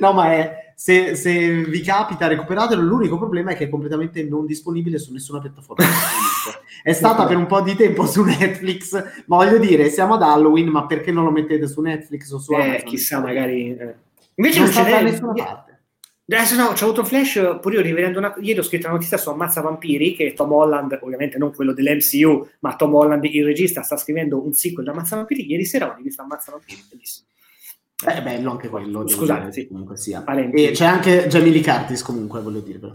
No, 0.00 0.12
ma 0.12 0.32
è, 0.32 0.71
se, 0.82 1.14
se, 1.14 1.62
vi 1.62 1.80
capita, 1.80 2.26
recuperatelo. 2.26 2.82
L'unico 2.82 3.16
problema 3.16 3.52
è 3.52 3.56
che 3.56 3.66
è 3.66 3.68
completamente 3.68 4.24
non 4.24 4.46
disponibile 4.46 4.98
su 4.98 5.12
nessuna 5.12 5.38
piattaforma. 5.38 5.84
è 6.82 6.92
stata 6.92 7.24
per 7.24 7.36
un 7.36 7.46
po' 7.46 7.60
di 7.60 7.76
tempo 7.76 8.04
su 8.04 8.24
Netflix, 8.24 8.92
ma 9.26 9.36
voglio 9.36 9.58
dire, 9.58 9.88
siamo 9.90 10.14
ad 10.14 10.22
Halloween, 10.22 10.66
ma 10.66 10.84
perché 10.86 11.12
non 11.12 11.22
lo 11.22 11.30
mettete 11.30 11.68
su 11.68 11.80
Netflix 11.82 12.32
o 12.32 12.40
su 12.40 12.52
eh, 12.54 12.60
Amazon? 12.60 12.88
Chissà, 12.88 13.20
magari... 13.20 13.76
Eh. 13.76 13.94
Invece 14.34 14.58
non, 14.58 14.70
non 14.70 14.72
sta 14.72 14.90
da 14.90 15.00
nessuna 15.02 15.32
parte. 15.34 15.82
Adesso 16.26 16.56
no, 16.56 16.72
c'ho 16.72 16.84
avuto 16.84 17.02
un 17.02 17.06
flash, 17.06 17.58
pure 17.60 17.76
io 17.76 17.80
rivedendo 17.80 18.18
una... 18.18 18.34
Ieri 18.40 18.58
ho 18.58 18.64
scritto 18.64 18.88
una 18.88 18.96
notizia 18.96 19.18
su 19.18 19.30
Ammazza 19.30 19.60
Vampiri, 19.60 20.16
che 20.16 20.32
Tom 20.34 20.50
Holland, 20.50 20.98
ovviamente 21.00 21.38
non 21.38 21.54
quello 21.54 21.72
dell'MCU, 21.72 22.48
ma 22.58 22.74
Tom 22.74 22.92
Holland, 22.92 23.22
il 23.22 23.44
regista, 23.44 23.82
sta 23.82 23.96
scrivendo 23.96 24.44
un 24.44 24.52
sequel 24.52 24.86
di 24.86 24.90
Ammazza 24.90 25.14
Vampiri. 25.14 25.46
Ieri 25.46 25.64
sera 25.64 25.88
ho 25.88 25.94
rivisto 25.94 26.22
Ammazza 26.22 26.50
Vampiri, 26.50 26.82
bellissimo. 26.90 27.28
È 28.04 28.22
bello 28.22 28.50
anche 28.50 28.68
quello. 28.68 29.06
Scusate, 29.06 29.52
sì. 29.52 29.68
Comunque 29.68 29.96
sia. 29.96 30.24
E 30.24 30.70
c'è 30.72 30.84
anche 30.84 31.26
Jamie 31.28 31.52
Lee 31.52 31.62
Curtis 31.62 32.02
comunque, 32.02 32.40
voglio 32.40 32.60
dire. 32.60 32.78
Però. 32.78 32.94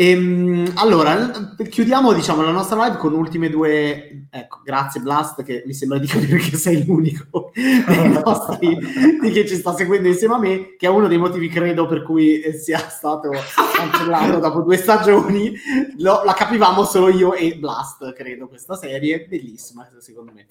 Ehm, 0.00 0.74
allora, 0.76 1.56
chiudiamo 1.68 2.12
diciamo, 2.12 2.42
la 2.42 2.52
nostra 2.52 2.84
live 2.84 2.98
con 2.98 3.14
ultime 3.14 3.50
due... 3.50 4.28
Ecco, 4.30 4.60
grazie 4.62 5.00
Blast, 5.00 5.42
che 5.42 5.64
mi 5.66 5.74
sembra 5.74 5.98
di 5.98 6.06
capire 6.06 6.36
che 6.38 6.56
sei 6.56 6.86
l'unico 6.86 7.50
nostri 8.24 8.78
di 9.20 9.30
che 9.32 9.44
ci 9.44 9.56
sta 9.56 9.74
seguendo 9.74 10.06
insieme 10.06 10.34
a 10.34 10.38
me, 10.38 10.76
che 10.76 10.86
è 10.86 10.88
uno 10.88 11.08
dei 11.08 11.18
motivi, 11.18 11.48
credo, 11.48 11.86
per 11.86 12.04
cui 12.04 12.40
sia 12.52 12.78
stato 12.78 13.30
cancellato 13.74 14.38
dopo 14.40 14.60
due 14.60 14.76
stagioni. 14.76 15.52
Lo, 15.98 16.22
la 16.24 16.32
capivamo 16.32 16.84
solo 16.84 17.08
io 17.08 17.34
e 17.34 17.56
Blast, 17.56 18.12
credo, 18.12 18.46
questa 18.46 18.76
serie. 18.76 19.26
Bellissima, 19.26 19.88
secondo 19.98 20.30
me. 20.32 20.46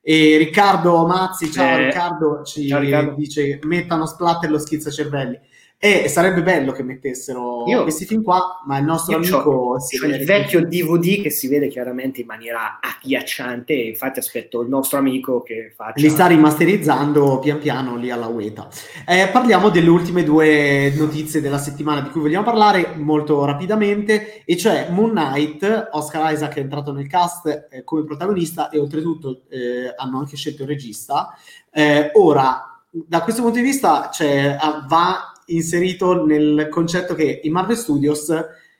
E 0.00 0.36
Riccardo 0.38 1.06
Mazzi, 1.06 1.50
ciao 1.50 1.78
eh, 1.78 1.86
Riccardo, 1.86 2.42
ci 2.42 2.66
ciao 2.66 2.80
Riccardo. 2.80 3.14
dice 3.14 3.58
mettano 3.64 4.06
splatter 4.06 4.50
lo 4.50 4.58
schizzacervelli. 4.58 5.38
E 5.80 6.08
sarebbe 6.08 6.42
bello 6.42 6.72
che 6.72 6.82
mettessero 6.82 7.62
io, 7.68 7.84
questi 7.84 8.04
film 8.04 8.24
qua, 8.24 8.62
ma 8.66 8.78
il 8.78 8.84
nostro 8.84 9.14
amico... 9.14 9.40
C'ho, 9.40 9.76
c'ho 9.76 10.06
il 10.06 10.24
vecchio 10.24 10.66
DVD 10.66 11.22
che 11.22 11.30
si 11.30 11.46
vede 11.46 11.68
chiaramente 11.68 12.20
in 12.20 12.26
maniera 12.26 12.80
agghiacciante 12.80 13.74
infatti 13.74 14.18
aspetto 14.18 14.60
il 14.60 14.68
nostro 14.68 14.98
amico 14.98 15.40
che 15.40 15.72
faccia... 15.76 16.00
Li 16.00 16.08
sta 16.08 16.26
rimasterizzando 16.26 17.38
pian 17.38 17.60
piano 17.60 17.94
lì 17.94 18.10
alla 18.10 18.26
UETA. 18.26 18.66
Eh, 19.06 19.28
parliamo 19.30 19.68
delle 19.68 19.88
ultime 19.88 20.24
due 20.24 20.92
notizie 20.96 21.40
della 21.40 21.58
settimana 21.58 22.00
di 22.00 22.08
cui 22.08 22.22
vogliamo 22.22 22.44
parlare 22.44 22.94
molto 22.96 23.44
rapidamente, 23.44 24.42
e 24.44 24.56
cioè 24.56 24.88
Moon 24.90 25.10
Knight, 25.10 25.90
Oscar 25.92 26.32
Isaac 26.32 26.56
è 26.56 26.58
entrato 26.58 26.90
nel 26.90 27.06
cast 27.06 27.68
eh, 27.70 27.84
come 27.84 28.02
protagonista 28.02 28.68
e 28.70 28.80
oltretutto 28.80 29.42
eh, 29.48 29.94
hanno 29.96 30.18
anche 30.18 30.34
scelto 30.34 30.62
il 30.62 30.68
regista. 30.70 31.38
Eh, 31.70 32.10
ora, 32.14 32.82
da 32.90 33.22
questo 33.22 33.42
punto 33.42 33.58
di 33.58 33.64
vista 33.64 34.10
cioè, 34.12 34.56
va 34.88 35.34
inserito 35.48 36.24
nel 36.24 36.68
concetto 36.70 37.14
che 37.14 37.40
i 37.42 37.50
Marvel 37.50 37.76
Studios 37.76 38.32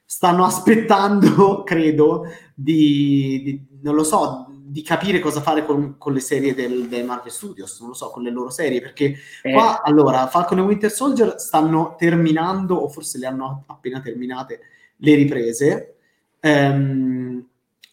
stanno 0.05 0.45
aspettando, 0.45 1.63
credo, 1.65 2.25
di, 2.55 3.43
di 3.43 3.67
non 3.83 3.95
lo 3.95 4.05
so, 4.05 4.47
di 4.49 4.83
capire 4.83 5.19
cosa 5.19 5.41
fare 5.41 5.65
con, 5.65 5.97
con 5.97 6.13
le 6.13 6.21
serie 6.21 6.55
del, 6.55 6.89
del, 6.89 7.05
Marvel 7.05 7.33
Studios, 7.33 7.79
non 7.81 7.91
lo 7.91 7.95
so, 7.95 8.11
con 8.11 8.23
le 8.23 8.31
loro 8.31 8.51
serie, 8.51 8.81
perché 8.81 9.17
eh. 9.43 9.53
qua, 9.53 9.83
allora, 9.83 10.27
Falcon 10.27 10.59
e 10.59 10.63
Winter 10.63 10.91
Soldier 10.91 11.39
stanno 11.39 11.95
terminando, 11.99 12.77
o 12.77 12.89
forse 12.89 13.19
le 13.19 13.27
hanno 13.27 13.65
appena 13.67 14.01
terminate, 14.01 14.61
le 14.97 15.15
riprese. 15.15 15.95
Um, 16.41 17.45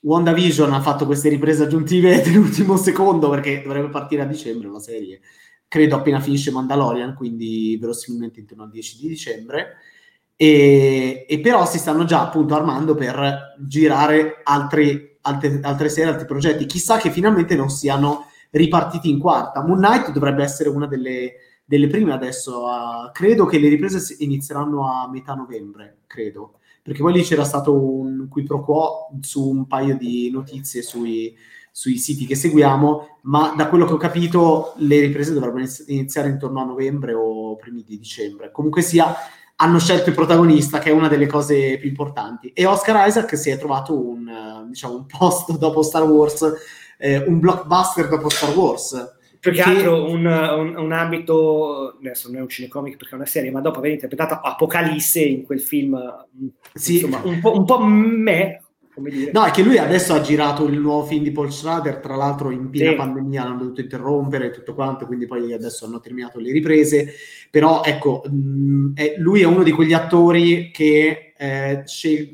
WandaVision 0.02 0.72
ha 0.72 0.82
fatto 0.82 1.06
queste 1.06 1.30
riprese 1.30 1.64
aggiuntive 1.64 2.22
nell'ultimo 2.24 2.78
secondo, 2.78 3.30
perché 3.30 3.62
dovrebbe 3.62 3.90
partire 3.90 4.22
a 4.22 4.26
dicembre 4.26 4.70
la 4.70 4.80
serie 4.80 5.22
credo 5.68 5.96
appena 5.96 6.20
finisce 6.20 6.52
Mandalorian, 6.52 7.14
quindi 7.16 7.78
verosimilmente 7.80 8.40
intorno 8.40 8.64
al 8.64 8.70
10 8.70 8.98
di 9.00 9.08
dicembre. 9.08 9.78
E, 10.38 11.26
e, 11.28 11.40
però 11.40 11.66
si 11.66 11.78
stanno 11.78 12.04
già 12.04 12.22
appunto 12.22 12.56
armando 12.56 12.94
per 12.94 13.56
girare 13.60 14.42
altri, 14.44 15.18
altre, 15.22 15.60
altre 15.62 15.90
serie, 15.90 16.12
altri 16.12 16.26
progetti. 16.26 16.66
Chissà 16.66 16.98
che 16.98 17.12
finalmente 17.12 17.56
non 17.56 17.70
siano 17.70 18.28
ripartiti 18.52 19.10
in 19.10 19.20
quarta. 19.20 19.64
Moon 19.64 19.80
Knight 19.80 20.12
dovrebbe 20.12 20.44
essere 20.44 20.70
una 20.70 20.88
delle, 20.88 21.34
delle 21.64 21.88
prime 21.88 22.14
adesso. 22.14 22.68
A, 22.68 23.12
credo 23.14 23.46
che 23.46 23.60
le 23.60 23.70
riprese 23.70 24.16
inizieranno 24.20 24.88
a 24.88 25.10
metà 25.10 25.34
novembre, 25.34 26.00
credo. 26.08 26.60
Perché 26.82 27.02
poi 27.02 27.14
lì 27.14 27.24
c'era 27.24 27.44
stato 27.44 27.74
un 27.74 28.28
qui 28.30 28.44
pro 28.44 28.64
quo 28.64 29.10
su 29.22 29.50
un 29.50 29.66
paio 29.66 29.98
di 29.98 30.30
notizie 30.30 30.84
sui, 30.84 31.36
sui 31.78 31.98
siti 31.98 32.26
che 32.26 32.36
seguiamo, 32.36 33.20
ma 33.24 33.54
da 33.54 33.68
quello 33.68 33.84
che 33.84 33.92
ho 33.92 33.98
capito 33.98 34.76
le 34.78 34.98
riprese 35.02 35.34
dovrebbero 35.34 35.66
iniziare 35.88 36.30
intorno 36.30 36.62
a 36.62 36.64
novembre 36.64 37.14
o 37.14 37.58
primi 37.58 37.84
di 37.86 37.98
dicembre. 37.98 38.50
Comunque 38.50 38.82
sia, 38.82 39.14
hanno 39.58 39.78
scelto 39.78 40.08
il 40.08 40.16
protagonista, 40.16 40.80
che 40.80 40.92
è 40.92 40.94
una 40.94 41.10
delle 41.10 41.28
cose 41.28 41.78
più 41.78 41.90
importanti. 41.90 42.54
E 42.54 42.66
Oscar 42.66 43.06
Isaac 43.06 43.38
si 43.38 43.50
è 43.50 43.58
trovato 43.58 43.94
un, 43.94 44.66
diciamo, 44.70 44.96
un 44.96 45.06
posto 45.06 45.58
dopo 45.58 45.82
Star 45.82 46.04
Wars, 46.04 46.50
eh, 46.98 47.18
un 47.18 47.40
blockbuster 47.40 48.08
dopo 48.08 48.30
Star 48.30 48.56
Wars. 48.56 49.18
Più 49.38 49.52
che, 49.52 49.62
che 49.62 49.70
altro 49.70 50.10
un, 50.10 50.26
un, 50.26 50.78
un, 50.78 50.92
ambito, 50.94 51.98
adesso 52.00 52.30
non 52.30 52.38
è 52.38 52.42
un 52.42 52.48
cinecomic 52.48 52.96
perché 52.96 53.12
è 53.12 53.18
una 53.18 53.26
serie, 53.26 53.52
ma 53.52 53.60
dopo 53.60 53.80
aver 53.80 53.92
interpretato 53.92 54.36
Apocalisse 54.36 55.20
in 55.20 55.44
quel 55.44 55.60
film, 55.60 56.02
sì. 56.74 56.94
insomma, 56.94 57.20
un 57.22 57.42
po', 57.42 57.54
un 57.54 57.66
po' 57.66 57.84
me, 57.84 58.62
come 58.96 59.10
dire. 59.10 59.32
No, 59.34 59.44
è 59.44 59.52
che 59.52 59.62
lui 59.62 59.78
adesso 59.78 60.14
ha 60.14 60.22
girato 60.22 60.66
il 60.66 60.80
nuovo 60.80 61.06
film 61.06 61.22
di 61.22 61.32
Paul 61.32 61.52
Schrader, 61.52 61.98
tra 61.98 62.16
l'altro 62.16 62.50
in 62.50 62.70
piena 62.70 62.92
sì. 62.92 62.96
pandemia 62.96 63.44
l'hanno 63.44 63.58
dovuto 63.58 63.82
interrompere 63.82 64.46
e 64.48 64.52
tutto 64.52 64.74
quanto, 64.74 65.06
quindi 65.06 65.28
poi 65.28 65.52
adesso 65.52 65.86
hanno 65.86 66.00
terminato 66.00 66.40
le 66.40 66.52
riprese, 66.54 67.14
però 67.52 67.84
ecco, 67.84 68.24
mh, 68.26 68.94
è, 68.96 69.16
lui 69.18 69.42
è 69.42 69.46
uno 69.46 69.64
di 69.64 69.72
quegli 69.72 69.94
attori 69.94 70.72
che 70.72 71.34
eh, 71.38 71.84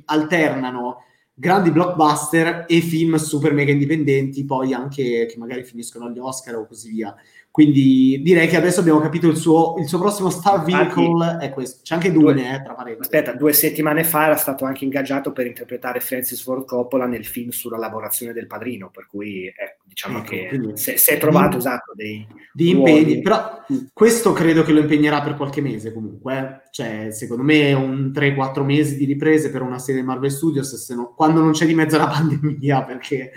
alternano 0.05 1.03
grandi 1.33 1.71
blockbuster 1.71 2.65
e 2.67 2.81
film 2.81 3.15
super 3.15 3.51
mega 3.51 3.71
indipendenti, 3.71 4.45
poi 4.45 4.73
anche 4.73 5.25
che 5.25 5.35
magari 5.39 5.63
finiscono 5.63 6.05
agli 6.05 6.19
Oscar 6.19 6.55
o 6.55 6.67
così 6.67 6.91
via. 6.91 7.15
Quindi 7.51 8.21
direi 8.21 8.47
che 8.47 8.55
adesso 8.55 8.79
abbiamo 8.79 9.01
capito 9.01 9.27
il 9.27 9.35
suo, 9.35 9.75
il 9.77 9.85
suo 9.85 9.99
prossimo 9.99 10.29
star 10.29 10.63
vehicle 10.63 11.37
è 11.41 11.49
questo. 11.49 11.81
C'è 11.83 11.95
anche 11.95 12.09
Dune, 12.09 12.33
due, 12.33 12.55
eh, 12.55 12.63
tra 12.63 12.73
parentesi. 12.73 13.01
Aspetta, 13.01 13.33
due 13.37 13.51
settimane 13.51 14.05
fa 14.05 14.27
era 14.27 14.37
stato 14.37 14.63
anche 14.63 14.85
ingaggiato 14.85 15.33
per 15.33 15.47
interpretare 15.47 15.99
Francis 15.99 16.41
Ford 16.41 16.65
Coppola 16.65 17.07
nel 17.07 17.25
film 17.25 17.49
sulla 17.49 17.77
lavorazione 17.77 18.31
del 18.31 18.47
padrino, 18.47 18.89
per 18.89 19.05
cui 19.05 19.47
eh, 19.47 19.77
diciamo 19.83 20.19
ecco, 20.19 20.29
che 20.29 20.97
si 20.97 21.11
è 21.11 21.17
trovato 21.17 21.57
esatto 21.57 21.91
dei 21.93 22.25
di 22.53 22.69
impegni, 22.69 23.21
però 23.21 23.65
questo 23.91 24.31
credo 24.31 24.63
che 24.63 24.71
lo 24.71 24.79
impegnerà 24.79 25.21
per 25.21 25.35
qualche 25.35 25.59
mese 25.59 25.91
comunque, 25.91 26.37
eh. 26.37 26.69
cioè 26.71 27.11
secondo 27.11 27.43
me 27.43 27.73
un 27.73 28.11
3-4 28.13 28.63
mesi 28.63 28.95
di 28.95 29.03
riprese 29.03 29.51
per 29.51 29.61
una 29.61 29.77
serie 29.77 30.03
Marvel 30.03 30.31
Studios 30.31 30.73
se 30.75 30.95
no, 30.95 31.13
quando 31.13 31.41
non 31.41 31.51
c'è 31.51 31.65
di 31.65 31.73
mezzo 31.73 31.97
la 31.97 32.07
pandemia 32.11 32.83
perché 32.83 33.31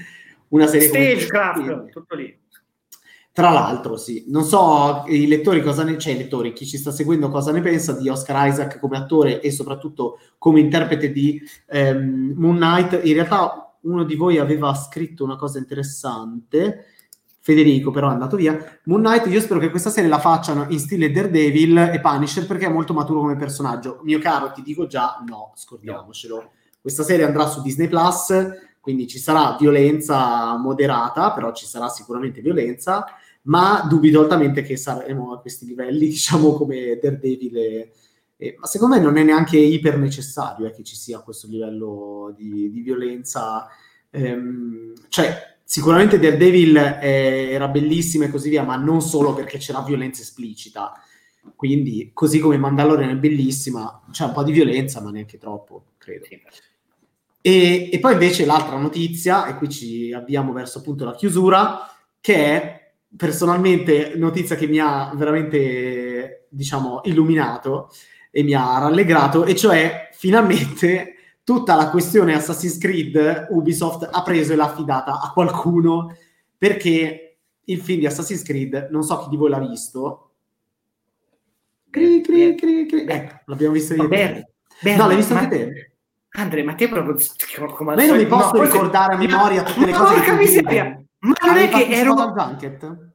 una 0.49 0.69
serie 0.69 0.89
Stagecraft, 0.89 1.91
tutto 1.91 2.15
lì. 2.15 2.43
Tra 3.35 3.51
l'altro, 3.51 3.97
sì, 3.97 4.27
non 4.29 4.45
so 4.45 5.03
i 5.09 5.27
lettori 5.27 5.61
cosa 5.61 5.83
ne, 5.83 5.99
cioè 5.99 6.13
i 6.13 6.19
lettori, 6.19 6.53
chi 6.53 6.65
ci 6.65 6.79
sta 6.79 6.93
seguendo 6.93 7.31
cosa 7.31 7.51
ne 7.51 7.61
pensa 7.63 7.93
di 7.99 8.09
Oscar 8.09 8.47
Isaac 8.47 8.79
come 8.79 8.97
attore 8.97 9.41
e 9.41 9.51
soprattutto 9.51 10.21
come 10.39 10.61
interprete 10.61 11.11
di 11.11 11.43
ehm, 11.67 12.35
Moon 12.37 12.55
Knight. 12.55 13.01
In 13.03 13.15
realtà 13.15 13.77
uno 13.81 14.05
di 14.05 14.15
voi 14.15 14.39
aveva 14.39 14.73
scritto 14.75 15.25
una 15.25 15.35
cosa 15.35 15.59
interessante, 15.59 16.85
Federico 17.41 17.91
però 17.91 18.09
è 18.11 18.13
andato 18.13 18.37
via. 18.37 18.57
Moon 18.85 19.03
Knight, 19.03 19.27
io 19.27 19.41
spero 19.41 19.59
che 19.59 19.71
questa 19.71 19.91
serie 19.91 20.09
la 20.09 20.21
facciano 20.21 20.67
in 20.69 20.79
stile 20.79 21.11
Daredevil 21.11 21.77
e 21.93 22.01
Punisher 22.01 22.47
perché 22.47 22.67
è 22.67 22.71
molto 22.71 22.93
maturo 22.93 23.19
come 23.19 23.35
personaggio. 23.35 23.99
Mio 24.05 24.21
caro, 24.21 24.53
ti 24.53 24.63
dico 24.63 24.87
già, 24.87 25.21
no, 25.27 25.51
scordiamocelo. 25.57 26.53
Questa 26.81 27.03
serie 27.03 27.25
andrà 27.25 27.49
su 27.49 27.63
Disney 27.63 27.89
Plus, 27.89 28.33
quindi 28.79 29.09
ci 29.09 29.19
sarà 29.19 29.57
violenza 29.59 30.57
moderata, 30.57 31.33
però 31.33 31.53
ci 31.53 31.67
sarà 31.67 31.89
sicuramente 31.89 32.41
violenza 32.41 33.05
ma 33.45 33.85
dubito 33.89 34.21
altamente 34.21 34.63
che 34.63 34.77
saremo 34.77 35.33
a 35.33 35.41
questi 35.41 35.67
livelli, 35.67 36.07
diciamo 36.09 36.55
come 36.55 36.99
Daredevil. 37.01 37.57
E, 37.57 37.93
e, 38.37 38.57
ma 38.59 38.67
secondo 38.67 38.97
me 38.97 39.01
non 39.01 39.17
è 39.17 39.23
neanche 39.23 39.59
iper 39.59 39.99
necessario 39.99 40.67
eh, 40.67 40.73
che 40.73 40.83
ci 40.83 40.97
sia 40.97 41.21
questo 41.21 41.47
livello 41.49 42.33
di, 42.37 42.71
di 42.71 42.81
violenza. 42.81 43.69
Ehm, 44.11 44.93
cioè, 45.09 45.57
sicuramente 45.65 46.19
Daredevil 46.19 46.77
è, 46.77 47.49
era 47.51 47.69
bellissima 47.69 48.27
e 48.27 48.31
così 48.31 48.49
via, 48.49 48.63
ma 48.63 48.77
non 48.77 49.01
solo 49.01 49.35
perché 49.35 49.59
c'era 49.59 49.83
violenza 49.83 50.23
esplicita. 50.23 50.93
Quindi, 51.57 52.11
così 52.15 52.39
come 52.39 52.57
Mandalorian 52.57 53.11
è 53.11 53.17
bellissima, 53.17 54.03
c'è 54.11 54.25
un 54.25 54.33
po' 54.33 54.43
di 54.43 54.53
violenza, 54.53 55.03
ma 55.03 55.11
neanche 55.11 55.37
troppo, 55.37 55.85
credo. 55.99 56.25
E, 57.43 57.91
e 57.93 57.99
poi 57.99 58.15
invece 58.15 58.47
l'altra 58.47 58.79
notizia, 58.79 59.47
e 59.47 59.57
qui 59.57 59.69
ci 59.69 60.13
avviamo 60.13 60.55
verso 60.55 60.79
appunto 60.79 61.05
la 61.05 61.15
chiusura, 61.15 61.81
che 62.19 62.35
è 62.35 62.84
personalmente 63.17 64.15
notizia 64.17 64.57
che 64.57 64.67
mi 64.67 64.79
ha 64.79 65.13
veramente, 65.15 66.47
diciamo, 66.49 67.01
illuminato 67.05 67.91
e 68.31 68.43
mi 68.43 68.55
ha 68.55 68.79
rallegrato, 68.79 69.45
e 69.45 69.55
cioè 69.55 70.09
finalmente 70.13 71.15
tutta 71.45 71.77
la 71.77 71.91
questione 71.91 72.35
Assassin's 72.35 72.79
Creed 72.79 73.49
Ubisoft 73.51 74.09
ha 74.11 74.23
preso 74.23 74.53
e 74.53 74.57
l'ha 74.57 74.65
affidata 74.65 75.21
a 75.21 75.31
qualcuno 75.33 76.17
perché 76.57 77.37
il 77.65 77.81
film 77.81 78.01
di 78.01 78.07
Assassin's 78.07 78.43
Creed, 78.43 78.89
non 78.91 79.03
so 79.03 79.19
chi 79.21 79.29
di 79.29 79.37
voi 79.37 79.51
l'ha 79.51 79.59
visto. 79.59 80.31
Cri, 81.91 82.21
cri, 82.23 82.57
cri, 82.57 82.87
cri. 82.87 83.05
Ecco, 83.07 83.41
l'abbiamo 83.47 83.75
visto 83.75 83.95
io. 83.95 84.09
Bene, 84.09 84.55
bene, 84.81 84.97
no, 84.97 85.07
l'hai 85.07 85.17
visto 85.17 85.35
anche 85.35 85.49
te? 85.49 85.93
Andre, 86.37 86.63
ma 86.65 86.75
te 86.75 86.89
proprio 86.89 87.15
Ma 87.85 88.03
io 88.03 88.09
non 88.09 88.19
mi 88.19 88.27
posso 88.27 88.57
no, 88.57 88.63
ricordare 88.63 89.15
a 89.15 89.17
memoria 89.17 89.63
tutte 89.63 89.87
le 89.87 89.93
cose 89.93 90.21
che 90.21 90.33
miseria. 90.33 91.05
Ma 91.25 91.35
non 91.47 91.57
è 91.57 91.69
che 91.69 91.87
ero... 91.89 92.15
Junket? 92.15 93.13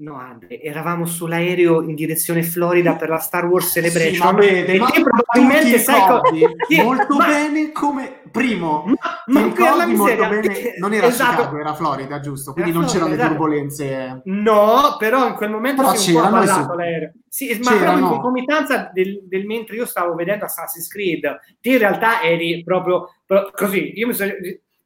No, 0.00 0.14
Andre, 0.14 0.62
eravamo 0.62 1.04
sull'aereo 1.04 1.82
in 1.82 1.94
direzione 1.94 2.42
Florida 2.42 2.96
per 2.96 3.10
la 3.10 3.18
Star 3.18 3.44
Wars 3.44 3.70
Celebration. 3.70 4.14
Sì, 4.14 4.22
ma 4.22 4.32
vede, 4.32 4.78
ma 4.78 4.88
probabilmente 4.90 5.78
sai 5.78 6.08
co- 6.08 6.22
molto 6.82 7.16
ma, 7.16 7.26
bene 7.26 7.70
come 7.70 8.22
primo. 8.30 8.84
Ma, 8.86 8.96
ma 9.26 9.42
ricordi 9.42 9.94
molto 9.94 10.26
bene, 10.26 10.74
non 10.80 10.94
era 10.94 11.06
esatto. 11.06 11.42
Chicago, 11.42 11.58
era 11.58 11.74
Florida, 11.74 12.18
giusto? 12.20 12.54
Quindi 12.54 12.72
non 12.72 12.86
c'erano 12.86 13.14
le 13.14 13.18
turbulenze. 13.18 14.22
No, 14.24 14.96
però 14.98 15.26
in 15.26 15.34
quel 15.34 15.50
momento 15.50 15.82
però 15.82 15.94
si 15.94 16.14
è 16.14 16.18
un 16.18 16.66
po' 16.66 16.74
l'aereo. 16.74 17.12
Sì, 17.28 17.60
ma 17.62 17.76
proprio 17.76 17.98
in 17.98 18.08
concomitanza 18.08 18.90
del, 18.94 19.20
del, 19.28 19.44
mentre 19.44 19.76
io 19.76 19.84
stavo 19.84 20.14
vedendo 20.14 20.46
Assassin's 20.46 20.88
Creed, 20.88 21.40
te 21.60 21.72
in 21.72 21.78
realtà 21.78 22.22
eri 22.22 22.62
proprio, 22.64 23.16
proprio 23.26 23.52
così. 23.54 23.92
Io 23.98 24.06
mi 24.06 24.14
so, 24.14 24.24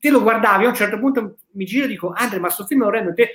te 0.05 0.11
lo 0.11 0.21
guardavi, 0.21 0.67
a 0.67 0.69
un 0.69 0.75
certo 0.75 0.99
punto 0.99 1.37
mi 1.53 1.65
giro 1.65 1.87
e 1.87 1.89
dico, 1.89 2.13
Andre, 2.15 2.39
ma 2.39 2.51
sto 2.51 2.67
film 2.67 2.83
è 2.83 2.87
orrendo, 2.87 3.15
te 3.15 3.31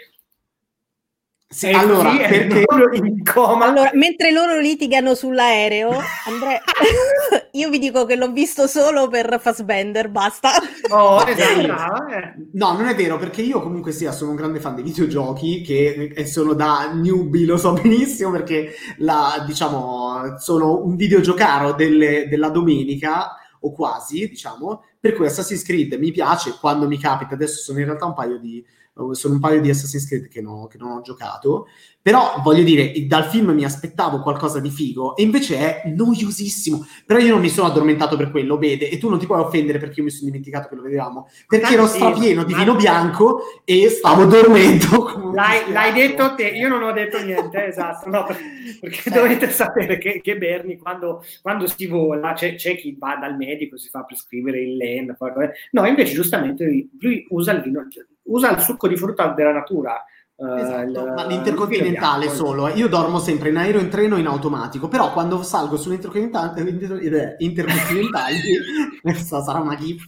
sì, 1.52 1.72
allora, 1.72 2.16
perché... 2.16 2.64
allora, 2.68 3.90
mentre 3.94 4.32
loro 4.32 4.60
litigano 4.60 5.16
sull'aereo, 5.16 5.90
Andrea, 6.28 6.62
io 7.54 7.70
vi 7.72 7.80
dico 7.80 8.06
che 8.06 8.16
l'ho 8.16 8.32
visto 8.32 8.68
solo 8.68 9.08
per 9.08 9.40
Fassbender, 9.42 10.10
basta. 10.10 10.52
Oh, 10.92 11.28
esatto. 11.28 12.08
Eh. 12.08 12.34
No, 12.54 12.74
non 12.74 12.86
è 12.86 12.94
vero, 12.94 13.18
perché 13.18 13.42
io 13.42 13.62
comunque 13.62 13.92
sia 13.92 14.12
sono 14.12 14.30
un 14.30 14.36
grande 14.36 14.60
fan 14.60 14.76
dei 14.76 14.84
videogiochi, 14.84 15.64
che 15.64 16.24
sono 16.28 16.54
da 16.54 16.92
newbie, 16.94 17.48
lo 17.48 17.58
so 17.58 17.74
benissimo, 17.74 18.30
perché 18.30 18.76
la, 18.98 19.44
diciamo, 19.44 20.38
sono 20.38 20.84
un 20.84 20.96
videogiocaro 20.96 21.74
delle, 21.74 22.28
della 22.30 22.50
domenica, 22.50 23.36
o 23.62 23.72
quasi, 23.74 24.28
diciamo, 24.30 24.84
per 25.00 25.14
cui 25.14 25.26
Assassin's 25.26 25.64
Creed 25.64 25.94
mi 25.94 26.12
piace 26.12 26.58
quando 26.60 26.88
mi 26.88 26.98
capita, 26.98 27.34
adesso 27.34 27.62
sono 27.62 27.80
in 27.80 27.86
realtà 27.86 28.06
un 28.06 28.14
paio 28.14 28.38
di 28.38 28.66
sono 29.14 29.36
un 29.36 29.40
paio 29.40 29.62
di 29.62 29.70
Assassin's 29.70 30.08
Creed 30.08 30.28
che, 30.28 30.42
no, 30.42 30.68
che, 30.68 30.78
non 30.78 30.92
ho 30.92 31.02
giocato, 31.02 31.68
però 32.02 32.40
voglio 32.42 32.64
dire, 32.64 32.94
dal 33.08 33.26
film 33.26 33.52
mi 33.52 33.66
aspettavo 33.66 34.22
qualcosa 34.22 34.60
di 34.60 34.70
figo 34.70 35.16
e 35.16 35.24
invece 35.24 35.58
è 35.58 35.90
noiosissimo, 35.90 36.86
però 37.06 37.20
io 37.20 37.34
non 37.34 37.42
mi 37.42 37.50
sono 37.50 37.68
addormentato 37.68 38.16
per 38.16 38.32
quello, 38.32 38.58
vede, 38.58 38.90
e 38.90 38.98
tu 38.98 39.10
non 39.10 39.20
ti 39.20 39.26
puoi 39.26 39.42
offendere 39.42 39.80
perché 39.80 40.00
io 40.00 40.06
mi 40.06 40.10
sono 40.10 40.28
dimenticato 40.28 40.70
che 40.70 40.76
lo 40.76 40.82
vedevamo, 40.82 41.28
perché 41.48 41.74
ero 41.74 41.88
strapieno 41.88 42.44
di 42.44 42.54
vino 42.54 42.76
bianco 42.76 43.42
e 43.66 43.90
stavo 43.90 44.26
dormendo. 44.26 45.32
L'hai, 45.34 45.72
l'hai, 45.72 45.94
detto 45.94 46.36
te, 46.36 46.48
io 46.48 46.68
non 46.68 46.84
ho 46.84 46.92
detto 46.92 47.24
niente, 47.24 47.68
esatto, 47.68 48.10
no, 48.10 48.26
perché 48.80 49.10
dovete 49.10 49.50
sapere 49.50 49.98
che, 49.98 50.22
che 50.22 50.38
Berni 50.38 50.78
quando, 50.78 51.24
quando, 51.42 51.68
si 51.68 51.86
vola 51.86 52.34
c'è, 52.34 52.56
c'è, 52.56 52.76
chi 52.76 52.96
va 52.98 53.18
dal 53.20 53.36
medico, 53.36 53.78
si 53.78 53.90
fa 53.90 54.04
prescrivere 54.04 54.62
il 54.62 54.76
LEN, 54.76 55.16
no, 55.72 55.86
invece 55.86 56.14
giustamente 56.14 56.66
lui, 56.66 56.90
lui 57.00 57.26
usa 57.30 57.52
il 57.52 57.62
vino 57.62 57.80
usa 58.30 58.52
il 58.52 58.60
succo 58.60 58.88
di 58.88 58.98
frutta 58.98 59.28
della 59.30 59.52
natura. 59.52 60.04
Eh, 60.42 60.62
esatto, 60.62 61.04
uh, 61.04 61.14
ma 61.14 61.26
l'intercontinentale 61.26 62.26
il 62.26 62.32
solo. 62.32 62.70
Eh. 62.70 62.78
Io 62.78 62.88
dormo 62.88 63.20
sempre 63.20 63.50
in 63.50 63.58
aereo, 63.58 63.82
in 63.82 63.90
treno, 63.90 64.16
in 64.16 64.26
automatico, 64.26 64.88
però 64.88 65.12
quando 65.12 65.44
salgo 65.44 65.76
sull'intercontinentale, 65.76 67.36
intercontinentali, 67.40 68.38
questa 69.02 69.42
sarà 69.44 69.60
una 69.60 69.76
gif, 69.76 70.06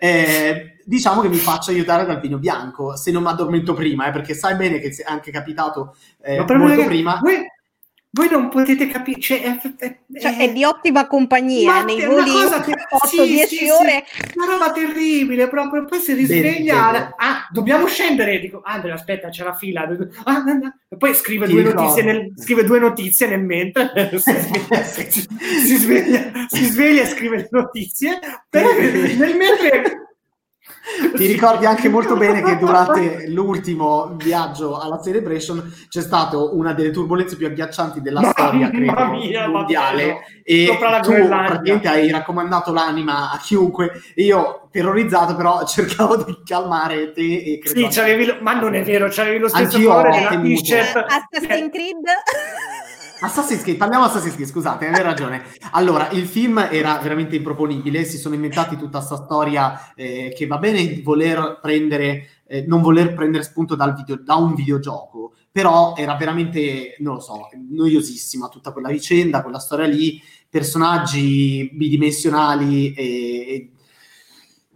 eh, 0.00 0.78
diciamo 0.82 1.20
che 1.20 1.28
mi 1.28 1.36
faccio 1.36 1.72
aiutare 1.72 2.06
dal 2.06 2.20
vino 2.20 2.38
bianco, 2.38 2.96
se 2.96 3.10
non 3.10 3.22
mi 3.22 3.28
addormento 3.28 3.74
prima, 3.74 4.06
eh, 4.06 4.12
perché 4.12 4.32
sai 4.32 4.56
bene 4.56 4.78
che 4.78 4.88
è 4.88 5.04
anche 5.06 5.30
capitato 5.30 5.94
eh, 6.22 6.38
molto 6.38 6.84
prima. 6.86 7.18
Voi 7.22 7.44
voi 8.16 8.30
non 8.30 8.48
potete 8.48 8.86
capire, 8.88 9.20
cioè, 9.20 9.42
è, 9.42 9.60
è, 9.76 9.98
cioè, 10.18 10.36
è, 10.38 10.50
di 10.50 10.64
ottima 10.64 11.06
compagnia 11.06 11.84
nei 11.84 12.02
voli 12.02 12.30
che, 12.64 12.72
8-10 12.72 13.46
sì, 13.46 13.68
ore. 13.68 14.04
Sì, 14.06 14.38
una 14.38 14.46
roba 14.46 14.72
terribile, 14.72 15.48
proprio 15.48 15.84
poi 15.84 16.00
si 16.00 16.14
risveglia. 16.14 16.90
Bene, 16.92 17.14
Ah, 17.18 17.46
dobbiamo 17.50 17.86
scendere. 17.86 18.38
Dico, 18.38 18.62
Andrea, 18.64 18.94
aspetta, 18.94 19.28
c'è 19.28 19.44
la 19.44 19.54
fila. 19.54 19.82
Ah, 20.24 20.38
no, 20.38 20.54
no. 20.54 20.74
E 20.88 20.96
poi 20.96 21.14
scrive 21.14 21.46
due, 21.46 21.62
notizie 21.62 22.02
nel, 22.02 22.32
scrive 22.36 22.64
due 22.64 22.78
notizie 22.78 23.26
nel 23.26 23.44
mentre 23.44 23.92
si 24.16 24.32
sveglia, 24.32 24.82
si, 24.82 25.76
sveglia, 25.76 26.46
si 26.48 26.64
sveglia 26.64 27.02
e 27.02 27.06
scrive 27.06 27.36
le 27.36 27.48
notizie. 27.50 28.18
nel 28.50 29.36
mentre 29.36 30.05
ti 31.16 31.26
ricordi 31.26 31.66
anche 31.66 31.88
molto 31.88 32.14
bene 32.18 32.42
che 32.42 32.56
durante 32.56 33.28
l'ultimo 33.28 34.14
viaggio 34.16 34.78
alla 34.78 35.00
Celebration 35.02 35.72
c'è 35.88 36.00
stata 36.00 36.38
una 36.38 36.72
delle 36.72 36.90
turbulenze 36.90 37.36
più 37.36 37.46
agghiaccianti 37.46 38.00
della 38.00 38.20
ma 38.20 38.30
storia, 38.30 38.70
credo, 38.70 39.10
mia, 39.10 39.48
mondiale. 39.48 40.18
E 40.44 40.76
tu 41.02 41.26
praticamente 41.26 41.88
hai 41.88 42.10
raccomandato 42.10 42.72
l'anima 42.72 43.32
a 43.32 43.38
chiunque. 43.38 44.00
E 44.14 44.22
io, 44.22 44.68
terrorizzato, 44.70 45.34
però 45.34 45.64
cercavo 45.66 46.16
di 46.16 46.38
calmare 46.44 47.12
te 47.12 47.42
e 47.42 47.58
credo... 47.58 47.90
Sì, 47.90 48.24
lo... 48.24 48.38
ma 48.40 48.58
non 48.58 48.74
è 48.74 48.82
vero, 48.82 49.08
c'avevi 49.10 49.38
lo 49.38 49.48
stesso 49.48 49.80
cuore 49.80 50.10
della 50.10 50.40
t-shirt. 50.40 50.96
Assassin's 50.96 51.70
Creed... 51.70 52.04
Assassin's 53.20 53.62
Creed, 53.62 53.78
parliamo 53.78 54.04
di 54.04 54.10
Assassin's 54.10 54.34
Creed, 54.34 54.48
scusate, 54.48 54.86
avete 54.86 55.02
ragione. 55.02 55.42
Allora, 55.72 56.10
il 56.10 56.26
film 56.26 56.58
era 56.58 56.98
veramente 56.98 57.36
improponibile, 57.36 58.04
si 58.04 58.18
sono 58.18 58.34
inventati 58.34 58.76
tutta 58.76 58.98
questa 58.98 59.16
storia 59.16 59.94
eh, 59.94 60.32
che 60.36 60.46
va 60.46 60.58
bene 60.58 61.00
voler 61.02 61.58
prendere, 61.62 62.28
eh, 62.46 62.64
non 62.66 62.82
voler 62.82 63.14
prendere 63.14 63.42
spunto 63.42 63.74
video, 63.74 64.16
da 64.22 64.34
un 64.34 64.54
videogioco, 64.54 65.34
però 65.50 65.94
era 65.96 66.14
veramente, 66.16 66.96
non 66.98 67.14
lo 67.14 67.20
so, 67.20 67.48
noiosissima 67.70 68.48
tutta 68.48 68.72
quella 68.72 68.90
vicenda, 68.90 69.42
quella 69.42 69.58
storia 69.58 69.86
lì, 69.86 70.20
personaggi 70.48 71.70
bidimensionali 71.72 72.92
e, 72.92 73.04
e 73.04 73.70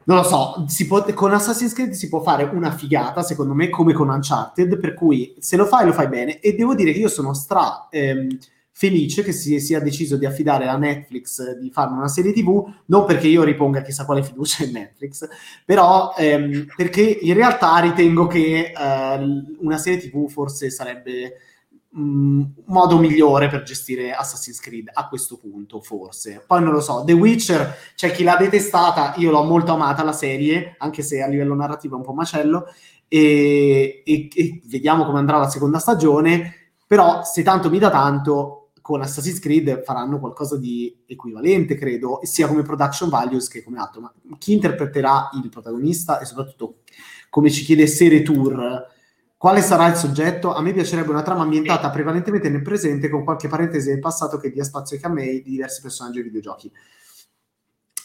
non 0.04 0.16
lo 0.16 0.22
so, 0.22 0.66
può, 0.86 1.04
con 1.14 1.32
Assassin's 1.32 1.72
Creed 1.72 1.92
si 1.92 2.08
può 2.08 2.20
fare 2.20 2.44
una 2.44 2.70
figata, 2.70 3.22
secondo 3.22 3.54
me, 3.54 3.68
come 3.68 3.92
con 3.92 4.08
Uncharted, 4.08 4.78
per 4.78 4.94
cui 4.94 5.34
se 5.38 5.56
lo 5.56 5.66
fai, 5.66 5.86
lo 5.86 5.92
fai 5.92 6.08
bene. 6.08 6.40
E 6.40 6.54
devo 6.54 6.74
dire 6.74 6.92
che 6.92 6.98
io 6.98 7.08
sono 7.08 7.34
stra... 7.34 7.88
Ehm, 7.90 8.38
felice 8.80 9.22
che 9.22 9.32
si 9.32 9.60
sia 9.60 9.78
deciso 9.78 10.16
di 10.16 10.24
affidare 10.24 10.66
a 10.66 10.78
Netflix 10.78 11.58
di 11.58 11.70
fare 11.70 11.92
una 11.92 12.08
serie 12.08 12.32
TV, 12.32 12.66
non 12.86 13.04
perché 13.04 13.26
io 13.26 13.42
riponga 13.42 13.82
chissà 13.82 14.06
quale 14.06 14.22
fiducia 14.22 14.64
in 14.64 14.72
Netflix, 14.72 15.28
però 15.66 16.14
ehm, 16.16 16.64
perché 16.74 17.02
in 17.02 17.34
realtà 17.34 17.78
ritengo 17.80 18.26
che 18.26 18.72
eh, 18.74 19.54
una 19.58 19.76
serie 19.76 19.98
TV 19.98 20.30
forse 20.30 20.70
sarebbe 20.70 21.34
un 21.92 22.48
modo 22.66 22.98
migliore 22.98 23.48
per 23.48 23.62
gestire 23.62 24.12
Assassin's 24.12 24.60
Creed 24.60 24.90
a 24.92 25.08
questo 25.08 25.36
punto, 25.36 25.80
forse. 25.80 26.44
Poi 26.46 26.62
non 26.62 26.72
lo 26.72 26.80
so, 26.80 27.02
The 27.04 27.12
Witcher 27.12 27.74
c'è 27.94 28.12
chi 28.12 28.22
l'ha 28.22 28.36
detestata, 28.36 29.14
io 29.16 29.30
l'ho 29.30 29.42
molto 29.42 29.72
amata 29.72 30.04
la 30.04 30.12
serie, 30.12 30.76
anche 30.78 31.02
se 31.02 31.22
a 31.22 31.26
livello 31.26 31.54
narrativo 31.54 31.94
è 31.94 31.98
un 31.98 32.04
po' 32.04 32.12
macello, 32.12 32.66
e, 33.08 34.02
e, 34.04 34.28
e 34.32 34.60
vediamo 34.66 35.04
come 35.04 35.18
andrà 35.18 35.38
la 35.38 35.48
seconda 35.48 35.78
stagione, 35.78 36.54
però 36.86 37.24
se 37.24 37.42
tanto 37.42 37.70
mi 37.70 37.78
dà 37.78 37.90
tanto, 37.90 38.56
con 38.80 39.02
Assassin's 39.02 39.38
Creed 39.38 39.82
faranno 39.84 40.18
qualcosa 40.18 40.56
di 40.56 41.02
equivalente, 41.06 41.76
credo, 41.76 42.20
sia 42.22 42.48
come 42.48 42.62
production 42.62 43.08
values 43.08 43.46
che 43.48 43.62
come 43.62 43.78
altro. 43.78 44.00
Ma 44.00 44.12
chi 44.38 44.52
interpreterà 44.52 45.30
il 45.40 45.48
protagonista 45.48 46.18
e 46.18 46.24
soprattutto 46.24 46.78
come 47.28 47.50
ci 47.50 47.62
chiede 47.62 47.86
Serie 47.86 48.22
Tour, 48.22 48.86
quale 49.40 49.62
sarà 49.62 49.86
il 49.86 49.96
soggetto? 49.96 50.52
A 50.52 50.60
me 50.60 50.74
piacerebbe 50.74 51.08
una 51.08 51.22
trama 51.22 51.40
ambientata 51.40 51.88
prevalentemente 51.88 52.50
nel 52.50 52.60
presente 52.60 53.08
con 53.08 53.24
qualche 53.24 53.48
parentesi 53.48 53.88
del 53.88 53.98
passato 53.98 54.36
che 54.36 54.50
dia 54.50 54.64
spazio 54.64 54.96
ai 54.96 55.02
camei 55.02 55.40
di 55.40 55.52
diversi 55.52 55.80
personaggi 55.80 56.18
e 56.18 56.22
videogiochi 56.24 56.70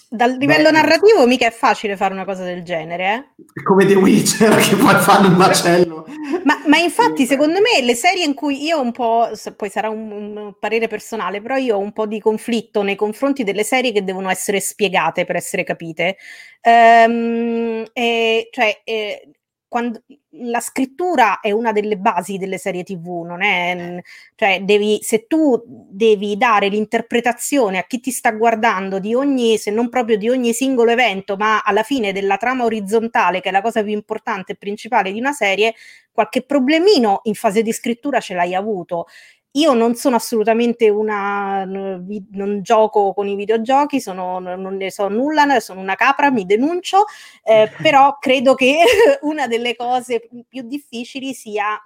dal 0.08 0.38
livello 0.38 0.70
Beh, 0.70 0.78
narrativo 0.78 1.26
mica 1.26 1.46
è 1.46 1.52
facile 1.52 1.98
fare 1.98 2.14
una 2.14 2.24
cosa 2.24 2.46
del 2.46 2.64
genere. 2.64 3.34
Eh? 3.36 3.64
Come 3.64 3.86
The 3.86 3.96
Witcher 3.96 4.56
che 4.56 4.78
poi 4.78 4.96
fanno 4.96 5.28
un 5.28 5.34
macello. 5.34 6.06
ma, 6.46 6.62
ma, 6.68 6.78
infatti 6.78 7.26
secondo 7.26 7.60
me 7.60 7.84
le 7.84 7.96
serie 7.96 8.24
in 8.24 8.34
cui 8.34 8.64
io 8.64 8.78
ho 8.78 8.82
un 8.82 8.94
po', 8.94 9.30
poi 9.58 9.70
sarà 9.70 9.90
un, 9.90 10.10
un, 10.12 10.54
parere 10.58 10.88
personale, 10.88 11.42
però 11.42 11.58
io 11.58 11.76
ho 11.76 11.80
un 11.80 11.92
po' 11.92 12.06
di 12.06 12.22
conflitto 12.22 12.82
nei 12.82 12.96
confronti 12.96 13.44
delle 13.44 13.64
serie 13.64 13.92
che 13.92 14.06
devono 14.06 14.30
essere 14.30 14.62
spiegate 14.62 15.26
per 15.26 15.36
essere 15.36 15.66
capite. 15.66 16.16
Um, 16.62 17.84
e, 17.92 18.48
cioè, 18.52 18.82
eh, 18.86 19.32
quando, 19.68 20.02
la 20.42 20.60
scrittura 20.60 21.40
è 21.40 21.52
una 21.52 21.72
delle 21.72 21.98
basi 21.98 22.38
delle 22.38 22.58
serie 22.58 22.84
TV, 22.84 23.24
non 23.26 23.42
è, 23.42 24.02
cioè 24.36 24.62
devi, 24.64 25.00
se 25.02 25.28
tu 25.28 25.62
devi 25.66 26.38
dare 26.38 26.68
l'interpretazione 26.68 27.78
a 27.78 27.84
chi 27.86 28.00
ti 28.00 28.12
sta 28.12 28.32
guardando 28.32 29.00
di 29.00 29.14
ogni, 29.14 29.58
se 29.58 29.72
non 29.72 29.90
proprio 29.90 30.18
di 30.18 30.30
ogni 30.30 30.54
singolo 30.54 30.92
evento, 30.92 31.36
ma 31.38 31.62
alla 31.62 31.84
fine 31.84 32.12
della 32.12 32.38
trama 32.38 32.66
orizzontale, 32.66 33.42
che 33.42 33.50
è 33.50 33.52
la 33.52 33.62
cosa 33.62 33.84
più 33.84 33.94
importante 33.94 34.54
e 34.54 34.56
principale 34.56 35.12
di 35.12 35.20
una 35.20 35.32
serie, 35.34 35.74
qualche 36.12 36.44
problemino 36.44 37.20
in 37.24 37.34
fase 37.36 37.62
di 37.62 37.74
scrittura 37.74 38.20
ce 38.22 38.34
l'hai 38.34 38.56
avuto. 38.56 39.06
Io 39.56 39.74
non 39.74 39.96
sono 39.96 40.16
assolutamente 40.18 40.90
una, 40.90 41.64
non 41.66 42.60
gioco 42.62 43.14
con 43.14 43.28
i 43.28 43.36
videogiochi, 43.36 44.02
sono, 44.02 44.40
non 44.40 44.76
ne 44.76 44.92
so 44.92 45.08
nulla, 45.08 45.60
sono 45.60 45.80
una 45.80 45.96
capra, 45.96 46.30
mi 46.30 46.46
denuncio, 46.46 47.06
eh, 47.44 47.72
però 47.82 48.18
credo 48.20 48.54
che 48.54 48.84
una 49.22 49.48
delle 49.48 49.76
cose 49.76 50.28
più 50.48 50.64
difficili 50.64 51.34
sia 51.34 51.80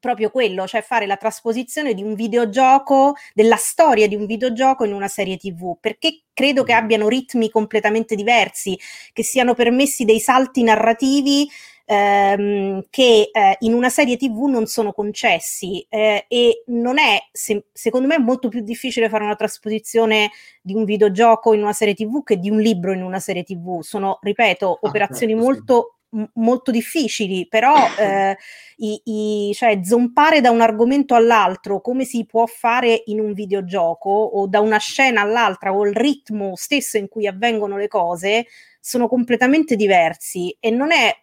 proprio 0.00 0.30
quello, 0.30 0.66
cioè 0.66 0.82
fare 0.82 1.06
la 1.06 1.16
trasposizione 1.16 1.94
di 1.94 2.02
un 2.02 2.14
videogioco, 2.14 3.14
della 3.34 3.56
storia 3.56 4.08
di 4.08 4.16
un 4.16 4.26
videogioco 4.26 4.84
in 4.84 4.94
una 4.94 5.08
serie 5.08 5.36
TV, 5.36 5.76
perché 5.78 6.22
credo 6.32 6.64
che 6.64 6.74
mm. 6.74 6.76
abbiano 6.78 7.08
ritmi 7.08 7.50
completamente 7.50 8.14
diversi, 8.14 8.78
che 9.12 9.22
siano 9.22 9.54
permessi 9.54 10.04
dei 10.04 10.18
salti 10.18 10.62
narrativi 10.62 11.48
ehm, 11.90 12.84
che 12.88 13.30
eh, 13.32 13.56
in 13.60 13.74
una 13.74 13.88
serie 13.88 14.16
TV 14.16 14.44
non 14.44 14.66
sono 14.66 14.92
concessi 14.92 15.84
eh, 15.88 16.24
e 16.28 16.62
non 16.66 16.98
è, 16.98 17.18
se, 17.32 17.66
secondo 17.72 18.06
me, 18.06 18.18
molto 18.18 18.48
più 18.48 18.60
difficile 18.60 19.08
fare 19.08 19.24
una 19.24 19.34
trasposizione 19.34 20.30
di 20.62 20.72
un 20.72 20.84
videogioco 20.84 21.52
in 21.52 21.62
una 21.62 21.72
serie 21.72 21.94
TV 21.94 22.22
che 22.22 22.38
di 22.38 22.48
un 22.48 22.60
libro 22.60 22.92
in 22.92 23.02
una 23.02 23.18
serie 23.18 23.42
TV. 23.42 23.80
Sono, 23.82 24.18
ripeto, 24.22 24.72
ah, 24.72 24.78
operazioni 24.82 25.32
certo, 25.32 25.46
molto 25.46 25.94
molto 26.34 26.72
difficili, 26.72 27.46
però 27.46 27.74
eh, 27.98 28.36
i, 28.78 29.00
i, 29.48 29.54
cioè, 29.54 29.80
zompare 29.84 30.40
da 30.40 30.50
un 30.50 30.60
argomento 30.60 31.14
all'altro 31.14 31.80
come 31.80 32.04
si 32.04 32.24
può 32.26 32.46
fare 32.46 33.02
in 33.06 33.20
un 33.20 33.32
videogioco 33.32 34.10
o 34.10 34.48
da 34.48 34.60
una 34.60 34.78
scena 34.78 35.20
all'altra 35.22 35.72
o 35.72 35.86
il 35.86 35.94
ritmo 35.94 36.56
stesso 36.56 36.98
in 36.98 37.08
cui 37.08 37.28
avvengono 37.28 37.76
le 37.76 37.86
cose 37.86 38.46
sono 38.80 39.06
completamente 39.06 39.76
diversi 39.76 40.56
e 40.58 40.70
non 40.70 40.90
è 40.90 41.14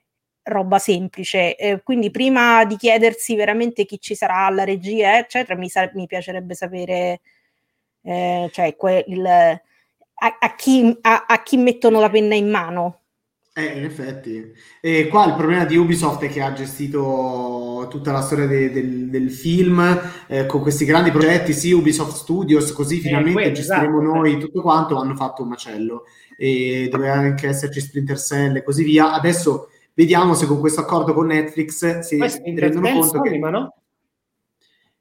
roba 0.48 0.80
semplice. 0.80 1.56
Eh, 1.56 1.82
quindi 1.84 2.12
prima 2.12 2.66
di 2.66 2.78
chiedersi 2.78 3.36
veramente 3.36 3.86
chi 3.86 4.00
ci 4.00 4.16
sarà 4.16 4.46
alla 4.46 4.64
regia, 4.64 5.18
eccetera, 5.18 5.58
mi, 5.58 5.70
sa- 5.70 5.92
mi 5.94 6.08
piacerebbe 6.08 6.54
sapere 6.54 7.22
eh, 8.04 8.50
cioè, 8.52 8.76
que- 8.76 9.06
il, 9.08 9.26
a-, 9.26 10.38
a, 10.40 10.56
chi, 10.56 10.98
a-, 11.02 11.26
a 11.28 11.44
chi 11.44 11.58
mettono 11.58 12.00
la 12.00 12.10
penna 12.10 12.36
in 12.36 12.50
mano. 12.50 13.02
Eh, 13.54 13.78
in 13.78 13.86
effetti. 13.86 14.54
E 14.80 15.08
qua 15.08 15.26
il 15.26 15.34
problema 15.34 15.66
di 15.66 15.76
Ubisoft 15.76 16.24
è 16.24 16.30
che 16.30 16.42
ha 16.42 16.54
gestito 16.54 17.88
tutta 17.90 18.12
la 18.12 18.22
storia 18.22 18.46
de- 18.46 18.72
del-, 18.72 19.10
del 19.10 19.32
film 19.32 20.00
eh, 20.28 20.46
con 20.46 20.62
questi 20.62 20.86
grandi 20.86 21.12
progetti, 21.12 21.54
sì, 21.54 21.72
Ubisoft 21.72 22.16
Studios, 22.16 22.72
così 22.72 22.98
eh, 22.98 23.02
finalmente 23.02 23.34
quello, 23.34 23.52
gestiremo 23.54 24.02
esatto. 24.02 24.16
noi 24.16 24.38
tutto 24.38 24.62
quanto, 24.62 24.98
hanno 24.98 25.16
fatto 25.16 25.42
un 25.42 25.50
macello. 25.50 26.04
E 26.38 26.88
doveva 26.92 27.14
anche 27.14 27.48
esserci 27.48 27.82
Splinter 27.82 28.20
Cell 28.20 28.58
e 28.58 28.64
così 28.64 28.84
via. 28.84 29.12
Adesso 29.14 29.72
Vediamo 29.98 30.36
se 30.36 30.46
con 30.46 30.60
questo 30.60 30.82
accordo 30.82 31.12
con 31.12 31.26
Netflix 31.26 32.02
si 32.02 32.20
rendono 32.54 32.92
conto 32.92 33.20
che... 33.22 33.36
No? 33.40 33.74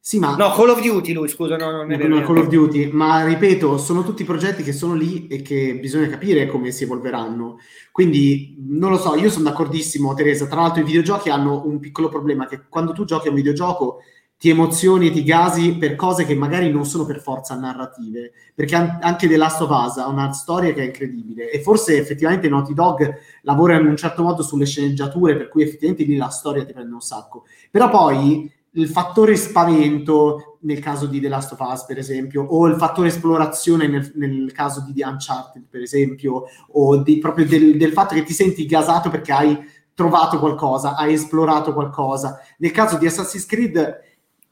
Sì, 0.01 0.19
ma... 0.19 0.37
No, 0.37 0.53
Call 0.53 0.71
of 0.71 0.81
Duty 0.81 1.13
lui, 1.13 1.29
scusa, 1.29 1.59
no, 1.59 1.71
non 1.71 1.93
è 1.93 1.99
vero. 1.99 2.19
No, 2.19 2.23
Call 2.25 2.39
of 2.39 2.47
Duty, 2.49 2.91
ma 2.93 3.23
ripeto, 3.27 3.77
sono 3.77 4.05
tutti 4.05 4.25
progetti 4.25 4.63
che 4.63 4.73
sono 4.73 4.95
lì 4.95 5.27
e 5.27 5.43
che 5.43 5.77
bisogna 5.79 6.09
capire 6.09 6.47
come 6.47 6.71
si 6.71 6.85
evolveranno. 6.85 7.59
Quindi, 7.93 8.57
non 8.69 8.91
lo 8.91 8.97
so, 8.97 9.17
io 9.17 9.29
sono 9.29 9.51
d'accordissimo, 9.51 10.15
Teresa. 10.15 10.47
Tra 10.47 10.63
l'altro 10.63 10.81
i 10.81 10.87
videogiochi 10.87 11.29
hanno 11.29 11.67
un 11.67 11.79
piccolo 11.79 12.09
problema, 12.09 12.47
che 12.47 12.63
quando 12.67 12.93
tu 12.93 13.05
giochi 13.05 13.27
a 13.27 13.31
un 13.31 13.37
videogioco 13.37 13.99
ti 14.39 14.51
emozioni 14.51 15.07
e 15.07 15.11
ti 15.13 15.23
gasi 15.23 15.77
per 15.77 15.97
cose 15.97 16.27
che 16.27 16.35
magari 16.35 16.71
non 16.71 16.85
sono 16.85 17.07
per 17.07 17.21
forza 17.21 17.55
narrative, 17.55 18.33
perché 18.55 18.75
anche 18.75 19.29
The 19.29 19.37
Last 19.37 19.63
of 19.63 19.71
Us 19.71 19.97
ha 19.97 20.09
una 20.09 20.33
storia 20.33 20.73
che 20.75 20.83
è 20.83 20.87
incredibile 20.87 21.51
e 21.51 21.63
forse 21.63 21.97
effettivamente 21.97 22.49
Naughty 22.49 22.75
Dog 22.75 23.15
lavora 23.43 23.79
in 23.79 23.87
un 23.87 23.97
certo 23.97 24.23
modo 24.23 24.43
sulle 24.43 24.67
sceneggiature, 24.67 25.37
per 25.37 25.49
cui 25.49 25.63
effettivamente 25.63 26.05
lì 26.05 26.17
la 26.17 26.29
storia 26.29 26.65
ti 26.65 26.73
prende 26.73 26.93
un 26.93 27.01
sacco. 27.01 27.45
Però 27.71 27.89
poi 27.89 28.53
il 28.73 28.89
fattore 28.89 29.37
spavento 29.37 30.59
nel 30.61 30.81
caso 30.81 31.07
di 31.07 31.19
The 31.19 31.29
Last 31.29 31.53
of 31.53 31.61
Us, 31.61 31.85
per 31.85 31.97
esempio, 31.97 32.43
o 32.43 32.67
il 32.67 32.77
fattore 32.77 33.09
esplorazione 33.09 33.89
nel, 33.89 34.13
nel 34.17 34.53
caso 34.53 34.83
di 34.85 34.93
The 34.93 35.07
Uncharted, 35.07 35.65
per 35.71 35.81
esempio, 35.81 36.45
o 36.73 36.97
di, 36.99 37.19
proprio 37.19 37.47
del, 37.47 37.79
del 37.79 37.93
fatto 37.93 38.15
che 38.15 38.23
ti 38.23 38.35
senti 38.35 38.67
gasato 38.67 39.09
perché 39.09 39.33
hai 39.33 39.59
trovato 39.95 40.39
qualcosa, 40.39 40.95
hai 40.95 41.15
esplorato 41.15 41.73
qualcosa. 41.73 42.39
Nel 42.59 42.71
caso 42.71 42.99
di 42.99 43.07
Assassin's 43.07 43.47
Creed 43.47 44.05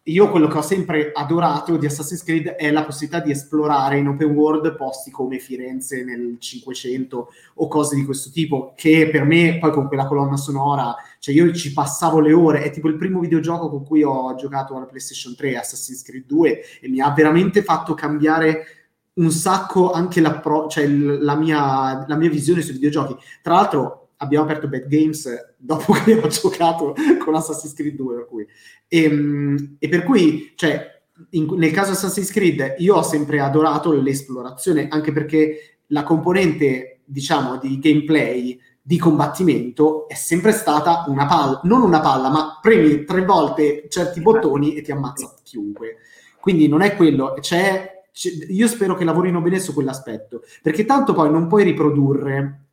io 0.06 0.28
quello 0.28 0.48
che 0.48 0.59
ho 0.59 0.62
sempre 0.62 1.12
adorato 1.14 1.78
di 1.78 1.86
Assassin's 1.86 2.22
Creed 2.22 2.48
è 2.48 2.70
la 2.70 2.85
possibilità 2.85 3.24
di 3.24 3.31
esplorare 3.31 3.97
in 3.97 4.09
open 4.09 4.32
world 4.32 4.76
posti 4.76 5.10
come 5.10 5.39
Firenze 5.39 6.05
nel 6.05 6.36
500 6.39 7.28
o 7.55 7.68
cose 7.68 7.94
di 7.94 8.05
questo 8.05 8.31
tipo, 8.31 8.74
che 8.76 9.09
per 9.10 9.24
me 9.24 9.59
poi 9.59 9.70
con 9.70 9.89
quella 9.89 10.06
colonna 10.06 10.36
sonora, 10.36 10.94
cioè 11.20 11.35
io 11.35 11.51
ci 11.55 11.72
passavo 11.72 12.20
le 12.20 12.35
ore, 12.35 12.62
è 12.64 12.70
tipo 12.70 12.89
il 12.89 12.97
primo 12.97 13.20
videogioco 13.20 13.70
con 13.70 13.82
cui 13.82 14.02
ho 14.02 14.35
giocato 14.35 14.76
alla 14.76 14.85
PlayStation 14.85 15.35
3, 15.35 15.56
Assassin's 15.56 16.02
Creed 16.02 16.26
2, 16.26 16.60
e 16.82 16.89
mi 16.89 17.01
ha 17.01 17.10
veramente 17.10 17.62
fatto 17.62 17.94
cambiare 17.94 18.66
un 19.14 19.31
sacco 19.31 19.90
anche 19.93 20.20
cioè 20.68 20.86
la, 20.86 21.36
mia, 21.36 22.05
la 22.06 22.16
mia 22.16 22.28
visione 22.28 22.60
sui 22.60 22.74
videogiochi. 22.74 23.16
Tra 23.40 23.55
l'altro 23.55 24.03
abbiamo 24.25 24.45
aperto 24.45 24.69
Bad 24.69 24.87
Games 24.87 25.29
dopo 25.57 25.93
che 26.05 26.19
ho 26.19 26.29
giocato 26.29 26.95
con 27.23 27.35
Assassin's 27.35 27.75
Creed 27.75 27.95
2, 27.95 28.15
per 28.15 28.27
cui. 28.27 28.47
E, 28.89 29.03
ehm, 29.03 29.77
e 29.79 29.89
per 29.89 30.03
cui, 30.03 30.53
cioè, 30.57 31.03
in, 31.31 31.47
nel 31.57 31.71
caso 31.71 31.93
Assassin's 31.93 32.31
Creed, 32.31 32.77
io 32.79 32.97
ho 32.97 33.03
sempre 33.03 33.41
adorato 33.41 33.93
l'esplorazione, 33.93 34.89
anche 34.89 35.13
perché 35.13 35.79
la 35.89 36.03
componente, 36.03 37.01
diciamo, 37.05 37.59
di 37.59 37.79
gameplay 37.79 38.59
di 38.87 38.99
combattimento 38.99 40.07
è 40.09 40.15
sempre 40.15 40.53
stata 40.53 41.05
una 41.09 41.25
palla, 41.25 41.61
non 41.65 41.81
una 41.81 42.01
palla, 42.01 42.29
ma 42.29 42.59
premi 42.61 43.05
tre 43.05 43.25
volte 43.25 43.87
certi 43.89 44.21
bottoni 44.21 44.75
e 44.75 44.83
ti 44.83 44.93
ammazza 44.93 45.35
chiunque. 45.43 45.97
Quindi 46.39 46.69
non 46.69 46.83
è 46.83 46.95
quello, 46.95 47.35
c'è, 47.41 48.03
io 48.51 48.69
spero 48.69 48.95
che 48.95 49.05
lavorino 49.05 49.41
bene 49.41 49.59
su 49.59 49.73
quell'aspetto, 49.73 50.43
perché 50.61 50.85
tanto 50.85 51.15
poi 51.15 51.31
non 51.31 51.47
puoi 51.47 51.65
riprodurre 51.65 52.64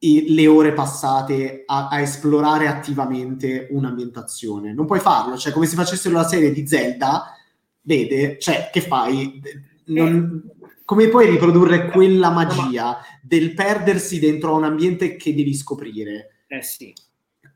le 0.00 0.46
ore 0.46 0.72
passate 0.72 1.64
a, 1.66 1.88
a, 1.88 2.00
esplorare 2.00 2.66
attivamente 2.66 3.68
un'ambientazione. 3.70 4.72
Non 4.72 4.86
puoi 4.86 5.00
farlo, 5.00 5.36
cioè 5.36 5.52
come 5.52 5.66
se 5.66 5.76
facessero 5.76 6.14
la 6.14 6.26
serie 6.26 6.52
di 6.52 6.66
Zelda, 6.66 7.34
vede, 7.82 8.38
cioè 8.38 8.70
che 8.72 8.80
fai? 8.80 9.40
Non, 9.86 10.42
come 10.84 11.08
puoi 11.08 11.28
riprodurre 11.28 11.90
quella 11.90 12.30
magia 12.30 12.98
del 13.22 13.52
perdersi 13.52 14.18
dentro 14.18 14.52
a 14.52 14.56
un 14.56 14.64
ambiente 14.64 15.16
che 15.16 15.34
devi 15.34 15.54
scoprire? 15.54 16.44
Eh 16.46 16.62
sì. 16.62 16.94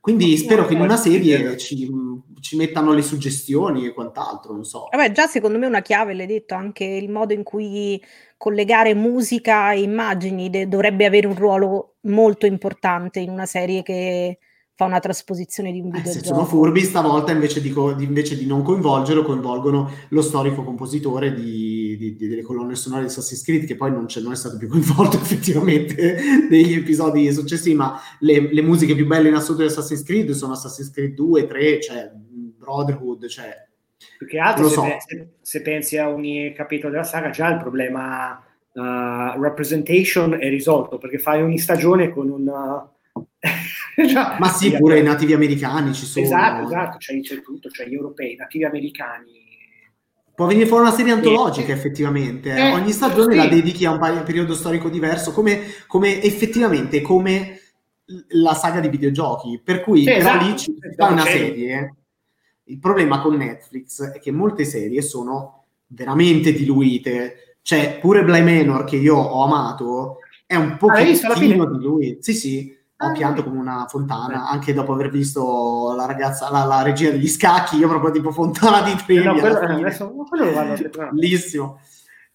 Quindi 0.05 0.37
spero 0.37 0.67
che 0.67 0.75
in 0.75 0.83
una 0.83 0.99
serie 0.99 1.57
ci, 1.57 1.91
ci, 2.41 2.57
mettano 2.57 2.93
le 2.93 3.01
suggestioni 3.01 3.87
e 3.87 3.95
quant'altro, 3.95 4.53
non 4.53 4.65
so. 4.65 4.89
Vabbè, 4.91 5.13
già 5.13 5.27
secondo 5.27 5.57
me 5.57 5.67
una 5.67 5.81
chiave, 5.81 6.13
l'hai 6.13 6.27
detto, 6.27 6.55
anche 6.55 6.85
il 6.85 7.09
modo 7.09 7.33
in 7.33 7.43
cui 7.43 7.99
collegare 8.37 8.95
musica 8.95 9.73
e 9.73 9.83
immagini 9.83 10.51
de- 10.51 10.69
dovrebbe 10.69 11.05
avere 11.05 11.27
un 11.27 11.35
ruolo 11.35 11.97
molto 12.03 12.47
importante 12.47 13.21
in 13.21 13.31
una 13.31 13.47
serie 13.47 13.83
che 13.83 14.39
fa 14.77 14.87
una 14.87 14.99
trasposizione 14.99 15.71
di 15.71 15.79
un 15.79 15.91
videogioco. 15.91 16.19
Eh, 16.19 16.21
se 16.21 16.27
sono 16.27 16.45
furbi, 16.45 16.81
stavolta 16.81 17.31
invece 17.31 17.61
di, 17.61 17.71
co- 17.71 17.97
invece 17.99 18.37
di, 18.37 18.45
non 18.45 18.63
coinvolgerlo, 18.63 19.23
coinvolgono 19.23 19.89
lo 20.09 20.23
storico 20.23 20.65
compositore 20.65 21.33
di, 21.33 21.97
di, 21.97 22.17
delle 22.17 22.43
colonne 22.43 22.75
sonore 22.75 23.03
di 23.03 23.07
Assassin's 23.07 23.43
Creed, 23.43 23.67
che 23.67 23.77
poi 23.77 23.93
non, 23.93 24.07
non, 24.23 24.33
è 24.33 24.37
stato 24.37 24.57
più 24.57 24.69
coinvolto 24.69 25.17
effettivamente 25.23 26.17
negli 26.51 26.75
episodi 26.75 27.33
successivi, 27.33 27.77
ma 27.77 28.01
le, 28.19 28.53
le, 28.53 28.63
musiche 28.63 28.97
più 28.97 29.07
belle 29.07 29.29
in 29.29 29.35
assoluto 29.35 29.63
di 29.63 29.69
Assassin's 29.69 30.03
Creed 30.03 30.33
sono 30.33 30.55
Assassin's 30.55 30.91
Creed 30.91 31.15
2, 31.15 31.47
3, 31.47 31.81
cioè 31.81 32.11
Brotherhood, 32.59 33.27
cioè... 33.29 33.73
Più 34.19 34.27
che 34.27 34.39
altro, 34.39 34.69
se, 34.69 34.75
so. 34.75 34.85
se, 35.07 35.29
se, 35.41 35.63
pensi 35.63 35.97
a 35.97 36.09
ogni 36.09 36.53
capitolo 36.53 36.93
della 36.93 37.05
saga, 37.05 37.31
già 37.31 37.49
il 37.49 37.59
problema 37.59 38.43
uh, 38.73 39.41
representation 39.41 40.35
è 40.41 40.49
risolto, 40.49 40.99
perché 40.99 41.19
fai 41.19 41.43
ogni 41.43 41.59
stagione 41.59 42.11
con 42.11 42.29
un... 42.29 42.47
Uh, 42.47 43.27
cioè, 44.09 44.37
Ma 44.39 44.49
sì, 44.49 44.73
pure 44.77 44.99
i 44.99 45.03
nativi 45.03 45.33
americani 45.33 45.95
ci 45.95 46.07
sono. 46.07 46.25
Esatto, 46.25 46.67
esatto, 46.67 46.97
c'è, 46.99 47.19
c'è 47.21 47.41
tutto, 47.43 47.69
c'è 47.69 47.87
gli 47.87 47.95
europei, 47.95 48.33
i 48.33 48.37
nativi 48.37 48.65
americani. 48.65 49.43
Può 50.35 50.47
venire 50.47 50.67
fuori 50.67 50.83
una 50.83 50.93
serie 50.93 51.13
antologica, 51.13 51.69
eh, 51.69 51.77
effettivamente. 51.77 52.53
Eh, 52.53 52.73
Ogni 52.73 52.91
stagione 52.91 53.35
sì. 53.35 53.39
la 53.39 53.47
dedichi 53.47 53.85
a 53.85 53.93
un 53.93 54.23
periodo 54.25 54.55
storico 54.55 54.89
diverso, 54.89 55.33
come, 55.33 55.61
come, 55.87 56.21
effettivamente 56.21 57.01
come 57.03 57.61
la 58.31 58.55
saga 58.55 58.81
di 58.81 58.89
videogiochi. 58.89 59.61
Per 59.63 59.81
cui 59.81 60.01
sì, 60.01 60.07
però 60.07 60.19
esatto, 60.19 60.45
lì 60.45 60.59
ci 60.59 60.75
fa 60.97 61.07
una 61.07 61.23
serie. 61.23 61.95
Il 62.65 62.79
problema 62.79 63.21
con 63.21 63.37
Netflix 63.37 64.03
è 64.03 64.19
che 64.19 64.31
molte 64.31 64.65
serie 64.65 65.03
sono 65.03 65.65
veramente 65.89 66.53
diluite. 66.53 67.59
Cioè, 67.63 67.99
pure 68.01 68.25
Bly 68.25 68.43
Manor, 68.43 68.85
che 68.85 68.97
io 68.97 69.17
ho 69.17 69.45
amato, 69.45 70.19
è 70.47 70.57
un 70.57 70.77
pochettino 70.77 71.67
diluito. 71.67 72.23
Sì, 72.23 72.35
sì 72.35 72.83
ho 72.97 73.13
pianto 73.13 73.45
come 73.45 73.59
una 73.59 73.87
fontana, 73.89 74.49
anche 74.49 74.73
dopo 74.73 74.93
aver 74.93 75.11
visto 75.11 75.95
la 75.97 76.07
ragazza, 76.07 76.51
la, 76.51 76.65
la 76.65 76.83
regia 76.83 77.11
degli 77.11 77.29
scacchi, 77.29 77.77
io 77.77 77.89
proprio 77.89 78.11
tipo 78.11 78.31
fontana 78.31 78.83
di 78.83 78.95
trivia. 79.05 79.33
No, 79.33 79.41
quello, 79.41 79.59
adesso, 79.59 80.11
quello 80.29 80.45
Bellissimo. 81.13 81.81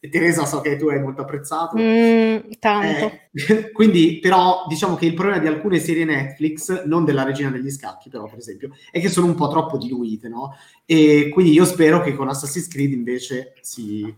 Teresa 0.08 0.46
so 0.46 0.62
che 0.62 0.78
tu 0.78 0.88
hai 0.88 1.02
molto 1.02 1.22
apprezzato. 1.22 1.76
Mm, 1.78 2.52
tanto. 2.60 3.12
Eh, 3.34 3.72
quindi, 3.74 4.20
però, 4.20 4.66
diciamo 4.68 4.96
che 4.96 5.06
il 5.06 5.14
problema 5.14 5.40
di 5.40 5.48
alcune 5.48 5.80
serie 5.80 6.06
Netflix, 6.06 6.86
non 6.86 7.04
della 7.04 7.24
regina 7.24 7.50
degli 7.50 7.70
scacchi, 7.70 8.10
però, 8.10 8.26
per 8.26 8.38
esempio, 8.38 8.70
è 8.92 9.02
che 9.02 9.10
sono 9.10 9.28
un 9.28 9.36
po' 9.36 9.50
troppo 9.50 9.78
diluite, 9.78 10.30
no? 10.30 10.56
E 10.86 11.30
quindi 11.34 11.52
io 11.52 11.66
spero 11.66 12.02
che 12.02 12.16
con 12.16 12.30
Assassin's 12.30 12.70
Creed 12.70 12.94
invece 12.94 13.56
si, 13.60 14.14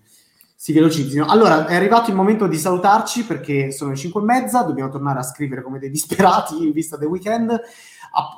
si 0.56 0.72
velocizzino. 0.72 1.26
Allora, 1.26 1.66
è 1.66 1.74
arrivato 1.74 2.12
il 2.12 2.16
momento 2.16 2.46
di 2.46 2.58
salutarci 2.58 3.26
perché 3.26 3.72
sono 3.72 3.90
le 3.90 3.98
5 3.98 4.22
e 4.22 4.24
mezza, 4.24 4.62
dobbiamo 4.62 4.92
tornare 4.92 5.18
a 5.18 5.24
scrivere 5.24 5.64
come 5.64 5.80
dei 5.80 5.90
disperati 5.90 6.62
in 6.62 6.72
vista 6.72 6.96
del 6.96 7.08
weekend. 7.08 7.60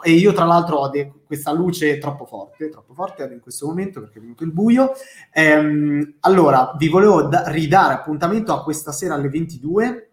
E 0.03 0.11
io, 0.11 0.33
tra 0.33 0.45
l'altro, 0.45 0.77
ho 0.77 0.89
de- 0.89 1.11
questa 1.25 1.51
luce 1.51 1.97
troppo 1.97 2.25
forte, 2.25 2.69
troppo 2.69 2.93
forte 2.93 3.23
in 3.23 3.39
questo 3.39 3.67
momento 3.67 3.99
perché 3.99 4.19
è 4.19 4.21
venuto 4.21 4.43
il 4.43 4.51
buio. 4.51 4.91
Ehm, 5.31 6.15
allora, 6.21 6.73
vi 6.77 6.89
volevo 6.89 7.23
da- 7.23 7.47
ridare 7.47 7.93
appuntamento 7.93 8.53
a 8.53 8.63
questa 8.63 8.91
sera 8.91 9.15
alle 9.15 9.29
22. 9.29 10.09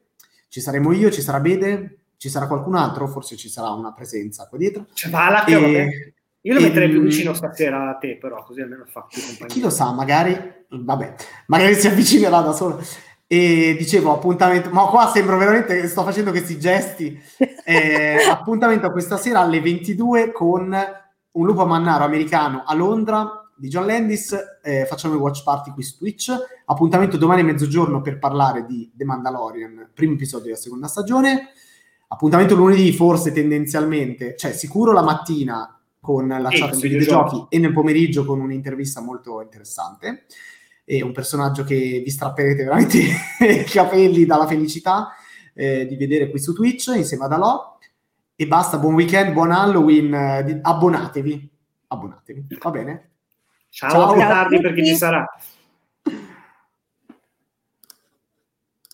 Ci 0.48 0.60
saremo 0.60 0.92
io, 0.92 1.10
ci 1.10 1.20
sarà 1.20 1.40
Bede, 1.40 1.98
ci 2.16 2.28
sarà 2.28 2.46
qualcun 2.46 2.74
altro, 2.74 3.06
forse 3.06 3.36
ci 3.36 3.48
sarà 3.48 3.70
una 3.70 3.92
presenza 3.92 4.46
qua 4.48 4.58
dietro. 4.58 4.86
C'è 4.92 5.10
Vala 5.10 5.44
che 5.44 5.54
e... 5.54 6.14
Io 6.42 6.54
lo 6.54 6.60
metterei 6.60 6.88
più 6.88 7.02
vicino 7.02 7.34
stasera 7.34 7.90
a 7.90 7.94
te, 7.96 8.16
però, 8.16 8.42
così 8.42 8.62
almeno 8.62 8.84
fa 8.86 9.02
più 9.02 9.20
compagnia. 9.20 9.52
Chi 9.52 9.60
lo 9.60 9.68
sa, 9.68 9.92
magari, 9.92 10.38
vabbè, 10.68 11.14
magari 11.46 11.74
si 11.74 11.86
avvicinerà 11.86 12.40
da 12.40 12.52
solo. 12.52 12.82
E 13.32 13.76
dicevo, 13.78 14.12
appuntamento, 14.12 14.70
ma 14.70 14.86
qua 14.86 15.06
sembro 15.06 15.38
veramente 15.38 15.80
che 15.80 15.86
sto 15.86 16.02
facendo 16.02 16.32
questi 16.32 16.58
gesti. 16.58 17.16
Eh, 17.64 18.16
appuntamento 18.28 18.90
questa 18.90 19.18
sera 19.18 19.38
alle 19.38 19.60
22 19.60 20.32
con 20.32 20.76
un 21.30 21.46
lupo 21.46 21.64
mannaro 21.64 22.02
americano 22.02 22.64
a 22.66 22.74
Londra 22.74 23.48
di 23.54 23.68
John 23.68 23.86
Landis. 23.86 24.36
Eh, 24.64 24.84
facciamo 24.84 25.14
il 25.14 25.20
watch 25.20 25.44
party 25.44 25.70
qui 25.70 25.84
su 25.84 25.98
Twitch. 25.98 26.34
Appuntamento 26.64 27.16
domani 27.16 27.42
a 27.42 27.44
mezzogiorno 27.44 28.00
per 28.00 28.18
parlare 28.18 28.66
di 28.66 28.90
The 28.96 29.04
Mandalorian, 29.04 29.90
primo 29.94 30.14
episodio 30.14 30.46
della 30.46 30.56
seconda 30.56 30.88
stagione. 30.88 31.50
Appuntamento 32.08 32.56
lunedì, 32.56 32.92
forse 32.92 33.30
tendenzialmente, 33.30 34.34
cioè 34.36 34.50
sicuro 34.50 34.90
la 34.90 35.02
mattina 35.02 35.80
con 36.00 36.26
la 36.26 36.48
chat 36.50 36.74
sui 36.74 36.88
videogiochi 36.88 37.46
e 37.48 37.60
nel 37.60 37.72
pomeriggio 37.72 38.24
con 38.24 38.40
un'intervista 38.40 39.00
molto 39.00 39.40
interessante 39.40 40.24
e 40.90 41.04
un 41.04 41.12
personaggio 41.12 41.62
che 41.62 42.02
vi 42.04 42.10
strapperete 42.10 42.64
veramente 42.64 42.98
i 43.38 43.62
capelli 43.62 44.26
dalla 44.26 44.48
felicità 44.48 45.10
eh, 45.54 45.86
di 45.86 45.94
vedere 45.94 46.28
qui 46.28 46.40
su 46.40 46.52
Twitch 46.52 46.92
insieme 46.96 47.26
ad 47.26 47.32
Alò 47.32 47.78
e 48.34 48.46
basta, 48.48 48.76
buon 48.76 48.94
weekend, 48.94 49.32
buon 49.32 49.52
Halloween, 49.52 50.12
eh, 50.12 50.58
abbonatevi, 50.60 51.48
abbonatevi, 51.86 52.46
va 52.60 52.70
bene? 52.70 53.10
Ciao, 53.68 53.90
Ciao 53.90 54.10
a 54.14 54.16
tardi 54.16 54.60
perché 54.60 54.84
ci 54.84 54.96
sarà. 54.96 55.24